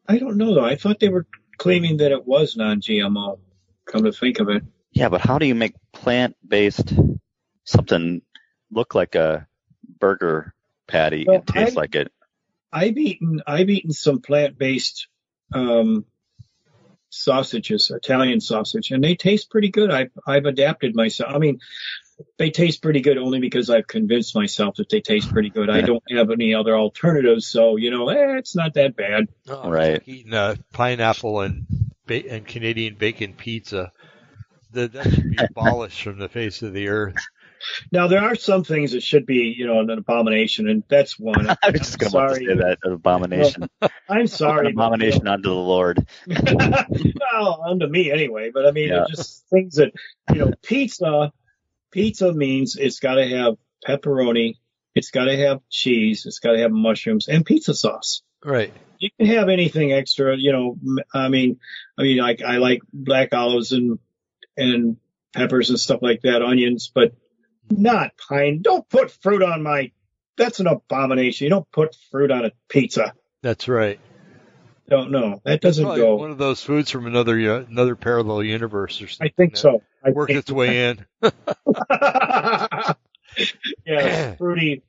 I 0.07 0.17
don't 0.17 0.37
know 0.37 0.53
though. 0.55 0.65
I 0.65 0.75
thought 0.75 0.99
they 0.99 1.09
were 1.09 1.27
claiming 1.57 1.97
that 1.97 2.11
it 2.11 2.25
was 2.25 2.55
non-GMO. 2.57 3.39
Come 3.85 4.03
to 4.05 4.11
think 4.11 4.39
of 4.39 4.49
it, 4.49 4.63
Yeah, 4.93 5.09
but 5.09 5.21
how 5.21 5.39
do 5.39 5.45
you 5.45 5.55
make 5.55 5.73
plant-based 5.91 6.93
something 7.65 8.21
look 8.71 8.93
like 8.95 9.15
a 9.15 9.47
burger 9.99 10.53
patty 10.87 11.25
Well, 11.27 11.37
and 11.37 11.47
taste 11.47 11.77
I- 11.77 11.81
like 11.81 11.95
it? 11.95 12.11
I've 12.71 12.97
eaten 12.97 13.41
I've 13.45 13.69
eaten 13.69 13.91
some 13.91 14.21
plant 14.21 14.57
based 14.57 15.07
um, 15.53 16.05
sausages, 17.09 17.91
Italian 17.93 18.39
sausage, 18.41 18.89
and 18.91 19.03
they 19.03 19.15
taste 19.15 19.49
pretty 19.51 19.69
good. 19.69 19.91
I've 19.91 20.09
I've 20.25 20.45
adapted 20.45 20.95
myself. 20.95 21.31
I 21.35 21.37
mean, 21.37 21.59
they 22.39 22.49
taste 22.49 22.81
pretty 22.81 23.01
good 23.01 23.17
only 23.19 23.39
because 23.39 23.69
I've 23.69 23.85
convinced 23.87 24.33
myself 24.35 24.75
that 24.77 24.89
they 24.89 25.01
taste 25.01 25.29
pretty 25.29 25.51
good. 25.51 25.69
I 25.69 25.81
don't 25.81 26.03
have 26.09 26.31
any 26.31 26.55
other 26.55 26.75
alternatives, 26.75 27.45
so 27.45 27.75
you 27.77 27.91
know, 27.91 28.09
eh, 28.09 28.37
it's 28.37 28.55
not 28.55 28.73
that 28.73 28.95
bad. 28.95 29.27
Oh, 29.47 29.69
Right. 29.69 29.93
like 29.93 30.07
Eating 30.07 30.33
uh, 30.33 30.55
pineapple 30.71 31.41
and 31.41 31.67
ba- 32.07 32.27
and 32.27 32.45
Canadian 32.47 32.95
bacon 32.95 33.33
pizza. 33.33 33.91
That 34.73 34.93
that 34.93 35.03
should 35.11 35.29
be 35.31 35.37
abolished 35.43 36.01
from 36.03 36.19
the 36.19 36.29
face 36.29 36.61
of 36.61 36.73
the 36.73 36.89
earth. 36.89 37.15
Now 37.91 38.07
there 38.07 38.21
are 38.21 38.35
some 38.35 38.63
things 38.63 38.91
that 38.91 39.03
should 39.03 39.25
be, 39.25 39.53
you 39.57 39.65
know, 39.67 39.79
an 39.79 39.89
abomination, 39.89 40.67
and 40.67 40.83
that's 40.89 41.17
one. 41.17 41.49
I 41.63 41.69
was 41.69 41.79
just 41.79 41.99
going 41.99 42.11
to 42.11 42.11
sorry. 42.11 42.45
say 42.45 42.55
that 42.55 42.79
an 42.83 42.93
abomination, 42.93 43.69
I'm 43.81 44.21
an 44.21 44.27
sorry, 44.27 44.63
but, 44.65 44.69
you 44.69 44.75
know, 44.75 44.83
abomination 44.83 45.27
unto 45.27 45.49
the 45.49 45.55
Lord. 45.55 46.05
well, 46.27 47.63
unto 47.65 47.87
me 47.87 48.11
anyway. 48.11 48.51
But 48.53 48.65
I 48.65 48.71
mean, 48.71 48.89
Yeah. 48.89 49.05
just 49.09 49.47
things 49.49 49.75
that 49.75 49.91
you 50.31 50.39
know, 50.39 50.51
pizza. 50.61 51.31
Pizza 51.91 52.33
means 52.33 52.75
it's 52.75 52.99
got 52.99 53.15
to 53.15 53.27
have 53.27 53.53
pepperoni, 53.87 54.57
it's 54.95 55.11
got 55.11 55.25
to 55.25 55.37
have 55.37 55.61
cheese, 55.69 56.25
it's 56.25 56.39
got 56.39 56.53
to 56.53 56.59
have 56.59 56.71
mushrooms 56.71 57.27
and 57.27 57.45
pizza 57.45 57.75
sauce. 57.75 58.23
Right. 58.43 58.73
You 58.97 59.09
can 59.17 59.27
have 59.27 59.47
anything 59.47 59.93
extra, 59.93 60.35
you 60.35 60.51
know. 60.51 60.77
I 61.13 61.29
mean, 61.29 61.59
I 61.97 62.01
mean, 62.01 62.17
like 62.17 62.41
I 62.41 62.57
like 62.57 62.81
black 62.91 63.33
olives 63.33 63.73
and 63.73 63.99
and 64.57 64.97
peppers 65.33 65.69
and 65.69 65.79
stuff 65.79 66.01
like 66.01 66.21
that, 66.21 66.41
onions, 66.41 66.91
but 66.93 67.13
not 67.69 68.11
pine. 68.17 68.61
Don't 68.61 68.87
put 68.89 69.11
fruit 69.11 69.43
on 69.43 69.63
my. 69.63 69.91
That's 70.37 70.59
an 70.59 70.67
abomination. 70.67 71.45
You 71.45 71.49
don't 71.49 71.71
put 71.71 71.95
fruit 72.11 72.31
on 72.31 72.45
a 72.45 72.51
pizza. 72.67 73.13
That's 73.41 73.67
right. 73.67 73.99
Don't 74.89 75.11
know. 75.11 75.41
That 75.45 75.61
doesn't 75.61 75.83
Probably 75.83 76.01
go. 76.01 76.15
one 76.15 76.31
of 76.31 76.37
those 76.37 76.61
foods 76.61 76.89
from 76.91 77.07
another 77.07 77.39
uh, 77.39 77.65
another 77.69 77.95
parallel 77.95 78.43
universe 78.43 79.01
or 79.01 79.07
something. 79.07 79.27
I 79.27 79.33
think 79.35 79.57
so. 79.57 79.81
I 80.03 80.11
Worked 80.11 80.29
think 80.29 80.39
its 80.39 80.51
way 80.51 80.89
in. 80.89 81.05
yeah, 83.85 84.35
fruity. 84.37 84.83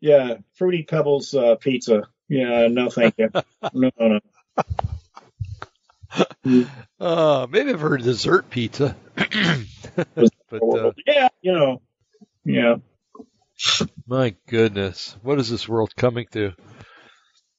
Yeah, 0.00 0.36
fruity 0.54 0.82
pebbles 0.82 1.34
uh, 1.34 1.56
pizza. 1.56 2.08
Yeah, 2.28 2.68
no, 2.68 2.90
thank 2.90 3.14
you. 3.18 3.30
No, 3.74 3.90
no, 3.98 4.08
no. 4.08 4.20
Uh, 6.98 7.46
maybe 7.48 7.70
I've 7.70 7.80
heard 7.80 8.02
dessert 8.02 8.50
pizza. 8.50 8.94
but 9.16 10.32
uh, 10.52 10.92
yeah, 11.06 11.28
you 11.40 11.52
know, 11.52 11.80
yeah. 12.44 12.76
my 14.06 14.34
goodness, 14.48 15.16
what 15.22 15.38
is 15.38 15.48
this 15.48 15.68
world 15.68 15.94
coming 15.96 16.26
to? 16.32 16.52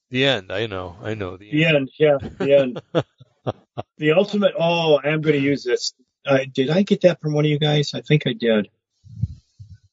The 0.10 0.26
end. 0.26 0.52
I 0.52 0.68
know. 0.68 0.96
I 1.02 1.14
know. 1.14 1.38
The 1.38 1.50
The 1.52 1.66
end. 1.66 1.76
end. 1.78 1.90
Yeah, 1.98 2.18
the 2.38 2.54
end. 2.54 2.82
the 3.98 4.12
ultimate. 4.12 4.54
Oh, 4.60 5.00
I 5.04 5.10
am 5.10 5.22
going 5.22 5.40
to 5.40 5.42
use 5.42 5.64
this. 5.64 5.94
Uh, 6.26 6.40
did 6.54 6.70
I 6.70 6.84
get 6.84 7.02
that 7.02 7.22
from 7.22 7.34
one 7.34 7.46
of 7.46 7.50
you 7.52 7.60
guys? 7.60 7.94
I 7.94 8.02
think 8.02 8.24
I 8.28 8.34
did. 8.34 8.68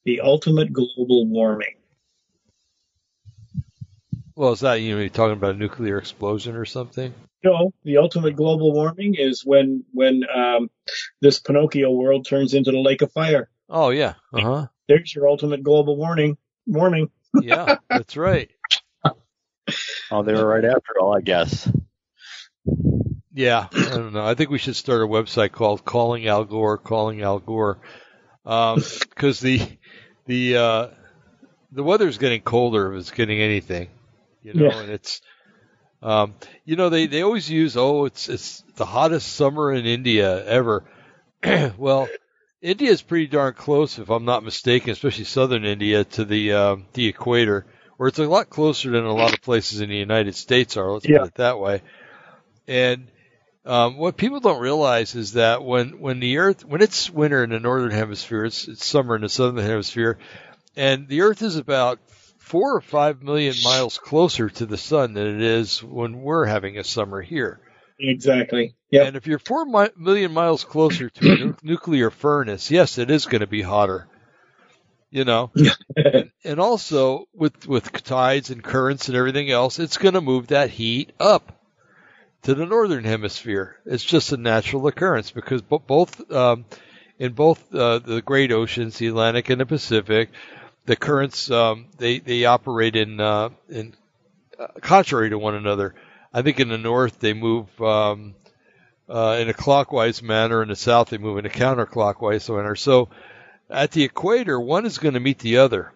The 0.05 0.21
ultimate 0.21 0.73
global 0.73 1.27
warming. 1.27 1.77
Well, 4.39 4.52
is 4.52 4.60
that 4.60 4.74
you 4.74 4.94
know 4.94 5.01
you're 5.01 5.09
talking 5.09 5.32
about 5.32 5.56
a 5.56 5.59
nuclear 5.59 5.98
explosion 5.98 6.55
or 6.55 6.65
something? 6.65 7.12
No, 7.43 7.73
the 7.82 7.97
ultimate 7.97 8.36
global 8.36 8.73
warming 8.73 9.16
is 9.19 9.44
when 9.44 9.82
when 9.93 10.23
um, 10.32 10.70
this 11.20 11.40
Pinocchio 11.40 11.90
world 11.90 12.24
turns 12.24 12.55
into 12.55 12.70
the 12.70 12.78
lake 12.78 13.02
of 13.02 13.10
fire. 13.10 13.51
Oh 13.69 13.90
yeah. 13.90 14.15
Uh 14.32 14.40
huh. 14.40 14.66
There's 14.86 15.12
your 15.12 15.27
ultimate 15.27 15.65
global 15.65 15.97
warning. 15.97 16.39
Warming. 16.66 17.10
Yeah, 17.43 17.77
that's 17.90 18.16
right. 18.16 18.48
Oh, 20.10 20.23
they 20.23 20.32
were 20.32 20.47
right 20.47 20.65
after 20.65 20.94
all, 20.98 21.15
I 21.15 21.20
guess. 21.20 21.70
Yeah, 23.35 23.66
I 23.70 23.90
don't 23.90 24.15
know. 24.15 24.24
I 24.24 24.35
think 24.35 24.48
we 24.48 24.59
should 24.59 24.77
start 24.77 25.02
a 25.02 25.06
website 25.06 25.52
called 25.52 25.85
"Calling 25.85 26.27
Al 26.27 26.44
Gore," 26.44 26.78
"Calling 26.78 27.23
Al 27.23 27.40
Gore," 27.40 27.81
because 28.44 29.40
the 29.40 29.60
the 30.27 30.56
uh, 30.56 30.86
the 31.73 31.82
weather's 31.82 32.19
getting 32.19 32.40
colder 32.40 32.94
if 32.94 33.01
it's 33.01 33.10
getting 33.10 33.40
anything, 33.40 33.89
you 34.49 34.55
know, 34.55 34.69
Yeah. 34.70 34.81
and 34.81 34.91
it's 34.91 35.20
um, 36.03 36.35
you 36.65 36.77
know 36.77 36.89
they 36.89 37.07
they 37.07 37.23
always 37.23 37.51
use 37.51 37.77
oh 37.77 38.07
it's 38.07 38.29
it's 38.29 38.62
the 38.77 38.87
hottest 38.87 39.35
summer 39.35 39.73
in 39.73 39.85
India 39.85 40.45
ever. 40.47 40.85
well, 41.77 42.09
India 42.62 42.91
is 42.91 43.03
pretty 43.03 43.27
darn 43.27 43.53
close, 43.55 43.99
if 43.99 44.09
I'm 44.11 44.25
not 44.25 44.43
mistaken, 44.45 44.91
especially 44.91 45.25
southern 45.25 45.65
India 45.65 46.05
to 46.05 46.25
the 46.25 46.53
um, 46.55 46.87
the 46.95 47.09
equator, 47.09 47.66
where 47.99 48.09
it's 48.09 48.19
a 48.19 48.27
lot 48.27 48.49
closer 48.49 48.91
than 48.91 49.05
a 49.05 49.15
lot 49.15 49.35
of 49.35 49.43
places 49.43 49.81
in 49.83 49.91
the 49.91 49.97
United 49.97 50.35
States 50.35 50.77
are. 50.79 50.91
Let's 50.93 51.07
Yeah. 51.07 51.19
put 51.19 51.27
it 51.27 51.35
that 51.35 51.59
way. 51.59 51.83
And 52.66 53.09
um, 53.66 53.99
what 53.99 54.16
people 54.16 54.41
don't 54.41 54.61
realize 54.61 55.15
is 55.15 55.35
that 55.35 55.62
when 55.62 56.01
when 56.01 56.20
the 56.20 56.39
Earth 56.39 56.65
when 56.65 56.81
it's 56.83 57.11
winter 57.11 57.45
in 57.45 57.51
the 57.51 57.61
northern 57.61 57.91
hemisphere, 57.91 58.47
it's, 58.47 58.66
it's 58.66 58.87
summer 58.87 59.15
in 59.16 59.23
the 59.23 59.29
southern 59.29 59.62
hemisphere, 59.65 60.19
and 60.77 61.07
the 61.09 61.23
Earth 61.23 61.43
is 61.43 61.57
about 61.57 61.99
four 62.49 62.75
or 62.75 62.81
five 62.81 63.23
million 63.23 63.55
miles 63.62 63.99
closer 63.99 64.49
to 64.49 64.66
the 64.66 64.79
sun 64.79 65.12
than 65.12 65.27
it 65.27 65.43
is 65.43 65.83
when 65.83 66.23
we're 66.23 66.47
having 66.47 66.79
a 66.79 66.85
summer 66.85 67.20
here. 67.20 67.61
Exactly. 68.01 68.75
Yep. 68.91 69.07
And 69.07 69.16
if 69.16 69.27
you're 69.27 69.39
four 69.39 69.66
mi- 69.66 69.91
million 69.97 70.33
miles 70.33 70.65
closer 70.65 71.11
to 71.11 71.33
a 71.33 71.37
nu- 71.37 71.57
nuclear 71.62 72.11
furnace, 72.11 72.70
yes, 72.70 72.97
it 72.97 73.11
is 73.11 73.27
going 73.27 73.43
to 73.43 73.47
be 73.47 73.62
hotter. 73.62 74.09
You 75.11 75.25
know, 75.25 75.51
and, 75.97 76.31
and 76.45 76.61
also 76.61 77.29
with 77.35 77.66
with 77.66 77.91
tides 78.05 78.51
and 78.51 78.62
currents 78.62 79.09
and 79.09 79.16
everything 79.16 79.51
else, 79.51 79.79
it's 79.79 79.97
going 79.97 80.15
to 80.15 80.20
move 80.20 80.49
that 80.49 80.69
heat 80.69 81.12
up 81.19 81.59
to 82.43 82.55
the 82.55 82.66
northern 82.66 83.05
hemisphere. 83.05 83.77
It's 83.87 84.05
just 84.05 84.33
a 84.33 84.37
natural 84.37 84.87
occurrence 84.87 85.31
because 85.31 85.62
bo- 85.62 85.79
both 85.79 86.31
um, 86.31 86.66
in 87.19 87.33
both 87.33 87.75
uh, 87.75 88.01
the 88.01 88.20
great 88.20 88.53
oceans, 88.53 88.99
the 88.99 89.07
Atlantic 89.07 89.49
and 89.49 89.61
the 89.62 89.66
Pacific, 89.66 90.29
the 90.89 90.97
currents 90.97 91.51
um, 91.51 91.85
they 91.98 92.19
they 92.19 92.47
operate 92.47 92.97
in 92.97 93.20
uh, 93.20 93.51
in 93.69 93.94
uh, 94.59 94.69
contrary 94.81 95.28
to 95.31 95.39
one 95.39 95.55
another. 95.55 95.94
I 96.32 96.40
think 96.40 96.60
in 96.60 96.70
the 96.70 96.78
north 96.78 97.20
they 97.20 97.35
move 97.35 97.69
um, 97.82 98.35
uh, 99.06 99.36
in 99.39 99.51
a 99.51 99.55
clockwise 99.55 100.23
manner, 100.23 100.62
in 100.62 100.70
the 100.70 100.77
south 100.77 101.10
they 101.10 101.19
move 101.19 101.36
in 101.36 101.44
a 101.44 101.51
counterclockwise 101.51 102.48
manner. 102.55 102.74
So 102.74 103.10
at 103.69 103.90
the 103.90 104.05
equator, 104.05 104.59
one 104.59 104.86
is 104.86 104.97
going 104.97 105.12
to 105.12 105.20
meet 105.20 105.40
the 105.40 105.59
other, 105.59 105.93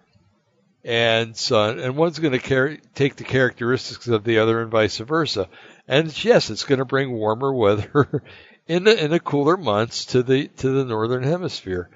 and 0.85 1.35
so 1.35 1.71
and 1.71 1.97
one's 1.97 2.19
going 2.19 2.33
to 2.33 2.39
carry, 2.39 2.81
take 2.95 3.17
the 3.17 3.25
characteristics 3.25 4.09
of 4.09 4.25
the 4.25 4.41
other, 4.41 4.61
and 4.61 4.71
vice 4.71 4.99
versa. 4.99 5.49
And 5.89 6.23
yes, 6.23 6.51
it's 6.51 6.65
going 6.65 6.81
to 6.81 6.85
bring 6.85 7.13
warmer 7.13 7.53
weather 7.55 8.23
in 8.69 8.85
the 8.85 9.03
in 9.03 9.11
the 9.11 9.21
cooler 9.21 9.57
months 9.57 10.05
to 10.07 10.23
the 10.23 10.49
to 10.49 10.69
the 10.69 10.85
northern 10.85 11.23
hemisphere. 11.23 11.89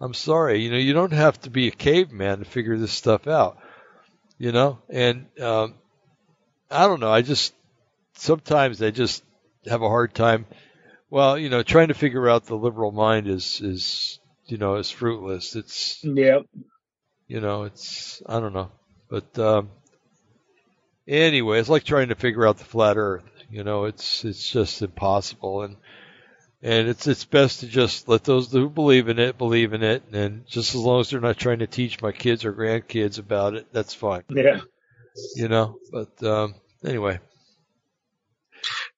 I'm 0.00 0.14
sorry, 0.14 0.62
you 0.62 0.70
know, 0.70 0.76
you 0.76 0.92
don't 0.92 1.12
have 1.12 1.40
to 1.42 1.50
be 1.50 1.68
a 1.68 1.72
caveman 1.72 2.40
to 2.40 2.44
figure 2.44 2.76
this 2.76 2.92
stuff 2.92 3.26
out, 3.26 3.58
you 4.38 4.52
know. 4.52 4.78
And 4.90 5.26
um, 5.40 5.74
I 6.70 6.86
don't 6.86 7.00
know, 7.00 7.10
I 7.10 7.22
just 7.22 7.54
sometimes 8.14 8.82
I 8.82 8.90
just 8.90 9.22
have 9.66 9.82
a 9.82 9.88
hard 9.88 10.14
time. 10.14 10.46
Well, 11.08 11.38
you 11.38 11.48
know, 11.48 11.62
trying 11.62 11.88
to 11.88 11.94
figure 11.94 12.28
out 12.28 12.44
the 12.44 12.56
liberal 12.56 12.92
mind 12.92 13.26
is 13.28 13.60
is 13.62 14.18
you 14.46 14.58
know 14.58 14.76
is 14.76 14.90
fruitless. 14.90 15.56
It's 15.56 16.00
yeah. 16.02 16.40
you 17.26 17.40
know, 17.40 17.64
it's 17.64 18.22
I 18.26 18.40
don't 18.40 18.52
know, 18.52 18.72
but 19.08 19.38
um, 19.38 19.70
anyway, 21.08 21.60
it's 21.60 21.68
like 21.68 21.84
trying 21.84 22.08
to 22.08 22.16
figure 22.16 22.46
out 22.46 22.58
the 22.58 22.64
flat 22.64 22.96
Earth. 22.96 23.24
You 23.50 23.64
know, 23.64 23.84
it's 23.84 24.24
it's 24.24 24.50
just 24.50 24.82
impossible, 24.82 25.62
and 25.62 25.76
and 26.66 26.88
it's 26.88 27.06
it's 27.06 27.24
best 27.24 27.60
to 27.60 27.66
just 27.68 28.08
let 28.08 28.24
those 28.24 28.50
who 28.50 28.68
believe 28.68 29.08
in 29.08 29.18
it 29.18 29.38
believe 29.38 29.72
in 29.72 29.82
it, 29.82 30.02
and 30.12 30.46
just 30.46 30.74
as 30.74 30.80
long 30.80 31.00
as 31.00 31.10
they're 31.10 31.20
not 31.20 31.36
trying 31.38 31.60
to 31.60 31.66
teach 31.66 32.02
my 32.02 32.12
kids 32.12 32.44
or 32.44 32.52
grandkids 32.52 33.18
about 33.18 33.54
it, 33.54 33.66
that's 33.72 33.94
fine. 33.94 34.22
Yeah. 34.28 34.60
You 35.36 35.48
know, 35.48 35.78
but 35.92 36.22
um, 36.22 36.54
anyway, 36.84 37.20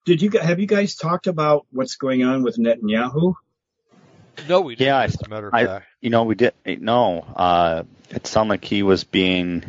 Did 0.05 0.23
you 0.23 0.31
have 0.40 0.59
you 0.59 0.66
guys 0.66 0.97
talked 0.97 1.27
about 1.27 1.66
what's 1.70 1.97
going 1.97 2.24
on 2.24 2.43
with 2.43 2.57
Netanyahu? 2.57 3.35
no, 4.49 4.61
we 4.62 4.74
didn't. 4.77 4.86
Yeah, 4.86 4.97
I- 4.99 5.05
as 5.05 5.20
a 5.20 5.28
matter 5.28 5.49
of 5.49 5.55
I- 5.55 5.66
fact. 5.66 5.86
You 6.01 6.11
know, 6.11 6.23
we 6.24 6.36
did. 6.36 6.55
No, 6.65 7.20
uh, 7.36 7.82
it 8.11 8.27
sounded 8.27 8.51
like 8.51 8.65
he 8.65 8.82
was 8.85 9.03
being 9.05 9.65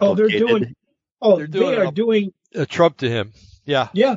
Oh, 0.00 0.14
they're 0.14 0.26
implicated. 0.26 0.46
doing. 0.48 0.74
Oh, 1.20 1.36
They're 1.38 1.46
they 1.46 1.58
doing 1.58 1.78
are 1.78 1.86
up- 1.86 1.94
doing. 1.94 2.32
Uh, 2.54 2.66
Trump 2.68 2.98
to 2.98 3.08
him, 3.10 3.32
yeah, 3.64 3.88
Yeah. 3.94 4.16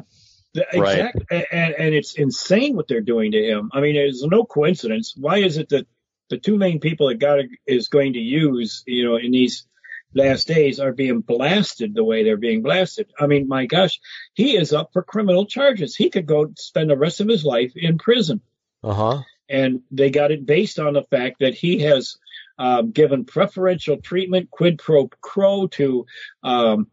Right. 0.58 1.00
exactly. 1.00 1.46
And, 1.52 1.74
and 1.76 1.96
it's 1.96 2.14
insane 2.14 2.76
what 2.76 2.88
they're 2.88 3.02
doing 3.02 3.32
to 3.34 3.44
him. 3.44 3.70
I 3.74 3.82
mean, 3.82 3.96
it's 3.96 4.24
no 4.24 4.44
coincidence. 4.44 5.14
Why 5.16 5.38
is 5.38 5.58
it 5.58 5.70
that 5.70 5.88
the 6.30 6.38
two 6.38 6.58
main 6.58 6.80
people 6.80 7.08
that 7.08 7.20
God 7.20 7.46
is 7.66 7.88
going 7.90 8.14
to 8.14 8.20
use, 8.20 8.84
you 8.86 9.06
know, 9.06 9.18
in 9.18 9.32
these 9.32 9.66
last 10.14 10.48
days 10.48 10.80
are 10.80 10.94
being 10.94 11.22
blasted 11.22 11.94
the 11.94 12.04
way 12.04 12.24
they're 12.24 12.38
being 12.38 12.62
blasted? 12.62 13.12
I 13.20 13.28
mean, 13.28 13.48
my 13.48 13.66
gosh, 13.66 14.00
he 14.34 14.58
is 14.58 14.74
up 14.74 14.92
for 14.94 15.04
criminal 15.04 15.46
charges. 15.46 15.96
He 15.96 16.10
could 16.10 16.26
go 16.26 16.52
spend 16.58 16.90
the 16.90 16.98
rest 16.98 17.22
of 17.22 17.28
his 17.28 17.46
life 17.46 17.74
in 17.76 17.98
prison. 17.98 18.42
uh 18.84 18.94
huh, 18.94 19.22
and 19.50 19.82
they 19.92 20.10
got 20.10 20.32
it 20.32 20.46
based 20.46 20.80
on 20.80 20.94
the 20.94 21.04
fact 21.04 21.38
that 21.40 21.54
he 21.54 21.80
has 21.80 22.18
um, 22.60 22.92
given 22.92 23.26
preferential 23.26 23.98
treatment, 23.98 24.52
quid 24.52 24.78
pro 24.78 25.10
quo, 25.22 25.68
to 25.68 26.06
um, 26.44 26.88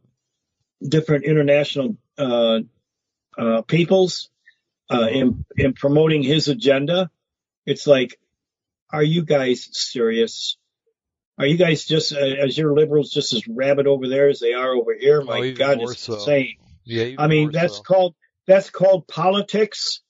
different 0.87 1.25
international 1.25 1.97
uh, 2.19 2.61
uh, 3.39 3.63
peoples 3.63 4.31
uh, 4.91 5.09
in 5.11 5.45
in 5.57 5.73
promoting 5.73 6.23
his 6.23 6.49
agenda. 6.49 7.11
It's 7.67 7.87
like, 7.87 8.19
are 8.93 9.03
you 9.03 9.25
guys 9.25 9.69
serious? 9.73 10.57
Are 11.39 11.47
you 11.47 11.57
guys 11.57 11.85
just 11.85 12.13
uh, 12.13 12.19
as 12.19 12.57
your 12.57 12.75
liberals 12.75 13.11
just 13.11 13.33
as 13.33 13.49
rabid 13.49 13.87
over 13.87 14.09
there 14.09 14.29
as 14.29 14.39
they 14.41 14.53
are 14.53 14.73
over 14.75 14.95
here? 14.95 15.23
My 15.23 15.39
Oh, 15.39 15.53
God, 15.53 15.83
it's 15.83 16.01
so. 16.01 16.15
insane. 16.15 16.57
Yeah, 16.85 17.15
I 17.19 17.27
mean, 17.27 17.51
that's 17.51 17.77
so. 17.77 17.83
called 17.83 18.15
that's 18.47 18.71
called 18.71 19.09
politics. 19.09 20.01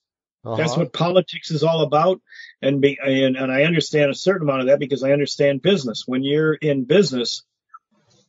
That's 0.43 0.73
Uh-huh. 0.73 0.81
what 0.81 0.93
politics 0.93 1.49
is 1.49 1.63
all 1.63 1.81
about. 1.81 2.21
And, 2.61 2.79
be, 2.81 2.99
and 3.03 3.35
and 3.35 3.51
I 3.51 3.63
understand 3.63 4.11
a 4.11 4.15
certain 4.15 4.47
amount 4.47 4.61
of 4.61 4.67
that 4.67 4.79
because 4.79 5.01
I 5.03 5.11
understand 5.13 5.61
business. 5.63 6.03
When 6.05 6.23
you're 6.23 6.53
in 6.53 6.83
business, 6.83 7.43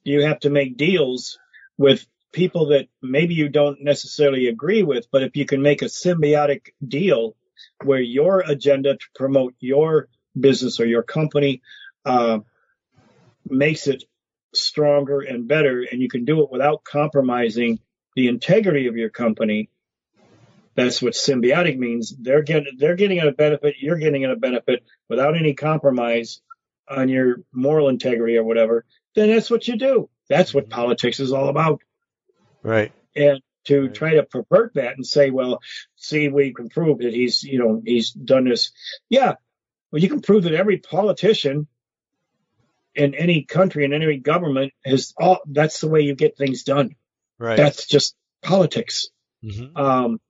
you 0.04 0.22
have 0.22 0.40
to 0.40 0.50
make 0.50 0.76
deals 0.78 1.38
with 1.76 2.06
people 2.32 2.66
that 2.68 2.88
maybe 3.02 3.34
you 3.34 3.48
don't 3.48 3.82
necessarily 3.82 4.48
agree 4.48 4.82
with, 4.82 5.06
but 5.10 5.22
if 5.22 5.36
you 5.36 5.46
can 5.46 5.62
make 5.62 5.82
a 5.82 5.86
symbiotic 5.86 6.68
deal 6.86 7.36
where 7.84 8.00
your 8.00 8.40
agenda 8.40 8.94
to 8.96 9.06
promote 9.14 9.54
your 9.58 10.08
business 10.38 10.80
or 10.80 10.86
your 10.86 11.02
company 11.02 11.62
uh, 12.04 12.38
makes 13.48 13.86
it 13.86 14.04
stronger 14.54 15.20
and 15.20 15.48
better, 15.48 15.86
and 15.90 16.00
you 16.00 16.08
can 16.08 16.24
do 16.24 16.42
it 16.42 16.50
without 16.50 16.84
compromising 16.84 17.78
the 18.14 18.28
integrity 18.28 18.86
of 18.86 18.96
your 18.96 19.10
company, 19.10 19.68
that's 20.74 21.00
what 21.00 21.14
symbiotic 21.14 21.78
means. 21.78 22.14
They're 22.18 22.42
getting 22.42 22.76
they're 22.78 22.96
getting 22.96 23.20
a 23.20 23.32
benefit, 23.32 23.76
you're 23.80 23.96
getting 23.96 24.24
a 24.24 24.36
benefit 24.36 24.84
without 25.08 25.36
any 25.36 25.54
compromise 25.54 26.42
on 26.88 27.08
your 27.08 27.38
moral 27.52 27.88
integrity 27.88 28.36
or 28.36 28.44
whatever. 28.44 28.84
Then 29.14 29.30
that's 29.30 29.50
what 29.50 29.66
you 29.66 29.76
do. 29.76 30.10
That's 30.28 30.52
what 30.52 30.68
politics 30.68 31.18
is 31.18 31.32
all 31.32 31.48
about. 31.48 31.80
Right. 32.66 32.92
And 33.14 33.40
to 33.64 33.82
Right. 33.82 33.94
try 33.94 34.14
to 34.14 34.22
pervert 34.22 34.74
that 34.74 34.96
and 34.96 35.06
say, 35.06 35.30
well, 35.30 35.60
see, 35.96 36.28
we 36.28 36.52
can 36.52 36.68
prove 36.68 36.98
that 36.98 37.14
he's 37.14 37.42
you 37.42 37.58
know 37.58 37.82
he's 37.84 38.12
done 38.12 38.44
this. 38.44 38.72
Yeah, 39.08 39.34
well, 39.90 40.02
you 40.02 40.08
can 40.08 40.20
prove 40.20 40.44
that 40.44 40.54
every 40.54 40.78
politician 40.78 41.66
in 42.94 43.14
any 43.14 43.42
country 43.42 43.84
in 43.84 43.92
any 43.92 44.18
government 44.18 44.72
has 44.84 45.14
all. 45.18 45.38
That's 45.46 45.80
the 45.80 45.88
way 45.88 46.02
you 46.02 46.14
get 46.14 46.36
things 46.36 46.62
done. 46.62 46.96
Right. 47.38 47.56
That's 47.56 47.86
just 47.86 48.14
politics 48.42 49.08
hmm 49.42 49.76
um, 49.76 50.20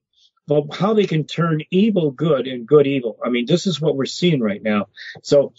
but 0.47 0.75
how 0.75 0.95
they 0.95 1.07
can 1.07 1.25
turn 1.25 1.63
evil 1.71 2.13
good 2.13 2.47
and 2.47 2.67
good 2.67 2.87
evil. 2.87 3.19
I 3.25 3.31
mean, 3.31 3.47
this 3.47 3.67
is 3.67 3.81
what 3.81 3.97
we're 3.97 4.05
seeing 4.07 4.41
right 4.41 4.63
now. 4.63 4.87
So, 5.23 5.53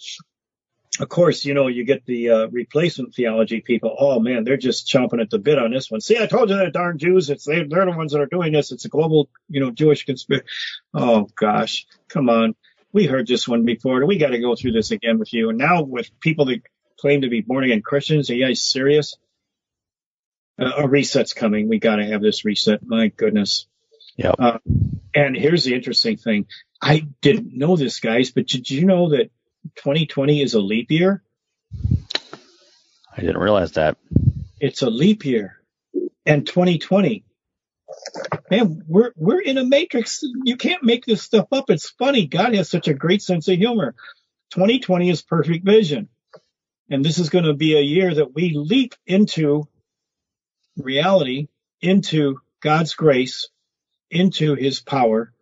of 1.00 1.10
course, 1.10 1.46
you 1.46 1.54
know, 1.54 1.68
you 1.68 1.84
get 1.84 2.06
the 2.06 2.30
uh, 2.30 2.48
replacement 2.48 3.14
theology 3.14 3.62
people. 3.62 3.96
Oh 3.98 4.20
man, 4.20 4.44
they're 4.44 4.58
just 4.58 4.88
chomping 4.88 5.22
at 5.22 5.30
the 5.30 5.40
bit 5.40 5.60
on 5.60 5.72
this 5.72 5.92
one. 5.92 6.02
See, 6.02 6.18
I 6.18 6.26
told 6.26 6.50
you 6.50 6.58
that 6.58 6.74
darn 6.74 6.98
Jews. 6.98 7.30
It's 7.30 7.46
they, 7.46 7.64
they're 7.64 7.86
the 7.86 7.92
ones 7.92 8.14
that 8.14 8.22
are 8.22 8.28
doing 8.28 8.54
this. 8.54 8.72
It's 8.72 8.86
a 8.86 8.90
global, 8.90 9.30
you 9.50 9.60
know, 9.60 9.72
Jewish 9.72 10.06
conspiracy. 10.06 10.48
Oh 10.94 11.28
gosh, 11.36 11.86
come 12.10 12.30
on. 12.30 12.56
We 12.94 13.06
heard 13.06 13.28
this 13.28 13.48
one 13.48 13.66
before. 13.66 13.98
And 14.00 14.08
we 14.08 14.18
got 14.18 14.30
to 14.30 14.40
go 14.40 14.56
through 14.56 14.72
this 14.72 14.92
again 14.92 15.20
with 15.20 15.34
you. 15.34 15.50
And 15.50 15.58
now 15.58 15.84
with 15.84 16.10
people 16.20 16.46
that 16.46 16.62
claim 17.00 17.22
to 17.22 17.30
be 17.30 17.42
born 17.42 17.64
again 17.64 17.82
Christians, 17.82 18.30
are 18.30 18.36
you 18.36 18.46
guys 18.48 18.64
serious? 18.64 19.18
Uh, 20.60 20.72
a 20.78 20.88
reset's 20.88 21.34
coming. 21.34 21.70
We 21.70 21.80
got 21.80 21.98
to 21.98 22.06
have 22.06 22.22
this 22.22 22.46
reset. 22.46 22.80
My 22.84 23.10
goodness. 23.10 23.68
Yep. 24.16 24.36
Uh, 24.40 24.58
and 25.14 25.36
here's 25.36 25.64
the 25.64 25.76
interesting 25.76 26.18
thing. 26.18 26.48
I 26.82 27.08
didn't 27.22 27.56
know 27.56 27.76
this, 27.76 28.00
guys, 28.00 28.32
but 28.32 28.48
did 28.48 28.70
you 28.70 28.86
know 28.86 29.10
that 29.10 29.30
2020 29.76 30.42
is 30.42 30.54
a 30.54 30.60
leap 30.60 30.92
year? 30.92 31.24
I 33.16 33.22
didn't 33.22 33.38
realize 33.38 33.74
that. 33.74 33.98
It's 34.60 34.82
a 34.82 34.90
leap 34.90 35.26
year. 35.26 35.62
And 36.26 36.46
2020. 36.46 37.24
Man, 38.52 38.84
we're, 38.88 39.12
we're 39.16 39.42
in 39.42 39.58
a 39.58 39.66
matrix. 39.66 40.22
You 40.44 40.58
can't 40.58 40.84
make 40.84 41.06
this 41.06 41.22
stuff 41.22 41.48
up. 41.52 41.70
It's 41.70 41.90
funny. 41.90 42.28
God 42.28 42.54
has 42.54 42.70
such 42.70 42.88
a 42.88 42.94
great 42.94 43.22
sense 43.22 43.48
of 43.48 43.58
humor. 43.58 43.96
2020 44.52 45.10
is 45.10 45.22
perfect 45.22 45.66
vision. 45.66 46.10
And 46.90 47.04
this 47.04 47.18
is 47.18 47.30
going 47.30 47.46
to 47.46 47.54
be 47.54 47.76
a 47.76 47.82
year 47.82 48.14
that 48.14 48.34
we 48.34 48.54
leap 48.54 48.96
into 49.06 49.68
reality, 50.78 51.48
into 51.82 52.40
God's 52.62 52.94
grace, 52.96 53.50
into 54.10 54.56
his 54.56 54.80
power 54.80 55.34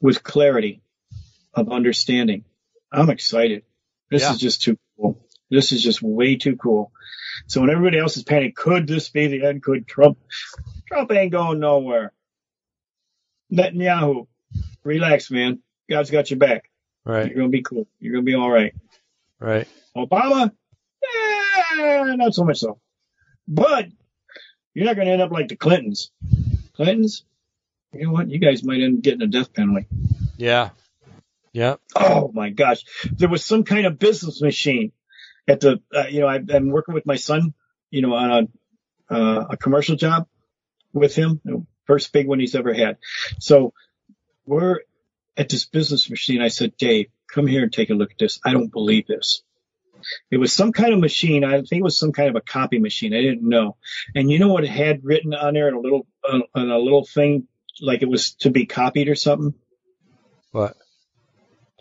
with 0.00 0.22
clarity 0.22 0.80
of 1.58 1.70
understanding. 1.70 2.44
I'm 2.92 3.10
excited. 3.10 3.64
This 4.10 4.22
Yeah. 4.22 4.32
is 4.32 4.38
just 4.38 4.62
too 4.62 4.78
cool. 4.96 5.24
This 5.50 5.72
is 5.72 5.82
just 5.82 6.02
way 6.02 6.36
too 6.36 6.56
cool. 6.56 6.92
So 7.46 7.60
when 7.60 7.70
everybody 7.70 7.98
else 7.98 8.16
is 8.16 8.24
panicking, 8.24 8.54
could 8.54 8.86
this 8.86 9.08
be 9.10 9.26
the 9.28 9.44
end? 9.46 9.62
Could 9.62 9.86
Trump? 9.86 10.18
Trump 10.88 11.10
ain't 11.12 11.32
going 11.32 11.60
nowhere. 11.60 12.12
Netanyahu, 13.52 14.26
relax, 14.84 15.30
man. 15.30 15.60
God's 15.88 16.10
got 16.10 16.30
your 16.30 16.38
back. 16.38 16.70
Right. 17.04 17.26
You're 17.26 17.36
gonna 17.36 17.48
be 17.48 17.62
cool. 17.62 17.86
You're 18.00 18.12
gonna 18.14 18.24
be 18.24 18.34
all 18.34 18.50
right. 18.50 18.74
Right. 19.40 19.66
Obama, 19.96 20.50
eh, 21.02 22.14
not 22.16 22.34
so 22.34 22.44
much 22.44 22.58
so. 22.58 22.80
But 23.46 23.88
you're 24.74 24.84
not 24.84 24.96
going 24.96 25.06
to 25.06 25.12
end 25.12 25.22
up 25.22 25.30
like 25.32 25.48
the 25.48 25.56
Clintons. 25.56 26.10
Clintons, 26.74 27.24
you 27.92 28.04
know 28.06 28.12
what? 28.12 28.28
You 28.28 28.38
guys 28.38 28.62
might 28.62 28.80
end 28.80 28.98
up 28.98 29.02
getting 29.02 29.22
a 29.22 29.26
death 29.26 29.52
penalty. 29.54 29.86
Yeah. 30.36 30.70
Yeah. 31.58 31.74
Oh 31.96 32.30
my 32.32 32.50
gosh. 32.50 32.84
There 33.10 33.28
was 33.28 33.44
some 33.44 33.64
kind 33.64 33.84
of 33.84 33.98
business 33.98 34.40
machine 34.40 34.92
at 35.48 35.58
the, 35.58 35.82
uh, 35.92 36.04
you 36.08 36.20
know, 36.20 36.28
I, 36.28 36.38
I'm 36.54 36.70
working 36.70 36.94
with 36.94 37.04
my 37.04 37.16
son, 37.16 37.52
you 37.90 38.00
know, 38.00 38.14
on 38.14 38.30
a, 39.10 39.12
uh, 39.12 39.46
a 39.50 39.56
commercial 39.56 39.96
job 39.96 40.28
with 40.92 41.16
him, 41.16 41.40
you 41.44 41.50
know, 41.50 41.66
first 41.84 42.12
big 42.12 42.28
one 42.28 42.38
he's 42.38 42.54
ever 42.54 42.72
had. 42.72 42.98
So 43.40 43.72
we're 44.46 44.82
at 45.36 45.48
this 45.48 45.64
business 45.64 46.08
machine. 46.08 46.40
I 46.40 46.46
said, 46.46 46.76
Dave, 46.76 47.06
come 47.26 47.48
here 47.48 47.64
and 47.64 47.72
take 47.72 47.90
a 47.90 47.94
look 47.94 48.12
at 48.12 48.18
this. 48.18 48.38
I 48.44 48.52
don't 48.52 48.70
believe 48.70 49.08
this. 49.08 49.42
It 50.30 50.36
was 50.36 50.52
some 50.52 50.70
kind 50.70 50.94
of 50.94 51.00
machine. 51.00 51.42
I 51.42 51.56
think 51.56 51.80
it 51.80 51.82
was 51.82 51.98
some 51.98 52.12
kind 52.12 52.28
of 52.28 52.36
a 52.36 52.40
copy 52.40 52.78
machine. 52.78 53.12
I 53.14 53.20
didn't 53.20 53.42
know. 53.42 53.78
And 54.14 54.30
you 54.30 54.38
know 54.38 54.52
what 54.52 54.62
it 54.62 54.70
had 54.70 55.00
written 55.02 55.34
on 55.34 55.54
there 55.54 55.66
in 55.66 55.74
a 55.74 55.80
little, 55.80 56.06
uh, 56.22 56.38
on 56.54 56.70
a 56.70 56.78
little 56.78 57.04
thing, 57.04 57.48
like 57.80 58.02
it 58.02 58.08
was 58.08 58.34
to 58.42 58.50
be 58.50 58.64
copied 58.64 59.08
or 59.08 59.16
something? 59.16 59.54
What? 60.52 60.76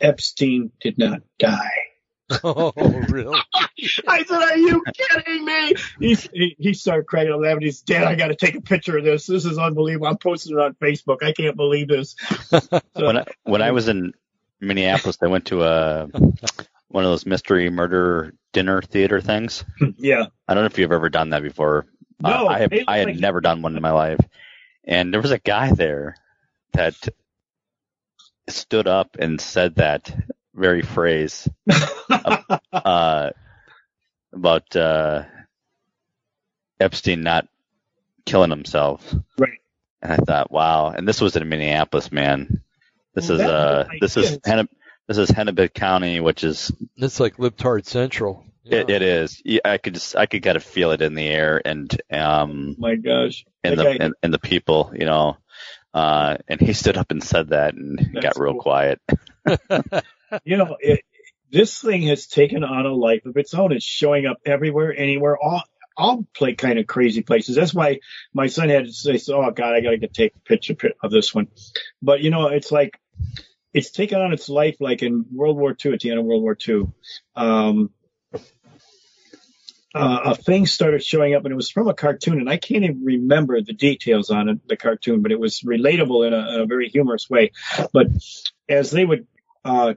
Epstein 0.01 0.71
did 0.81 0.97
not 0.97 1.21
die. 1.39 1.69
Oh, 2.43 2.73
really? 3.07 3.39
I 4.07 4.23
said, 4.25 4.31
"Are 4.35 4.57
you 4.57 4.83
kidding 4.93 5.45
me?" 5.45 5.73
He's, 5.97 6.23
he 6.33 6.57
he 6.59 6.73
started 6.73 7.05
cracking 7.07 7.31
up 7.31 7.39
laughing. 7.39 7.61
He's 7.61 7.79
Dad, 7.79 8.03
I 8.03 8.15
got 8.15 8.27
to 8.27 8.35
take 8.35 8.55
a 8.55 8.59
picture 8.59 8.97
of 8.97 9.05
this. 9.05 9.27
This 9.27 9.45
is 9.45 9.57
unbelievable. 9.57 10.07
I'm 10.07 10.17
posting 10.17 10.57
it 10.57 10.61
on 10.61 10.73
Facebook. 10.73 11.23
I 11.23 11.31
can't 11.31 11.55
believe 11.55 11.87
this. 11.87 12.15
So, 12.49 12.81
When 12.95 13.17
I, 13.19 13.25
when 13.43 13.61
I 13.61 13.71
was 13.71 13.87
in 13.87 14.13
Minneapolis, 14.59 15.17
I 15.21 15.27
went 15.27 15.45
to 15.45 15.63
a 15.63 16.07
one 16.89 17.05
of 17.05 17.11
those 17.11 17.25
mystery 17.25 17.69
murder 17.69 18.33
dinner 18.51 18.81
theater 18.81 19.21
things. 19.21 19.63
yeah, 19.97 20.25
I 20.49 20.53
don't 20.53 20.63
know 20.63 20.67
if 20.67 20.77
you've 20.77 20.91
ever 20.91 21.07
done 21.07 21.29
that 21.29 21.43
before. 21.43 21.85
Uh, 22.21 22.29
No, 22.29 22.47
I 22.49 22.59
have. 22.59 22.73
I 22.89 22.97
had 22.97 23.07
like- 23.07 23.19
never 23.19 23.39
done 23.39 23.61
one 23.61 23.77
in 23.77 23.81
my 23.81 23.91
life, 23.91 24.19
and 24.83 25.13
there 25.13 25.21
was 25.21 25.31
a 25.31 25.39
guy 25.39 25.71
there 25.71 26.17
that 26.73 27.07
stood 28.49 28.87
up 28.87 29.15
and 29.19 29.39
said 29.41 29.75
that 29.75 30.15
very 30.53 30.81
phrase 30.81 31.47
uh, 32.09 33.29
about 34.33 34.75
uh, 34.75 35.23
Epstein 36.79 37.21
not 37.21 37.47
killing 38.25 38.49
himself. 38.49 39.13
Right. 39.37 39.59
And 40.01 40.13
I 40.13 40.17
thought, 40.17 40.51
wow. 40.51 40.89
And 40.89 41.07
this 41.07 41.21
was 41.21 41.35
in 41.35 41.47
Minneapolis, 41.49 42.11
man. 42.11 42.61
This 43.15 43.29
Well, 43.29 43.39
is 43.39 43.45
that's 43.47 43.51
uh, 43.51 43.87
this 43.99 44.17
is 44.17 44.37
Hennep- 44.39 44.69
this 45.07 45.17
is 45.17 45.29
Hennepin 45.29 45.69
County, 45.69 46.19
which 46.19 46.43
is 46.43 46.71
It's 46.97 47.19
like 47.19 47.37
Libtard 47.37 47.85
Central. 47.85 48.45
it, 48.65 48.89
it 48.89 49.01
is. 49.01 49.41
Yeah, 49.43 49.61
I 49.65 49.77
could 49.77 49.93
just 49.95 50.15
I 50.15 50.25
could 50.27 50.43
kind 50.43 50.57
of 50.57 50.63
feel 50.63 50.91
it 50.91 51.01
in 51.01 51.15
the 51.15 51.27
air 51.27 51.61
and 51.65 51.89
um 52.11 52.75
my 52.77 52.95
gosh. 52.95 53.45
and 53.63 53.79
the 53.79 53.87
Okay. 53.87 53.97
and, 53.99 54.13
and 54.21 54.33
the 54.33 54.39
people, 54.39 54.91
you 54.93 55.05
know. 55.05 55.37
Uh, 55.97 56.37
and 56.47 56.61
he 56.61 56.73
stood 56.73 56.95
up 56.95 57.09
and 57.09 57.23
said 57.23 57.49
that 57.49 57.73
and 57.73 57.97
That's 58.13 58.23
got 58.23 58.39
real 58.39 58.53
cool. 58.53 58.61
quiet. 58.61 59.01
You 60.43 60.57
know, 60.57 60.75
it, 60.81 61.05
this 61.53 61.79
thing 61.79 62.01
has 62.03 62.27
taken 62.27 62.65
on 62.65 62.85
a 62.85 62.93
life 62.93 63.25
of 63.25 63.37
its 63.37 63.53
own. 63.53 63.71
It's 63.71 63.85
showing 63.85 64.25
up 64.25 64.39
everywhere, 64.45 64.93
anywhere. 64.93 65.37
All 65.41 65.63
all 65.95 66.25
play 66.35 66.53
kind 66.53 66.77
of 66.77 66.85
crazy 66.85 67.21
places. 67.23 67.55
That's 67.55 67.73
why 67.73 67.99
my 68.33 68.47
son 68.47 68.67
had 68.67 68.87
to 68.87 68.91
say, 68.91 69.17
"Oh 69.33 69.49
God, 69.51 69.73
I 69.73 69.79
got 69.79 69.91
to 69.91 70.07
take 70.09 70.35
a 70.35 70.39
picture 70.39 70.75
of 71.01 71.11
this 71.11 71.33
one." 71.33 71.47
But 72.01 72.19
you 72.19 72.29
know, 72.29 72.47
it's 72.47 72.73
like 72.73 72.99
it's 73.73 73.91
taken 73.91 74.19
on 74.19 74.33
its 74.33 74.49
life, 74.49 74.75
like 74.81 75.01
in 75.01 75.25
World 75.33 75.55
War 75.55 75.73
II. 75.73 75.93
At 75.93 76.01
the 76.01 76.09
end 76.11 76.19
of 76.19 76.25
World 76.25 76.43
War 76.43 76.57
II, 76.67 76.87
um, 77.37 77.91
uh, 79.97 80.21
a 80.25 80.35
thing 80.35 80.65
started 80.65 81.03
showing 81.03 81.35
up, 81.35 81.43
and 81.43 81.51
it 81.51 81.55
was 81.55 81.69
from 81.69 81.87
a 81.87 81.93
cartoon, 81.93 82.39
and 82.39 82.49
I 82.49 82.57
can't 82.57 82.83
even 82.83 83.03
remember 83.03 83.61
the 83.61 83.73
details 83.73 84.29
on 84.29 84.49
it, 84.49 84.67
the 84.67 84.77
cartoon, 84.77 85.21
but 85.21 85.31
it 85.31 85.39
was 85.39 85.61
relatable 85.61 86.27
in 86.27 86.33
a, 86.33 86.63
a 86.63 86.65
very 86.65 86.89
humorous 86.89 87.29
way. 87.29 87.51
But 87.93 88.07
as 88.69 88.91
they 88.91 89.05
would 89.05 89.27
uh, 89.65 89.95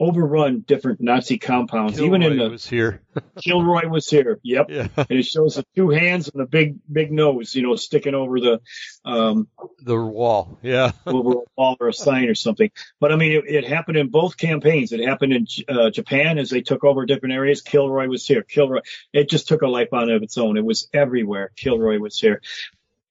overrun 0.00 0.60
different 0.60 1.00
Nazi 1.00 1.38
compounds, 1.38 1.96
Kilroy 1.96 2.16
even 2.16 2.22
in 2.22 2.38
the 2.38 2.50
was 2.50 2.66
here. 2.66 3.00
Kilroy 3.40 3.86
was 3.88 4.08
here. 4.08 4.40
Yep. 4.42 4.66
Yeah, 4.70 4.88
and 4.96 5.18
it 5.18 5.24
shows 5.24 5.56
the 5.56 5.64
two 5.76 5.90
hands 5.90 6.28
and 6.28 6.40
the 6.40 6.46
big 6.46 6.78
big 6.90 7.12
nose, 7.12 7.54
you 7.54 7.62
know, 7.62 7.76
sticking 7.76 8.14
over 8.14 8.40
the 8.40 8.60
um 9.04 9.48
the 9.80 9.96
wall. 9.96 10.58
Yeah, 10.62 10.92
over 11.06 11.32
a 11.32 11.42
wall 11.56 11.76
or 11.80 11.88
a 11.88 11.92
sign 11.92 12.28
or 12.28 12.34
something. 12.34 12.70
But 13.00 13.12
I 13.12 13.16
mean, 13.16 13.32
it, 13.32 13.44
it 13.46 13.68
happened 13.68 13.96
in 13.96 14.08
both 14.08 14.36
campaigns. 14.36 14.92
It 14.92 15.06
happened 15.06 15.32
in 15.32 15.46
uh, 15.68 15.90
Japan 15.90 16.38
as 16.38 16.50
they 16.50 16.62
took 16.62 16.84
over 16.84 17.06
different 17.06 17.34
areas. 17.34 17.62
Kilroy 17.62 18.08
was 18.08 18.26
here. 18.26 18.42
Kilroy. 18.42 18.80
It 19.12 19.30
just 19.30 19.48
took 19.48 19.62
a 19.62 19.68
life 19.68 19.92
on 19.92 20.10
of 20.10 20.22
its 20.22 20.38
own. 20.38 20.56
It 20.56 20.64
was 20.64 20.88
everywhere. 20.92 21.52
Kilroy 21.56 21.98
was 21.98 22.18
here, 22.18 22.42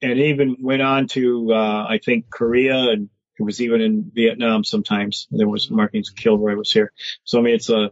and 0.02 0.18
even 0.18 0.56
went 0.60 0.82
on 0.82 1.08
to 1.08 1.52
uh, 1.52 1.86
I 1.88 1.98
think 2.04 2.30
Korea 2.30 2.76
and. 2.90 3.08
It 3.38 3.42
was 3.42 3.60
even 3.60 3.80
in 3.80 4.10
Vietnam 4.14 4.64
sometimes. 4.64 5.26
There 5.30 5.48
was 5.48 5.70
markings. 5.70 6.10
Kilroy 6.10 6.54
was 6.54 6.70
here. 6.70 6.92
So 7.24 7.38
I 7.38 7.42
mean, 7.42 7.54
it's 7.54 7.70
a. 7.70 7.90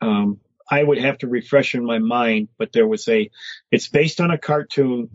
Um, 0.00 0.40
I 0.70 0.82
would 0.82 0.98
have 0.98 1.18
to 1.18 1.28
refresh 1.28 1.74
in 1.74 1.84
my 1.84 1.98
mind, 1.98 2.48
but 2.58 2.72
there 2.72 2.86
was 2.86 3.08
a. 3.08 3.30
It's 3.70 3.88
based 3.88 4.20
on 4.20 4.30
a 4.30 4.38
cartoon 4.38 5.10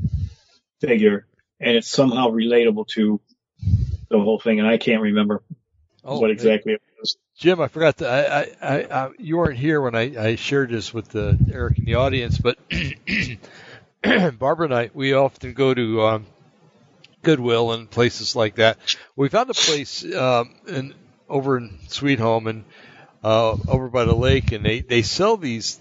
figure, 0.82 1.26
and 1.60 1.76
it's 1.78 1.90
somehow 1.90 2.30
relatable 2.30 2.88
to 2.90 3.20
the 4.10 4.20
whole 4.20 4.40
thing, 4.40 4.60
and 4.60 4.68
I 4.68 4.78
can't 4.78 5.02
remember 5.02 5.44
Oh, 6.04 6.20
what 6.20 6.32
exactly 6.32 6.74
it 6.74 6.82
was. 7.00 7.18
Jim, 7.38 7.60
I 7.60 7.68
forgot 7.68 7.98
to. 7.98 8.08
I, 8.08 8.40
I, 8.40 8.48
I, 8.62 9.06
I 9.06 9.10
you 9.20 9.38
weren't 9.38 9.58
here 9.58 9.82
when 9.82 9.94
I, 9.96 10.30
I 10.30 10.36
shared 10.36 10.70
this 10.70 10.94
with 10.94 11.10
the 11.10 11.38
Erik 11.52 11.78
in 11.80 11.86
the 11.86 11.96
audience, 11.96 12.38
but 12.38 12.58
Barbara 14.40 14.66
and 14.66 14.74
I, 14.74 14.90
we 14.94 15.14
often 15.14 15.54
go 15.54 15.74
to 15.74 16.02
um, 16.04 16.26
Goodwill 17.23 17.72
and 17.73 17.89
places 17.89 18.35
like 18.35 18.56
that. 18.56 18.77
We 19.15 19.30
found 19.30 19.49
a 19.49 19.53
place 19.53 20.03
um, 20.14 20.56
in 20.68 20.94
over 21.30 21.57
in 21.57 21.77
Sweet 21.88 22.19
Home 22.19 22.48
and 22.48 22.64
uh, 23.23 23.57
over 23.68 23.89
by 23.89 24.06
the 24.06 24.15
lake, 24.15 24.52
and 24.52 24.65
they 24.65 24.81
they 24.81 25.02
sell 25.02 25.38
these. 25.38 25.80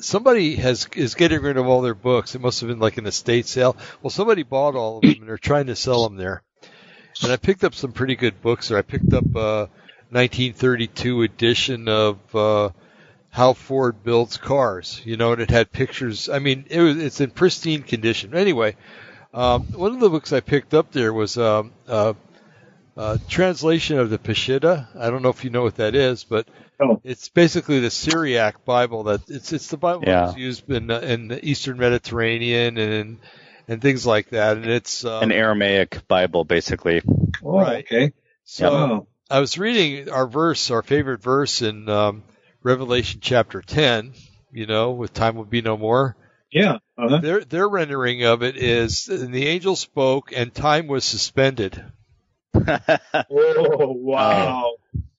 Somebody 0.00 0.56
has 0.56 0.88
is 0.94 1.14
getting 1.14 1.42
rid 1.42 1.56
of 1.56 1.66
all 1.66 1.82
their 1.82 1.94
books. 1.94 2.34
It 2.34 2.40
must 2.40 2.60
have 2.60 2.68
been 2.68 2.78
like 2.78 2.98
an 2.98 3.06
estate 3.06 3.46
sale. 3.46 3.76
Well, 4.02 4.10
somebody 4.10 4.42
bought 4.42 4.76
all 4.76 4.98
of 4.98 5.02
them, 5.02 5.20
and 5.20 5.28
they're 5.28 5.38
trying 5.38 5.66
to 5.66 5.76
sell 5.76 6.08
them 6.08 6.16
there. 6.16 6.42
And 7.22 7.32
I 7.32 7.36
picked 7.36 7.64
up 7.64 7.74
some 7.74 7.92
pretty 7.92 8.14
good 8.14 8.40
books 8.40 8.68
there. 8.68 8.78
I 8.78 8.82
picked 8.82 9.12
up 9.12 9.24
a 9.34 9.68
1932 10.10 11.22
edition 11.22 11.88
of 11.88 12.34
uh, 12.34 12.70
How 13.30 13.54
Ford 13.54 14.04
Builds 14.04 14.36
Cars. 14.36 15.02
You 15.04 15.16
know, 15.16 15.32
and 15.32 15.42
it 15.42 15.50
had 15.50 15.72
pictures. 15.72 16.28
I 16.28 16.38
mean, 16.38 16.66
it 16.70 16.80
was 16.80 16.96
it's 16.96 17.20
in 17.20 17.30
pristine 17.30 17.82
condition. 17.82 18.34
Anyway, 18.34 18.76
um, 19.34 19.62
one 19.74 19.92
of 19.94 20.00
the 20.00 20.10
books 20.10 20.32
I 20.32 20.40
picked 20.40 20.74
up 20.74 20.92
there 20.92 21.12
was 21.12 21.36
um, 21.38 21.72
uh, 21.86 22.14
a 22.96 23.18
translation 23.28 23.98
of 23.98 24.10
the 24.10 24.18
Peshitta. 24.18 24.86
I 24.98 25.10
don't 25.10 25.22
know 25.22 25.28
if 25.28 25.44
you 25.44 25.50
know 25.50 25.62
what 25.62 25.76
that 25.76 25.94
is, 25.94 26.24
but 26.24 26.48
Oh. 26.80 27.00
it's 27.02 27.28
basically 27.28 27.80
the 27.80 27.90
Syriac 27.90 28.64
Bible. 28.64 29.02
That 29.04 29.28
it's 29.28 29.52
it's 29.52 29.66
the 29.68 29.76
Bible 29.76 30.04
Yeah. 30.06 30.26
that's 30.26 30.36
used 30.36 30.70
in 30.70 30.90
uh, 30.90 31.00
in 31.00 31.26
the 31.28 31.44
Eastern 31.44 31.76
Mediterranean 31.76 32.78
and 32.78 33.18
and 33.66 33.82
things 33.82 34.06
like 34.06 34.30
that. 34.30 34.56
And 34.58 34.66
it's 34.66 35.04
um, 35.04 35.24
An 35.24 35.32
Aramaic 35.32 36.06
Bible, 36.06 36.44
basically. 36.44 37.02
Oh, 37.42 37.58
Right. 37.60 37.84
okay. 37.84 38.12
so. 38.44 39.06
I 39.30 39.40
was 39.40 39.58
reading 39.58 40.08
our 40.08 40.26
verse, 40.26 40.70
our 40.70 40.82
favorite 40.82 41.20
verse 41.20 41.60
in 41.60 41.86
um, 41.90 42.22
Revelation 42.62 43.20
chapter 43.22 43.60
10, 43.60 44.14
you 44.52 44.64
know, 44.64 44.92
with 44.92 45.12
time 45.12 45.36
will 45.36 45.44
be 45.44 45.60
no 45.60 45.76
more. 45.76 46.16
Yeah. 46.50 46.78
Uh-huh. 46.96 47.18
Their 47.18 47.44
their 47.44 47.68
rendering 47.68 48.24
of 48.24 48.42
it 48.42 48.56
is 48.56 49.08
and 49.08 49.32
the 49.32 49.46
angel 49.46 49.76
spoke 49.76 50.32
and 50.34 50.52
time 50.52 50.86
was 50.86 51.04
suspended. 51.04 51.84
Oh, 53.30 53.92
wow. 53.92 54.74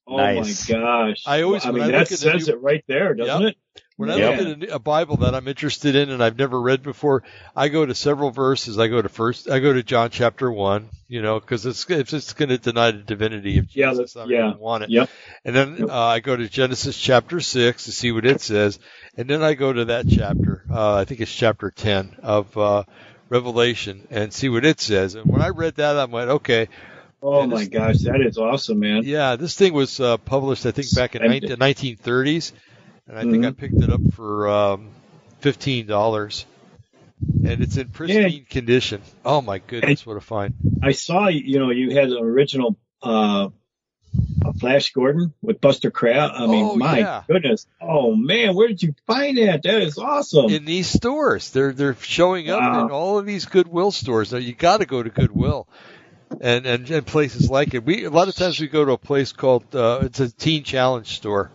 Oh, 0.10 0.18
Nice. 0.18 0.70
my 0.70 0.76
gosh. 0.80 1.24
I 1.28 1.42
always- 1.44 1.66
I 1.66 1.72
mean, 1.72 1.84
I 1.84 1.88
that 1.88 1.94
look 1.94 2.02
at 2.04 2.10
the 2.10 2.18
says 2.18 2.48
new- 2.48 2.54
it 2.56 2.62
right 2.62 2.84
there, 2.88 3.14
doesn't 3.14 3.48
it? 3.48 3.58
When 3.96 4.10
I 4.10 4.16
Yeah. 4.16 4.30
look 4.30 4.40
at 4.64 4.70
a, 4.70 4.76
a 4.76 4.80
Bible 4.80 5.18
that 5.18 5.36
I'm 5.36 5.48
interested 5.50 5.94
in 5.94 6.10
and 6.10 6.24
I've 6.24 6.38
never 6.40 6.60
read 6.60 6.82
before, 6.84 7.22
I 7.54 7.68
go 7.68 7.86
to 7.86 7.94
several 7.94 8.32
verses. 8.32 8.80
I 8.80 8.88
go 8.88 9.02
to 9.02 9.10
first, 9.10 9.50
I 9.50 9.60
go 9.60 9.74
to 9.74 9.84
John 9.84 10.10
chapter 10.10 10.50
one, 10.50 10.88
you 11.10 11.22
know, 11.22 11.38
because 11.40 11.66
it's 11.66 11.90
if 11.90 12.14
it's 12.14 12.32
going 12.32 12.48
to 12.48 12.58
deny 12.58 12.92
the 12.92 13.00
divinity 13.00 13.58
of 13.58 13.68
Jesus, 13.68 14.14
that's- 14.14 14.16
I 14.16 14.32
don't 14.32 14.60
want 14.60 14.86
it. 14.86 14.90
Yep. 14.90 15.10
And 15.44 15.54
then 15.56 15.76
Yep. 15.80 15.90
uh, 15.90 16.02
I 16.06 16.20
go 16.22 16.36
to 16.38 16.48
Genesis 16.48 16.98
chapter 16.98 17.42
six 17.42 17.86
to 17.86 17.92
see 17.92 18.14
what 18.14 18.26
it 18.26 18.40
says, 18.40 18.80
and 19.18 19.30
then 19.30 19.44
I 19.44 19.54
go 19.54 19.74
to 19.74 19.86
that 19.86 20.06
chapter. 20.10 20.64
Uh, 20.72 20.96
I 20.96 21.04
think 21.06 21.20
it's 21.20 21.36
chapter 21.36 21.70
ten 21.70 22.16
of 22.24 22.58
uh, 22.58 22.84
Revelation, 23.28 24.08
and 24.10 24.34
see 24.34 24.48
what 24.50 24.66
it 24.66 24.80
says. 24.80 25.16
And 25.16 25.26
when 25.30 25.42
I 25.42 25.50
read 25.50 25.76
that, 25.76 25.98
I 25.98 26.06
went, 26.06 26.30
okay, 26.32 26.68
Oh, 27.22 27.42
And 27.42 27.52
my 27.52 27.66
gosh. 27.66 27.98
That 28.00 28.22
is 28.22 28.38
awesome, 28.38 28.80
man. 28.80 29.02
yeah, 29.04 29.36
this 29.36 29.56
thing 29.56 29.74
was 29.74 30.00
uh, 30.00 30.18
published, 30.18 30.66
I 30.66 30.72
think, 30.72 30.88
back 30.96 31.16
in 31.16 31.22
the 31.22 31.58
1930s, 31.58 32.54
and 33.08 33.18
I 33.18 33.24
think 33.24 33.46
I 33.46 33.50
Mhm. 33.52 33.58
picked 33.58 33.82
it 33.82 33.90
up 33.90 34.02
for 34.14 34.48
um, 34.48 34.90
fifteen 35.40 35.86
dollars, 35.86 36.46
and 37.46 37.62
it's 37.62 37.76
in 37.78 37.90
pristine 37.90 38.46
condition. 38.50 39.02
Oh 39.26 39.42
my 39.42 39.58
goodness, 39.60 40.06
what 40.06 40.16
a 40.18 40.22
find! 40.22 40.54
I 40.82 40.92
saw, 40.94 41.28
you 41.28 41.60
know, 41.60 41.72
you 41.72 41.92
had 41.96 42.10
an 42.10 42.18
original 42.24 42.78
uh, 43.04 43.50
uh, 44.46 44.52
Flash 44.60 44.92
Gordon 44.94 45.34
with 45.42 45.62
Buster 45.62 45.92
Crabbe. 45.92 46.32
I 46.34 46.48
mean, 46.48 46.66
Oh, 46.66 46.76
my 46.76 47.00
yeah. 47.00 47.24
goodness. 47.28 47.68
Oh, 47.82 48.16
man. 48.16 48.56
Where 48.56 48.68
did 48.68 48.82
you 48.82 48.94
find 49.06 49.38
that? 49.38 49.64
That 49.64 49.82
is 49.82 49.98
awesome. 49.98 50.50
In 50.50 50.66
these 50.66 50.88
stores, 50.88 51.52
they're 51.52 51.74
they're 51.74 51.96
showing 51.96 52.50
up 52.50 52.60
Wow. 52.60 52.86
in 52.86 52.92
all 52.92 53.20
of 53.20 53.26
these 53.26 53.46
Goodwill 53.46 53.92
stores. 53.92 54.32
Now 54.32 54.40
you 54.40 54.54
got 54.54 54.78
to 54.78 54.86
go 54.86 55.04
to 55.04 55.10
Goodwill. 55.10 55.68
And, 56.42 56.66
and 56.66 56.90
and 56.92 57.06
places 57.08 57.50
like 57.50 57.74
it. 57.74 57.84
We 57.84 58.06
a 58.06 58.10
lot 58.10 58.28
of 58.28 58.36
times 58.36 58.60
we 58.60 58.68
go 58.68 58.86
to 58.86 58.92
a 58.92 58.98
place 58.98 59.32
called 59.34 59.76
uh, 59.76 60.02
it's 60.04 60.20
a 60.20 60.30
Teen 60.32 60.64
Challenge 60.64 61.08
store. 61.08 61.52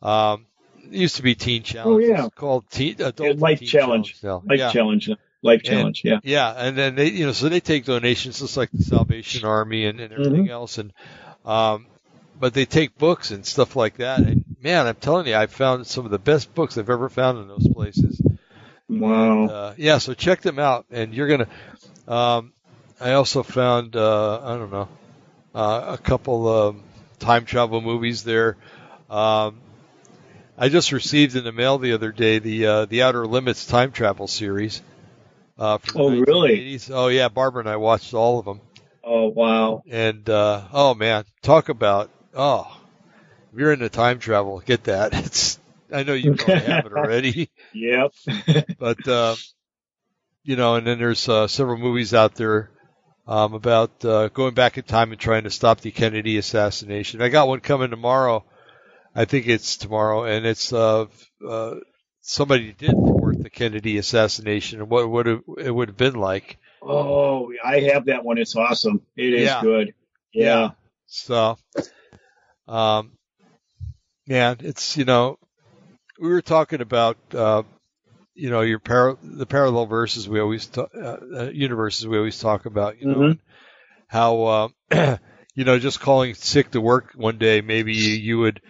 Um, 0.00 0.46
it 0.84 0.92
used 0.92 1.16
to 1.16 1.22
be 1.22 1.34
Teen 1.34 1.62
Challenge. 1.64 2.04
yeah. 2.06 2.26
It's 2.26 2.34
called 2.34 2.70
Teen 2.70 2.94
Adult 3.02 3.20
Yeah, 3.20 3.32
Life 3.36 3.58
Teen 3.58 3.68
Challenge. 3.68 4.16
now. 4.22 4.42
Life 4.46 4.58
yeah. 4.58 4.70
challenge. 4.70 5.10
Life 5.42 5.60
And- 5.64 5.64
challenge. 5.66 6.02
Yeah. 6.04 6.20
Yeah, 6.22 6.50
and 6.56 6.76
then 6.78 6.94
they, 6.94 7.10
you 7.10 7.26
know, 7.26 7.32
so 7.32 7.48
they 7.48 7.60
take 7.60 7.84
donations 7.84 8.38
just 8.38 8.56
like 8.56 8.70
the 8.72 8.82
Salvation 8.84 9.44
Army 9.44 9.84
and, 9.86 10.00
and 10.00 10.12
everything 10.12 10.44
Mm-hmm. 10.44 10.50
else, 10.50 10.78
and 10.78 10.92
um, 11.44 11.86
but 12.38 12.54
they 12.54 12.64
take 12.66 12.96
books 12.98 13.30
and 13.32 13.44
stuff 13.44 13.74
like 13.76 13.96
that. 13.98 14.20
And 14.20 14.44
man, 14.62 14.86
I'm 14.86 14.94
telling 14.94 15.26
you, 15.26 15.34
I've 15.34 15.50
found 15.52 15.86
some 15.86 16.04
of 16.04 16.10
the 16.12 16.18
best 16.20 16.54
books 16.54 16.78
I've 16.78 16.88
ever 16.90 17.08
found 17.08 17.38
in 17.38 17.48
those 17.48 17.66
places. 17.68 18.20
Wow. 18.88 19.46
Uh, 19.46 19.74
yeah, 19.76 19.98
so 19.98 20.14
check 20.14 20.40
them 20.40 20.58
out, 20.58 20.86
and 20.90 21.12
you're 21.12 21.28
gonna. 21.28 21.48
Um, 22.06 22.52
I 23.00 23.12
also 23.12 23.42
found 23.42 23.96
uh, 23.96 24.40
I 24.42 24.56
don't 24.56 24.70
know 24.70 24.88
uh, 25.54 25.96
a 25.98 25.98
couple 25.98 26.48
of 26.48 26.76
time 27.18 27.44
travel 27.44 27.80
movies 27.80 28.24
there. 28.24 28.56
Um, 29.08 29.60
I 30.56 30.68
just 30.68 30.90
received 30.92 31.36
in 31.36 31.44
the 31.44 31.52
mail 31.52 31.78
the 31.78 31.92
other 31.92 32.10
day 32.12 32.38
the 32.40 32.66
uh, 32.66 32.84
the 32.86 33.02
Outer 33.02 33.26
Limits 33.26 33.66
time 33.66 33.92
travel 33.92 34.26
series. 34.26 34.82
Uh, 35.58 35.78
from 35.78 36.00
Oh, 36.00 36.08
really? 36.20 36.78
Oh 36.90 37.08
yeah, 37.08 37.28
Barbara 37.28 37.60
and 37.60 37.68
I 37.68 37.76
watched 37.76 38.14
all 38.14 38.38
of 38.38 38.44
them, 38.44 38.60
Oh, 39.04 39.26
wow. 39.28 39.82
and 39.88 40.28
uh, 40.28 40.62
oh 40.72 40.94
man, 40.94 41.24
talk 41.42 41.68
about 41.68 42.10
oh, 42.34 42.66
if 43.52 43.58
you're 43.58 43.72
into 43.72 43.88
time 43.88 44.18
travel, 44.18 44.60
get 44.60 44.84
that. 44.84 45.14
It's 45.26 45.58
I 45.92 46.02
know 46.02 46.12
you 46.14 46.34
probably 46.34 46.64
have 46.64 46.86
it 46.86 46.92
already. 46.96 47.50
Yep. 47.72 48.12
but 48.78 49.08
uh, 49.08 49.36
you 50.44 50.56
know, 50.56 50.76
and 50.76 50.86
then 50.86 50.98
there's 50.98 51.28
uh, 51.28 51.46
several 51.46 51.78
movies 51.78 52.14
out 52.14 52.34
there 52.34 52.70
um, 53.28 53.52
about 53.52 54.04
uh, 54.04 54.28
going 54.28 54.54
back 54.54 54.78
in 54.78 54.84
time 54.84 55.12
and 55.12 55.20
trying 55.20 55.44
to 55.44 55.50
stop 55.50 55.80
the 55.80 55.90
Kennedy 55.90 56.38
assassination. 56.38 57.20
I 57.20 57.28
got 57.28 57.46
one 57.46 57.60
coming 57.60 57.90
tomorrow. 57.90 58.42
I 59.14 59.26
think 59.26 59.46
it's 59.46 59.76
tomorrow, 59.76 60.24
and 60.24 60.46
it's 60.46 60.72
uh, 60.72 61.06
uh, 61.46 61.74
somebody 62.22 62.72
did 62.72 62.90
thwart 62.90 63.42
the 63.42 63.50
Kennedy 63.50 63.98
assassination 63.98 64.80
and 64.80 64.88
what 64.88 65.08
would 65.10 65.26
it, 65.26 65.74
would 65.74 65.88
have 65.88 65.96
been 65.96 66.14
like. 66.14 66.58
Oh, 66.82 67.52
I 67.62 67.80
have 67.80 68.06
that 68.06 68.24
one. 68.24 68.38
It's 68.38 68.56
awesome. 68.56 69.02
It 69.16 69.34
is 69.34 69.50
Yeah. 69.50 69.60
good. 69.60 69.94
Yeah. 70.32 70.70
So, 71.06 71.58
um, 72.66 73.12
yeah, 74.26 74.54
it's 74.58 74.96
you 74.96 75.04
know, 75.04 75.38
we 76.18 76.28
were 76.28 76.42
talking 76.42 76.80
about 76.80 77.16
uh, 77.34 77.62
you 78.38 78.50
know 78.50 78.60
your 78.62 78.78
par- 78.78 79.18
the 79.22 79.46
parallel 79.46 79.86
verses 79.86 80.28
we 80.28 80.40
always 80.40 80.66
ta- 80.66 80.86
uh, 80.96 81.16
uh, 81.36 81.50
universes 81.50 82.06
we 82.06 82.16
always 82.18 82.38
talk 82.38 82.66
about. 82.66 83.00
You 83.00 83.08
know 83.08 83.28
Mhm. 83.28 83.38
how 84.08 84.42
uh, 84.44 84.68
you 85.54 85.64
know 85.64 85.78
just 85.78 86.00
calling 86.00 86.34
sick 86.34 86.70
to 86.72 86.80
work 86.80 87.12
one 87.14 87.38
day 87.38 87.60
maybe 87.60 87.94
you, 87.94 88.12
you 88.14 88.38
would 88.38 88.60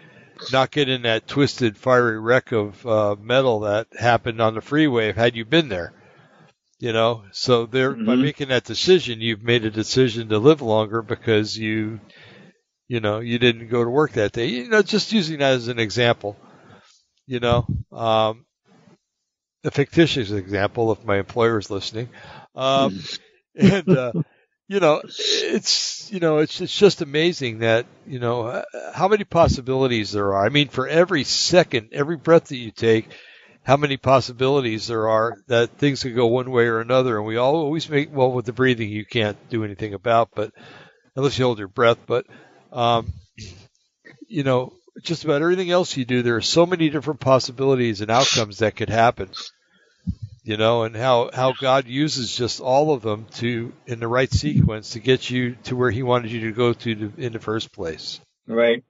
not 0.52 0.70
get 0.70 0.88
in 0.88 1.02
that 1.02 1.26
twisted 1.28 1.76
fiery 1.76 2.18
wreck 2.20 2.52
of 2.52 2.86
uh, 2.86 3.16
metal 3.20 3.60
that 3.60 3.88
happened 3.98 4.40
on 4.40 4.54
the 4.54 4.60
freeway 4.62 5.08
if 5.08 5.16
had 5.16 5.36
you 5.36 5.44
been 5.44 5.68
there. 5.68 5.92
You 6.80 6.92
know, 6.92 7.24
so 7.32 7.66
there 7.66 7.94
by 7.96 8.16
Mhm. 8.16 8.22
making 8.22 8.48
that 8.48 8.64
decision, 8.64 9.20
you've 9.20 9.42
made 9.42 9.64
a 9.64 9.70
decision 9.70 10.28
to 10.28 10.38
live 10.38 10.62
longer 10.62 11.02
because 11.02 11.56
you, 11.58 12.00
you 12.88 13.00
know, 13.00 13.20
you 13.20 13.38
didn't 13.38 13.68
go 13.68 13.84
to 13.84 13.90
work 13.90 14.12
that 14.12 14.32
day. 14.32 14.46
You 14.46 14.68
know, 14.68 14.82
just 14.82 15.12
using 15.12 15.40
that 15.40 15.52
as 15.54 15.68
an 15.68 15.78
example. 15.80 16.36
You 17.26 17.40
know, 17.40 17.66
um, 17.92 18.46
a 19.68 19.70
fictitious 19.70 20.30
example 20.30 20.90
if 20.92 21.04
my 21.04 21.18
employer 21.18 21.58
is 21.58 21.70
listening. 21.70 22.08
Um, 22.56 23.00
and 23.54 23.88
uh, 23.88 24.12
you 24.66 24.80
know, 24.80 25.02
it's 25.04 26.10
you 26.10 26.20
know, 26.20 26.38
it's 26.38 26.60
it's 26.60 26.76
just 26.76 27.02
amazing 27.02 27.58
that 27.58 27.86
you 28.06 28.18
know 28.18 28.64
how 28.94 29.08
many 29.08 29.24
possibilities 29.24 30.10
there 30.10 30.34
are. 30.34 30.44
I 30.44 30.48
mean, 30.48 30.68
for 30.68 30.88
every 30.88 31.24
second, 31.24 31.90
every 31.92 32.16
breath 32.16 32.46
that 32.46 32.56
you 32.56 32.70
take, 32.70 33.08
how 33.62 33.76
many 33.76 33.98
possibilities 33.98 34.86
there 34.86 35.08
are 35.08 35.36
that 35.48 35.76
things 35.78 36.02
could 36.02 36.16
go 36.16 36.26
one 36.26 36.50
way 36.50 36.66
or 36.66 36.80
another. 36.80 37.18
And 37.18 37.26
we 37.26 37.36
all 37.36 37.56
always 37.56 37.88
make 37.88 38.14
well 38.14 38.32
with 38.32 38.46
the 38.46 38.52
breathing, 38.52 38.88
you 38.88 39.04
can't 39.04 39.36
do 39.50 39.64
anything 39.64 39.92
about, 39.94 40.30
but 40.34 40.52
unless 41.14 41.38
you 41.38 41.44
hold 41.44 41.58
your 41.58 41.68
breath. 41.68 41.98
But 42.06 42.24
um, 42.72 43.12
you 44.26 44.44
know, 44.44 44.72
just 45.02 45.24
about 45.24 45.42
everything 45.42 45.70
else 45.70 45.94
you 45.94 46.06
do, 46.06 46.22
there 46.22 46.36
are 46.36 46.40
so 46.40 46.64
many 46.64 46.88
different 46.88 47.20
possibilities 47.20 48.00
and 48.00 48.10
outcomes 48.10 48.58
that 48.58 48.76
could 48.76 48.88
happen 48.88 49.28
you 50.48 50.56
know, 50.56 50.84
and 50.84 50.96
how, 50.96 51.28
how 51.30 51.52
God 51.52 51.86
uses 51.86 52.34
just 52.34 52.58
all 52.58 52.94
of 52.94 53.02
them 53.02 53.26
to, 53.34 53.70
in 53.86 54.00
the 54.00 54.08
right 54.08 54.32
sequence 54.32 54.92
to 54.92 54.98
get 54.98 55.28
you 55.28 55.56
to 55.64 55.76
where 55.76 55.90
he 55.90 56.02
wanted 56.02 56.32
you 56.32 56.40
to 56.48 56.52
go 56.52 56.72
to, 56.72 57.12
in 57.18 57.34
the 57.34 57.38
first 57.38 57.70
place. 57.70 58.18
Right. 58.46 58.82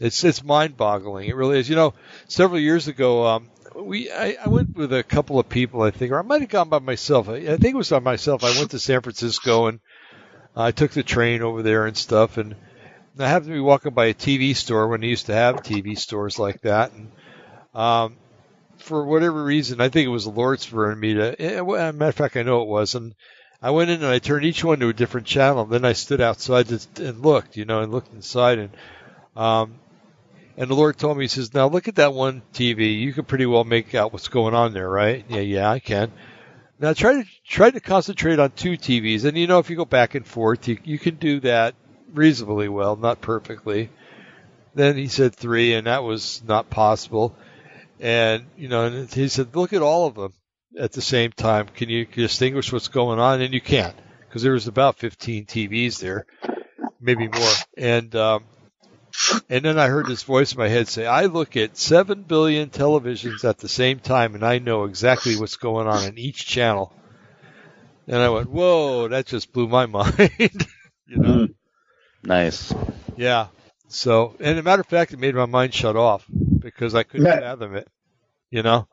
It's, 0.00 0.24
it's 0.24 0.42
mind 0.42 0.76
boggling. 0.76 1.28
It 1.28 1.36
really 1.36 1.60
is. 1.60 1.68
You 1.68 1.76
know, 1.76 1.94
several 2.26 2.58
years 2.58 2.88
ago, 2.88 3.28
um, 3.28 3.50
we, 3.76 4.10
I, 4.10 4.36
I 4.44 4.48
went 4.48 4.76
with 4.76 4.92
a 4.92 5.04
couple 5.04 5.38
of 5.38 5.48
people, 5.48 5.82
I 5.82 5.92
think, 5.92 6.10
or 6.10 6.18
I 6.18 6.22
might 6.22 6.40
have 6.40 6.50
gone 6.50 6.68
by 6.68 6.80
myself. 6.80 7.28
I, 7.28 7.36
I 7.36 7.56
think 7.56 7.74
it 7.74 7.76
was 7.76 7.90
by 7.90 8.00
myself. 8.00 8.42
I 8.42 8.58
went 8.58 8.72
to 8.72 8.80
San 8.80 9.02
Francisco 9.02 9.68
and 9.68 9.78
I 10.56 10.72
took 10.72 10.90
the 10.90 11.04
train 11.04 11.42
over 11.42 11.62
there 11.62 11.86
and 11.86 11.96
stuff. 11.96 12.38
And 12.38 12.56
I 13.20 13.28
happened 13.28 13.50
to 13.50 13.54
be 13.54 13.60
walking 13.60 13.94
by 13.94 14.06
a 14.06 14.14
TV 14.14 14.56
store 14.56 14.88
when 14.88 15.00
they 15.00 15.06
used 15.06 15.26
to 15.26 15.34
have 15.34 15.62
TV 15.62 15.96
stores 15.96 16.40
like 16.40 16.62
that. 16.62 16.90
And, 16.90 17.12
um, 17.72 18.16
for 18.78 19.04
whatever 19.04 19.42
reason, 19.42 19.80
I 19.80 19.88
think 19.88 20.06
it 20.06 20.10
was 20.10 20.24
the 20.24 20.30
Lord 20.30 20.60
spurring 20.60 21.00
me 21.00 21.14
to. 21.14 21.40
Eh, 21.40 21.60
well, 21.60 21.92
matter 21.92 22.08
of 22.08 22.14
fact, 22.14 22.36
I 22.36 22.42
know 22.42 22.62
it 22.62 22.68
was, 22.68 22.94
and 22.94 23.14
I 23.60 23.70
went 23.70 23.90
in 23.90 24.02
and 24.02 24.12
I 24.12 24.18
turned 24.18 24.44
each 24.44 24.62
one 24.62 24.80
to 24.80 24.88
a 24.88 24.92
different 24.92 25.26
channel. 25.26 25.64
Then 25.64 25.84
I 25.84 25.92
stood 25.92 26.20
outside 26.20 26.70
and 26.98 27.20
looked, 27.20 27.56
you 27.56 27.64
know, 27.64 27.80
and 27.80 27.92
looked 27.92 28.14
inside, 28.14 28.58
and 28.58 28.70
um, 29.36 29.74
and 30.56 30.68
the 30.68 30.74
Lord 30.74 30.96
told 30.96 31.16
me, 31.16 31.24
He 31.24 31.28
says, 31.28 31.54
"Now 31.54 31.68
look 31.68 31.88
at 31.88 31.96
that 31.96 32.14
one 32.14 32.42
TV. 32.52 32.98
You 32.98 33.12
can 33.12 33.24
pretty 33.24 33.46
well 33.46 33.64
make 33.64 33.94
out 33.94 34.12
what's 34.12 34.28
going 34.28 34.54
on 34.54 34.74
there, 34.74 34.88
right? 34.88 35.24
Yeah, 35.28 35.40
yeah, 35.40 35.70
I 35.70 35.80
can. 35.80 36.12
Now 36.80 36.92
try 36.92 37.22
to 37.22 37.24
try 37.46 37.70
to 37.70 37.80
concentrate 37.80 38.38
on 38.38 38.52
two 38.52 38.72
TVs, 38.72 39.24
and 39.24 39.36
you 39.36 39.46
know, 39.46 39.58
if 39.58 39.70
you 39.70 39.76
go 39.76 39.84
back 39.84 40.14
and 40.14 40.26
forth, 40.26 40.68
you 40.68 40.78
you 40.84 40.98
can 40.98 41.16
do 41.16 41.40
that 41.40 41.74
reasonably 42.12 42.68
well, 42.68 42.96
not 42.96 43.20
perfectly." 43.20 43.90
Then 44.74 44.96
he 44.96 45.08
said 45.08 45.34
three, 45.34 45.74
and 45.74 45.88
that 45.88 46.04
was 46.04 46.40
not 46.46 46.70
possible. 46.70 47.34
And, 48.00 48.46
you 48.56 48.68
know, 48.68 48.84
and 48.84 49.12
he 49.12 49.28
said, 49.28 49.54
look 49.56 49.72
at 49.72 49.82
all 49.82 50.06
of 50.06 50.14
them 50.14 50.32
at 50.78 50.92
the 50.92 51.02
same 51.02 51.32
time. 51.32 51.66
Can 51.66 51.88
you 51.88 52.06
distinguish 52.06 52.72
what's 52.72 52.88
going 52.88 53.18
on? 53.18 53.40
And 53.40 53.52
you 53.52 53.60
can't 53.60 53.96
because 54.20 54.42
there 54.42 54.52
was 54.52 54.66
about 54.66 54.98
15 54.98 55.46
TVs 55.46 55.98
there, 55.98 56.26
maybe 57.00 57.28
more. 57.28 57.52
And, 57.76 58.14
um, 58.14 58.44
and 59.48 59.64
then 59.64 59.78
I 59.78 59.88
heard 59.88 60.06
this 60.06 60.22
voice 60.22 60.52
in 60.52 60.58
my 60.58 60.68
head 60.68 60.86
say, 60.86 61.06
I 61.06 61.24
look 61.24 61.56
at 61.56 61.76
7 61.76 62.22
billion 62.22 62.70
televisions 62.70 63.44
at 63.44 63.58
the 63.58 63.68
same 63.68 63.98
time 63.98 64.34
and 64.34 64.44
I 64.44 64.58
know 64.58 64.84
exactly 64.84 65.36
what's 65.36 65.56
going 65.56 65.88
on 65.88 66.04
in 66.04 66.18
each 66.18 66.46
channel. 66.46 66.92
And 68.06 68.18
I 68.18 68.28
went, 68.28 68.48
whoa, 68.48 69.08
that 69.08 69.26
just 69.26 69.52
blew 69.52 69.66
my 69.66 69.86
mind. 69.86 70.12
you 70.38 71.16
know? 71.16 71.28
Mm. 71.28 71.54
Nice. 72.22 72.72
Yeah. 73.16 73.48
So, 73.88 74.36
and 74.38 74.58
a 74.58 74.62
matter 74.62 74.80
of 74.80 74.86
fact, 74.86 75.12
it 75.12 75.18
made 75.18 75.34
my 75.34 75.46
mind 75.46 75.74
shut 75.74 75.96
off 75.96 76.24
because 76.60 76.94
I 76.94 77.02
couldn't 77.02 77.26
fathom 77.40 77.76
it. 77.76 77.88
You 78.50 78.62
know, 78.62 78.88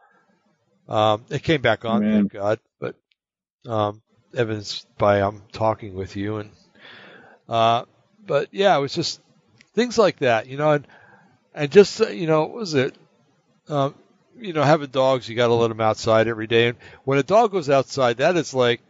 um, 0.88 1.26
it 1.30 1.44
came 1.44 1.62
back 1.62 1.86
on, 1.86 2.02
Man. 2.02 2.14
thank 2.14 2.34
God. 2.34 2.60
But 2.80 2.96
um, 3.66 4.02
evidenced 4.36 4.88
by 4.98 5.22
I'm 5.22 5.44
talking 5.52 5.96
with 5.96 6.16
you, 6.16 6.38
and 6.38 6.52
uh, 7.48 7.86
but 8.26 8.50
yeah, 8.52 8.76
it 8.78 8.82
was 8.82 8.94
just 8.94 9.22
things 9.74 9.98
like 9.98 10.20
that, 10.20 10.48
you 10.48 10.58
know, 10.58 10.72
and 10.72 10.88
and 11.54 11.72
just 11.72 12.02
uh, 12.02 12.08
you 12.08 12.28
know, 12.28 12.42
what 12.42 12.54
was 12.54 12.74
it? 12.74 12.96
Um, 13.68 13.96
you 14.38 14.54
know, 14.54 14.64
having 14.64 14.90
dogs, 14.90 15.30
you 15.30 15.36
got 15.36 15.48
to 15.48 15.54
let 15.54 15.70
them 15.70 15.82
outside 15.82 16.28
every 16.28 16.48
day, 16.48 16.68
and 16.70 16.78
when 17.04 17.18
a 17.18 17.24
dog 17.24 17.52
goes 17.52 17.70
outside, 17.70 18.18
that 18.18 18.36
is 18.36 18.54
like 18.54 18.82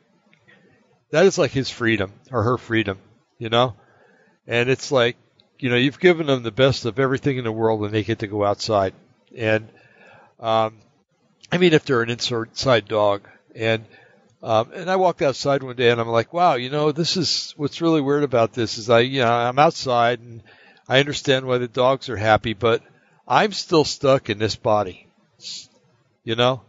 that 1.11 1.25
is 1.25 1.37
like 1.37 1.51
his 1.51 1.69
freedom 1.69 2.11
or 2.31 2.43
her 2.43 2.57
freedom, 2.57 2.97
you 3.37 3.49
know, 3.49 3.75
and 4.47 4.69
it's 4.69 4.91
like 4.91 5.17
you 5.59 5.69
know, 5.69 5.75
you've 5.75 5.99
given 5.99 6.27
them 6.27 6.43
the 6.43 6.51
best 6.51 6.85
of 6.85 6.99
everything 6.99 7.37
in 7.37 7.43
the 7.43 7.51
world 7.51 7.83
and 7.83 7.93
they 7.93 8.03
get 8.03 8.19
to 8.19 8.27
go 8.27 8.43
outside. 8.43 8.93
And, 9.35 9.67
um, 10.39 10.77
I 11.51 11.57
mean, 11.57 11.73
if 11.73 11.85
they're 11.85 12.01
an 12.01 12.09
inside 12.09 12.87
dog 12.87 13.27
and, 13.55 13.85
um, 14.43 14.71
and 14.73 14.89
I 14.89 14.97
walked 14.97 15.21
outside 15.21 15.63
one 15.63 15.75
day 15.75 15.89
and 15.89 15.99
I'm 15.99 16.07
like, 16.07 16.33
wow, 16.33 16.55
you 16.55 16.69
know, 16.69 16.91
this 16.91 17.17
is 17.17 17.53
what's 17.57 17.81
really 17.81 18.01
weird 18.01 18.23
about 18.23 18.53
this 18.53 18.77
is 18.77 18.89
I, 18.89 18.99
you 18.99 19.21
know, 19.21 19.31
I'm 19.31 19.59
outside 19.59 20.19
and 20.19 20.43
I 20.87 20.99
understand 20.99 21.45
why 21.45 21.57
the 21.57 21.67
dogs 21.67 22.09
are 22.09 22.17
happy, 22.17 22.53
but 22.53 22.83
I'm 23.27 23.51
still 23.53 23.85
stuck 23.85 24.29
in 24.29 24.37
this 24.37 24.55
body, 24.55 25.07
you 26.23 26.35
know, 26.35 26.61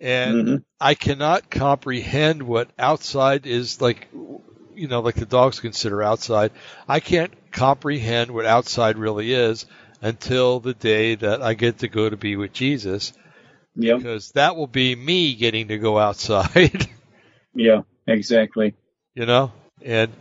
and 0.00 0.34
mm-hmm. 0.34 0.56
I 0.78 0.94
cannot 0.94 1.48
comprehend 1.48 2.42
what 2.42 2.68
outside 2.78 3.46
is 3.46 3.80
like, 3.80 4.08
you 4.74 4.88
know, 4.88 5.00
like 5.00 5.14
the 5.14 5.26
dogs 5.26 5.60
consider 5.60 6.02
outside. 6.02 6.52
I 6.88 7.00
can't 7.00 7.32
comprehend 7.50 8.30
what 8.30 8.46
outside 8.46 8.98
really 8.98 9.32
is 9.32 9.66
until 10.00 10.60
the 10.60 10.74
day 10.74 11.14
that 11.14 11.42
I 11.42 11.54
get 11.54 11.78
to 11.78 11.88
go 11.88 12.08
to 12.08 12.16
be 12.16 12.36
with 12.36 12.52
Jesus. 12.52 13.12
Yeah. 13.76 13.96
Because 13.96 14.32
that 14.32 14.56
will 14.56 14.66
be 14.66 14.94
me 14.94 15.34
getting 15.34 15.68
to 15.68 15.78
go 15.78 15.98
outside. 15.98 16.88
yeah, 17.54 17.82
exactly. 18.06 18.74
You 19.14 19.26
know, 19.26 19.52
and 19.82 20.12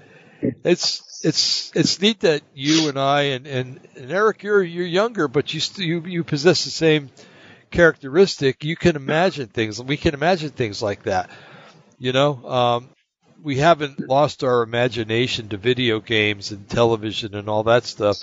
it's 0.64 1.22
it's 1.24 1.72
it's 1.76 2.02
neat 2.02 2.22
that 2.22 2.42
you 2.54 2.90
and 2.90 3.00
I 3.00 3.22
and 3.24 3.48
and, 3.48 3.80
and 3.96 4.12
Erik, 4.12 4.44
you're 4.44 4.64
you're 4.64 4.86
younger, 4.86 5.28
but 5.28 5.54
you 5.54 5.60
st- 5.60 5.88
you 5.88 6.02
you 6.06 6.24
possess 6.24 6.66
the 6.66 6.72
same 6.72 7.10
characteristic. 7.72 8.64
You 8.64 8.76
can 8.76 8.96
imagine 8.96 9.48
things. 9.48 9.82
We 9.82 9.98
can 9.98 10.14
imagine 10.14 10.50
things 10.50 10.82
like 10.82 11.04
that. 11.04 11.30
You 11.98 12.12
know, 12.12 12.46
um, 12.46 12.90
we 13.44 13.57
haven't 13.57 13.99
lost 13.99 14.44
our 14.44 14.64
imagination 14.64 15.49
to 15.49 15.57
video 15.57 15.99
games 15.99 16.52
and 16.52 16.68
television 16.70 17.36
and 17.36 17.49
all 17.49 17.64
that 17.64 17.84
stuff. 17.84 18.18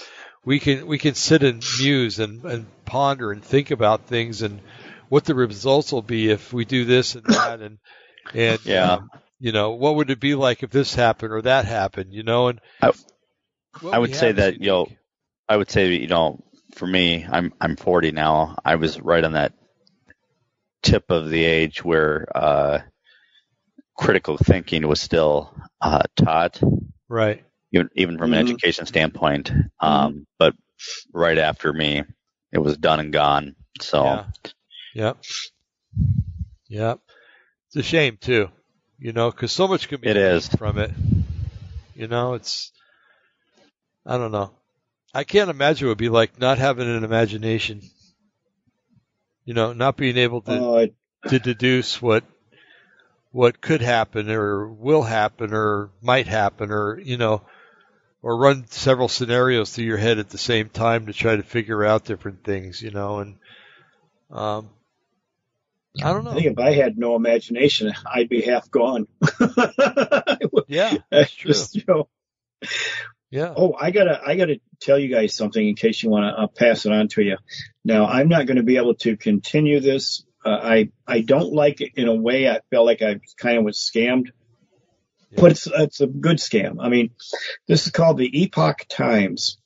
We 0.44 0.59
can 0.59 0.86
we 0.86 0.98
can 0.98 1.14
sit 1.14 1.42
and 1.42 1.62
muse 1.78 2.18
and, 2.18 2.42
and 2.44 2.66
ponder 2.86 3.30
and 3.30 3.44
think 3.44 3.70
about 3.70 4.06
things 4.06 4.40
and 4.40 4.60
what 5.10 5.24
the 5.24 5.34
results 5.34 5.92
will 5.92 6.02
be 6.02 6.30
if 6.30 6.52
we 6.52 6.64
do 6.64 6.86
this 6.86 7.14
and 7.14 7.24
that 7.28 7.60
and 7.60 7.78
and 8.32 8.64
yeah. 8.64 8.94
Um, 8.94 9.10
you 9.38 9.52
know 9.52 9.72
what 9.72 9.97
would 9.97 10.10
it 10.10 10.20
be 10.20 10.34
like 10.34 10.62
if 10.62 10.70
this 10.70 10.94
happened 10.94 11.32
or 11.32 11.42
that 11.42 11.64
happened 11.64 12.12
you 12.12 12.22
know 12.22 12.48
and 12.48 12.60
I, 12.82 12.92
I 13.90 13.98
would 13.98 14.14
say 14.14 14.32
that 14.32 14.60
you 14.60 14.66
know 14.66 14.86
I 15.48 15.56
would 15.56 15.70
say 15.70 15.94
you 15.94 16.09
know 16.09 16.42
for 16.74 16.86
me 16.86 17.26
I'm 17.30 17.52
I'm 17.60 17.76
40 17.76 18.12
now 18.12 18.56
I 18.64 18.76
was 18.76 19.01
right 19.01 19.24
on 19.24 19.32
that 19.32 19.55
tip 20.82 21.10
of 21.10 21.30
the 21.30 21.44
age 21.44 21.84
where 21.84 22.26
uh 22.34 22.80
critical 24.01 24.39
thinking 24.39 24.89
was 24.89 25.01
still 25.01 25.55
uh, 25.81 26.02
taught, 26.16 26.60
right? 27.09 27.44
Even, 27.72 27.90
even 27.94 28.18
from 28.18 28.31
mm-hmm. 28.31 28.40
an 28.40 28.47
education 28.48 28.86
standpoint. 28.86 29.52
Um, 29.78 30.12
mm-hmm. 30.12 30.20
But 30.39 30.55
right 31.12 31.39
after 31.39 31.72
me, 31.72 32.02
it 32.51 32.59
was 32.59 32.77
done 32.78 33.01
and 33.01 33.12
gone. 33.12 33.55
So, 33.81 34.05
yeah. 34.05 34.24
Yep. 34.94 35.24
Yep. 36.68 37.01
It's 37.68 37.77
a 37.77 37.82
shame 37.82 38.16
too, 38.20 38.48
you 38.98 39.12
know, 39.12 39.31
because 39.31 39.52
so 39.52 39.68
much 39.68 39.89
can 39.89 40.01
be 40.01 40.09
it 40.09 40.16
is. 40.16 40.48
from 40.48 40.78
it. 40.78 40.90
You 41.94 42.09
know, 42.09 42.35
it's 42.35 42.72
I 44.05 44.16
don't 44.16 44.32
know. 44.32 44.51
I 45.12 45.24
can't 45.24 45.51
imagine 45.51 45.86
what 45.86 45.90
it 45.90 45.93
would 45.93 45.98
be 45.98 46.09
like 46.09 46.40
not 46.40 46.59
having 46.59 46.89
an 46.89 47.05
imagination. 47.05 47.82
You 49.44 49.55
know, 49.55 49.72
not 49.72 49.97
being 49.97 50.16
able 50.16 50.40
to 50.43 50.59
oh, 50.59 50.78
I... 50.78 50.90
to 51.28 51.39
deduce 51.39 52.01
what 52.01 52.24
what 53.32 53.61
could 53.61 53.81
happen 53.81 54.31
or 54.31 54.69
will 54.69 55.02
happen 55.02 55.55
or 55.55 55.90
might 56.02 56.27
happen 56.27 56.70
or, 56.70 56.98
you 56.98 57.16
know, 57.16 57.43
or 58.23 58.36
run 58.36 58.66
several 58.69 59.09
scenarios 59.09 59.73
through 59.73 59.85
your 59.85 59.97
head 59.97 60.19
at 60.19 60.31
the 60.31 60.39
same 60.39 60.69
time 60.69 61.07
to 61.07 61.12
try 61.12 61.36
to 61.36 61.43
figure 61.43 61.85
out 61.85 62.05
different 62.05 62.44
things, 62.44 62.82
you 62.82 62.90
know, 62.90 63.20
and, 63.20 63.36
um, 64.31 64.70
I 66.02 66.12
don't 66.12 66.24
know. 66.24 66.31
I 66.31 66.35
think 66.35 66.47
if 66.47 66.59
I 66.59 66.73
had 66.73 66.97
no 66.98 67.16
imagination, 67.16 67.93
I'd 68.07 68.28
be 68.28 68.43
half 68.43 68.70
gone. 68.70 69.09
yeah, 70.69 70.98
that's 71.11 71.32
true. 71.32 71.52
Just, 71.52 71.74
you 71.74 71.82
know, 71.89 72.09
yeah. 73.31 73.52
Oh, 73.57 73.74
I 73.78 73.90
gotta, 73.90 74.20
I 74.24 74.36
gotta 74.36 74.61
tell 74.81 74.98
you 74.98 75.09
guys 75.09 75.35
something 75.35 75.66
in 75.66 75.74
case 75.74 76.02
you 76.02 76.11
want 76.11 76.36
to 76.36 76.48
pass 76.48 76.86
it 76.86 76.93
on 76.93 77.09
to 77.09 77.23
you. 77.23 77.39
Now, 77.85 78.07
I'm 78.07 78.28
not 78.28 78.47
going 78.47 78.59
to 78.59 78.62
be 78.62 78.77
able 78.77 78.94
to 78.97 79.16
continue 79.16 79.81
this 79.81 80.24
uh, 80.44 80.58
I 80.62 80.90
I 81.06 81.20
don't 81.20 81.52
like 81.52 81.80
it 81.80 81.92
in 81.96 82.08
a 82.08 82.14
way. 82.14 82.48
I 82.48 82.60
felt 82.70 82.86
like 82.86 83.02
I 83.02 83.20
kind 83.36 83.58
of 83.58 83.64
was 83.64 83.76
scammed, 83.76 84.28
yeah. 85.30 85.40
but 85.40 85.52
it's 85.52 85.66
it's 85.66 86.00
a 86.00 86.06
good 86.06 86.38
scam. 86.38 86.76
I 86.80 86.88
mean, 86.88 87.10
this 87.66 87.86
is 87.86 87.92
called 87.92 88.18
the 88.18 88.42
Epoch 88.42 88.86
Times. 88.88 89.58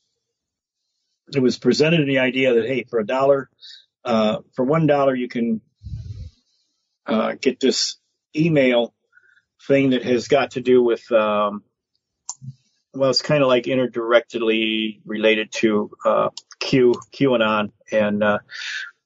It 1.34 1.40
was 1.40 1.58
presented 1.58 2.06
the 2.06 2.18
idea 2.18 2.54
that 2.54 2.66
hey, 2.66 2.84
for 2.84 2.98
a 2.98 3.06
dollar, 3.06 3.48
uh, 4.04 4.38
for 4.54 4.64
one 4.64 4.86
dollar, 4.86 5.14
you 5.14 5.28
can 5.28 5.60
uh, 7.06 7.34
get 7.40 7.60
this 7.60 7.96
email 8.36 8.94
thing 9.66 9.90
that 9.90 10.04
has 10.04 10.28
got 10.28 10.52
to 10.52 10.60
do 10.60 10.82
with, 10.82 11.10
um, 11.12 11.62
well, 12.92 13.10
it's 13.10 13.22
kind 13.22 13.42
of 13.42 13.48
like 13.48 13.66
interdirectly 13.66 15.00
related 15.04 15.52
to 15.52 15.90
uh, 16.04 16.28
Q, 16.60 16.94
QAnon, 17.12 17.72
and 17.90 18.22
uh, 18.22 18.38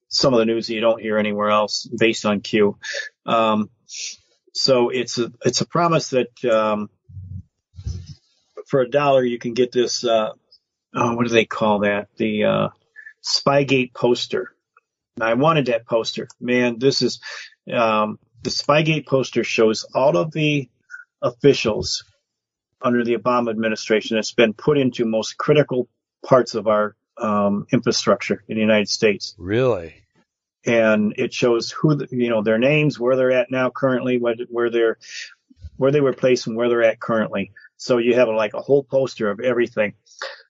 some 0.08 0.32
of 0.32 0.38
the 0.38 0.46
news 0.46 0.66
that 0.66 0.74
you 0.74 0.80
don't 0.80 1.00
hear 1.00 1.18
anywhere 1.18 1.50
else 1.50 1.86
based 1.86 2.26
on 2.26 2.40
Q. 2.40 2.78
Um, 3.26 3.70
so 4.52 4.88
it's 4.88 5.18
a 5.18 5.32
it's 5.44 5.60
a 5.60 5.66
promise 5.66 6.10
that 6.10 6.44
um, 6.44 6.90
for 8.66 8.80
a 8.80 8.90
dollar 8.90 9.24
you 9.24 9.38
can 9.38 9.54
get 9.54 9.72
this. 9.72 10.04
Uh, 10.04 10.32
oh, 10.94 11.14
what 11.14 11.26
do 11.26 11.32
they 11.32 11.44
call 11.44 11.80
that? 11.80 12.08
The 12.16 12.44
uh, 12.44 12.68
Spygate 13.22 13.94
poster. 13.94 14.52
I 15.20 15.34
wanted 15.34 15.66
that 15.66 15.86
poster. 15.86 16.28
Man, 16.40 16.78
this 16.78 17.02
is 17.02 17.20
um, 17.72 18.18
the 18.42 18.50
Spygate 18.50 19.06
poster 19.06 19.44
shows 19.44 19.84
all 19.94 20.16
of 20.16 20.32
the 20.32 20.68
officials 21.20 22.04
under 22.80 23.04
the 23.04 23.16
Obama 23.16 23.50
administration 23.50 24.16
that's 24.16 24.32
been 24.32 24.54
put 24.54 24.78
into 24.78 25.04
most 25.04 25.36
critical 25.36 25.88
parts 26.24 26.54
of 26.54 26.68
our 26.68 26.94
um, 27.20 27.66
infrastructure 27.72 28.42
in 28.48 28.56
the 28.56 28.60
United 28.60 28.88
States. 28.88 29.34
Really? 29.38 30.02
And 30.66 31.14
it 31.16 31.32
shows 31.32 31.70
who, 31.70 31.94
the, 31.94 32.08
you 32.10 32.28
know, 32.28 32.42
their 32.42 32.58
names, 32.58 32.98
where 32.98 33.16
they're 33.16 33.32
at 33.32 33.50
now 33.50 33.70
currently, 33.70 34.18
where, 34.18 34.34
where 34.50 34.70
they're, 34.70 34.98
where 35.76 35.92
they 35.92 36.00
were 36.00 36.12
placed 36.12 36.46
and 36.46 36.56
where 36.56 36.68
they're 36.68 36.82
at 36.82 37.00
currently. 37.00 37.52
So 37.76 37.98
you 37.98 38.14
have 38.16 38.28
like 38.28 38.54
a 38.54 38.60
whole 38.60 38.82
poster 38.82 39.30
of 39.30 39.40
everything. 39.40 39.94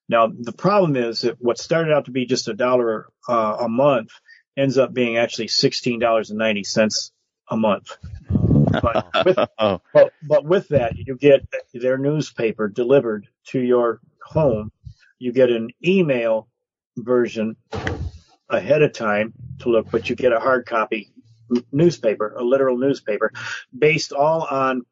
Now 0.08 0.26
the 0.26 0.52
problem 0.52 0.96
is 0.96 1.20
that 1.20 1.40
what 1.40 1.58
started 1.58 1.92
out 1.92 2.06
to 2.06 2.10
be 2.10 2.24
just 2.24 2.48
a 2.48 2.54
dollar 2.54 3.08
uh, 3.28 3.58
a 3.60 3.68
month 3.68 4.10
ends 4.56 4.78
up 4.78 4.92
being 4.92 5.18
actually 5.18 5.48
sixteen 5.48 6.00
dollars 6.00 6.30
and 6.30 6.38
ninety 6.38 6.64
cents 6.64 7.12
a 7.50 7.56
month. 7.56 7.96
But 8.28 9.06
with, 9.24 9.38
oh, 9.58 9.80
but, 9.92 10.12
but 10.22 10.44
with 10.44 10.68
that, 10.68 10.96
you 10.96 11.16
get 11.16 11.46
their 11.74 11.98
newspaper 11.98 12.68
delivered 12.68 13.28
to 13.48 13.60
your 13.60 14.00
home. 14.22 14.72
You 15.18 15.32
get 15.32 15.50
an 15.50 15.70
email 15.84 16.48
version 17.04 17.56
ahead 18.48 18.82
of 18.82 18.92
time 18.92 19.32
to 19.60 19.68
look, 19.68 19.90
but 19.90 20.08
you 20.08 20.16
get 20.16 20.32
a 20.32 20.40
hard 20.40 20.66
copy 20.66 21.10
newspaper, 21.72 22.34
a 22.36 22.42
literal 22.42 22.76
newspaper, 22.76 23.32
based 23.76 24.12
all 24.12 24.42
on 24.42 24.82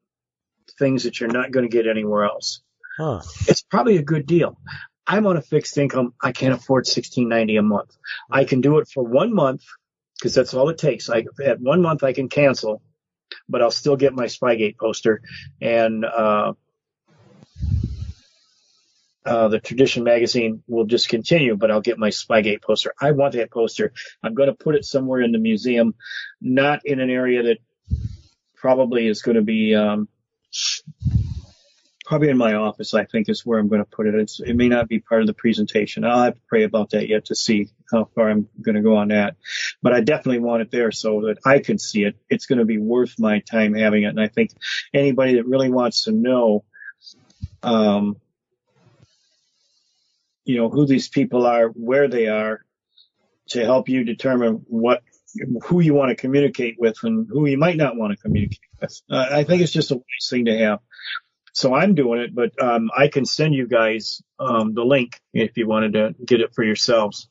things 0.78 1.04
that 1.04 1.20
you're 1.20 1.30
not 1.30 1.50
going 1.50 1.68
to 1.68 1.74
get 1.74 1.86
anywhere 1.86 2.24
else. 2.24 2.60
Huh. 2.98 3.20
It's 3.46 3.62
probably 3.62 3.98
a 3.98 4.02
good 4.02 4.26
deal. 4.26 4.58
I'm 5.06 5.26
on 5.26 5.36
a 5.36 5.42
fixed 5.42 5.78
income. 5.78 6.14
I 6.22 6.32
can't 6.32 6.54
afford 6.54 6.86
1690 6.86 7.56
a 7.56 7.62
month. 7.62 7.96
I 8.30 8.44
can 8.44 8.60
do 8.60 8.78
it 8.78 8.88
for 8.88 9.04
one 9.04 9.34
month 9.34 9.62
because 10.18 10.34
that's 10.34 10.54
all 10.54 10.68
it 10.70 10.78
takes. 10.78 11.08
I, 11.08 11.26
at 11.44 11.60
one 11.60 11.82
month 11.82 12.02
I 12.02 12.12
can 12.12 12.28
cancel, 12.28 12.82
but 13.48 13.62
I'll 13.62 13.70
still 13.70 13.96
get 13.96 14.14
my 14.14 14.24
Spygate 14.24 14.78
poster 14.78 15.22
and, 15.60 16.04
uh, 16.04 16.54
uh, 19.26 19.48
the 19.48 19.58
tradition 19.58 20.04
magazine 20.04 20.62
will 20.68 20.84
just 20.86 21.08
continue, 21.08 21.56
but 21.56 21.70
I'll 21.70 21.80
get 21.80 21.98
my 21.98 22.10
Spygate 22.10 22.62
poster. 22.62 22.92
I 23.00 23.10
want 23.10 23.34
that 23.34 23.50
poster. 23.50 23.92
I'm 24.22 24.34
going 24.34 24.48
to 24.48 24.54
put 24.54 24.76
it 24.76 24.84
somewhere 24.84 25.20
in 25.20 25.32
the 25.32 25.38
museum, 25.38 25.94
not 26.40 26.80
in 26.84 27.00
an 27.00 27.10
area 27.10 27.42
that 27.42 27.58
probably 28.54 29.06
is 29.08 29.22
going 29.22 29.36
to 29.36 29.42
be, 29.42 29.74
um, 29.74 30.08
probably 32.06 32.28
in 32.28 32.38
my 32.38 32.54
office, 32.54 32.94
I 32.94 33.04
think 33.04 33.28
is 33.28 33.44
where 33.44 33.58
I'm 33.58 33.66
going 33.66 33.82
to 33.82 33.90
put 33.90 34.06
it. 34.06 34.14
It's, 34.14 34.38
it 34.38 34.54
may 34.54 34.68
not 34.68 34.88
be 34.88 35.00
part 35.00 35.22
of 35.22 35.26
the 35.26 35.34
presentation. 35.34 36.04
I'll 36.04 36.22
have 36.22 36.34
to 36.34 36.40
pray 36.48 36.62
about 36.62 36.90
that 36.90 37.08
yet 37.08 37.26
to 37.26 37.34
see 37.34 37.68
how 37.90 38.08
far 38.14 38.30
I'm 38.30 38.48
going 38.62 38.76
to 38.76 38.80
go 38.80 38.96
on 38.96 39.08
that. 39.08 39.36
But 39.82 39.92
I 39.92 40.02
definitely 40.02 40.38
want 40.38 40.62
it 40.62 40.70
there 40.70 40.92
so 40.92 41.22
that 41.22 41.38
I 41.44 41.58
can 41.58 41.78
see 41.78 42.04
it. 42.04 42.16
It's 42.30 42.46
going 42.46 42.60
to 42.60 42.64
be 42.64 42.78
worth 42.78 43.18
my 43.18 43.40
time 43.40 43.74
having 43.74 44.04
it. 44.04 44.08
And 44.10 44.20
I 44.20 44.28
think 44.28 44.52
anybody 44.94 45.34
that 45.34 45.46
really 45.46 45.70
wants 45.70 46.04
to 46.04 46.12
know, 46.12 46.64
um, 47.64 48.18
you 50.46 50.56
know, 50.56 50.70
who 50.70 50.86
these 50.86 51.08
people 51.08 51.44
are, 51.46 51.68
where 51.68 52.08
they 52.08 52.28
are, 52.28 52.64
to 53.48 53.64
help 53.64 53.88
you 53.88 54.04
determine 54.04 54.64
what, 54.68 55.02
who 55.64 55.80
you 55.80 55.94
want 55.94 56.10
to 56.10 56.16
communicate 56.16 56.76
with 56.78 56.96
and 57.02 57.28
who 57.30 57.46
you 57.46 57.58
might 57.58 57.76
not 57.76 57.96
want 57.96 58.12
to 58.12 58.16
communicate 58.16 58.60
with. 58.80 59.00
Uh, 59.10 59.26
I 59.30 59.44
think 59.44 59.62
it's 59.62 59.72
just 59.72 59.90
a 59.90 59.94
nice 59.94 60.30
thing 60.30 60.46
to 60.46 60.56
have. 60.58 60.80
So 61.52 61.74
I'm 61.74 61.94
doing 61.94 62.20
it, 62.20 62.34
but 62.34 62.60
um, 62.62 62.90
I 62.96 63.08
can 63.08 63.24
send 63.24 63.54
you 63.54 63.66
guys 63.66 64.22
um, 64.38 64.74
the 64.74 64.84
link 64.84 65.20
if 65.32 65.56
you 65.56 65.66
wanted 65.66 65.94
to 65.94 66.14
get 66.24 66.40
it 66.40 66.54
for 66.54 66.62
yourselves. 66.62 67.28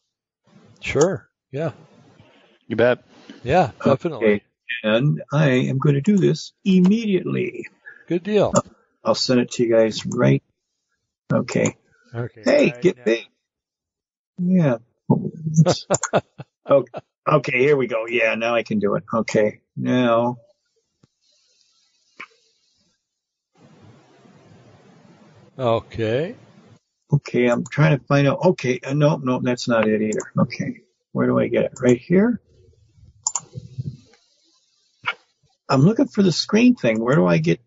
Sure. 0.81 1.29
Yeah. 1.51 1.71
you 2.67 2.75
bet. 2.75 3.03
Yeah, 3.43 3.71
definitely. 3.83 4.27
Okay. 4.27 4.43
And 4.83 5.21
I 5.31 5.49
am 5.69 5.77
going 5.77 5.95
to 5.95 6.01
do 6.01 6.17
this 6.17 6.53
immediately. 6.63 7.67
Good 8.07 8.23
deal. 8.23 8.53
I'll 9.03 9.15
send 9.15 9.39
it 9.39 9.51
to 9.51 9.63
you 9.63 9.71
guys 9.71 10.05
right. 10.05 10.43
Okay. 11.31 11.77
Okay. 12.15 12.41
Hey, 12.45 12.73
get 12.81 13.03
paid. 13.03 13.27
Yeah. 14.39 14.77
okay. 16.69 16.91
Okay, 17.27 17.57
here 17.57 17.75
we 17.75 17.87
go. 17.87 18.05
Yeah, 18.05 18.35
now 18.35 18.53
I 18.53 18.61
can 18.61 18.77
do 18.77 18.93
it. 18.93 19.03
Okay. 19.11 19.61
Now. 19.75 20.37
Okay. 25.57 26.35
Okay, 27.11 27.47
I'm 27.47 27.63
trying 27.63 27.97
to 27.97 28.05
find 28.05 28.27
out. 28.27 28.45
Okay, 28.45 28.79
uh, 28.85 28.93
no, 28.93 29.17
no, 29.17 29.39
that's 29.41 29.67
not 29.67 29.87
it 29.87 30.03
either. 30.03 30.31
Okay, 30.37 30.81
where 31.13 31.25
do 31.25 31.39
I 31.39 31.47
get 31.47 31.65
it? 31.65 31.71
Right 31.81 31.99
here? 31.99 32.41
I'm 35.67 35.81
looking 35.81 36.07
for 36.07 36.21
the 36.21 36.31
screen 36.31 36.75
thing. 36.75 36.99
Where 36.99 37.15
do 37.15 37.25
I 37.25 37.39
get? 37.39 37.59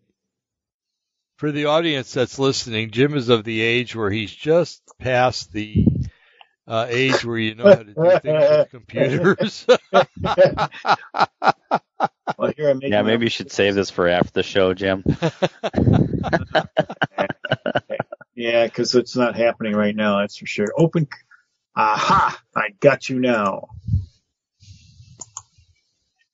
For 1.39 1.53
the 1.53 1.67
audience 1.67 2.11
that's 2.11 2.37
listening, 2.37 2.91
Jim 2.91 3.15
is 3.15 3.29
of 3.29 3.45
the 3.45 3.61
age 3.61 3.95
where 3.95 4.11
he's 4.11 4.29
just 4.29 4.81
past 4.99 5.53
the 5.53 5.85
uh, 6.67 6.85
age 6.89 7.23
where 7.23 7.37
you 7.37 7.55
know 7.55 7.63
how 7.63 7.75
to 7.75 7.85
do 7.85 8.19
things 8.19 8.49
with 8.49 8.69
computers. 8.71 9.65
Well, 12.37 12.53
here 12.55 12.69
I'm 12.69 12.81
Yeah, 12.81 13.01
maybe 13.03 13.25
you 13.25 13.29
should 13.29 13.51
save 13.51 13.75
this 13.75 13.89
for 13.89 14.07
after 14.09 14.31
the 14.33 14.43
show, 14.43 14.73
Jim. 14.73 15.03
Yeah, 18.35 18.65
because 18.65 18.95
it's 18.95 19.17
not 19.17 19.35
happening 19.35 19.75
right 19.75 19.95
now. 19.95 20.19
That's 20.19 20.37
for 20.37 20.45
sure. 20.45 20.67
Open. 20.77 21.07
Aha! 21.75 22.41
I 22.55 22.69
got 22.79 23.09
you 23.09 23.19
now. 23.19 23.67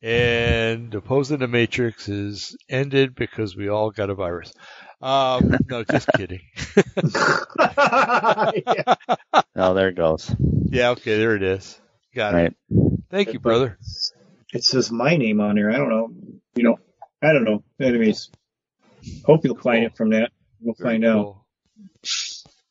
and 0.06 0.94
opposing 0.94 1.40
the 1.40 1.48
Matrix 1.48 2.08
is 2.08 2.56
ended 2.70 3.16
because 3.16 3.56
we 3.56 3.70
all 3.70 3.90
got 3.90 4.12
a 4.12 4.14
virus. 4.14 4.54
Um, 5.02 5.58
no, 5.70 5.84
just 5.84 6.08
kidding. 6.16 6.42
Yeah. 7.58 8.96
Oh, 9.58 9.74
there 9.74 9.88
it 9.88 9.96
goes. 9.96 10.34
Yeah, 10.66 10.90
okay, 10.92 11.18
there 11.18 11.36
it 11.36 11.44
is. 11.44 11.80
Got 12.14 12.34
Right. 12.34 12.54
it. 12.70 13.00
Thank 13.10 13.32
you, 13.34 13.40
brother. 13.40 13.78
It 14.54 14.64
says 14.66 14.92
my 14.92 15.16
name 15.16 15.40
on 15.40 15.56
there. 15.56 15.72
I 15.72 15.78
don't 15.78 15.90
know. 15.90 16.10
You 16.56 16.64
know, 16.64 16.78
I 17.24 17.32
don't 17.32 17.46
know. 17.46 17.64
Anyways, 17.80 18.30
hope 19.26 19.46
you'll 19.46 19.56
find 19.58 19.86
it 19.86 19.96
from 19.96 20.10
that. 20.10 20.32
We'll 20.60 20.76
Very 20.78 20.96
find 20.96 21.06
out. 21.06 21.38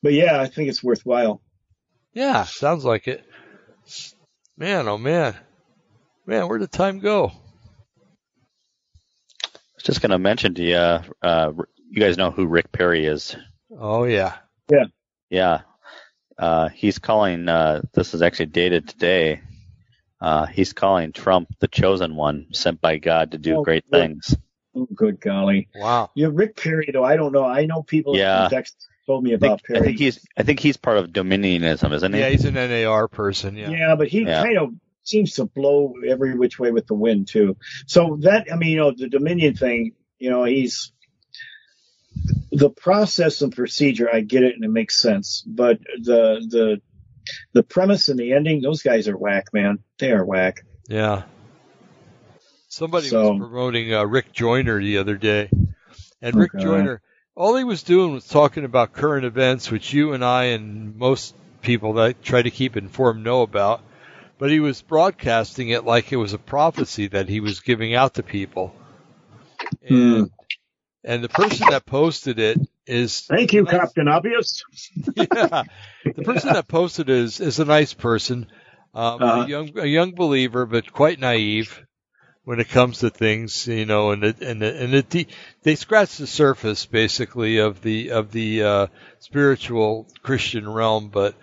But 0.03 0.13
yeah, 0.13 0.39
I 0.41 0.47
think 0.47 0.69
it's 0.69 0.85
worthwhile. 0.85 1.41
Yeah, 2.13 2.45
sounds 2.45 2.85
like 2.85 3.09
it. 3.09 3.25
Man, 4.59 4.87
oh 4.89 4.99
man. 4.99 5.35
Man, 6.27 6.47
where'd 6.49 6.61
the 6.63 6.67
time 6.67 7.01
go? 7.01 7.29
I 9.43 9.49
was 9.77 9.85
just 9.85 10.01
going 10.03 10.11
to 10.11 10.19
mention 10.19 10.55
to 10.55 10.63
you, 10.63 10.77
uh, 10.77 11.03
uh, 11.23 11.53
you 11.91 12.01
guys 12.01 12.17
know 12.19 12.31
who 12.31 12.47
Rick 12.47 12.73
Perry 12.73 13.07
is. 13.07 13.37
Oh 13.77 14.05
yeah. 14.05 14.37
Yeah. 15.31 15.63
Uh, 16.39 16.69
he's 16.69 16.99
calling, 16.99 17.49
uh, 17.49 17.83
this 17.93 18.15
is 18.15 18.23
actually 18.23 18.47
dated 18.47 18.89
today. 18.89 19.41
Uh, 20.21 20.47
he's 20.47 20.73
calling 20.73 21.13
Trump 21.13 21.49
the 21.61 21.69
chosen 21.69 22.17
one 22.17 22.47
sent 22.53 22.81
by 22.81 22.99
God 22.99 23.33
to 23.33 23.39
do 23.39 23.57
Oh, 23.59 23.63
great 23.63 23.85
good. 23.91 24.01
things. 24.01 24.37
Oh, 24.75 24.87
good 24.95 25.21
golly. 25.21 25.69
Wow. 25.75 26.11
Yeah, 26.17 26.29
Rick 26.33 26.57
Perry 26.57 26.91
though. 26.93 27.05
I 27.05 27.17
don't 27.17 27.33
know. 27.33 27.45
I 27.45 27.67
know 27.67 27.83
people 27.83 28.17
Yeah. 28.17 28.45
in 28.45 28.51
Texas 28.51 28.77
told 29.07 29.23
me 29.23 29.33
I 29.33 29.35
about 29.35 29.61
think, 29.67 29.79
I 29.79 29.83
think 29.85 29.99
he's, 29.99 30.27
I 30.37 30.43
think 30.43 30.61
he's 30.61 30.77
part 30.77 30.99
of 30.99 31.11
Dominionism, 31.11 31.93
isn't 31.93 32.13
he? 32.13 32.21
Yeah, 32.21 32.31
he's 32.31 32.45
an 32.45 32.55
NAR 32.55 33.07
person. 33.07 33.57
Yeah. 33.57 33.71
Yeah, 33.71 33.95
but 33.97 34.09
he 34.09 34.23
Yeah. 34.23 34.43
kind 34.43 34.59
of 34.59 34.71
seems 35.05 35.35
to 35.35 35.45
blow 35.45 35.95
every 36.09 36.37
which 36.37 36.59
way 36.59 36.73
with 36.73 36.87
the 36.87 36.95
wind 36.95 37.29
too. 37.29 37.57
So 37.87 38.19
that 38.23 38.47
I 38.53 38.57
mean, 38.57 38.71
you 38.71 38.79
know, 38.79 38.93
the 38.97 39.09
Dominion 39.09 39.55
thing, 39.55 39.93
you 40.19 40.31
know, 40.31 40.45
he's 40.45 40.93
the 42.53 42.71
process 42.71 43.43
and 43.43 43.55
procedure. 43.55 44.09
I 44.13 44.21
get 44.21 44.43
it 44.43 44.55
and 44.55 44.65
it 44.65 44.71
makes 44.71 44.99
sense, 44.99 45.43
but 45.47 45.79
the 46.01 46.45
the 46.49 46.81
the 47.53 47.63
premise 47.63 48.09
and 48.09 48.19
the 48.19 48.33
ending, 48.33 48.61
those 48.63 48.83
guys 48.83 49.09
are 49.09 49.17
whack, 49.17 49.47
man. 49.53 49.79
They 49.99 50.13
are 50.13 50.25
whack. 50.25 50.65
Yeah. 50.89 51.23
Somebody 52.69 53.09
So- 53.09 53.31
was 53.33 53.39
promoting 53.39 53.95
uh, 53.95 54.05
Rick 54.05 54.33
Joyner 54.33 54.81
the 54.81 54.99
other 54.99 55.17
day, 55.17 55.49
and 56.21 56.35
Rick 56.35 56.53
God. 56.53 56.63
Joyner, 56.63 57.03
all 57.37 57.57
he 57.57 57.65
was 57.65 57.83
doing 57.83 58.13
was 58.13 58.27
talking 58.27 58.65
about 58.65 58.93
current 58.93 59.25
events, 59.25 59.71
which 59.71 59.93
you 59.93 60.13
and 60.13 60.25
I 60.25 60.45
and 60.47 60.97
most 60.97 61.35
people 61.63 61.95
that 61.95 62.23
try 62.23 62.43
to 62.43 62.51
keep 62.51 62.77
informed 62.77 63.23
know 63.25 63.43
about. 63.43 63.81
But 64.37 64.51
he 64.51 64.59
was 64.61 64.83
broadcasting 64.83 65.69
it 65.69 65.85
like 65.85 66.13
it 66.13 66.17
was 66.17 66.33
a 66.33 66.39
prophecy 66.39 67.07
that 67.09 67.29
he 67.29 67.39
was 67.41 67.61
giving 67.61 67.95
out 67.95 68.15
to 68.15 68.23
people. 68.25 68.75
And 69.89 70.31
And 71.05 71.23
the 71.23 71.29
person 71.29 71.69
that 71.69 71.85
posted 71.85 72.39
it 72.39 72.59
is 72.87 73.21
Thank 73.23 73.53
you, 73.53 73.65
Captain 73.67 74.09
Obvious. 74.09 74.65
yeah, 75.15 75.65
the 76.05 76.23
person 76.23 76.53
that 76.55 76.67
posted 76.69 77.11
it 77.11 77.17
is 77.17 77.41
is 77.41 77.59
a 77.59 77.65
nice 77.65 77.93
person, 77.95 78.47
um, 78.95 79.23
Uh-huh. 79.23 79.43
a 79.43 79.47
young 79.47 79.79
a 79.79 79.87
young 79.87 80.13
believer, 80.13 80.67
but 80.67 80.93
quite 80.93 81.19
naive 81.19 81.85
when 82.45 82.61
it 82.61 82.69
comes 82.69 82.99
to 82.99 83.11
things, 83.11 83.67
you 83.67 83.87
know, 83.87 84.11
and 84.11 84.23
it, 84.25 84.41
and 84.43 84.63
it, 84.63 84.77
and 84.77 84.95
it, 84.95 85.29
they 85.63 85.75
scratch 85.75 86.17
the 86.19 86.27
surface 86.27 86.85
basically 86.87 87.59
of 87.59 87.83
the 87.83 88.11
of 88.11 88.33
the 88.33 88.63
uh, 88.63 88.87
spiritual 89.19 90.07
Christian 90.23 90.69
realm, 90.69 91.09
but 91.09 91.35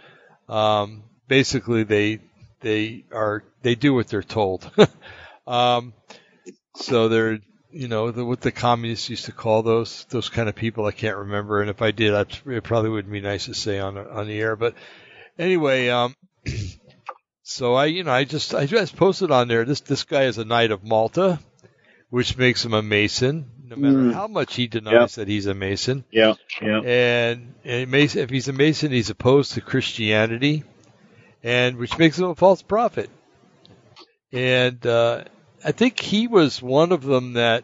um, 0.48 1.04
basically 1.28 1.84
they 1.84 2.20
they 2.62 3.06
are 3.12 3.44
they 3.64 3.76
do 3.76 3.94
what 3.94 4.08
they're 4.08 4.24
told. 4.24 4.70
um, 5.48 5.94
so 6.76 7.10
they're 7.10 7.40
you 7.72 7.88
know 7.88 8.12
the, 8.12 8.24
what 8.26 8.42
the 8.42 8.52
communists 8.52 9.10
used 9.10 9.26
to 9.26 9.32
call 9.32 9.64
those 9.64 10.06
those 10.10 10.30
kind 10.30 10.48
of 10.50 10.56
people. 10.56 10.86
I 10.86 10.92
can't 10.92 11.18
remember, 11.18 11.62
and 11.62 11.70
if 11.70 11.82
I 11.82 11.92
did, 11.92 12.14
I'd, 12.14 12.38
it 12.48 12.64
probably 12.64 12.90
wouldn't 12.90 13.12
be 13.12 13.22
nice 13.22 13.46
to 13.46 13.54
say 13.54 13.80
on 13.80 13.98
on 13.98 14.28
the 14.28 14.40
air. 14.40 14.56
But 14.56 14.76
anyway, 15.40 15.90
um, 15.90 16.16
so 17.44 17.74
I 17.76 17.86
you 17.86 18.04
know 18.04 18.12
I 18.12 18.24
just 18.24 18.54
I 18.54 18.66
just 18.66 18.96
posted 18.96 19.32
on 19.32 19.48
there. 19.48 19.66
This 19.66 19.82
this 19.82 20.04
guy 20.04 20.24
is 20.24 20.38
a 20.38 20.46
knight 20.46 20.72
of 20.72 20.84
Malta, 20.84 21.40
which 22.10 22.38
makes 22.38 22.64
him 22.64 22.74
a 22.74 22.82
Mason. 22.82 23.50
No 23.66 23.78
matter 23.78 23.98
Mm. 24.00 24.14
how 24.14 24.28
much 24.28 24.56
he 24.56 24.68
denies 24.68 24.92
Yep. 24.94 25.10
that 25.12 25.28
he's 25.30 25.46
a 25.46 25.54
Mason, 25.54 26.04
Yeah, 26.12 26.34
yeah. 26.62 26.82
and, 26.82 27.54
and 27.64 27.90
Mason, 27.90 28.22
if 28.22 28.30
he's 28.30 28.50
a 28.50 28.54
Mason, 28.54 28.92
he's 28.92 29.10
opposed 29.10 29.54
to 29.54 29.62
Christianity, 29.62 30.66
and 31.42 31.78
which 31.78 31.98
makes 31.98 32.20
him 32.20 32.26
a 32.26 32.36
false 32.36 32.62
prophet. 32.62 33.10
And 34.34 34.86
uh, 34.86 35.24
I 35.64 35.72
think 35.72 36.00
he 36.00 36.28
was 36.28 36.62
one 36.62 36.92
of 36.92 37.04
them 37.04 37.34
that 37.34 37.64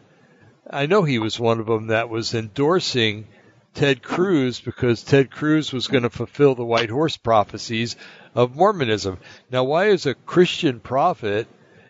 I 0.70 0.86
know 0.86 1.02
he 1.02 1.18
was 1.18 1.38
one 1.40 1.60
of 1.60 1.66
them 1.66 1.88
that 1.88 2.08
was 2.08 2.34
endorsing 2.34 3.26
Ted 3.74 4.02
Cruz 4.02 4.60
because 4.60 5.02
Ted 5.02 5.30
Cruz 5.30 5.72
was 5.72 5.88
going 5.88 6.02
to 6.02 6.10
fulfill 6.10 6.54
the 6.54 6.64
white 6.64 6.90
horse 6.90 7.16
prophecies 7.16 7.96
of 8.34 8.54
Mormonism. 8.56 9.18
Now, 9.50 9.64
why 9.64 9.86
is 9.86 10.06
a 10.06 10.14
Christian 10.14 10.80
prophet 10.80 11.46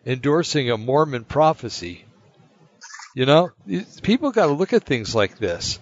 endorsing 0.06 0.70
a 0.70 0.76
Mormon 0.78 1.24
prophecy? 1.24 2.04
You 3.14 3.26
know, 3.26 3.50
people 4.02 4.30
got 4.30 4.46
to 4.46 4.52
look 4.52 4.72
at 4.72 4.84
things 4.84 5.14
like 5.14 5.38
this. 5.38 5.78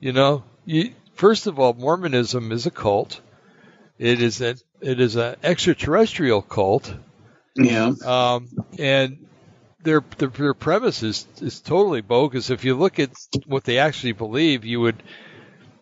You 0.00 0.12
know, 0.12 0.44
you, 0.64 0.92
first 1.14 1.46
of 1.46 1.58
all, 1.58 1.72
Mormonism 1.74 2.52
is 2.52 2.66
a 2.66 2.70
cult. 2.70 3.20
It 3.98 4.20
is 4.22 4.40
an 4.40 4.56
it 4.80 5.00
is 5.00 5.16
an 5.16 5.36
extraterrestrial 5.42 6.42
cult, 6.42 6.92
Yeah. 7.56 7.92
um, 8.04 8.48
and 8.78 9.26
their, 9.82 10.02
their 10.18 10.28
their 10.28 10.54
premise 10.54 11.02
is 11.02 11.26
is 11.40 11.60
totally 11.60 12.00
bogus. 12.00 12.50
If 12.50 12.64
you 12.64 12.74
look 12.74 12.98
at 12.98 13.10
what 13.46 13.64
they 13.64 13.78
actually 13.78 14.12
believe, 14.12 14.64
you 14.64 14.80
would, 14.80 15.02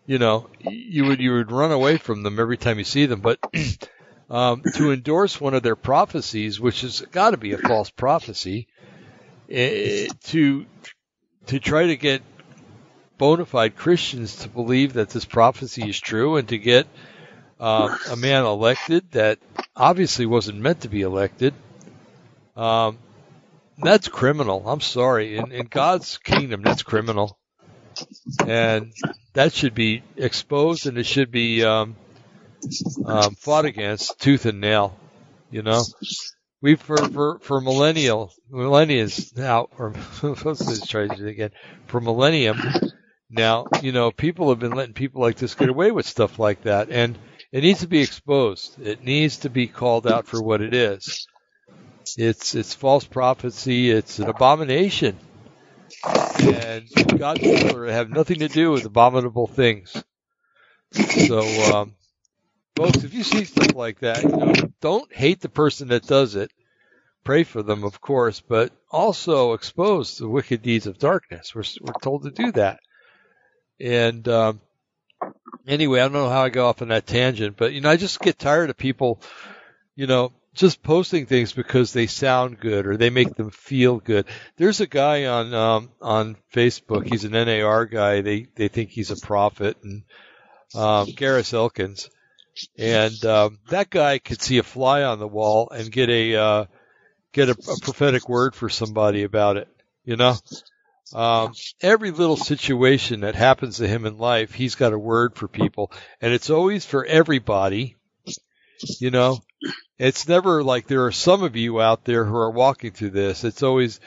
you 0.05 0.19
know, 0.19 0.49
you 0.59 1.05
would 1.05 1.19
you 1.19 1.33
would 1.33 1.51
run 1.51 1.71
away 1.71 1.97
from 1.97 2.23
them 2.23 2.39
every 2.39 2.57
time 2.57 2.77
you 2.77 2.83
see 2.83 3.05
them. 3.05 3.21
But 3.21 3.39
um, 4.29 4.63
to 4.75 4.91
endorse 4.91 5.39
one 5.39 5.53
of 5.53 5.63
their 5.63 5.75
prophecies, 5.75 6.59
which 6.59 6.81
has 6.81 7.01
got 7.01 7.31
to 7.31 7.37
be 7.37 7.53
a 7.53 7.57
false 7.57 7.89
prophecy, 7.89 8.67
eh, 9.49 10.07
to 10.25 10.65
to 11.47 11.59
try 11.59 11.87
to 11.87 11.97
get 11.97 12.21
bona 13.17 13.45
fide 13.45 13.75
Christians 13.75 14.37
to 14.37 14.49
believe 14.49 14.93
that 14.93 15.09
this 15.09 15.25
prophecy 15.25 15.87
is 15.87 15.99
true 15.99 16.37
and 16.37 16.47
to 16.49 16.57
get 16.57 16.87
um, 17.59 17.95
a 18.09 18.15
man 18.15 18.43
elected 18.43 19.11
that 19.11 19.37
obviously 19.75 20.25
wasn't 20.25 20.57
meant 20.57 20.81
to 20.81 20.89
be 20.89 21.01
elected. 21.01 21.53
Um, 22.55 22.97
that's 23.77 24.07
criminal. 24.07 24.67
I'm 24.67 24.81
sorry. 24.81 25.37
In, 25.37 25.51
in 25.51 25.65
God's 25.65 26.17
kingdom, 26.17 26.61
that's 26.61 26.83
criminal, 26.83 27.37
and 28.45 28.93
that 29.33 29.53
should 29.53 29.73
be 29.73 30.03
exposed, 30.17 30.87
and 30.87 30.97
it 30.97 31.05
should 31.05 31.31
be 31.31 31.63
um, 31.63 31.95
um, 33.05 33.35
fought 33.35 33.65
against 33.65 34.19
tooth 34.19 34.45
and 34.45 34.61
nail. 34.61 34.97
You 35.49 35.63
know, 35.63 35.83
we 36.61 36.75
for 36.75 36.97
for 36.97 37.39
for 37.39 37.61
millennial 37.61 38.33
millennials 38.51 39.35
now, 39.35 39.67
or 39.77 39.93
let's 40.23 40.87
try 40.87 41.03
it 41.03 41.19
again 41.19 41.51
for 41.87 41.99
millennium. 41.99 42.61
Now, 43.29 43.67
you 43.81 43.93
know, 43.93 44.11
people 44.11 44.49
have 44.49 44.59
been 44.59 44.73
letting 44.73 44.93
people 44.93 45.21
like 45.21 45.37
this 45.37 45.55
get 45.55 45.69
away 45.69 45.91
with 45.91 46.05
stuff 46.05 46.37
like 46.37 46.63
that, 46.63 46.89
and 46.89 47.17
it 47.51 47.61
needs 47.61 47.79
to 47.81 47.87
be 47.87 48.01
exposed. 48.01 48.79
It 48.81 49.03
needs 49.03 49.37
to 49.39 49.49
be 49.49 49.67
called 49.67 50.05
out 50.07 50.27
for 50.27 50.41
what 50.41 50.61
it 50.61 50.73
is. 50.73 51.27
It's 52.17 52.55
it's 52.55 52.73
false 52.73 53.05
prophecy. 53.05 53.91
It's 53.91 54.19
an 54.19 54.27
abomination, 54.29 55.17
and 56.39 56.87
God's 57.17 57.41
children 57.41 57.91
have 57.91 58.09
nothing 58.09 58.39
to 58.39 58.47
do 58.47 58.71
with 58.71 58.85
abominable 58.85 59.47
things. 59.47 60.03
So, 60.93 61.39
um, 61.73 61.95
folks, 62.75 63.03
if 63.03 63.13
you 63.13 63.23
see 63.23 63.45
stuff 63.45 63.75
like 63.75 63.99
that, 63.99 64.23
you 64.23 64.29
know, 64.29 64.53
don't 64.81 65.13
hate 65.13 65.41
the 65.41 65.49
person 65.49 65.89
that 65.89 66.07
does 66.07 66.35
it. 66.35 66.51
Pray 67.23 67.43
for 67.43 67.61
them, 67.61 67.83
of 67.83 68.01
course, 68.01 68.41
but 68.41 68.71
also 68.89 69.53
expose 69.53 70.17
the 70.17 70.27
wicked 70.27 70.63
deeds 70.63 70.87
of 70.87 70.97
darkness. 70.97 71.53
We're 71.53 71.63
we're 71.81 71.93
told 72.01 72.23
to 72.23 72.31
do 72.31 72.51
that. 72.53 72.79
And 73.79 74.27
um, 74.27 74.61
anyway, 75.67 75.99
I 75.99 76.03
don't 76.03 76.13
know 76.13 76.29
how 76.29 76.43
I 76.43 76.49
go 76.49 76.67
off 76.67 76.81
on 76.81 76.89
that 76.89 77.05
tangent, 77.05 77.57
but 77.57 77.73
you 77.73 77.81
know, 77.81 77.89
I 77.89 77.97
just 77.97 78.19
get 78.19 78.39
tired 78.39 78.69
of 78.69 78.77
people, 78.77 79.21
you 79.95 80.07
know, 80.07 80.33
just 80.53 80.83
posting 80.83 81.25
things 81.25 81.53
because 81.53 81.93
they 81.93 82.07
sound 82.07 82.59
good 82.59 82.85
or 82.85 82.97
they 82.97 83.09
make 83.09 83.35
them 83.35 83.49
feel 83.49 83.99
good. 83.99 84.25
There's 84.57 84.81
a 84.81 84.87
guy 84.87 85.25
on 85.25 85.53
um, 85.53 85.91
on 86.01 86.37
Facebook. 86.53 87.05
He's 87.05 87.23
an 87.23 87.31
NAR 87.31 87.85
guy. 87.85 88.21
They 88.21 88.47
they 88.55 88.67
think 88.67 88.89
he's 88.89 89.11
a 89.11 89.25
prophet, 89.25 89.77
and 89.83 90.03
um, 90.75 91.07
Garris 91.07 91.53
Elkins, 91.53 92.09
and 92.77 93.23
um, 93.25 93.59
that 93.69 93.89
guy 93.89 94.19
could 94.19 94.41
see 94.41 94.57
a 94.57 94.63
fly 94.63 95.03
on 95.03 95.19
the 95.19 95.27
wall 95.27 95.69
and 95.69 95.91
get 95.91 96.09
a 96.09 96.35
uh, 96.35 96.65
get 97.31 97.49
a, 97.49 97.51
a 97.51 97.79
prophetic 97.81 98.27
word 98.27 98.55
for 98.55 98.69
somebody 98.69 99.23
about 99.23 99.57
it. 99.57 99.69
You 100.03 100.17
know, 100.17 100.35
um, 101.13 101.53
every 101.81 102.11
little 102.11 102.37
situation 102.37 103.21
that 103.21 103.35
happens 103.35 103.77
to 103.77 103.87
him 103.87 104.05
in 104.05 104.17
life, 104.17 104.53
he's 104.53 104.75
got 104.75 104.93
a 104.93 104.99
word 104.99 105.35
for 105.35 105.47
people, 105.47 105.91
and 106.19 106.33
it's 106.33 106.49
always 106.49 106.85
for 106.85 107.05
everybody. 107.05 107.95
You 108.99 109.11
know, 109.11 109.39
it's 109.97 110.27
never 110.27 110.63
like 110.63 110.87
there 110.87 111.05
are 111.05 111.11
some 111.11 111.43
of 111.43 111.55
you 111.55 111.81
out 111.81 112.05
there 112.05 112.25
who 112.25 112.35
are 112.35 112.51
walking 112.51 112.91
through 112.91 113.11
this. 113.11 113.43
It's 113.43 113.63
always 113.63 113.99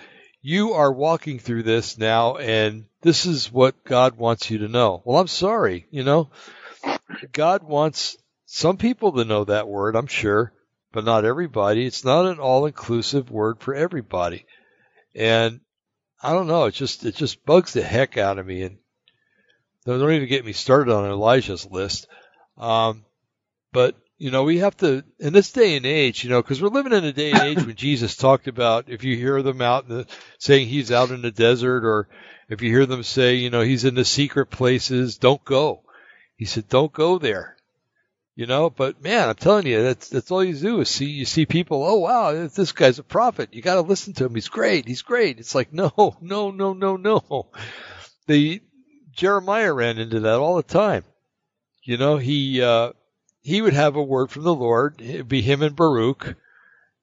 you 0.42 0.74
are 0.74 0.92
walking 0.92 1.38
through 1.38 1.62
this 1.62 1.96
now, 1.96 2.36
and 2.36 2.84
this 3.00 3.26
is 3.26 3.52
what 3.52 3.84
God 3.84 4.16
wants 4.16 4.50
you 4.50 4.58
to 4.58 4.68
know. 4.68 5.02
Well, 5.04 5.18
I'm 5.18 5.28
sorry, 5.28 5.86
you 5.90 6.04
know, 6.04 6.30
God 7.32 7.62
wants 7.62 8.16
some 8.44 8.76
people 8.76 9.12
to 9.12 9.24
know 9.24 9.44
that 9.44 9.68
word, 9.68 9.96
I'm 9.96 10.06
sure, 10.06 10.52
but 10.92 11.04
not 11.04 11.24
everybody. 11.24 11.86
It's 11.86 12.04
not 12.04 12.26
an 12.26 12.38
all-inclusive 12.38 13.30
word 13.30 13.60
for 13.60 13.74
everybody, 13.74 14.44
and 15.14 15.60
I 16.22 16.32
don't 16.32 16.46
know. 16.48 16.64
It 16.64 16.74
just 16.74 17.04
it 17.04 17.14
just 17.14 17.44
bugs 17.46 17.72
the 17.72 17.82
heck 17.82 18.18
out 18.18 18.38
of 18.38 18.46
me, 18.46 18.62
and 18.62 18.78
don't 19.86 20.12
even 20.12 20.28
get 20.28 20.44
me 20.44 20.52
started 20.52 20.92
on 20.92 21.10
Elijah's 21.10 21.66
list. 21.66 22.06
Um, 22.58 23.04
but 23.72 23.96
you 24.18 24.30
know, 24.30 24.44
we 24.44 24.58
have 24.58 24.76
to 24.78 25.04
in 25.18 25.32
this 25.32 25.52
day 25.52 25.76
and 25.76 25.86
age, 25.86 26.22
you 26.22 26.30
know, 26.30 26.40
because 26.40 26.62
we're 26.62 26.68
living 26.68 26.92
in 26.92 27.04
a 27.04 27.12
day 27.12 27.32
and 27.32 27.42
age 27.42 27.66
when 27.66 27.76
Jesus 27.76 28.16
talked 28.16 28.46
about 28.46 28.88
if 28.88 29.04
you 29.04 29.16
hear 29.16 29.42
them 29.42 29.60
out 29.60 29.88
in 29.88 29.96
the, 29.96 30.06
saying 30.38 30.68
he's 30.68 30.92
out 30.92 31.10
in 31.10 31.22
the 31.22 31.30
desert, 31.30 31.84
or 31.84 32.08
if 32.48 32.62
you 32.62 32.70
hear 32.70 32.86
them 32.86 33.02
say, 33.02 33.34
you 33.34 33.50
know, 33.50 33.62
he's 33.62 33.84
in 33.84 33.94
the 33.94 34.04
secret 34.04 34.46
places, 34.46 35.18
don't 35.18 35.44
go. 35.44 35.82
He 36.36 36.44
said, 36.44 36.68
don't 36.68 36.92
go 36.92 37.18
there. 37.18 37.56
You 38.36 38.46
know, 38.46 38.68
but 38.68 39.00
man, 39.00 39.28
I'm 39.28 39.36
telling 39.36 39.66
you, 39.66 39.80
that's 39.84 40.08
that's 40.08 40.32
all 40.32 40.42
you 40.42 40.56
do 40.56 40.80
is 40.80 40.88
see 40.88 41.06
you 41.06 41.24
see 41.24 41.46
people. 41.46 41.84
Oh 41.84 41.98
wow, 41.98 42.48
this 42.48 42.72
guy's 42.72 42.98
a 42.98 43.04
prophet. 43.04 43.54
You 43.54 43.62
got 43.62 43.74
to 43.74 43.82
listen 43.82 44.12
to 44.14 44.24
him. 44.24 44.34
He's 44.34 44.48
great. 44.48 44.88
He's 44.88 45.02
great. 45.02 45.38
It's 45.38 45.54
like 45.54 45.72
no, 45.72 46.16
no, 46.20 46.50
no, 46.50 46.72
no, 46.72 46.96
no. 46.96 47.46
The 48.26 48.60
Jeremiah 49.12 49.72
ran 49.72 49.98
into 49.98 50.20
that 50.20 50.40
all 50.40 50.56
the 50.56 50.64
time. 50.64 51.04
You 51.84 51.96
know, 51.96 52.16
he 52.16 52.60
uh, 52.60 52.92
he 53.44 53.60
would 53.60 53.74
have 53.74 53.94
a 53.94 54.02
word 54.02 54.30
from 54.30 54.42
the 54.42 54.54
Lord. 54.54 55.00
It'd 55.00 55.28
be 55.28 55.42
him 55.42 55.62
and 55.62 55.76
Baruch. 55.76 56.34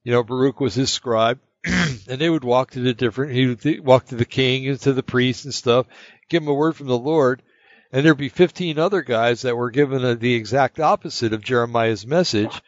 You 0.03 0.11
know, 0.11 0.23
Baruch 0.23 0.59
was 0.59 0.73
his 0.73 0.91
scribe, 0.91 1.39
and 1.63 2.19
they 2.19 2.31
would 2.31 2.43
walk 2.43 2.71
to 2.71 2.79
the 2.79 2.95
different. 2.95 3.33
He 3.33 3.45
would 3.45 3.85
walk 3.85 4.07
to 4.07 4.15
the 4.15 4.25
king 4.25 4.67
and 4.67 4.79
to 4.81 4.91
the 4.91 5.03
priests 5.03 5.45
and 5.45 5.53
stuff, 5.53 5.85
give 6.29 6.41
him 6.41 6.49
a 6.49 6.53
word 6.53 6.75
from 6.75 6.87
the 6.87 6.97
Lord, 6.97 7.43
and 7.91 8.03
there'd 8.03 8.17
be 8.17 8.29
15 8.29 8.79
other 8.79 9.03
guys 9.03 9.43
that 9.43 9.55
were 9.55 9.69
given 9.69 10.03
a, 10.03 10.15
the 10.15 10.33
exact 10.33 10.79
opposite 10.79 11.31
of 11.31 11.43
Jeremiah's 11.43 12.07
message, 12.07 12.59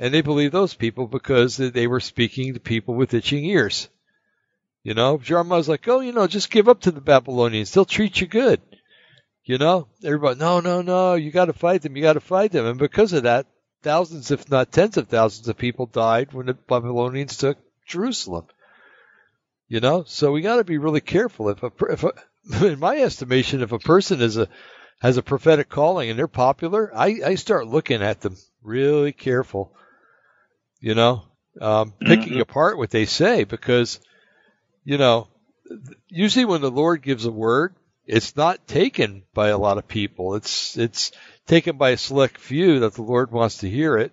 and 0.00 0.12
they 0.12 0.20
believed 0.20 0.52
those 0.52 0.74
people 0.74 1.06
because 1.06 1.56
they 1.56 1.86
were 1.86 2.00
speaking 2.00 2.54
to 2.54 2.60
people 2.60 2.96
with 2.96 3.14
itching 3.14 3.44
ears. 3.44 3.88
You 4.82 4.94
know, 4.94 5.18
Jeremiah's 5.18 5.68
like, 5.68 5.86
oh, 5.86 6.00
you 6.00 6.12
know, 6.12 6.26
just 6.26 6.50
give 6.50 6.68
up 6.68 6.80
to 6.82 6.90
the 6.90 7.00
Babylonians; 7.00 7.70
they'll 7.72 7.84
treat 7.84 8.20
you 8.20 8.26
good. 8.26 8.60
You 9.46 9.58
know, 9.58 9.86
everybody, 10.04 10.40
no, 10.40 10.58
no, 10.60 10.82
no, 10.82 11.14
you 11.14 11.30
got 11.30 11.44
to 11.46 11.52
fight 11.52 11.80
them, 11.82 11.96
you 11.96 12.02
got 12.02 12.14
to 12.14 12.20
fight 12.20 12.50
them, 12.50 12.66
and 12.66 12.78
because 12.78 13.12
of 13.12 13.22
that, 13.22 13.46
thousands, 13.82 14.32
if 14.32 14.50
not 14.50 14.72
tens 14.72 14.96
of 14.96 15.06
thousands 15.06 15.46
of 15.48 15.56
people 15.56 15.86
died 15.86 16.32
when 16.32 16.46
the 16.46 16.54
Babylonians 16.54 17.36
took 17.36 17.56
Jerusalem. 17.86 18.46
You 19.68 19.80
know, 19.80 20.02
so 20.04 20.32
we 20.32 20.42
got 20.42 20.56
to 20.56 20.64
be 20.64 20.78
really 20.78 21.00
careful. 21.00 21.48
If 21.48 21.62
a, 21.62 21.70
if 21.90 22.02
a, 22.04 22.12
in 22.66 22.80
my 22.80 22.96
estimation, 22.98 23.62
if 23.62 23.70
a 23.72 23.78
person 23.78 24.20
is 24.20 24.36
a 24.36 24.48
has 25.00 25.16
a 25.16 25.22
prophetic 25.22 25.68
calling 25.68 26.10
and 26.10 26.18
they're 26.18 26.26
popular, 26.28 26.90
I, 26.94 27.20
I 27.24 27.34
start 27.36 27.68
looking 27.68 28.02
at 28.02 28.20
them 28.20 28.36
really 28.62 29.12
careful. 29.12 29.72
You 30.80 30.94
know, 30.96 31.22
um, 31.60 31.92
picking 32.04 32.34
Mhm. 32.34 32.40
apart 32.40 32.78
what 32.78 32.90
they 32.90 33.06
say 33.06 33.44
because, 33.44 34.00
you 34.84 34.98
know, 34.98 35.28
usually 36.08 36.44
when 36.44 36.62
the 36.62 36.70
Lord 36.70 37.02
gives 37.02 37.26
a 37.26 37.30
word, 37.30 37.74
it's 38.06 38.36
not 38.36 38.66
taken 38.66 39.24
by 39.34 39.48
a 39.48 39.58
lot 39.58 39.78
of 39.78 39.88
people. 39.88 40.36
It's 40.36 40.76
it's 40.76 41.12
taken 41.46 41.76
by 41.76 41.90
a 41.90 41.96
select 41.96 42.38
few 42.38 42.80
that 42.80 42.94
the 42.94 43.02
Lord 43.02 43.32
wants 43.32 43.58
to 43.58 43.70
hear 43.70 43.96
it, 43.98 44.12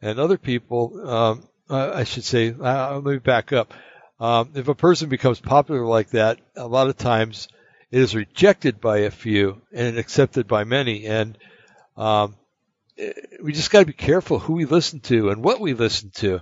and 0.00 0.18
other 0.18 0.38
people. 0.38 1.08
Um, 1.08 1.48
I 1.68 2.04
should 2.04 2.24
say. 2.24 2.50
Uh, 2.50 2.94
let 2.98 3.04
me 3.04 3.18
back 3.18 3.52
up. 3.52 3.72
Um, 4.18 4.50
if 4.54 4.68
a 4.68 4.74
person 4.74 5.08
becomes 5.08 5.40
popular 5.40 5.84
like 5.86 6.10
that, 6.10 6.40
a 6.56 6.66
lot 6.66 6.88
of 6.88 6.96
times 6.96 7.48
it 7.90 8.00
is 8.00 8.14
rejected 8.14 8.80
by 8.80 8.98
a 8.98 9.10
few 9.10 9.62
and 9.72 9.98
accepted 9.98 10.46
by 10.46 10.64
many, 10.64 11.06
and 11.06 11.38
um, 11.96 12.36
we 13.42 13.52
just 13.52 13.70
got 13.70 13.80
to 13.80 13.86
be 13.86 13.92
careful 13.92 14.38
who 14.38 14.54
we 14.54 14.64
listen 14.64 15.00
to 15.00 15.30
and 15.30 15.42
what 15.42 15.60
we 15.60 15.74
listen 15.74 16.10
to. 16.16 16.40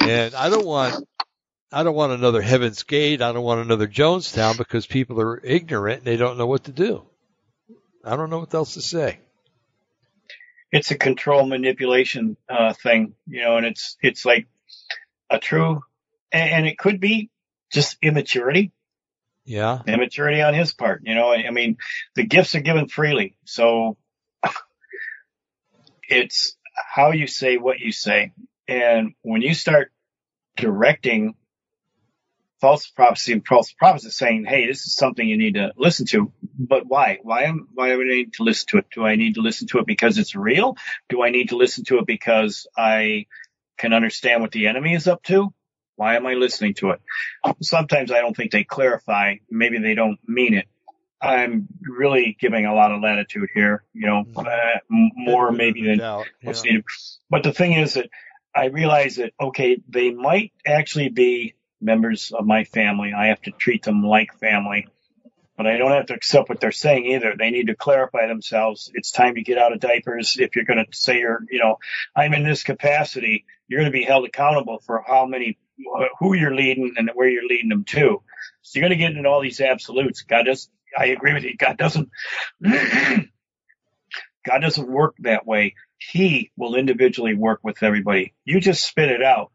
And 0.00 0.34
I 0.34 0.48
don't 0.48 0.66
want 0.66 1.06
I 1.70 1.82
don't 1.82 1.94
want 1.94 2.12
another 2.12 2.40
Heaven's 2.40 2.82
Gate. 2.82 3.20
I 3.20 3.32
don't 3.32 3.44
want 3.44 3.60
another 3.60 3.86
Jonestown 3.86 4.56
because 4.56 4.86
people 4.86 5.20
are 5.20 5.38
ignorant 5.44 5.98
and 5.98 6.06
they 6.06 6.16
don't 6.16 6.38
know 6.38 6.46
what 6.46 6.64
to 6.64 6.72
do. 6.72 7.04
I 8.04 8.16
don't 8.16 8.30
know 8.30 8.38
what 8.38 8.54
else 8.54 8.74
to 8.74 8.80
say. 8.80 9.20
It's 10.72 10.90
a 10.90 10.98
control 10.98 11.46
manipulation 11.46 12.36
uh, 12.48 12.72
thing, 12.72 13.14
you 13.26 13.42
know, 13.42 13.56
and 13.56 13.66
it's 13.66 13.96
it's 14.02 14.24
like 14.24 14.46
a 15.30 15.38
true, 15.38 15.82
and, 16.32 16.66
it 16.66 16.78
could 16.78 17.00
be 17.00 17.30
just 17.70 17.96
immaturity, 18.02 18.72
Yeah. 19.44 19.80
immaturity 19.86 20.40
on 20.42 20.54
his 20.54 20.72
part. 20.72 21.02
You 21.04 21.14
know, 21.14 21.32
I 21.32 21.50
mean, 21.50 21.76
the 22.14 22.24
gifts 22.24 22.54
are 22.54 22.60
given 22.60 22.88
freely, 22.88 23.36
so 23.44 23.96
it's 26.08 26.56
how 26.74 27.12
you 27.12 27.26
say 27.26 27.56
what 27.56 27.78
you 27.78 27.92
say, 27.92 28.32
and 28.66 29.14
when 29.22 29.42
you 29.42 29.54
start 29.54 29.90
directing 30.56 31.34
false 32.60 32.86
prophecy 32.88 33.32
and 33.32 33.46
false 33.46 33.72
prophets 33.72 34.04
is 34.04 34.16
saying, 34.16 34.44
"Hey, 34.44 34.66
this 34.66 34.86
is 34.86 34.94
something 34.94 35.26
you 35.26 35.36
need 35.36 35.54
to 35.54 35.72
listen 35.76 36.06
to." 36.06 36.32
But 36.58 36.86
why? 36.86 37.18
Why 37.22 37.44
am 37.44 37.68
why 37.74 37.90
do 37.90 38.00
I 38.00 38.04
need 38.04 38.34
to 38.34 38.42
listen 38.42 38.66
to 38.70 38.78
it? 38.78 38.86
Do 38.92 39.04
I 39.04 39.16
need 39.16 39.34
to 39.34 39.40
listen 39.40 39.68
to 39.68 39.78
it 39.78 39.86
because 39.86 40.18
it's 40.18 40.34
real? 40.34 40.76
Do 41.08 41.22
I 41.22 41.30
need 41.30 41.50
to 41.50 41.56
listen 41.56 41.84
to 41.84 41.98
it 41.98 42.06
because 42.06 42.66
I 42.76 43.26
can 43.78 43.92
understand 43.92 44.42
what 44.42 44.52
the 44.52 44.66
enemy 44.66 44.94
is 44.94 45.06
up 45.06 45.22
to? 45.24 45.52
Why 45.96 46.16
am 46.16 46.26
I 46.26 46.34
listening 46.34 46.74
to 46.74 46.90
it? 46.90 47.00
Sometimes 47.62 48.12
I 48.12 48.20
don't 48.20 48.36
think 48.36 48.52
they 48.52 48.64
clarify. 48.64 49.36
Maybe 49.50 49.78
they 49.78 49.94
don't 49.94 50.18
mean 50.26 50.54
it. 50.54 50.66
I'm 51.20 51.66
really 51.82 52.36
giving 52.38 52.66
a 52.66 52.74
lot 52.74 52.92
of 52.92 53.02
latitude 53.02 53.48
here, 53.52 53.82
you 53.92 54.06
know, 54.06 54.24
uh, 54.36 54.78
m- 54.90 55.10
more 55.16 55.50
maybe 55.50 55.84
than 55.84 55.98
Doubt. 55.98 56.26
Yeah. 56.40 56.46
what's 56.46 56.64
needed. 56.64 56.84
But 57.28 57.42
the 57.42 57.52
thing 57.52 57.72
is 57.72 57.94
that 57.94 58.08
I 58.54 58.66
realize 58.66 59.16
that, 59.16 59.32
okay, 59.40 59.82
they 59.88 60.12
might 60.12 60.52
actually 60.64 61.08
be 61.08 61.54
members 61.80 62.32
of 62.32 62.46
my 62.46 62.64
family. 62.64 63.12
I 63.12 63.26
have 63.26 63.42
to 63.42 63.50
treat 63.50 63.82
them 63.82 64.02
like 64.02 64.38
family. 64.38 64.88
But 65.56 65.66
I 65.66 65.76
don't 65.76 65.90
have 65.90 66.06
to 66.06 66.14
accept 66.14 66.48
what 66.48 66.60
they're 66.60 66.70
saying 66.70 67.04
either. 67.06 67.34
They 67.36 67.50
need 67.50 67.66
to 67.66 67.74
clarify 67.74 68.28
themselves. 68.28 68.92
It's 68.94 69.10
time 69.10 69.34
to 69.34 69.42
get 69.42 69.58
out 69.58 69.72
of 69.72 69.80
diapers. 69.80 70.36
If 70.38 70.54
you're 70.54 70.64
going 70.64 70.84
to 70.84 70.96
say 70.96 71.18
you're, 71.18 71.40
you 71.50 71.58
know, 71.58 71.78
I'm 72.14 72.32
in 72.32 72.44
this 72.44 72.62
capacity, 72.62 73.44
you're 73.66 73.80
going 73.80 73.90
to 73.90 73.98
be 73.98 74.04
held 74.04 74.24
accountable 74.24 74.78
for 74.86 75.02
how 75.04 75.26
many, 75.26 75.58
who 76.20 76.34
you're 76.34 76.54
leading 76.54 76.94
and 76.96 77.10
where 77.14 77.28
you're 77.28 77.46
leading 77.46 77.70
them 77.70 77.82
to. 77.84 78.22
So 78.62 78.78
you're 78.78 78.88
going 78.88 78.96
to 78.96 79.04
get 79.04 79.16
into 79.16 79.28
all 79.28 79.40
these 79.40 79.60
absolutes. 79.60 80.22
God 80.22 80.44
does, 80.44 80.70
I 80.96 81.06
agree 81.06 81.34
with 81.34 81.42
you. 81.42 81.56
God 81.56 81.76
doesn't, 81.76 82.08
God 82.62 83.30
doesn't 84.60 84.88
work 84.88 85.16
that 85.20 85.44
way. 85.44 85.74
He 85.98 86.52
will 86.56 86.76
individually 86.76 87.34
work 87.34 87.60
with 87.64 87.82
everybody. 87.82 88.32
You 88.44 88.60
just 88.60 88.84
spit 88.84 89.10
it 89.10 89.24
out. 89.24 89.50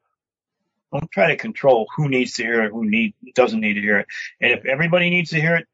Don't 0.93 1.09
try 1.11 1.29
to 1.29 1.37
control 1.37 1.87
who 1.95 2.07
needs 2.07 2.33
to 2.35 2.43
hear 2.43 2.63
it, 2.63 2.71
who 2.71 2.87
need 2.87 3.15
doesn't 3.33 3.59
need 3.59 3.73
to 3.73 3.81
hear 3.81 3.97
it. 3.97 4.07
And 4.39 4.51
if 4.51 4.65
everybody 4.65 5.09
needs 5.09 5.31
to 5.31 5.41
hear 5.41 5.55
it, 5.55 5.67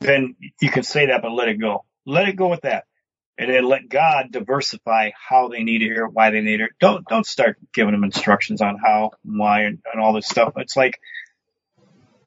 then 0.00 0.34
you 0.60 0.70
can 0.70 0.82
say 0.82 1.06
that, 1.06 1.20
but 1.22 1.30
let 1.30 1.48
it 1.48 1.60
go. 1.60 1.84
Let 2.06 2.28
it 2.28 2.36
go 2.36 2.48
with 2.48 2.62
that. 2.62 2.84
And 3.38 3.50
then 3.50 3.64
let 3.64 3.88
God 3.88 4.30
diversify 4.30 5.10
how 5.14 5.48
they 5.48 5.62
need 5.62 5.78
to 5.78 5.84
hear 5.84 6.06
it, 6.06 6.12
why 6.12 6.30
they 6.30 6.40
need 6.40 6.60
it. 6.60 6.70
Don't 6.80 7.06
don't 7.06 7.26
start 7.26 7.58
giving 7.74 7.92
them 7.92 8.04
instructions 8.04 8.60
on 8.60 8.78
how, 8.78 9.12
and 9.24 9.38
why, 9.38 9.62
and, 9.62 9.78
and 9.92 10.02
all 10.02 10.12
this 10.12 10.28
stuff. 10.28 10.54
It's 10.56 10.76
like 10.76 10.98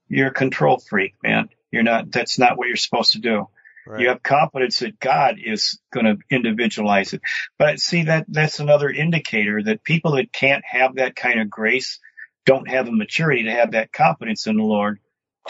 you're 0.08 0.28
a 0.28 0.34
control 0.34 0.78
freak, 0.78 1.14
man. 1.22 1.48
You're 1.70 1.82
not. 1.82 2.10
That's 2.10 2.38
not 2.38 2.56
what 2.56 2.68
you're 2.68 2.76
supposed 2.76 3.12
to 3.12 3.20
do. 3.20 3.48
Right. 3.86 4.00
You 4.00 4.08
have 4.08 4.22
confidence 4.22 4.80
that 4.80 4.98
God 4.98 5.36
is 5.42 5.78
going 5.92 6.06
to 6.06 6.18
individualize 6.28 7.12
it. 7.12 7.22
But 7.56 7.78
see 7.78 8.04
that 8.04 8.26
that's 8.28 8.58
another 8.58 8.90
indicator 8.90 9.62
that 9.62 9.84
people 9.84 10.16
that 10.16 10.32
can't 10.32 10.64
have 10.64 10.96
that 10.96 11.14
kind 11.14 11.40
of 11.40 11.48
grace 11.48 12.00
don't 12.46 12.70
have 12.70 12.86
the 12.86 12.92
maturity 12.92 13.44
to 13.44 13.52
have 13.52 13.72
that 13.72 13.92
confidence 13.92 14.48
in 14.48 14.58
the 14.58 14.64
Lord 14.64 15.00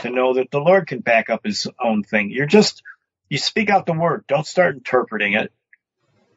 to 0.01 0.11
know 0.11 0.35
that 0.35 0.53
the 0.53 0.61
Lord 0.61 0.89
can 0.89 1.01
back 1.01 1.31
up 1.31 1.43
his 1.45 1.69
own 1.83 2.05
thing. 2.05 2.31
You're 2.31 2.47
just 2.47 2.83
you 3.31 3.39
speak 3.39 3.71
out 3.71 3.87
the 3.87 3.95
word. 3.95 4.27
Don't 4.29 4.47
start 4.47 4.77
interpreting 4.77 5.35
it. 5.35 5.53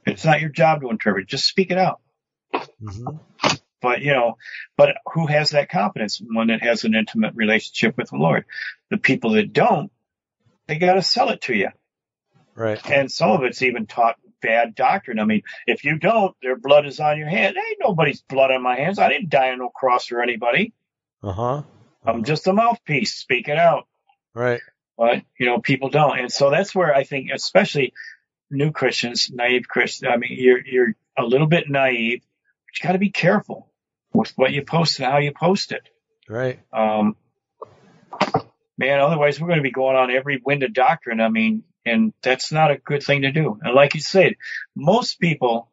It's 0.06 0.26
not 0.26 0.42
your 0.42 0.52
job 0.52 0.82
to 0.82 0.90
interpret. 0.92 1.28
Just 1.28 1.48
speak 1.48 1.72
it 1.72 1.80
out. 1.80 2.02
hmm 2.82 3.18
But 3.82 4.02
you 4.02 4.14
know, 4.14 4.38
but 4.78 4.98
who 5.14 5.28
has 5.28 5.52
that 5.52 5.70
confidence? 5.70 6.22
One 6.22 6.48
that 6.48 6.64
has 6.64 6.86
an 6.86 6.96
intimate 6.96 7.36
relationship 7.36 7.98
with 7.98 8.10
the 8.12 8.18
Lord. 8.18 8.46
The 8.92 8.98
people 8.98 9.32
that 9.32 9.54
don't, 9.54 9.92
they 10.68 10.78
got 10.80 10.96
to 10.96 11.04
sell 11.04 11.30
it 11.30 11.42
to 11.44 11.56
you. 11.56 11.70
Right. 12.56 12.84
and 12.86 13.12
some 13.12 13.32
of 13.32 13.44
it's 13.44 13.62
even 13.62 13.88
taught 13.88 14.18
bad 14.42 14.76
doctrine. 14.76 15.20
I 15.20 15.26
mean, 15.26 15.44
if 15.68 15.84
you 15.84 15.98
don't, 15.98 16.36
their 16.42 16.56
blood 16.56 16.86
is 16.86 17.00
on 17.00 17.18
your 17.18 17.28
hand. 17.28 17.56
Ain't 17.58 17.78
nobody's 17.82 18.22
blood 18.22 18.52
on 18.52 18.62
my 18.62 18.76
hands. 18.76 19.00
I 19.00 19.10
didn't 19.10 19.30
die 19.30 19.52
on 19.52 19.60
no 19.60 19.70
cross 19.70 20.08
for 20.08 20.22
anybody. 20.22 20.74
Uh 21.22 21.32
huh. 21.32 21.64
I'm 22.06 22.24
just 22.24 22.48
a 22.48 22.54
mouthpiece 22.54 23.16
speaking 23.16 23.58
out. 23.58 23.88
Right. 24.34 24.62
But, 24.98 25.24
you 25.38 25.46
know, 25.46 25.60
people 25.60 25.90
don't. 25.90 26.20
And 26.20 26.32
so 26.32 26.50
that's 26.50 26.74
where 26.74 26.94
I 26.94 27.04
think, 27.04 27.30
especially 27.34 27.94
new 28.50 28.72
Christians, 28.72 29.30
naive 29.32 29.68
Christians, 29.68 30.12
I 30.14 30.18
mean, 30.18 30.32
you're, 30.34 30.66
you're 30.66 30.96
a 31.18 31.24
little 31.24 31.48
bit 31.48 31.70
naive, 31.70 32.22
but 32.66 32.80
you 32.80 32.88
got 32.88 32.94
to 32.94 33.00
be 33.00 33.10
careful 33.10 33.70
with 34.14 34.32
what 34.38 34.52
you 34.52 34.64
post 34.64 35.00
and 35.00 35.12
how 35.12 35.18
you 35.18 35.32
post 35.34 35.72
it. 35.72 35.88
Right. 36.28 36.60
Um, 36.74 37.16
man, 38.78 39.00
otherwise 39.00 39.40
we're 39.40 39.48
going 39.48 39.60
to 39.60 39.64
be 39.64 39.72
going 39.72 39.96
on 39.96 40.12
every 40.12 40.42
wind 40.44 40.64
of 40.64 40.74
doctrine. 40.74 41.22
I 41.22 41.30
mean, 41.30 41.64
and 41.86 42.14
that's 42.22 42.52
not 42.52 42.72
a 42.72 42.78
good 42.78 43.04
thing 43.04 43.24
to 43.24 43.32
do. 43.32 43.58
And 43.62 43.74
like 43.74 43.94
you 43.96 44.02
said, 44.02 44.36
most 44.76 45.20
people 45.20 45.72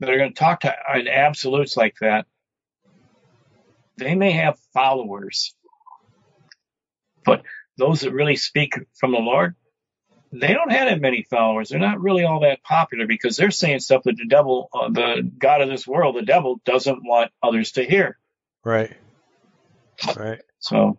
that 0.00 0.10
are 0.10 0.18
going 0.18 0.32
to 0.32 0.38
talk 0.38 0.60
to 0.60 0.74
in 0.94 1.08
absolutes 1.08 1.76
like 1.76 1.96
that, 2.00 2.26
they 3.96 4.14
may 4.14 4.32
have 4.32 4.58
followers, 4.72 5.54
but 7.24 7.42
those 7.78 8.00
that 8.00 8.12
really 8.12 8.36
speak 8.36 8.74
from 8.94 9.12
the 9.12 9.18
Lord, 9.18 9.54
they 10.32 10.52
don't 10.52 10.72
have 10.72 10.88
that 10.88 11.00
many 11.00 11.22
followers. 11.22 11.68
They're 11.68 11.78
not 11.78 12.00
really 12.00 12.24
all 12.24 12.40
that 12.40 12.62
popular 12.64 13.06
because 13.06 13.36
they're 13.36 13.52
saying 13.52 13.80
stuff 13.80 14.02
that 14.04 14.16
the 14.16 14.26
devil, 14.26 14.68
uh, 14.72 14.88
the 14.88 15.30
God 15.38 15.60
of 15.60 15.68
this 15.68 15.86
world, 15.86 16.16
the 16.16 16.22
devil 16.22 16.60
doesn't 16.64 17.04
want 17.04 17.30
others 17.42 17.72
to 17.72 17.84
hear. 17.84 18.18
Right. 18.64 18.96
Right. 20.16 20.40
So 20.58 20.98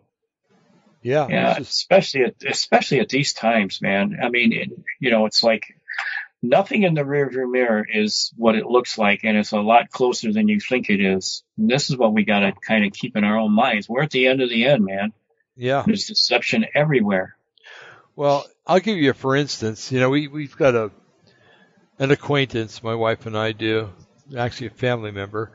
Yeah. 1.06 1.28
Yeah, 1.30 1.58
just- 1.58 1.70
especially 1.70 2.24
at 2.24 2.34
especially 2.46 2.98
at 3.00 3.08
these 3.08 3.32
times, 3.32 3.80
man. 3.80 4.18
I 4.22 4.28
mean, 4.28 4.52
it, 4.52 4.70
you 5.00 5.10
know, 5.12 5.26
it's 5.26 5.42
like 5.44 5.62
nothing 6.42 6.82
in 6.82 6.94
the 6.94 7.02
rearview 7.02 7.50
mirror 7.50 7.86
is 7.88 8.32
what 8.36 8.56
it 8.56 8.66
looks 8.66 8.98
like, 8.98 9.20
and 9.22 9.36
it's 9.36 9.52
a 9.52 9.60
lot 9.60 9.90
closer 9.90 10.32
than 10.32 10.48
you 10.48 10.58
think 10.60 10.90
it 10.90 11.00
is. 11.00 11.44
And 11.56 11.70
this 11.70 11.90
is 11.90 11.96
what 11.96 12.12
we 12.12 12.24
got 12.24 12.40
to 12.40 12.52
kind 12.52 12.84
of 12.84 12.92
keep 12.92 13.16
in 13.16 13.22
our 13.24 13.38
own 13.38 13.52
minds. 13.52 13.88
We're 13.88 14.02
at 14.02 14.10
the 14.10 14.26
end 14.26 14.42
of 14.42 14.50
the 14.50 14.64
end, 14.64 14.84
man. 14.84 15.12
yeah. 15.56 15.84
There's 15.86 16.06
deception 16.06 16.66
everywhere. 16.74 17.36
Well, 18.16 18.46
I'll 18.66 18.80
give 18.80 18.96
you 18.96 19.10
a 19.10 19.14
for 19.14 19.36
instance. 19.36 19.92
You 19.92 20.00
know, 20.00 20.10
we 20.10 20.26
we've 20.28 20.56
got 20.56 20.74
a 20.74 20.90
an 21.98 22.10
acquaintance, 22.10 22.82
my 22.82 22.94
wife 22.94 23.26
and 23.26 23.38
I 23.38 23.52
do, 23.52 23.90
actually 24.36 24.66
a 24.68 24.70
family 24.70 25.12
member. 25.12 25.52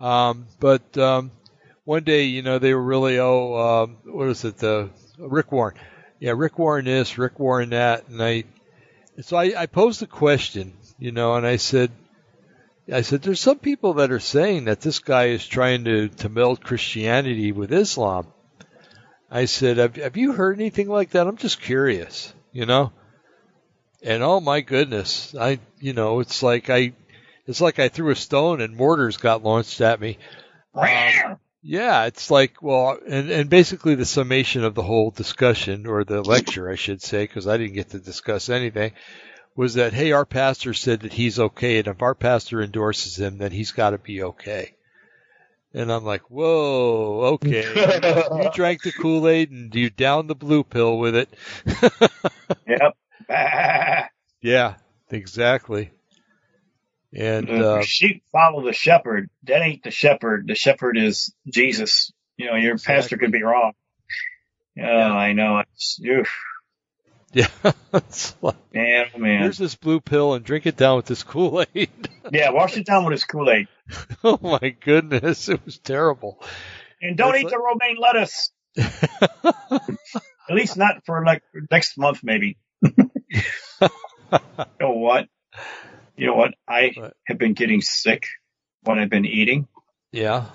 Um, 0.00 0.46
but 0.60 0.96
um, 0.96 1.32
one 1.86 2.02
day, 2.02 2.24
you 2.24 2.42
know, 2.42 2.58
they 2.58 2.74
were 2.74 2.82
really 2.82 3.18
oh, 3.18 3.54
um, 3.54 3.96
what 4.04 4.28
is 4.28 4.44
it? 4.44 4.58
The 4.58 4.90
Rick 5.18 5.52
Warren. 5.52 5.76
Yeah, 6.18 6.32
Rick 6.36 6.58
Warren 6.58 6.84
this, 6.84 7.16
Rick 7.16 7.38
Warren 7.38 7.70
that, 7.70 8.08
and 8.08 8.22
I. 8.22 8.44
So 9.22 9.36
I, 9.36 9.62
I 9.62 9.66
posed 9.66 10.02
a 10.02 10.06
question, 10.06 10.74
you 10.98 11.12
know, 11.12 11.36
and 11.36 11.46
I 11.46 11.56
said, 11.56 11.90
I 12.92 13.00
said, 13.00 13.22
there's 13.22 13.40
some 13.40 13.60
people 13.60 13.94
that 13.94 14.10
are 14.10 14.20
saying 14.20 14.64
that 14.64 14.80
this 14.80 14.98
guy 14.98 15.26
is 15.26 15.46
trying 15.46 15.84
to 15.84 16.08
to 16.08 16.28
meld 16.28 16.62
Christianity 16.62 17.52
with 17.52 17.72
Islam. 17.72 18.26
I 19.30 19.44
said, 19.44 19.76
have, 19.78 19.96
have 19.96 20.16
you 20.16 20.32
heard 20.32 20.58
anything 20.58 20.88
like 20.88 21.10
that? 21.10 21.26
I'm 21.26 21.36
just 21.36 21.60
curious, 21.60 22.34
you 22.52 22.66
know? 22.66 22.92
And 24.02 24.22
oh 24.22 24.40
my 24.40 24.60
goodness, 24.60 25.34
I, 25.38 25.60
you 25.78 25.92
know, 25.92 26.18
it's 26.18 26.42
like 26.42 26.68
I, 26.68 26.94
it's 27.46 27.60
like 27.60 27.78
I 27.78 27.88
threw 27.88 28.10
a 28.10 28.16
stone 28.16 28.60
and 28.60 28.76
mortars 28.76 29.18
got 29.18 29.44
launched 29.44 29.80
at 29.80 30.00
me. 30.00 30.18
Um, 30.74 31.38
Yeah, 31.68 32.04
it's 32.04 32.30
like 32.30 32.62
well, 32.62 32.96
and 33.08 33.28
and 33.28 33.50
basically 33.50 33.96
the 33.96 34.04
summation 34.04 34.62
of 34.62 34.76
the 34.76 34.84
whole 34.84 35.10
discussion 35.10 35.88
or 35.88 36.04
the 36.04 36.22
lecture, 36.22 36.70
I 36.70 36.76
should 36.76 37.02
say, 37.02 37.24
because 37.24 37.48
I 37.48 37.56
didn't 37.56 37.74
get 37.74 37.90
to 37.90 37.98
discuss 37.98 38.48
anything, 38.48 38.92
was 39.56 39.74
that 39.74 39.92
hey, 39.92 40.12
our 40.12 40.24
pastor 40.24 40.74
said 40.74 41.00
that 41.00 41.12
he's 41.12 41.40
okay, 41.40 41.78
and 41.78 41.88
if 41.88 42.02
our 42.02 42.14
pastor 42.14 42.62
endorses 42.62 43.18
him, 43.18 43.38
then 43.38 43.50
he's 43.50 43.72
got 43.72 43.90
to 43.90 43.98
be 43.98 44.22
okay. 44.22 44.76
And 45.74 45.92
I'm 45.92 46.04
like, 46.04 46.30
whoa, 46.30 47.32
okay. 47.34 47.64
you 47.64 48.50
drank 48.54 48.82
the 48.82 48.92
Kool 48.92 49.26
Aid 49.26 49.50
and 49.50 49.74
you 49.74 49.90
downed 49.90 50.30
the 50.30 50.36
blue 50.36 50.62
pill 50.62 50.98
with 50.98 51.16
it. 51.16 51.28
yep. 52.68 52.96
yeah, 54.40 54.74
exactly. 55.10 55.90
And 57.16 57.48
the 57.48 57.70
uh, 57.76 57.82
sheep 57.82 58.22
follow 58.30 58.64
the 58.64 58.72
shepherd. 58.74 59.30
That 59.44 59.62
ain't 59.62 59.82
the 59.82 59.90
shepherd. 59.90 60.46
The 60.48 60.54
shepherd 60.54 60.98
is 60.98 61.32
Jesus. 61.50 62.12
You 62.36 62.46
know, 62.46 62.56
your 62.56 62.72
Exactly. 62.74 62.94
pastor 62.94 63.16
could 63.16 63.32
be 63.32 63.42
wrong. 63.42 63.72
Oh, 64.78 64.82
Yeah. 64.82 65.12
I 65.12 65.32
know. 65.32 65.62
It's, 65.74 65.98
oof, 66.06 66.28
yeah, 67.32 67.48
it's 67.94 68.34
like, 68.40 68.54
man, 68.72 69.06
oh, 69.14 69.18
man. 69.18 69.42
here's 69.42 69.58
this 69.58 69.74
blue 69.74 70.00
pill 70.00 70.34
and 70.34 70.44
drink 70.44 70.64
it 70.66 70.76
down 70.76 70.96
with 70.96 71.06
this 71.06 71.22
Kool 71.22 71.64
Aid. 71.74 71.90
Yeah, 72.32 72.50
wash 72.50 72.76
it 72.76 72.84
down 72.84 73.04
with 73.04 73.14
this 73.14 73.22
Kool-Aid. 73.24 73.68
oh 74.24 74.38
my 74.42 74.70
goodness, 74.70 75.48
it 75.48 75.64
was 75.64 75.78
terrible. 75.78 76.42
And 77.00 77.16
don't 77.16 77.34
It's 77.36 77.42
eat 77.42 77.44
like- 77.44 77.52
the 77.52 77.58
romaine 77.58 77.96
lettuce. 78.00 78.50
At 80.48 80.54
least 80.54 80.76
not 80.76 81.04
for 81.06 81.24
like 81.24 81.42
next 81.70 81.96
month, 81.98 82.20
maybe. 82.24 82.58
you 82.82 83.08
know 84.80 84.90
what? 84.92 85.28
You 86.16 86.26
know 86.26 86.34
what? 86.34 86.54
I 86.66 86.92
have 87.26 87.38
been 87.38 87.52
getting 87.54 87.80
sick 87.82 88.26
when 88.84 88.98
I've 88.98 89.10
been 89.10 89.26
eating, 89.26 89.68
yeah. 90.12 90.46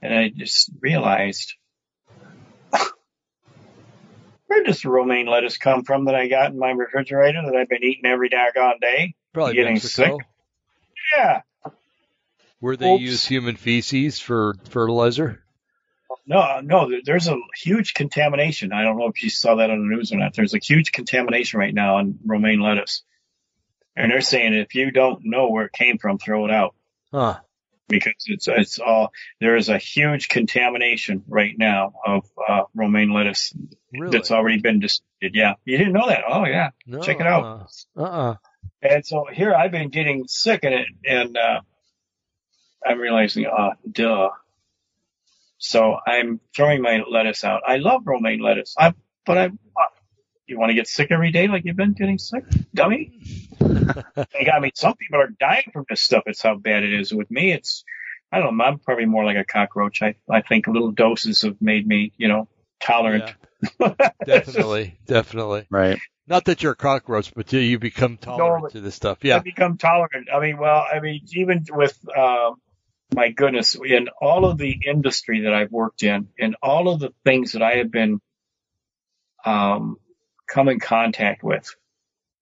and 0.00 0.14
I 0.14 0.28
just 0.28 0.70
realized 0.80 1.54
where 4.46 4.62
does 4.64 4.82
the 4.82 4.90
romaine 4.90 5.26
lettuce 5.26 5.58
come 5.58 5.84
from 5.84 6.06
that 6.06 6.14
I 6.14 6.28
got 6.28 6.52
in 6.52 6.58
my 6.58 6.70
refrigerator 6.70 7.42
that 7.44 7.56
I've 7.56 7.68
been 7.68 7.84
eating 7.84 8.06
every 8.06 8.30
daggone 8.30 8.80
day? 8.80 9.14
Probably 9.34 9.54
Getting 9.54 9.74
Mexico, 9.74 10.18
Yeah. 11.16 11.42
where 12.58 12.76
they 12.76 12.94
Oops. 12.94 13.02
use 13.02 13.26
human 13.26 13.56
feces 13.56 14.18
for 14.18 14.54
fertilizer. 14.70 15.42
No, 16.26 16.60
no, 16.60 16.90
there's 17.04 17.28
a 17.28 17.36
huge 17.56 17.94
contamination. 17.94 18.72
I 18.72 18.82
don't 18.82 18.98
know 18.98 19.08
if 19.08 19.22
you 19.22 19.30
saw 19.30 19.56
that 19.56 19.70
on 19.70 19.78
the 19.80 19.96
news 19.96 20.12
or 20.12 20.16
not. 20.16 20.34
There's 20.34 20.54
a 20.54 20.58
huge 20.58 20.92
contamination 20.92 21.58
right 21.58 21.74
now 21.74 21.96
on 21.96 22.18
romaine 22.24 22.60
lettuce. 22.60 23.02
And 23.96 24.10
they're 24.10 24.20
saying 24.20 24.54
if 24.54 24.74
you 24.74 24.90
don't 24.90 25.20
know 25.24 25.50
where 25.50 25.66
it 25.66 25.72
came 25.72 25.98
from, 25.98 26.18
throw 26.18 26.44
it 26.46 26.50
out 26.50 26.74
Huh. 27.12 27.38
because 27.88 28.14
it's 28.26 28.46
it's 28.48 28.78
all 28.78 29.12
there 29.40 29.56
is 29.56 29.68
a 29.68 29.78
huge 29.78 30.28
contamination 30.28 31.24
right 31.28 31.54
now 31.58 31.92
of 32.06 32.24
uh, 32.48 32.62
romaine 32.74 33.12
lettuce 33.12 33.52
Really? 33.92 34.10
that's 34.16 34.30
already 34.30 34.60
been 34.60 34.78
distributed. 34.78 35.36
Yeah, 35.36 35.54
you 35.64 35.76
didn't 35.76 35.92
know 35.94 36.06
that? 36.08 36.22
Oh 36.28 36.44
yeah. 36.46 36.70
no, 36.86 37.00
check 37.02 37.20
it 37.20 37.26
out. 37.26 37.68
Uh 37.96 38.02
uh 38.02 38.34
And 38.80 39.04
so 39.04 39.26
here 39.32 39.52
I've 39.54 39.72
been 39.72 39.88
getting 39.90 40.26
sick 40.28 40.60
in 40.62 40.72
it, 40.72 40.86
and 41.04 41.36
uh, 41.36 41.60
I'm 42.86 42.98
realizing, 42.98 43.46
uh, 43.46 43.70
duh. 43.90 44.30
So 45.58 45.98
I'm 46.06 46.40
throwing 46.56 46.80
my 46.80 47.02
lettuce 47.06 47.44
out. 47.44 47.62
I 47.66 47.76
love 47.76 48.02
romaine 48.06 48.40
lettuce. 48.40 48.74
I, 48.78 48.94
but 49.26 49.36
I, 49.36 49.44
uh, 49.46 49.50
you 50.46 50.58
want 50.58 50.70
to 50.70 50.74
get 50.74 50.88
sick 50.88 51.08
every 51.10 51.30
day 51.32 51.48
like 51.48 51.64
you've 51.66 51.76
been 51.76 51.92
getting 51.92 52.16
sick, 52.18 52.44
dummy? 52.72 53.20
Like, 53.60 54.48
I 54.52 54.58
mean, 54.60 54.72
some 54.74 54.96
people 54.96 55.20
are 55.20 55.28
dying 55.28 55.70
from 55.72 55.84
this 55.88 56.00
stuff. 56.00 56.24
It's 56.26 56.42
how 56.42 56.56
bad 56.56 56.82
it 56.82 56.92
is. 56.92 57.12
With 57.12 57.30
me, 57.30 57.52
it's, 57.52 57.84
I 58.32 58.38
don't 58.40 58.56
know. 58.56 58.64
I'm 58.64 58.78
probably 58.78 59.06
more 59.06 59.24
like 59.24 59.36
a 59.36 59.44
cockroach. 59.44 60.02
I, 60.02 60.14
I 60.28 60.42
think 60.42 60.66
little 60.66 60.92
doses 60.92 61.42
have 61.42 61.60
made 61.60 61.86
me, 61.86 62.12
you 62.16 62.28
know, 62.28 62.48
tolerant. 62.80 63.34
definitely, 64.24 64.98
definitely. 65.06 65.66
Right. 65.70 65.98
Not 66.26 66.44
that 66.46 66.62
you're 66.62 66.72
a 66.72 66.76
cockroach, 66.76 67.34
but 67.34 67.52
you- 67.52 67.60
you 67.60 67.78
become 67.78 68.16
tolerant 68.16 68.62
but- 68.64 68.72
to 68.72 68.80
this 68.80 68.94
stuff. 68.94 69.18
I 69.24 69.28
Yeah. 69.28 69.38
become 69.40 69.76
tolerant. 69.78 70.28
I 70.32 70.40
mean, 70.40 70.58
well, 70.58 70.84
I 70.92 71.00
mean, 71.00 71.22
even 71.34 71.64
with, 71.70 71.98
uh, 72.16 72.52
my 73.14 73.30
goodness, 73.30 73.74
in 73.84 74.08
all 74.20 74.44
of 74.44 74.56
the 74.58 74.78
industry 74.86 75.40
that 75.42 75.52
I've 75.52 75.72
worked 75.72 76.04
in, 76.04 76.28
and 76.38 76.54
all 76.62 76.88
of 76.88 77.00
the 77.00 77.12
things 77.24 77.52
that 77.52 77.62
I 77.62 77.76
have 77.78 77.90
been, 77.90 78.20
um, 79.44 79.96
come 80.48 80.68
in 80.68 80.78
contact 80.78 81.42
with, 81.42 81.74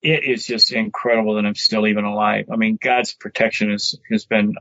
it 0.03 0.25
is 0.25 0.47
just 0.47 0.73
incredible 0.73 1.35
that 1.35 1.47
I'm 1.47 1.55
still 1.55 1.87
even 1.87 2.05
alive. 2.05 2.47
I 2.53 2.57
mean, 2.57 2.79
God's 2.81 3.15
protection 3.15 3.71
has, 3.71 3.97
has 4.11 4.25
been 4.25 4.55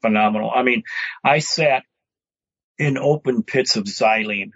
phenomenal. 0.00 0.50
I 0.54 0.62
mean, 0.62 0.82
I 1.24 1.38
sat 1.38 1.84
in 2.78 2.98
open 2.98 3.42
pits 3.42 3.76
of 3.76 3.84
xylene. 3.84 4.50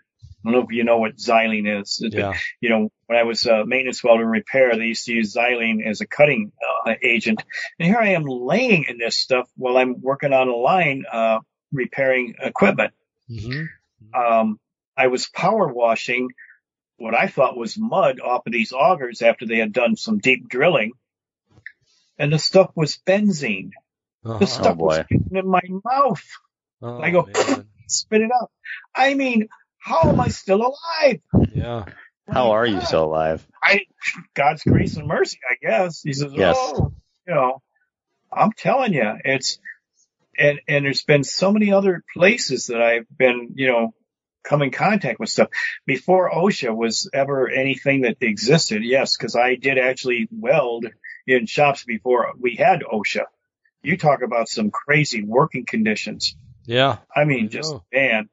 I 0.47 0.51
don't 0.51 0.53
know 0.53 0.67
if 0.67 0.73
you 0.73 0.85
know 0.85 0.99
what 0.99 1.17
xylene 1.17 1.81
is. 1.81 2.03
Yeah. 2.03 2.35
You 2.61 2.69
know, 2.69 2.93
when 3.07 3.19
I 3.19 3.23
was 3.23 3.47
uh, 3.47 3.65
maintenance 3.65 4.03
welder 4.03 4.23
and 4.23 4.31
repair, 4.31 4.77
they 4.77 4.85
used 4.85 5.07
to 5.07 5.13
use 5.13 5.35
xylene 5.35 5.87
as 5.87 6.01
a 6.01 6.07
cutting 6.07 6.53
uh, 6.87 6.95
agent. 7.03 7.43
And 7.79 7.89
here 7.89 7.99
I 7.99 8.09
am 8.09 8.25
laying 8.25 8.85
in 8.85 8.99
this 8.99 9.17
stuff 9.17 9.49
while 9.57 9.77
I'm 9.77 10.01
working 10.01 10.33
on 10.33 10.49
a 10.49 10.55
line, 10.55 11.05
uh, 11.11 11.39
repairing 11.73 12.35
equipment. 12.41 12.93
Mm-hmm. 13.31 13.65
Um, 14.15 14.61
I 14.97 15.07
was 15.07 15.29
power 15.29 15.73
washing 15.73 16.29
what 16.97 17.15
I 17.15 17.27
thought 17.29 17.57
was 17.57 17.77
mud 17.79 18.21
off 18.21 18.47
of 18.47 18.53
these 18.53 18.73
augers 18.73 19.23
after 19.23 19.47
they 19.47 19.59
had 19.59 19.73
done 19.73 19.97
some 19.97 20.19
deep 20.19 20.49
drilling. 20.49 20.93
And 22.19 22.33
the 22.33 22.39
stuff 22.39 22.71
was 22.75 22.99
benzene. 23.07 23.71
Uh-huh. 24.25 24.39
The 24.39 24.47
stuff 24.47 24.77
was 24.77 24.99
boy. 24.99 25.05
getting 25.11 25.37
in 25.37 25.49
my 25.49 25.61
mouth. 25.85 26.23
Oh, 26.81 27.01
I 27.01 27.11
go, 27.11 27.29
man. 27.49 27.67
Spit 27.89 28.23
it 28.23 28.31
out. 28.33 28.51
I 28.95 29.15
mean, 29.15 29.49
how 29.79 30.09
am 30.09 30.21
I 30.21 30.29
still 30.29 30.61
alive? 30.63 31.21
yeah. 31.55 31.85
How 32.27 32.53
are 32.53 32.65
you 32.65 32.81
still 32.81 33.05
alive? 33.05 33.47
I, 33.63 33.83
God's 34.33 34.63
grace 34.63 34.97
and 34.97 35.07
mercy, 35.07 35.39
I 35.51 35.57
guess. 35.61 36.01
He 36.03 36.15
says, 36.15 36.33
Yes. 36.33 36.57
oh, 36.59 36.95
you 37.29 37.35
know, 37.35 37.61
I'm 38.33 38.53
telling 38.53 38.95
you, 38.95 39.13
it's, 39.25 39.59
and, 40.39 40.59
and 40.67 40.87
there's 40.87 41.05
been 41.05 41.23
so 41.23 41.53
many 41.53 41.73
other 41.73 42.03
places 42.15 42.69
that 42.69 42.81
I've 42.81 43.07
been, 43.15 43.51
you 43.57 43.69
know, 43.69 43.95
come 44.45 44.63
in 44.63 44.71
contact 44.71 45.19
with 45.19 45.31
stuff 45.31 45.49
before 45.87 46.31
OSHA 46.31 46.75
was 46.77 47.09
ever 47.13 47.49
anything 47.49 48.03
that 48.03 48.19
existed. 48.21 48.85
Yes, 48.85 49.17
because 49.17 49.35
I 49.37 49.55
did 49.57 49.79
actually 49.79 50.29
weld 50.31 50.87
in 51.27 51.47
shops 51.47 51.83
before 51.85 52.33
we 52.39 52.55
had 52.57 52.83
OSHA. 52.83 53.25
You 53.83 53.97
talk 53.97 54.23
about 54.23 54.49
some 54.49 54.71
crazy 54.71 55.23
working 55.23 55.65
conditions. 55.67 56.37
Yeah. 56.67 56.99
I 57.15 57.25
mean, 57.25 57.47
I 57.47 57.49
just 57.49 57.75
man, 57.93 58.29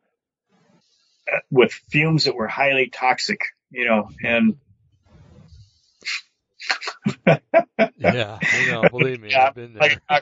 uh, 1.31 1.39
with 1.49 1.71
fumes 1.73 2.25
that 2.25 2.35
were 2.35 2.47
highly 2.47 2.89
toxic, 2.89 3.39
you 3.69 3.85
know, 3.85 4.09
and 4.23 4.55
Yeah. 7.97 8.39
I 8.41 8.65
know. 8.71 8.83
Believe 8.89 9.21
me, 9.21 9.29
Yeah, 9.31 9.47
I've 9.47 9.55
been 9.55 9.73
there. 9.79 9.81
like, 9.81 10.01
I- 10.09 10.21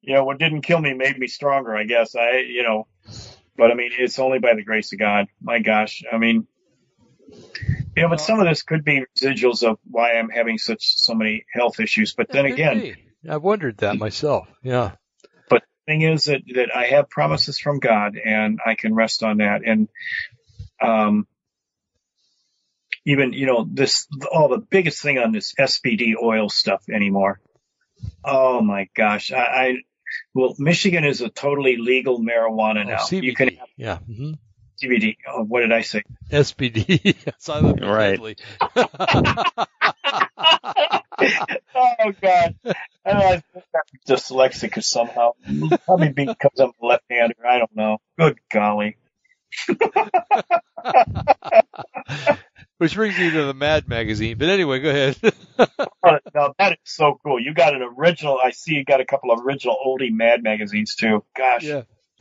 you 0.00 0.14
know, 0.14 0.24
what 0.24 0.38
didn't 0.38 0.62
kill 0.62 0.80
me 0.80 0.94
made 0.94 1.18
me 1.18 1.26
stronger, 1.26 1.76
I 1.76 1.84
guess. 1.84 2.14
I, 2.14 2.38
you 2.38 2.62
know, 2.62 2.86
but 3.58 3.72
I 3.72 3.74
mean, 3.74 3.90
it's 3.98 4.20
only 4.20 4.38
by 4.38 4.54
the 4.54 4.62
grace 4.62 4.92
of 4.92 5.00
God. 5.00 5.26
My 5.42 5.58
gosh, 5.58 6.04
I 6.10 6.16
mean, 6.16 6.46
you 7.96 8.02
know, 8.02 8.08
but 8.08 8.20
some 8.20 8.38
of 8.38 8.46
this 8.46 8.62
could 8.62 8.84
be 8.84 9.04
residuals 9.18 9.68
of 9.68 9.78
why 9.84 10.12
I'm 10.12 10.30
having 10.30 10.56
such 10.56 10.96
so 10.96 11.14
many 11.14 11.44
health 11.52 11.80
issues. 11.80 12.14
But 12.14 12.28
then 12.30 12.46
again. 12.46 12.94
I've 13.28 13.42
wondered 13.42 13.78
that 13.78 13.98
myself. 13.98 14.46
Yeah. 14.62 14.92
But 15.50 15.62
the 15.62 15.92
thing 15.92 16.02
is 16.02 16.26
that 16.26 16.42
that 16.54 16.74
I 16.74 16.86
have 16.86 17.10
promises 17.10 17.58
from 17.58 17.80
God, 17.80 18.16
and 18.16 18.60
I 18.64 18.76
can 18.76 18.94
rest 18.94 19.24
on 19.24 19.38
that. 19.38 19.62
And 19.66 19.88
um, 20.80 21.26
even 23.04 23.32
you 23.32 23.46
know 23.46 23.66
this, 23.68 24.06
all 24.32 24.48
the 24.48 24.58
biggest 24.58 25.02
thing 25.02 25.18
on 25.18 25.32
this 25.32 25.52
SPD 25.58 26.14
oil 26.22 26.48
stuff 26.48 26.84
anymore. 26.88 27.40
Oh 28.24 28.62
my 28.62 28.88
gosh, 28.94 29.32
I, 29.32 29.40
I 29.40 29.76
well, 30.34 30.54
Michigan 30.58 31.04
is 31.04 31.20
a 31.20 31.28
totally 31.28 31.76
legal 31.76 32.18
marijuana 32.20 32.84
Oh, 32.84 32.88
now. 32.90 32.96
CBD. 32.98 33.22
You 33.22 33.34
can 33.34 33.48
have 33.56 33.68
yeah. 33.76 33.98
hmm 33.98 34.32
CBD. 34.82 35.16
Oh, 35.28 35.44
what 35.44 35.60
did 35.60 35.72
I 35.72 35.82
say? 35.82 36.02
SPD. 36.30 37.16
Silent 37.38 37.80
Right. 37.84 38.18
oh 41.74 42.12
God, 42.22 42.54
I 42.64 42.74
don't 43.06 43.18
know, 43.18 43.26
I 43.26 43.42
think 43.52 43.64
I'm 43.74 43.82
dyslexic 44.08 44.82
somehow. 44.84 45.32
Probably 45.84 46.10
because 46.10 46.52
I'm 46.60 46.70
a 46.80 46.86
left-hander. 46.86 47.34
I 47.46 47.58
don't 47.58 47.74
know. 47.76 47.98
Good 48.18 48.38
golly. 48.52 48.96
Which 52.78 52.94
brings 52.94 53.18
me 53.18 53.30
to 53.30 53.44
the 53.44 53.54
Mad 53.54 53.88
magazine. 53.88 54.38
But 54.38 54.48
anyway, 54.48 54.80
go 54.80 54.90
ahead. 54.90 55.18
Oh, 56.00 56.18
now 56.32 56.54
that 56.60 56.72
is 56.72 56.78
so 56.84 57.18
cool. 57.24 57.40
You 57.40 57.52
got 57.52 57.74
an 57.74 57.82
original. 57.82 58.38
I 58.38 58.52
see 58.52 58.74
you 58.74 58.84
got 58.84 59.00
a 59.00 59.04
couple 59.04 59.32
of 59.32 59.44
original 59.44 59.76
oldie 59.84 60.12
Mad 60.12 60.44
magazines 60.44 60.94
too. 60.94 61.24
Gosh, 61.36 61.64
yeah. 61.64 61.82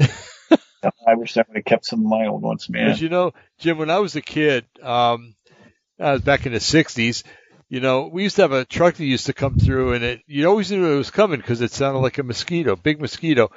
I 1.08 1.14
wish 1.14 1.38
I 1.38 1.44
would 1.48 1.58
have 1.58 1.66
kept 1.66 1.86
some 1.86 2.00
of 2.00 2.06
my 2.08 2.26
old 2.26 2.42
ones, 2.42 2.68
man. 2.68 2.88
Because 2.88 3.02
you 3.02 3.10
know, 3.10 3.34
Jim, 3.60 3.78
when 3.78 3.92
I 3.92 4.00
was 4.00 4.16
a 4.16 4.22
kid, 4.22 4.66
um, 4.82 5.36
I 6.00 6.14
was 6.14 6.22
back 6.24 6.48
in 6.48 6.54
the 6.54 6.60
'60s. 6.60 7.24
You 7.70 7.80
know, 7.80 8.10
we 8.12 8.24
used 8.24 8.38
to 8.38 8.42
have 8.42 8.52
a 8.52 8.66
truck 8.66 8.96
that 8.96 9.06
used 9.06 9.28
to 9.28 9.34
come 9.34 9.58
through, 9.60 9.94
and 9.94 10.04
it 10.04 10.22
you 10.26 10.48
always 10.48 10.72
knew 10.72 10.94
it 10.94 10.98
was 10.98 11.12
coming 11.12 11.40
because 11.40 11.62
it 11.62 11.72
sounded 11.72 12.00
like 12.00 12.18
a 12.18 12.24
mosquito, 12.24 12.76
big 12.76 13.00
mosquito. 13.00 13.52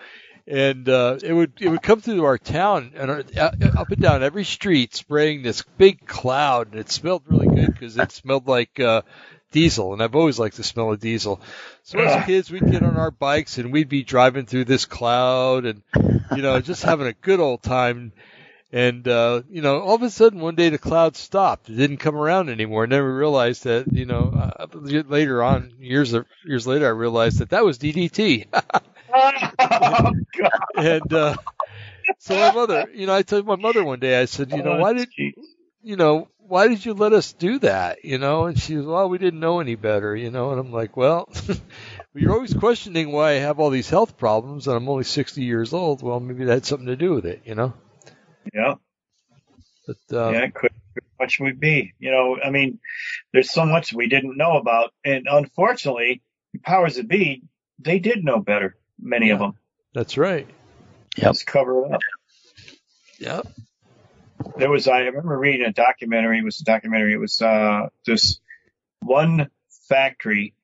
And 0.51 0.89
uh, 0.89 1.17
it 1.23 1.33
would 1.33 1.53
it 1.61 1.69
would 1.69 1.83
come 1.83 2.01
through 2.01 2.25
our 2.25 2.37
town 2.37 2.93
and 2.97 3.11
our, 3.11 3.23
uh, 3.39 3.51
up 3.79 3.91
and 3.91 4.03
down 4.03 4.23
every 4.23 4.45
street, 4.45 4.95
spraying 4.95 5.43
this 5.43 5.63
big 5.79 6.07
cloud, 6.07 6.73
and 6.73 6.81
it 6.81 6.91
smelled 6.91 7.23
really 7.27 7.47
good 7.47 7.73
because 7.73 7.97
it 7.97 8.11
smelled 8.11 8.49
like 8.49 8.81
uh, 8.81 9.03
diesel, 9.53 9.93
and 9.93 10.03
I've 10.03 10.17
always 10.17 10.41
liked 10.41 10.57
the 10.57 10.65
smell 10.65 10.93
of 10.93 10.99
diesel. 10.99 11.41
So 11.85 12.01
as 12.01 12.27
kids, 12.27 12.51
we'd 12.51 12.71
get 12.71 12.83
on 12.83 12.97
our 12.97 13.13
bikes 13.13 13.59
and 13.59 13.73
we'd 13.73 13.89
be 13.89 14.03
driving 14.03 14.47
through 14.47 14.65
this 14.65 14.87
cloud, 14.87 15.67
and 15.67 15.83
you 16.35 16.43
know, 16.43 16.61
just 16.61 16.83
having 16.83 17.07
a 17.07 17.13
good 17.13 17.39
old 17.39 17.63
time. 17.63 18.13
And 18.73 19.07
uh, 19.07 19.43
you 19.49 19.63
know, 19.63 19.81
all 19.81 19.95
of 19.97 20.03
a 20.03 20.11
sudden, 20.11 20.41
one 20.41 20.57
day 20.57 20.69
the 20.69 20.79
cloud 20.79 21.17
stopped. 21.17 21.69
It 21.71 21.77
didn't 21.77 21.99
come 21.99 22.17
around 22.17 22.49
anymore. 22.49 22.85
And 22.85 22.93
then 22.93 23.03
we 23.03 23.11
realized 23.11 23.65
that, 23.65 23.93
you 23.93 24.07
know, 24.07 24.33
uh, 24.61 24.67
later 25.09 25.43
on, 25.43 25.73
years 25.81 26.13
of, 26.13 26.25
years 26.45 26.69
later, 26.69 26.87
I 26.87 26.91
realized 26.91 27.39
that 27.39 27.51
that 27.51 27.65
was 27.65 27.79
DDT. 27.79 28.47
oh, 29.13 30.13
God. 30.39 30.53
and 30.77 31.13
uh, 31.13 31.37
so 32.19 32.35
my 32.35 32.53
mother, 32.53 32.89
you 32.95 33.07
know, 33.07 33.15
I 33.15 33.23
told 33.23 33.47
my 33.47 33.57
mother 33.57 33.85
one 33.85 34.01
day, 34.01 34.21
I 34.21 34.25
said, 34.25 34.53
you 34.53 34.63
know, 34.63 34.77
why 34.77 34.93
did 34.93 35.09
you 35.83 35.97
know 35.97 36.29
why 36.39 36.67
did 36.67 36.85
you 36.85 36.95
let 36.95 37.13
us 37.13 37.33
do 37.33 37.61
that? 37.61 38.05
You 38.05 38.19
know, 38.19 38.47
and 38.47 38.59
she 38.59 38.77
was, 38.77 38.85
well, 38.85 39.09
we 39.09 39.19
didn't 39.19 39.39
know 39.39 39.61
any 39.61 39.77
better, 39.77 40.17
you 40.17 40.31
know, 40.31 40.51
and 40.51 40.61
I'm 40.61 40.73
like, 40.73 40.97
well. 40.97 41.29
You're 42.13 42.33
always 42.33 42.55
questioning 42.55 43.13
why 43.13 43.31
I 43.31 43.35
have 43.35 43.61
all 43.61 43.71
these 43.71 43.89
health 43.89 44.19
problems, 44.19 44.67
and 44.67 44.77
I'm 44.77 44.89
only 44.89 45.05
60 45.05 45.45
years 45.45 45.73
old. 45.73 46.03
Well, 46.03 46.19
maybe 46.19 46.45
that 46.47 46.55
had 46.55 46.67
something 46.67 46.89
to 46.89 46.97
do 46.97 47.13
with 47.13 47.25
it, 47.25 47.43
you 47.45 47.55
know. 47.55 47.73
Yeah. 48.53 48.75
But 49.87 50.17
uh, 50.17 50.31
yeah, 50.31 50.43
it 50.43 50.55
could 50.55 50.73
much 51.21 51.39
would 51.39 51.61
be. 51.61 51.93
You 52.01 52.11
know, 52.11 52.39
I 52.43 52.51
mean, 52.51 52.81
there's 53.33 53.53
so 53.53 53.65
much 53.65 53.93
we 53.93 54.09
didn't 54.09 54.37
know 54.37 54.57
about, 54.57 54.93
and 55.05 55.29
unfortunately, 55.31 56.23
the 56.53 56.59
powers 56.59 56.97
that 56.97 57.07
be, 57.07 57.45
they 57.79 58.01
did 58.01 58.25
know 58.25 58.41
better. 58.41 58.77
Many 59.01 59.31
of 59.31 59.39
them. 59.39 59.55
that's 59.95 60.17
right. 60.19 60.47
Yep. 61.17 61.33
Just 61.33 61.47
cover 61.47 61.87
it 61.87 61.93
up. 61.93 62.01
Yep. 63.19 63.47
There 64.57 64.71
was 64.71 64.89
I 64.89 65.01
remember 65.01 65.37
reading 65.37 65.67
a 65.67 65.73
documentary. 65.73 66.39
It 66.39 66.45
was 66.45 66.61
a 66.61 66.65
documentary. 66.65 67.13
It 67.13 67.21
was 67.21 67.41
uh, 67.43 67.89
this 68.07 68.41
one 69.01 69.51
factory. 69.89 70.55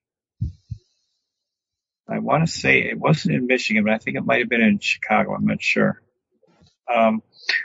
I 2.08 2.20
want 2.20 2.46
to 2.46 2.52
say 2.52 2.82
it 2.82 2.98
wasn't 2.98 3.34
in 3.34 3.46
Michigan, 3.46 3.84
but 3.84 3.92
I 3.92 3.98
think 3.98 4.16
it 4.16 4.24
might 4.24 4.38
have 4.38 4.48
been 4.48 4.62
in 4.62 4.78
Chicago. 4.78 5.34
I'm 5.34 5.44
not 5.44 5.60
sure. 5.60 6.00
Um, 6.92 7.22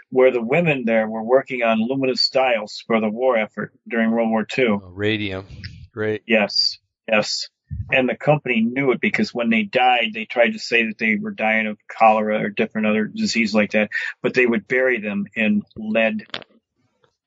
where 0.10 0.31
the 0.31 0.41
women 0.41 0.84
there 0.85 1.07
were 1.07 1.23
working 1.23 1.61
on 1.61 1.80
luminous 1.80 2.30
dials 2.30 2.84
for 2.85 2.99
the 2.99 3.10
war 3.10 3.38
effort 3.38 3.72
during 3.88 4.11
World 4.11 4.30
War 4.30 4.45
II. 4.57 4.65
Oh, 4.68 4.77
radium. 4.89 5.45
Great. 5.93 6.23
Yes, 6.26 6.80
yes. 7.07 7.49
And 7.91 8.07
the 8.07 8.15
company 8.15 8.61
knew 8.61 8.91
it 8.91 9.02
because 9.02 9.34
when 9.34 9.49
they 9.49 9.64
died, 9.64 10.11
they 10.14 10.26
tried 10.26 10.52
to 10.53 10.60
say 10.60 10.88
that 10.88 10.98
they 10.98 11.15
were 11.15 11.31
dying 11.31 11.68
of 11.68 11.77
cholera 11.88 12.41
or 12.43 12.49
different 12.49 12.88
other 12.88 13.06
disease 13.06 13.53
like 13.53 13.72
that, 13.72 13.89
but 14.22 14.34
they 14.34 14.45
would 14.45 14.68
bury 14.68 14.99
them 15.02 15.26
in 15.35 15.64
lead 15.76 16.26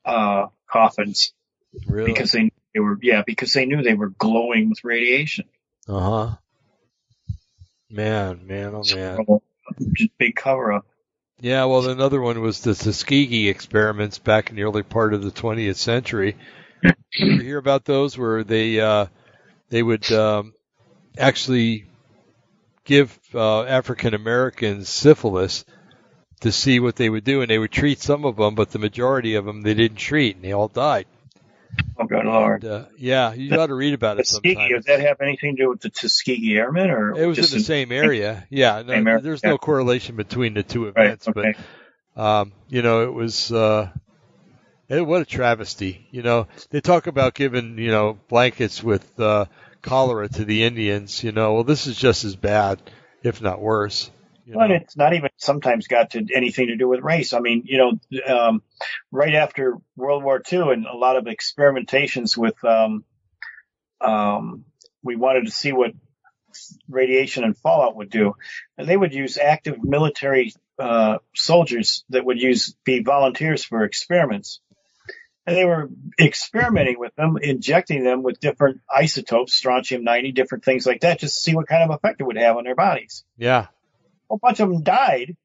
uh, 0.04 0.46
coffins 0.70 1.32
Really? 1.86 2.12
because 2.12 2.32
they 2.32 2.50
they 2.72 2.80
were 2.80 2.98
yeah 3.02 3.22
because 3.26 3.52
they 3.52 3.66
knew 3.66 3.82
they 3.82 3.94
were 3.94 4.10
glowing 4.10 4.68
with 4.70 4.84
radiation. 4.84 5.44
uh 5.88 6.00
huh. 6.00 6.36
Man, 7.90 8.46
man, 8.46 8.74
oh 8.74 8.82
man. 8.94 9.18
Just 9.94 10.16
big 10.18 10.34
cover 10.36 10.72
up. 10.72 10.86
Yeah, 11.40 11.64
well, 11.66 11.88
another 11.88 12.20
one 12.20 12.40
was 12.40 12.60
the 12.60 12.74
Tuskegee 12.74 13.48
experiments 13.48 14.18
back 14.18 14.50
in 14.50 14.56
the 14.56 14.62
early 14.62 14.82
part 14.82 15.14
of 15.14 15.22
the 15.22 15.30
20th 15.30 15.76
century. 15.76 16.36
you 17.12 17.38
hear 17.40 17.58
about 17.58 17.84
those 17.84 18.16
where 18.16 18.44
they 18.44 18.80
uh, 18.80 19.06
they 19.70 19.82
would 19.82 20.10
um, 20.12 20.54
actually 21.18 21.86
give 22.84 23.18
uh, 23.34 23.64
African 23.64 24.14
Americans 24.14 24.88
syphilis 24.88 25.64
to 26.40 26.52
see 26.52 26.80
what 26.80 26.96
they 26.96 27.08
would 27.08 27.24
do, 27.24 27.40
and 27.40 27.50
they 27.50 27.58
would 27.58 27.72
treat 27.72 28.00
some 28.00 28.24
of 28.24 28.36
them, 28.36 28.54
but 28.54 28.70
the 28.70 28.78
majority 28.78 29.34
of 29.34 29.44
them 29.44 29.62
they 29.62 29.74
didn't 29.74 29.96
treat, 29.96 30.36
and 30.36 30.44
they 30.44 30.52
all 30.52 30.68
died. 30.68 31.06
Oh 31.98 32.04
good 32.04 32.24
lord. 32.24 32.62
And, 32.64 32.72
uh, 32.72 32.84
yeah, 32.98 33.32
you 33.32 33.50
got 33.50 33.66
to 33.66 33.74
read 33.74 33.94
about 33.94 34.18
it 34.18 34.26
Tuskegee, 34.26 34.54
sometime. 34.54 34.70
does 34.72 34.84
that 34.86 35.00
have 35.00 35.20
anything 35.20 35.56
to 35.56 35.62
do 35.62 35.68
with 35.70 35.80
the 35.80 35.90
Tuskegee 35.90 36.56
Airmen 36.56 36.90
or 36.90 37.16
It 37.18 37.26
was 37.26 37.38
in 37.38 37.58
the 37.58 37.64
same 37.64 37.92
area. 37.92 38.46
Yeah, 38.50 38.82
no, 38.82 38.94
Same 38.94 39.06
area, 39.06 39.22
there's 39.22 39.44
no 39.44 39.58
correlation 39.58 40.16
between 40.16 40.54
the 40.54 40.62
two 40.62 40.86
Right, 40.96 41.06
events, 41.18 41.28
but 41.32 41.56
um, 42.16 42.52
you 42.68 42.82
know, 42.82 43.04
it 43.04 43.12
was 43.12 43.52
uh, 43.52 43.90
it, 44.88 45.06
what 45.06 45.22
a 45.22 45.24
travesty. 45.24 46.06
You 46.10 46.22
know, 46.22 46.46
they 46.70 46.80
talk 46.80 47.06
about 47.06 47.34
giving 47.34 47.78
you 47.78 47.90
know 47.90 48.18
blankets 48.28 48.82
with 48.82 49.18
uh, 49.18 49.46
cholera 49.82 50.28
to 50.28 50.44
the 50.44 50.64
Indians. 50.64 51.22
You 51.22 51.32
know, 51.32 51.54
well, 51.54 51.64
this 51.64 51.86
is 51.86 51.96
just 51.96 52.24
as 52.24 52.36
bad, 52.36 52.80
if 53.22 53.40
not 53.40 53.60
worse. 53.60 54.10
You 54.46 54.54
Well, 54.56 54.68
know? 54.68 54.74
it's 54.74 54.96
not 54.96 55.14
even 55.14 55.30
sometimes 55.38 55.86
got 55.86 56.10
to 56.10 56.26
anything 56.34 56.66
to 56.68 56.76
do 56.76 56.88
with 56.88 57.00
race. 57.00 57.32
I 57.32 57.40
mean, 57.40 57.62
you 57.64 57.78
know, 57.78 58.34
um, 58.34 58.62
right 59.10 59.34
after 59.34 59.78
World 59.96 60.22
War 60.22 60.42
II 60.52 60.72
and 60.72 60.86
a 60.86 60.96
lot 60.96 61.16
of 61.16 61.24
experimentations 61.24 62.36
with, 62.36 62.62
um, 62.62 63.04
um, 64.02 64.64
we 65.02 65.16
wanted 65.16 65.46
to 65.46 65.50
see 65.50 65.72
what 65.72 65.92
radiation 66.88 67.42
and 67.42 67.56
fallout 67.56 67.96
would 67.96 68.10
do. 68.10 68.34
And 68.76 68.86
they 68.86 68.96
would 68.96 69.14
use 69.14 69.38
active 69.38 69.82
military, 69.82 70.52
uh, 70.78 71.18
soldiers 71.34 72.04
that 72.10 72.24
would 72.24 72.40
use, 72.40 72.76
be 72.84 73.02
volunteers 73.02 73.64
for 73.64 73.84
experiments. 73.84 74.60
And 75.46 75.56
they 75.56 75.64
were 75.64 75.90
experimenting 76.18 76.98
with 76.98 77.14
them, 77.16 77.36
injecting 77.40 78.02
them 78.02 78.22
with 78.22 78.40
different 78.40 78.80
isotopes, 78.94 79.52
strontium 79.52 80.02
90, 80.02 80.32
different 80.32 80.64
things 80.64 80.86
like 80.86 81.02
that, 81.02 81.18
just 81.18 81.34
to 81.34 81.40
see 81.40 81.54
what 81.54 81.68
kind 81.68 81.82
of 81.82 81.94
effect 81.94 82.20
it 82.20 82.24
would 82.24 82.38
have 82.38 82.56
on 82.56 82.64
their 82.64 82.74
bodies 82.74 83.24
yeah, 83.36 83.66
a 84.30 84.38
bunch 84.38 84.60
of 84.60 84.68
them 84.68 84.82
died. 84.82 85.36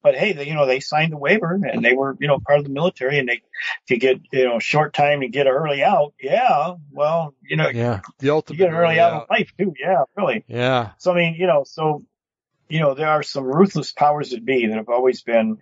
But 0.00 0.14
hey, 0.14 0.32
they, 0.32 0.46
you 0.46 0.54
know, 0.54 0.64
they 0.64 0.78
signed 0.78 1.12
the 1.12 1.16
waiver 1.16 1.54
and 1.54 1.84
they 1.84 1.92
were, 1.92 2.16
you 2.20 2.28
know, 2.28 2.38
part 2.38 2.60
of 2.60 2.64
the 2.64 2.70
military 2.70 3.18
and 3.18 3.28
they 3.28 3.42
could 3.88 4.00
get, 4.00 4.20
you 4.32 4.44
know, 4.44 4.60
short 4.60 4.94
time 4.94 5.22
and 5.22 5.32
get 5.32 5.48
early 5.48 5.82
out. 5.82 6.14
Yeah. 6.20 6.74
Well, 6.92 7.34
you 7.42 7.56
know, 7.56 7.68
yeah, 7.68 8.00
the 8.20 8.30
ultimate 8.30 8.58
you 8.60 8.64
get 8.64 8.72
early 8.72 9.00
out 9.00 9.12
out. 9.12 9.26
in 9.28 9.36
life 9.36 9.52
too. 9.58 9.74
Yeah, 9.78 10.04
really. 10.16 10.44
Yeah, 10.46 10.92
So, 10.98 11.12
I 11.12 11.16
mean, 11.16 11.34
you 11.34 11.48
know, 11.48 11.64
so, 11.64 12.04
you 12.68 12.78
know, 12.78 12.94
there 12.94 13.08
are 13.08 13.24
some 13.24 13.44
ruthless 13.44 13.90
powers 13.90 14.30
that 14.30 14.44
be 14.44 14.68
that 14.68 14.76
have 14.76 14.88
always 14.88 15.22
been, 15.22 15.60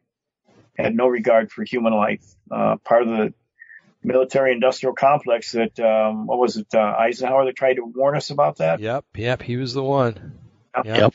had 0.76 0.94
no 0.94 1.08
regard 1.08 1.50
for 1.50 1.64
human 1.64 1.94
life. 1.94 2.24
Uh, 2.50 2.76
part 2.84 3.02
of 3.02 3.08
the 3.08 3.34
military 4.06 4.52
industrial 4.52 4.94
complex 4.94 5.52
that, 5.52 5.78
um, 5.80 6.26
what 6.26 6.38
was 6.38 6.56
it, 6.56 6.68
uh, 6.74 6.78
Eisenhower 6.78 7.44
that 7.46 7.56
tried 7.56 7.74
to 7.74 7.82
warn 7.84 8.16
us 8.16 8.30
about 8.30 8.58
that? 8.58 8.80
yep, 8.80 9.04
yep. 9.14 9.42
He 9.42 9.56
was 9.56 9.74
the 9.74 9.82
one. 9.82 10.38
Yep. 10.76 10.86
Yep. 10.86 11.14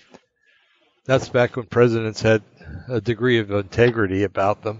That's 1.06 1.30
back 1.30 1.56
when 1.56 1.66
presidents 1.66 2.22
had 2.22 2.44
a 2.88 3.02
degree 3.02 3.40
of 3.40 3.50
integrity 3.52 4.24
about 4.24 4.62
them. 4.62 4.80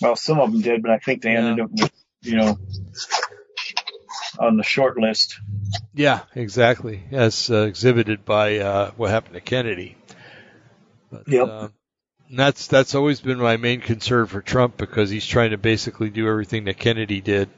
Well, 0.00 0.16
some 0.16 0.40
of 0.40 0.52
them 0.52 0.60
did, 0.62 0.82
but 0.82 0.90
I 0.90 0.98
think 0.98 1.22
they 1.22 1.32
Yeah. 1.32 1.38
ended 1.46 1.64
up 1.64 1.70
with, 1.72 1.92
you 2.22 2.36
know, 2.36 2.58
on 4.38 4.56
the 4.56 4.62
short 4.62 4.96
list. 4.98 5.38
Yeah, 5.94 6.20
exactly. 6.34 7.02
As 7.12 7.50
uh, 7.50 7.62
exhibited 7.62 8.24
by 8.24 8.58
uh, 8.58 8.90
what 8.96 9.10
happened 9.10 9.34
to 9.34 9.40
Kennedy. 9.40 9.96
But, 11.10 11.28
Yep. 11.28 11.72
And 12.28 12.38
that's 12.38 12.66
that's 12.66 12.94
always 12.94 13.20
been 13.20 13.38
my 13.38 13.56
main 13.56 13.80
concern 13.80 14.26
for 14.26 14.40
Trump 14.40 14.76
because 14.76 15.10
he's 15.10 15.26
trying 15.26 15.50
to 15.50 15.58
basically 15.58 16.10
do 16.10 16.28
everything 16.28 16.64
that 16.64 16.78
Kennedy 16.78 17.20
did 17.20 17.50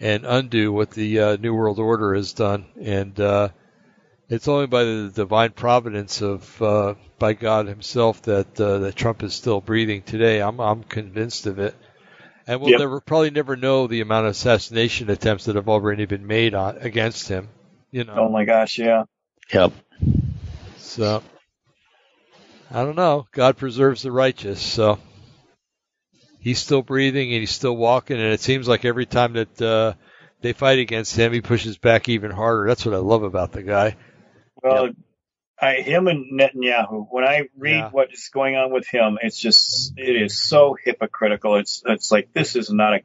and 0.00 0.24
undo 0.26 0.72
what 0.72 0.90
the 0.90 1.20
uh, 1.20 1.36
New 1.36 1.54
World 1.54 1.78
Order 1.78 2.14
has 2.14 2.32
done. 2.32 2.66
And 2.80 3.18
uh, 3.18 3.48
it's 4.28 4.48
only 4.48 4.66
by 4.66 4.84
the 4.84 5.12
divine 5.14 5.52
providence 5.52 6.20
of 6.20 6.60
uh, 6.62 6.94
by 7.18 7.34
God 7.34 7.66
Himself 7.66 8.22
that 8.22 8.60
uh, 8.60 8.78
that 8.78 8.96
Trump 8.96 9.22
is 9.22 9.34
still 9.34 9.60
breathing 9.60 10.02
today. 10.02 10.40
I'm 10.40 10.60
I'm 10.60 10.82
convinced 10.82 11.46
of 11.46 11.58
it. 11.58 11.74
And 12.46 12.60
we'll 12.60 12.70
Yep. 12.72 12.80
never 12.80 13.00
probably 13.00 13.30
never 13.30 13.56
know 13.56 13.86
the 13.86 14.02
amount 14.02 14.26
of 14.26 14.32
assassination 14.32 15.08
attempts 15.08 15.46
that 15.46 15.56
have 15.56 15.68
already 15.68 16.04
been 16.04 16.26
made 16.26 16.54
on, 16.54 16.76
against 16.78 17.28
him. 17.28 17.48
You 17.90 18.04
know. 18.04 18.14
Oh 18.18 18.28
my 18.28 18.44
gosh, 18.44 18.78
yeah. 18.78 19.04
Yep. 19.52 19.72
So 20.78 21.22
I 22.74 22.82
don't 22.82 22.96
know. 22.96 23.28
God 23.30 23.56
preserves 23.56 24.02
the 24.02 24.10
righteous, 24.10 24.60
so 24.60 24.98
he's 26.40 26.58
still 26.58 26.82
breathing 26.82 27.32
and 27.32 27.38
he's 27.38 27.52
still 27.52 27.76
walking, 27.76 28.16
and 28.16 28.32
it 28.32 28.40
seems 28.40 28.66
like 28.66 28.84
every 28.84 29.06
time 29.06 29.34
that 29.34 29.62
uh, 29.62 29.92
they 30.40 30.54
fight 30.54 30.80
against 30.80 31.14
him, 31.14 31.32
he 31.32 31.40
pushes 31.40 31.78
back 31.78 32.08
even 32.08 32.32
harder. 32.32 32.66
That's 32.66 32.84
what 32.84 32.96
I 32.96 32.98
love 32.98 33.22
about 33.22 33.52
the 33.52 33.62
guy. 33.62 33.94
Well, 34.60 34.88
I, 35.62 35.82
him 35.82 36.08
and 36.08 36.36
Netanyahu. 36.36 37.06
When 37.08 37.22
I 37.22 37.48
read 37.56 37.76
Yeah. 37.76 37.90
what 37.90 38.12
is 38.12 38.28
going 38.34 38.56
on 38.56 38.72
with 38.72 38.88
him, 38.88 39.18
it's 39.22 39.38
just 39.38 39.92
it 39.96 40.20
is 40.20 40.42
so 40.42 40.76
hypocritical. 40.84 41.54
It's 41.54 41.80
it's 41.86 42.10
like 42.10 42.32
this 42.32 42.56
is 42.56 42.72
not 42.72 42.94
a 42.94 43.00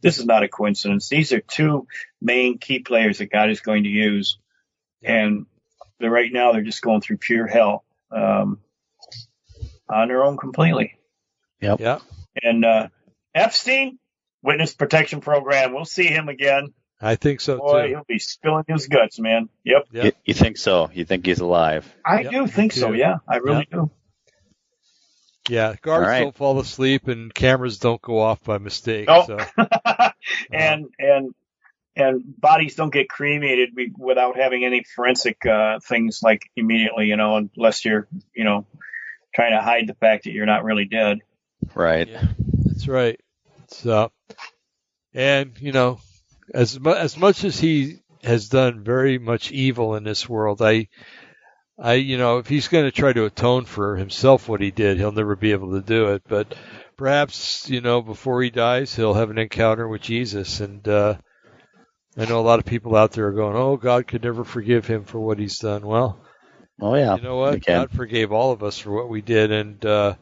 this 0.00 0.18
is 0.18 0.26
not 0.26 0.44
a 0.44 0.48
coincidence. 0.48 1.08
These 1.08 1.32
are 1.32 1.40
two 1.40 1.88
main 2.22 2.58
key 2.58 2.78
players 2.78 3.18
that 3.18 3.32
God 3.32 3.50
is 3.50 3.62
going 3.62 3.82
to 3.82 3.88
use, 3.88 4.38
and 5.02 5.46
right 6.00 6.32
now 6.32 6.52
they're 6.52 6.62
just 6.62 6.82
going 6.82 7.00
through 7.00 7.16
pure 7.16 7.48
hell 7.48 7.84
um, 8.12 8.60
on 9.90 10.08
their 10.08 10.24
own 10.24 10.36
completely. 10.36 10.94
Yep. 11.60 11.80
Yeah, 11.80 11.98
And 12.42 12.64
uh, 12.64 12.88
Epstein, 13.34 13.98
witness 14.42 14.74
protection 14.74 15.20
program. 15.20 15.74
We'll 15.74 15.84
see 15.84 16.06
him 16.06 16.28
again. 16.28 16.72
I 17.00 17.14
think 17.16 17.40
so 17.40 17.58
Boy, 17.58 17.82
too. 17.82 17.88
he'll 17.90 18.04
be 18.08 18.18
spilling 18.18 18.64
his 18.66 18.86
guts, 18.88 19.18
man. 19.20 19.48
Yep. 19.64 19.86
Yeah. 19.92 20.04
You, 20.04 20.12
you 20.24 20.34
think 20.34 20.56
so? 20.56 20.90
You 20.92 21.04
think 21.04 21.26
he's 21.26 21.40
alive? 21.40 21.86
I 22.04 22.22
Yep, 22.22 22.30
do 22.32 22.46
think 22.48 22.72
so. 22.72 22.92
Yeah, 22.92 23.18
I 23.28 23.36
really 23.36 23.66
do. 23.70 23.90
Yeah, 25.48 25.74
guards 25.80 26.04
All 26.04 26.10
right. 26.10 26.20
don't 26.24 26.36
fall 26.36 26.58
asleep 26.60 27.08
and 27.08 27.32
cameras 27.32 27.78
don't 27.78 28.02
go 28.02 28.18
off 28.20 28.42
by 28.44 28.58
mistake. 28.58 29.08
Nope. 29.08 29.26
So 29.26 29.38
and 30.52 30.86
and 30.98 31.34
and 31.96 32.22
bodies 32.38 32.74
don't 32.74 32.92
get 32.92 33.08
cremated 33.08 33.70
without 33.96 34.36
having 34.36 34.64
any 34.64 34.84
forensic 34.94 35.44
uh, 35.46 35.78
things 35.80 36.20
like 36.22 36.50
immediately, 36.54 37.06
you 37.06 37.16
know, 37.16 37.36
unless 37.36 37.84
you're, 37.84 38.06
you 38.34 38.44
know, 38.44 38.66
trying 39.38 39.52
to 39.52 39.62
hide 39.62 39.86
the 39.86 39.94
fact 39.94 40.24
that 40.24 40.32
you're 40.32 40.46
not 40.46 40.64
really 40.64 40.84
dead. 40.84 41.18
Right. 41.72 42.08
yeah, 42.08 42.26
that's 42.64 42.88
right. 42.88 43.20
So, 43.68 44.10
and 45.14 45.52
you 45.60 45.70
know, 45.70 46.00
as 46.52 46.80
mu- 46.80 46.90
as 46.90 47.16
much 47.16 47.44
as 47.44 47.60
he 47.60 48.00
has 48.24 48.48
done 48.48 48.82
very 48.82 49.18
much 49.18 49.52
evil 49.52 49.94
in 49.94 50.02
this 50.02 50.28
world, 50.28 50.60
I, 50.60 50.88
I, 51.78 51.94
you 51.94 52.18
know, 52.18 52.38
if 52.38 52.48
he's 52.48 52.66
going 52.66 52.86
to 52.86 52.90
try 52.90 53.12
to 53.12 53.26
atone 53.26 53.64
for 53.64 53.94
himself 53.94 54.48
what 54.48 54.60
he 54.60 54.72
did, 54.72 54.98
he'll 54.98 55.12
never 55.12 55.36
be 55.36 55.52
able 55.52 55.74
to 55.74 55.82
do 55.82 56.14
it. 56.14 56.22
But 56.26 56.56
perhaps, 56.96 57.70
you 57.70 57.80
know, 57.80 58.02
before 58.02 58.42
he 58.42 58.50
dies, 58.50 58.96
he'll 58.96 59.14
have 59.14 59.30
an 59.30 59.38
encounter 59.38 59.86
with 59.86 60.02
Jesus. 60.02 60.58
And 60.58 60.86
uh, 60.88 61.14
I 62.16 62.24
know 62.24 62.40
a 62.40 62.42
lot 62.42 62.58
of 62.58 62.64
people 62.64 62.96
out 62.96 63.12
there 63.12 63.28
are 63.28 63.32
going, 63.32 63.54
"Oh, 63.54 63.76
God 63.76 64.08
could 64.08 64.24
never 64.24 64.42
forgive 64.42 64.88
him 64.88 65.04
for 65.04 65.20
what 65.20 65.38
he's 65.38 65.60
done." 65.60 65.86
Well, 65.86 66.24
Oh 66.80 66.94
yeah. 66.94 67.16
you 67.16 67.22
know 67.22 67.36
what? 67.36 67.64
God 67.64 67.90
forgave 67.90 68.32
all 68.32 68.52
of 68.52 68.62
us 68.62 68.78
for 68.78 68.90
what 68.92 69.08
we 69.08 69.20
did, 69.20 69.50
and 69.50 69.84
uh, 69.84 70.14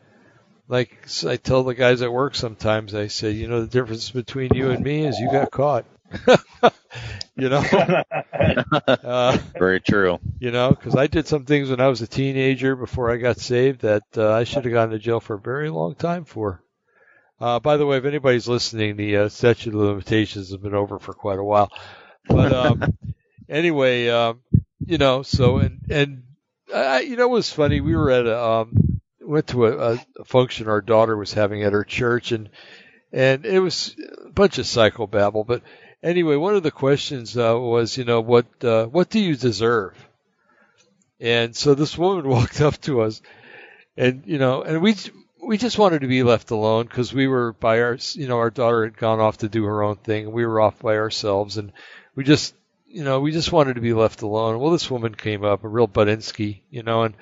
like 0.68 1.06
I 1.26 1.36
tell 1.36 1.64
the 1.64 1.74
guys 1.74 2.02
at 2.02 2.12
work 2.12 2.34
sometimes, 2.34 2.94
I 2.94 3.08
say, 3.08 3.30
you 3.32 3.48
know, 3.48 3.60
the 3.60 3.66
difference 3.66 4.10
between 4.10 4.54
you 4.54 4.70
and 4.70 4.82
me 4.82 5.04
is 5.04 5.18
you 5.18 5.30
got 5.30 5.50
caught. 5.50 5.84
you 7.36 7.48
know, 7.48 7.58
uh, 8.88 9.38
Very 9.58 9.80
true. 9.80 10.18
you 10.38 10.50
know, 10.50 10.70
because 10.70 10.94
I 10.96 11.08
did 11.08 11.26
some 11.26 11.44
things 11.44 11.68
when 11.68 11.80
I 11.80 11.88
was 11.88 12.00
a 12.00 12.06
teenager 12.06 12.76
before 12.76 13.10
I 13.10 13.16
got 13.16 13.38
saved 13.38 13.80
that 13.82 14.04
uh, 14.16 14.32
I 14.32 14.44
should 14.44 14.64
have 14.64 14.72
gone 14.72 14.90
to 14.90 14.98
jail 14.98 15.20
for 15.20 15.34
a 15.34 15.40
very 15.40 15.68
long 15.68 15.94
time 15.94 16.24
for. 16.24 16.62
Uh, 17.38 17.60
by 17.60 17.76
the 17.76 17.84
way, 17.84 17.98
if 17.98 18.04
anybody's 18.04 18.48
listening, 18.48 18.96
the 18.96 19.16
uh, 19.16 19.28
statute 19.28 19.74
of 19.74 19.80
limitations 19.80 20.48
has 20.48 20.56
been 20.56 20.74
over 20.74 20.98
for 20.98 21.12
quite 21.12 21.38
a 21.38 21.44
while. 21.44 21.70
But 22.28 22.52
um, 22.52 22.96
anyway, 23.48 24.08
um, 24.08 24.40
you 24.84 24.98
know, 24.98 25.22
so 25.22 25.58
and 25.58 25.80
and 25.90 26.22
I, 26.74 27.00
you 27.00 27.16
know, 27.16 27.24
it 27.24 27.30
was 27.30 27.50
funny. 27.50 27.80
We 27.80 27.96
were 27.96 28.10
at 28.10 28.26
a 28.26 28.42
um, 28.42 29.00
went 29.20 29.48
to 29.48 29.66
a, 29.66 29.94
a 29.94 30.24
function 30.24 30.68
our 30.68 30.80
daughter 30.80 31.16
was 31.16 31.32
having 31.32 31.62
at 31.62 31.72
her 31.72 31.84
church, 31.84 32.32
and 32.32 32.48
and 33.12 33.44
it 33.44 33.60
was 33.60 33.96
a 34.24 34.30
bunch 34.30 34.58
of 34.58 34.66
psychobabble. 34.66 35.46
But 35.46 35.62
anyway, 36.02 36.36
one 36.36 36.54
of 36.54 36.62
the 36.62 36.70
questions 36.70 37.36
uh, 37.36 37.56
was, 37.58 37.96
you 37.96 38.04
know, 38.04 38.20
what 38.20 38.46
uh, 38.64 38.86
what 38.86 39.10
do 39.10 39.20
you 39.20 39.36
deserve? 39.36 39.94
And 41.20 41.56
so 41.56 41.74
this 41.74 41.96
woman 41.96 42.28
walked 42.28 42.60
up 42.60 42.80
to 42.82 43.02
us, 43.02 43.22
and 43.96 44.22
you 44.26 44.38
know, 44.38 44.62
and 44.62 44.82
we 44.82 44.94
we 45.46 45.56
just 45.56 45.78
wanted 45.78 46.00
to 46.00 46.08
be 46.08 46.22
left 46.22 46.50
alone 46.50 46.86
because 46.86 47.14
we 47.14 47.28
were 47.28 47.52
by 47.52 47.80
our, 47.80 47.98
you 48.14 48.26
know, 48.26 48.38
our 48.38 48.50
daughter 48.50 48.84
had 48.84 48.96
gone 48.96 49.20
off 49.20 49.38
to 49.38 49.48
do 49.48 49.64
her 49.64 49.82
own 49.82 49.96
thing, 49.96 50.24
and 50.26 50.34
we 50.34 50.44
were 50.44 50.60
off 50.60 50.80
by 50.80 50.96
ourselves, 50.96 51.56
and 51.56 51.72
we 52.16 52.24
just, 52.24 52.54
you 52.88 53.04
know, 53.04 53.20
we 53.20 53.32
just 53.32 53.52
wanted 53.52 53.74
to 53.74 53.80
be 53.80 53.92
left 53.92 54.22
alone. 54.22 54.58
Well, 54.58 54.70
this 54.70 54.90
woman 54.90 55.14
came 55.14 55.44
up, 55.44 55.64
a 55.64 55.68
real 55.68 55.88
Budinsky, 55.88 56.60
you 56.70 56.82
know, 56.82 57.04
and 57.04 57.14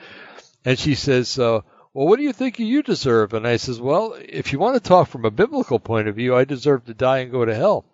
and 0.65 0.79
she 0.79 0.95
says, 0.95 1.39
uh, 1.39 1.61
"Well, 1.93 2.07
what 2.07 2.17
do 2.17 2.23
you 2.23 2.33
think 2.33 2.59
you 2.59 2.83
deserve?" 2.83 3.35
And 3.35 3.47
I 3.47 3.57
says, 3.57 3.81
"Well, 3.81 4.17
if 4.19 4.53
you 4.53 4.59
want 4.59 4.75
to 4.75 4.89
talk 4.89 5.09
from 5.09 5.25
a 5.25 5.31
biblical 5.31 5.79
point 5.79 6.09
of 6.09 6.17
view, 6.17 6.35
I 6.35 6.45
deserve 6.45 6.87
to 6.87 6.95
die 6.95 7.19
and 7.19 7.33
go 7.33 7.45
to 7.45 7.55
hell." 7.55 7.85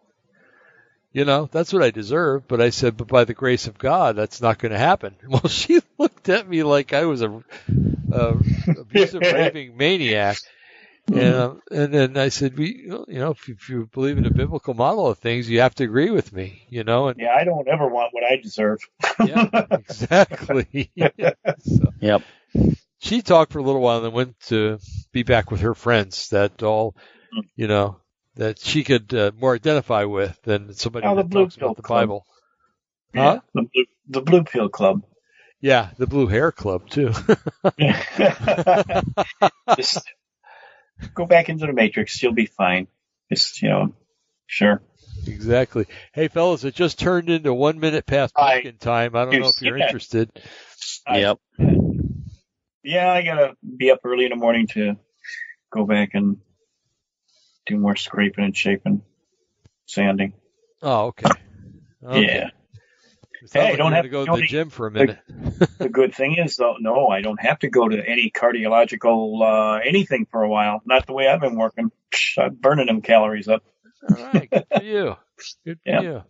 You 1.12 1.24
know, 1.24 1.48
that's 1.50 1.72
what 1.72 1.82
I 1.82 1.90
deserve. 1.90 2.46
But 2.46 2.60
I 2.60 2.70
said, 2.70 2.96
but 2.96 3.08
by 3.08 3.24
the 3.24 3.34
grace 3.34 3.66
of 3.66 3.78
God, 3.78 4.14
that's 4.14 4.40
not 4.40 4.58
going 4.58 4.72
to 4.72 4.78
happen. 4.78 5.16
Well, 5.28 5.48
she 5.48 5.80
looked 5.98 6.28
at 6.28 6.48
me 6.48 6.62
like 6.62 6.92
I 6.92 7.04
was 7.04 7.22
a, 7.22 7.42
a 8.12 8.36
abusive, 8.78 9.20
raving 9.22 9.76
maniac. 9.76 10.38
And, 11.12 11.34
uh, 11.34 11.54
and 11.72 11.92
then 11.94 12.16
I 12.18 12.28
said, 12.28 12.56
we, 12.58 12.84
you 12.86 13.04
know, 13.08 13.32
if, 13.32 13.48
if 13.48 13.68
you 13.68 13.88
believe 13.92 14.18
in 14.18 14.26
a 14.26 14.30
biblical 14.30 14.74
model 14.74 15.08
of 15.08 15.18
things, 15.18 15.48
you 15.48 15.60
have 15.60 15.74
to 15.76 15.84
agree 15.84 16.10
with 16.10 16.32
me, 16.32 16.62
you 16.68 16.84
know, 16.84 17.08
and 17.08 17.18
yeah, 17.18 17.34
I 17.34 17.44
don't 17.44 17.68
ever 17.68 17.88
want 17.88 18.12
what 18.14 18.24
I 18.24 18.36
deserve. 18.36 18.78
yeah, 19.20 19.48
exactly. 19.70 20.90
so 21.58 21.92
Yep. 22.00 22.22
she 23.00 23.22
talked 23.22 23.52
for 23.52 23.58
a 23.58 23.62
little 23.62 23.80
while 23.80 23.98
and 23.98 24.06
then 24.06 24.12
went 24.12 24.40
to 24.40 24.78
be 25.12 25.22
back 25.22 25.50
with 25.50 25.60
her 25.62 25.74
friends 25.74 26.28
that 26.30 26.62
all, 26.62 26.96
you 27.56 27.68
know, 27.68 27.98
that 28.36 28.58
she 28.60 28.84
could 28.84 29.12
uh, 29.14 29.32
more 29.38 29.54
identify 29.54 30.04
with 30.04 30.40
than 30.42 30.72
somebody 30.74 31.08
Oh, 31.08 31.16
the 31.16 31.22
that 31.22 31.30
Blue 31.30 31.44
talks 31.44 31.56
about 31.56 31.76
the 31.76 31.82
Club. 31.82 32.08
Bible. 32.08 32.26
Yeah, 33.12 33.34
Huh? 33.34 33.40
the 33.54 33.62
blue, 33.62 33.84
the 34.08 34.22
blue 34.22 34.44
pill 34.44 34.68
club. 34.68 35.02
Yeah, 35.60 35.90
the 35.98 36.06
Blue 36.06 36.26
Hair 36.26 36.52
Club 36.52 36.88
too. 36.88 37.12
Just 39.76 40.06
go 41.14 41.26
back 41.26 41.48
into 41.48 41.66
the 41.66 41.72
matrix. 41.72 42.22
You'll 42.22 42.32
be 42.32 42.46
fine. 42.46 42.86
Just, 43.32 43.62
you 43.62 43.68
know, 43.68 43.94
sure. 44.46 44.82
exactly. 45.26 45.86
Hey, 46.12 46.28
fellas, 46.28 46.64
it 46.64 46.74
just 46.74 46.98
turned 46.98 47.30
into 47.30 47.52
one 47.54 47.78
minute 47.80 48.06
past 48.06 48.34
I- 48.36 48.54
pumpkin 48.54 48.78
time. 48.78 49.14
I 49.14 49.24
don't 49.24 49.40
know 49.40 49.48
if 49.48 49.62
you're 49.62 49.78
Yeah. 49.78 49.86
interested. 49.86 50.30
I- 51.06 51.18
Yep. 51.20 51.38
Yeah, 52.82 53.12
I 53.12 53.22
gotta 53.22 53.56
be 53.76 53.90
up 53.90 54.00
early 54.04 54.24
in 54.24 54.30
the 54.30 54.36
morning 54.36 54.66
to 54.68 54.96
go 55.70 55.84
back 55.84 56.10
and 56.14 56.38
do 57.66 57.76
more 57.76 57.94
scraping 57.94 58.44
and 58.44 58.56
shaping, 58.56 59.02
sanding. 59.86 60.32
Oh, 60.82 61.06
okay. 61.08 61.30
okay. 62.02 62.22
Yeah. 62.24 62.50
It 63.42 63.50
Hey, 63.52 63.70
like 63.70 63.78
don't 63.78 63.92
have- 63.92 64.04
gonna 64.10 64.24
go 64.26 64.26
to 64.26 64.32
the 64.32 64.40
need- 64.42 64.48
gym 64.48 64.70
for 64.70 64.86
a 64.86 64.90
minute. 64.90 65.18
The 65.78 65.88
good 65.88 66.14
thing 66.14 66.36
is 66.36 66.56
though, 66.56 66.76
no, 66.78 67.08
I 67.08 67.22
don't 67.22 67.40
have 67.40 67.58
to 67.60 67.70
go 67.70 67.88
to 67.88 67.96
any 68.06 68.30
cardiological, 68.30 69.40
uh, 69.42 69.80
anything 69.82 70.26
for 70.30 70.42
a 70.42 70.48
while. 70.48 70.82
Not 70.84 71.06
the 71.06 71.14
way 71.14 71.26
I've 71.26 71.40
been 71.40 71.56
working. 71.56 71.90
Psh, 72.12 72.38
I'm 72.42 72.54
burning 72.56 72.86
them 72.86 73.00
calories 73.02 73.48
up. 73.48 73.62
All 74.08 74.24
right, 74.32 74.48
good 74.50 74.66
for 74.76 74.82
you. 74.82 75.16
Good 75.64 75.78
for 75.84 75.90
Yeah. 75.90 76.00
you. 76.02 76.22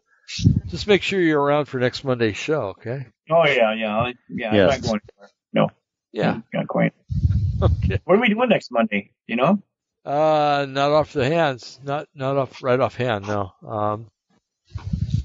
Just 0.69 0.87
make 0.87 1.03
sure 1.03 1.21
you're 1.21 1.41
around 1.43 1.65
for 1.67 1.79
next 1.81 2.05
Monday's 2.05 2.37
show, 2.37 2.69
okay? 2.79 3.07
Oh 3.29 3.45
yeah, 3.45 3.75
yeah, 3.75 3.99
I, 3.99 4.15
yeah. 4.29 4.55
Yes. 4.55 4.73
I'm 4.75 4.81
not 4.81 4.83
going 4.83 5.01
anywhere. 5.13 5.31
No, 5.53 5.69
Yeah. 6.13 6.41
not 6.55 6.69
quite. 6.69 6.93
Okay. 7.63 8.01
What 8.05 8.17
are 8.17 8.21
we 8.23 8.29
doing 8.31 8.49
next 8.49 8.71
Monday? 8.71 9.11
You 9.27 9.37
know? 9.37 9.63
Uh, 10.03 10.65
not 10.67 10.93
off 10.93 11.13
the 11.13 11.27
hands. 11.27 11.79
Not 11.85 12.09
not 12.15 12.39
off 12.39 12.63
right 12.63 12.81
off 12.81 12.95
hand. 12.95 13.27
No. 13.27 13.53
Um, 13.69 14.07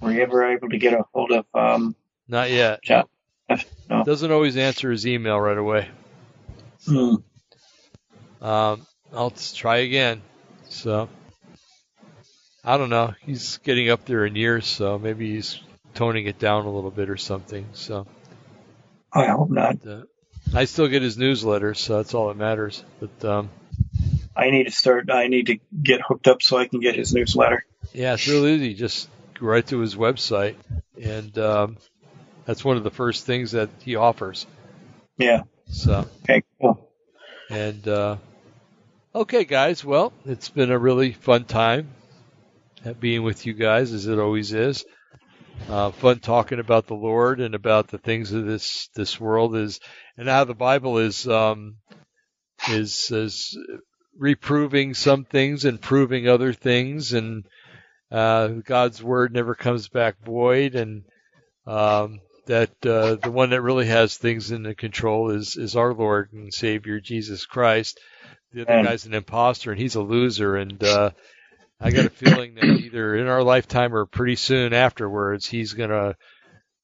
Were 0.02 0.12
you 0.12 0.22
ever 0.22 0.52
able 0.52 0.70
to 0.70 0.78
get 0.78 0.94
a 0.94 1.04
hold 1.14 1.32
of, 1.32 1.46
um, 1.54 1.96
not 2.28 2.52
yet. 2.52 2.82
John? 2.84 3.06
No. 3.90 4.04
Doesn't 4.04 4.32
always 4.32 4.58
answer 4.58 4.90
his 4.90 5.06
email 5.06 5.40
right 5.40 5.58
away. 5.58 5.88
Hmm. 6.88 7.16
Um, 8.42 8.88
I'll 9.14 9.30
try 9.32 9.78
again. 9.78 10.22
So 10.70 11.08
I 12.64 12.78
don't 12.78 12.90
know. 12.90 13.14
He's 13.22 13.58
getting 13.60 13.90
up 13.92 14.06
there 14.06 14.26
in 14.26 14.36
years, 14.36 14.66
so 14.68 14.98
maybe 14.98 15.36
he's 15.36 15.60
toning 15.94 16.26
it 16.26 16.40
down 16.40 16.66
a 16.66 16.72
little 16.72 16.90
bit 16.92 17.10
or 17.10 17.18
something. 17.18 17.68
So 17.74 18.08
I 19.14 19.28
hope 19.28 19.52
not. 19.52 19.86
uh, 19.88 20.02
I 20.54 20.66
still 20.66 20.88
get 20.88 21.02
his 21.04 21.18
newsletter, 21.18 21.76
so 21.76 21.98
that's 21.98 22.14
all 22.16 22.28
that 22.30 22.38
matters. 22.38 22.84
But 23.00 23.24
um, 23.26 23.50
I 24.36 24.50
need 24.50 24.66
to 24.66 24.72
start. 24.72 25.12
I 25.12 25.28
need 25.28 25.46
to 25.48 25.60
get 25.82 26.02
hooked 26.02 26.28
up 26.28 26.42
so 26.42 26.58
I 26.58 26.68
can 26.68 26.80
get 26.80 26.96
his 26.96 27.14
newsletter. 27.14 27.66
yeah, 27.94 28.16
it's 28.16 28.28
real 28.28 28.48
easy. 28.48 28.74
Just 28.74 29.10
right 29.42 29.66
to 29.68 29.80
his 29.80 29.96
website, 29.96 30.56
and 31.02 31.38
um, 31.38 31.78
that's 32.46 32.64
one 32.64 32.78
of 32.78 32.84
the 32.84 32.92
first 32.92 33.26
things 33.26 33.52
that 33.52 33.70
he 33.84 33.96
offers. 33.96 34.46
Yeah. 35.18 35.44
So. 35.68 36.06
Okay. 36.24 36.44
Cool. 36.62 36.90
And 37.50 37.88
uh, 37.88 38.18
okay, 39.14 39.46
guys. 39.46 39.84
Well, 39.84 40.14
it's 40.26 40.50
been 40.50 40.72
a 40.72 40.80
really 40.80 41.14
fun 41.14 41.46
time 41.46 41.90
being 43.00 43.24
with 43.24 43.46
you 43.46 43.54
guys, 43.54 43.92
as 43.92 44.08
it 44.08 44.20
always 44.20 44.54
is. 44.54 44.86
Uh, 45.70 45.92
fun 45.92 46.20
talking 46.20 46.60
about 46.60 46.86
the 46.86 46.96
Lord 46.96 47.40
and 47.40 47.56
about 47.56 47.88
the 47.88 47.98
things 47.98 48.34
of 48.34 48.46
this 48.46 48.90
this 48.96 49.20
world 49.20 49.56
is, 49.56 49.80
and 50.18 50.28
how 50.28 50.44
the 50.44 50.54
Bible 50.54 50.98
is 50.98 51.28
um, 51.28 51.78
is 52.70 53.10
is 53.12 53.58
reproving 54.18 54.94
some 54.94 55.24
things 55.24 55.66
and 55.66 55.82
proving 55.82 56.28
other 56.28 56.54
things, 56.54 57.14
and 57.14 57.46
uh, 58.16 58.48
God's 58.66 59.04
word 59.04 59.34
never 59.34 59.56
comes 59.56 59.90
back 59.90 60.16
void, 60.24 60.76
and 60.76 61.04
um, 61.68 62.22
that 62.48 62.72
uh, 62.86 63.16
the 63.16 63.32
one 63.32 63.50
that 63.52 63.62
really 63.62 63.88
has 63.88 64.18
things 64.18 64.52
in 64.52 64.64
the 64.64 64.76
control 64.76 65.32
is 65.32 65.58
is 65.58 65.76
our 65.76 65.94
Lord 65.94 66.32
and 66.34 66.54
Savior 66.54 67.02
Jesus 67.02 67.46
Christ. 67.46 68.00
The 68.54 68.62
other 68.62 68.76
Amen. 68.76 68.86
guy's 68.86 69.06
an 69.06 69.14
imposter 69.14 69.72
and 69.72 69.82
he's 69.82 69.96
a 69.96 70.02
loser, 70.02 70.56
and 70.56 70.82
uh, 70.84 71.12
I 71.82 71.92
got 71.92 72.06
a 72.06 72.10
feeling 72.12 72.56
that 72.56 72.74
either 72.74 73.16
in 73.16 73.28
our 73.28 73.44
lifetime 73.44 73.94
or 73.94 74.06
pretty 74.06 74.38
soon 74.38 74.74
afterwards, 74.74 75.46
he's 75.48 75.74
gonna 75.74 76.16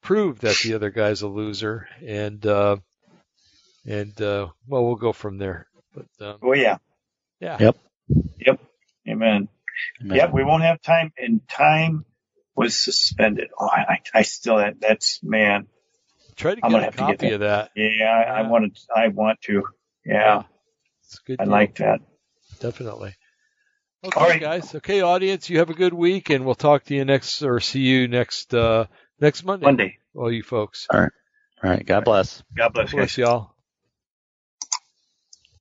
prove 0.02 0.42
that 0.42 0.60
the 0.60 0.74
other 0.74 0.92
guy's 0.92 1.22
a 1.22 1.30
loser, 1.30 1.88
and 2.06 2.46
uh, 2.46 2.78
and 3.86 4.22
uh, 4.22 4.48
well, 4.68 4.86
we'll 4.86 4.96
go 4.96 5.14
from 5.14 5.38
there. 5.38 5.68
But 5.96 6.28
um, 6.28 6.42
Oh 6.44 6.54
yeah. 6.54 6.78
yeah, 7.42 7.60
Yep. 7.60 7.78
Yep. 8.46 8.60
Amen. 9.10 9.48
Amen. 10.02 10.18
Yep. 10.18 10.34
We 10.34 10.44
won't 10.44 10.64
have 10.64 10.82
time, 10.82 11.14
and 11.18 11.42
time 11.48 12.06
was 12.56 12.76
suspended. 12.76 13.50
Oh, 13.60 13.68
I, 13.68 13.80
I, 13.94 14.00
I 14.16 14.22
still. 14.24 14.58
That, 14.58 14.80
that's 14.82 15.22
man. 15.24 15.68
try 16.36 16.56
to 16.56 16.62
I'm 16.62 16.72
get 16.72 16.76
gonna 16.76 16.84
a 16.84 16.86
have 16.86 16.96
to 16.98 17.06
get 17.06 17.20
copy 17.20 17.32
of 17.34 17.40
that. 17.42 17.72
Yeah, 17.76 18.06
I, 18.06 18.40
I 18.40 18.42
Yeah. 18.42 18.50
wanted. 18.50 18.78
I 18.96 19.08
want 19.10 19.42
to. 19.44 19.64
Yeah. 20.06 20.44
It's 21.06 21.20
good. 21.20 21.40
I 21.40 21.44
deal. 21.46 21.52
like 21.52 21.76
that. 21.78 22.02
definitely. 22.60 23.16
Okay, 24.04 24.20
All 24.20 24.28
right. 24.28 24.42
guys. 24.42 24.74
Okay, 24.74 25.02
audience. 25.02 25.50
You 25.50 25.60
have 25.60 25.70
a 25.70 25.76
good 25.76 25.94
week, 25.94 26.30
and 26.32 26.46
we'll 26.46 26.56
talk 26.56 26.86
to 26.86 26.96
you 26.96 27.06
next 27.06 27.44
or 27.44 27.60
see 27.60 27.82
you 27.82 28.08
next 28.08 28.54
uh 28.54 28.86
next 29.20 29.44
Monday. 29.44 29.66
Monday. 29.66 29.98
All 30.16 30.32
you 30.32 30.44
folks. 30.44 30.88
All 30.92 31.02
right. 31.02 31.12
All 31.64 31.70
right. 31.70 31.86
God 31.86 32.04
bless. 32.06 32.42
God 32.56 32.74
bless 32.74 32.92
you. 32.92 32.98
Bless 32.98 33.18
y'all. 33.18 33.51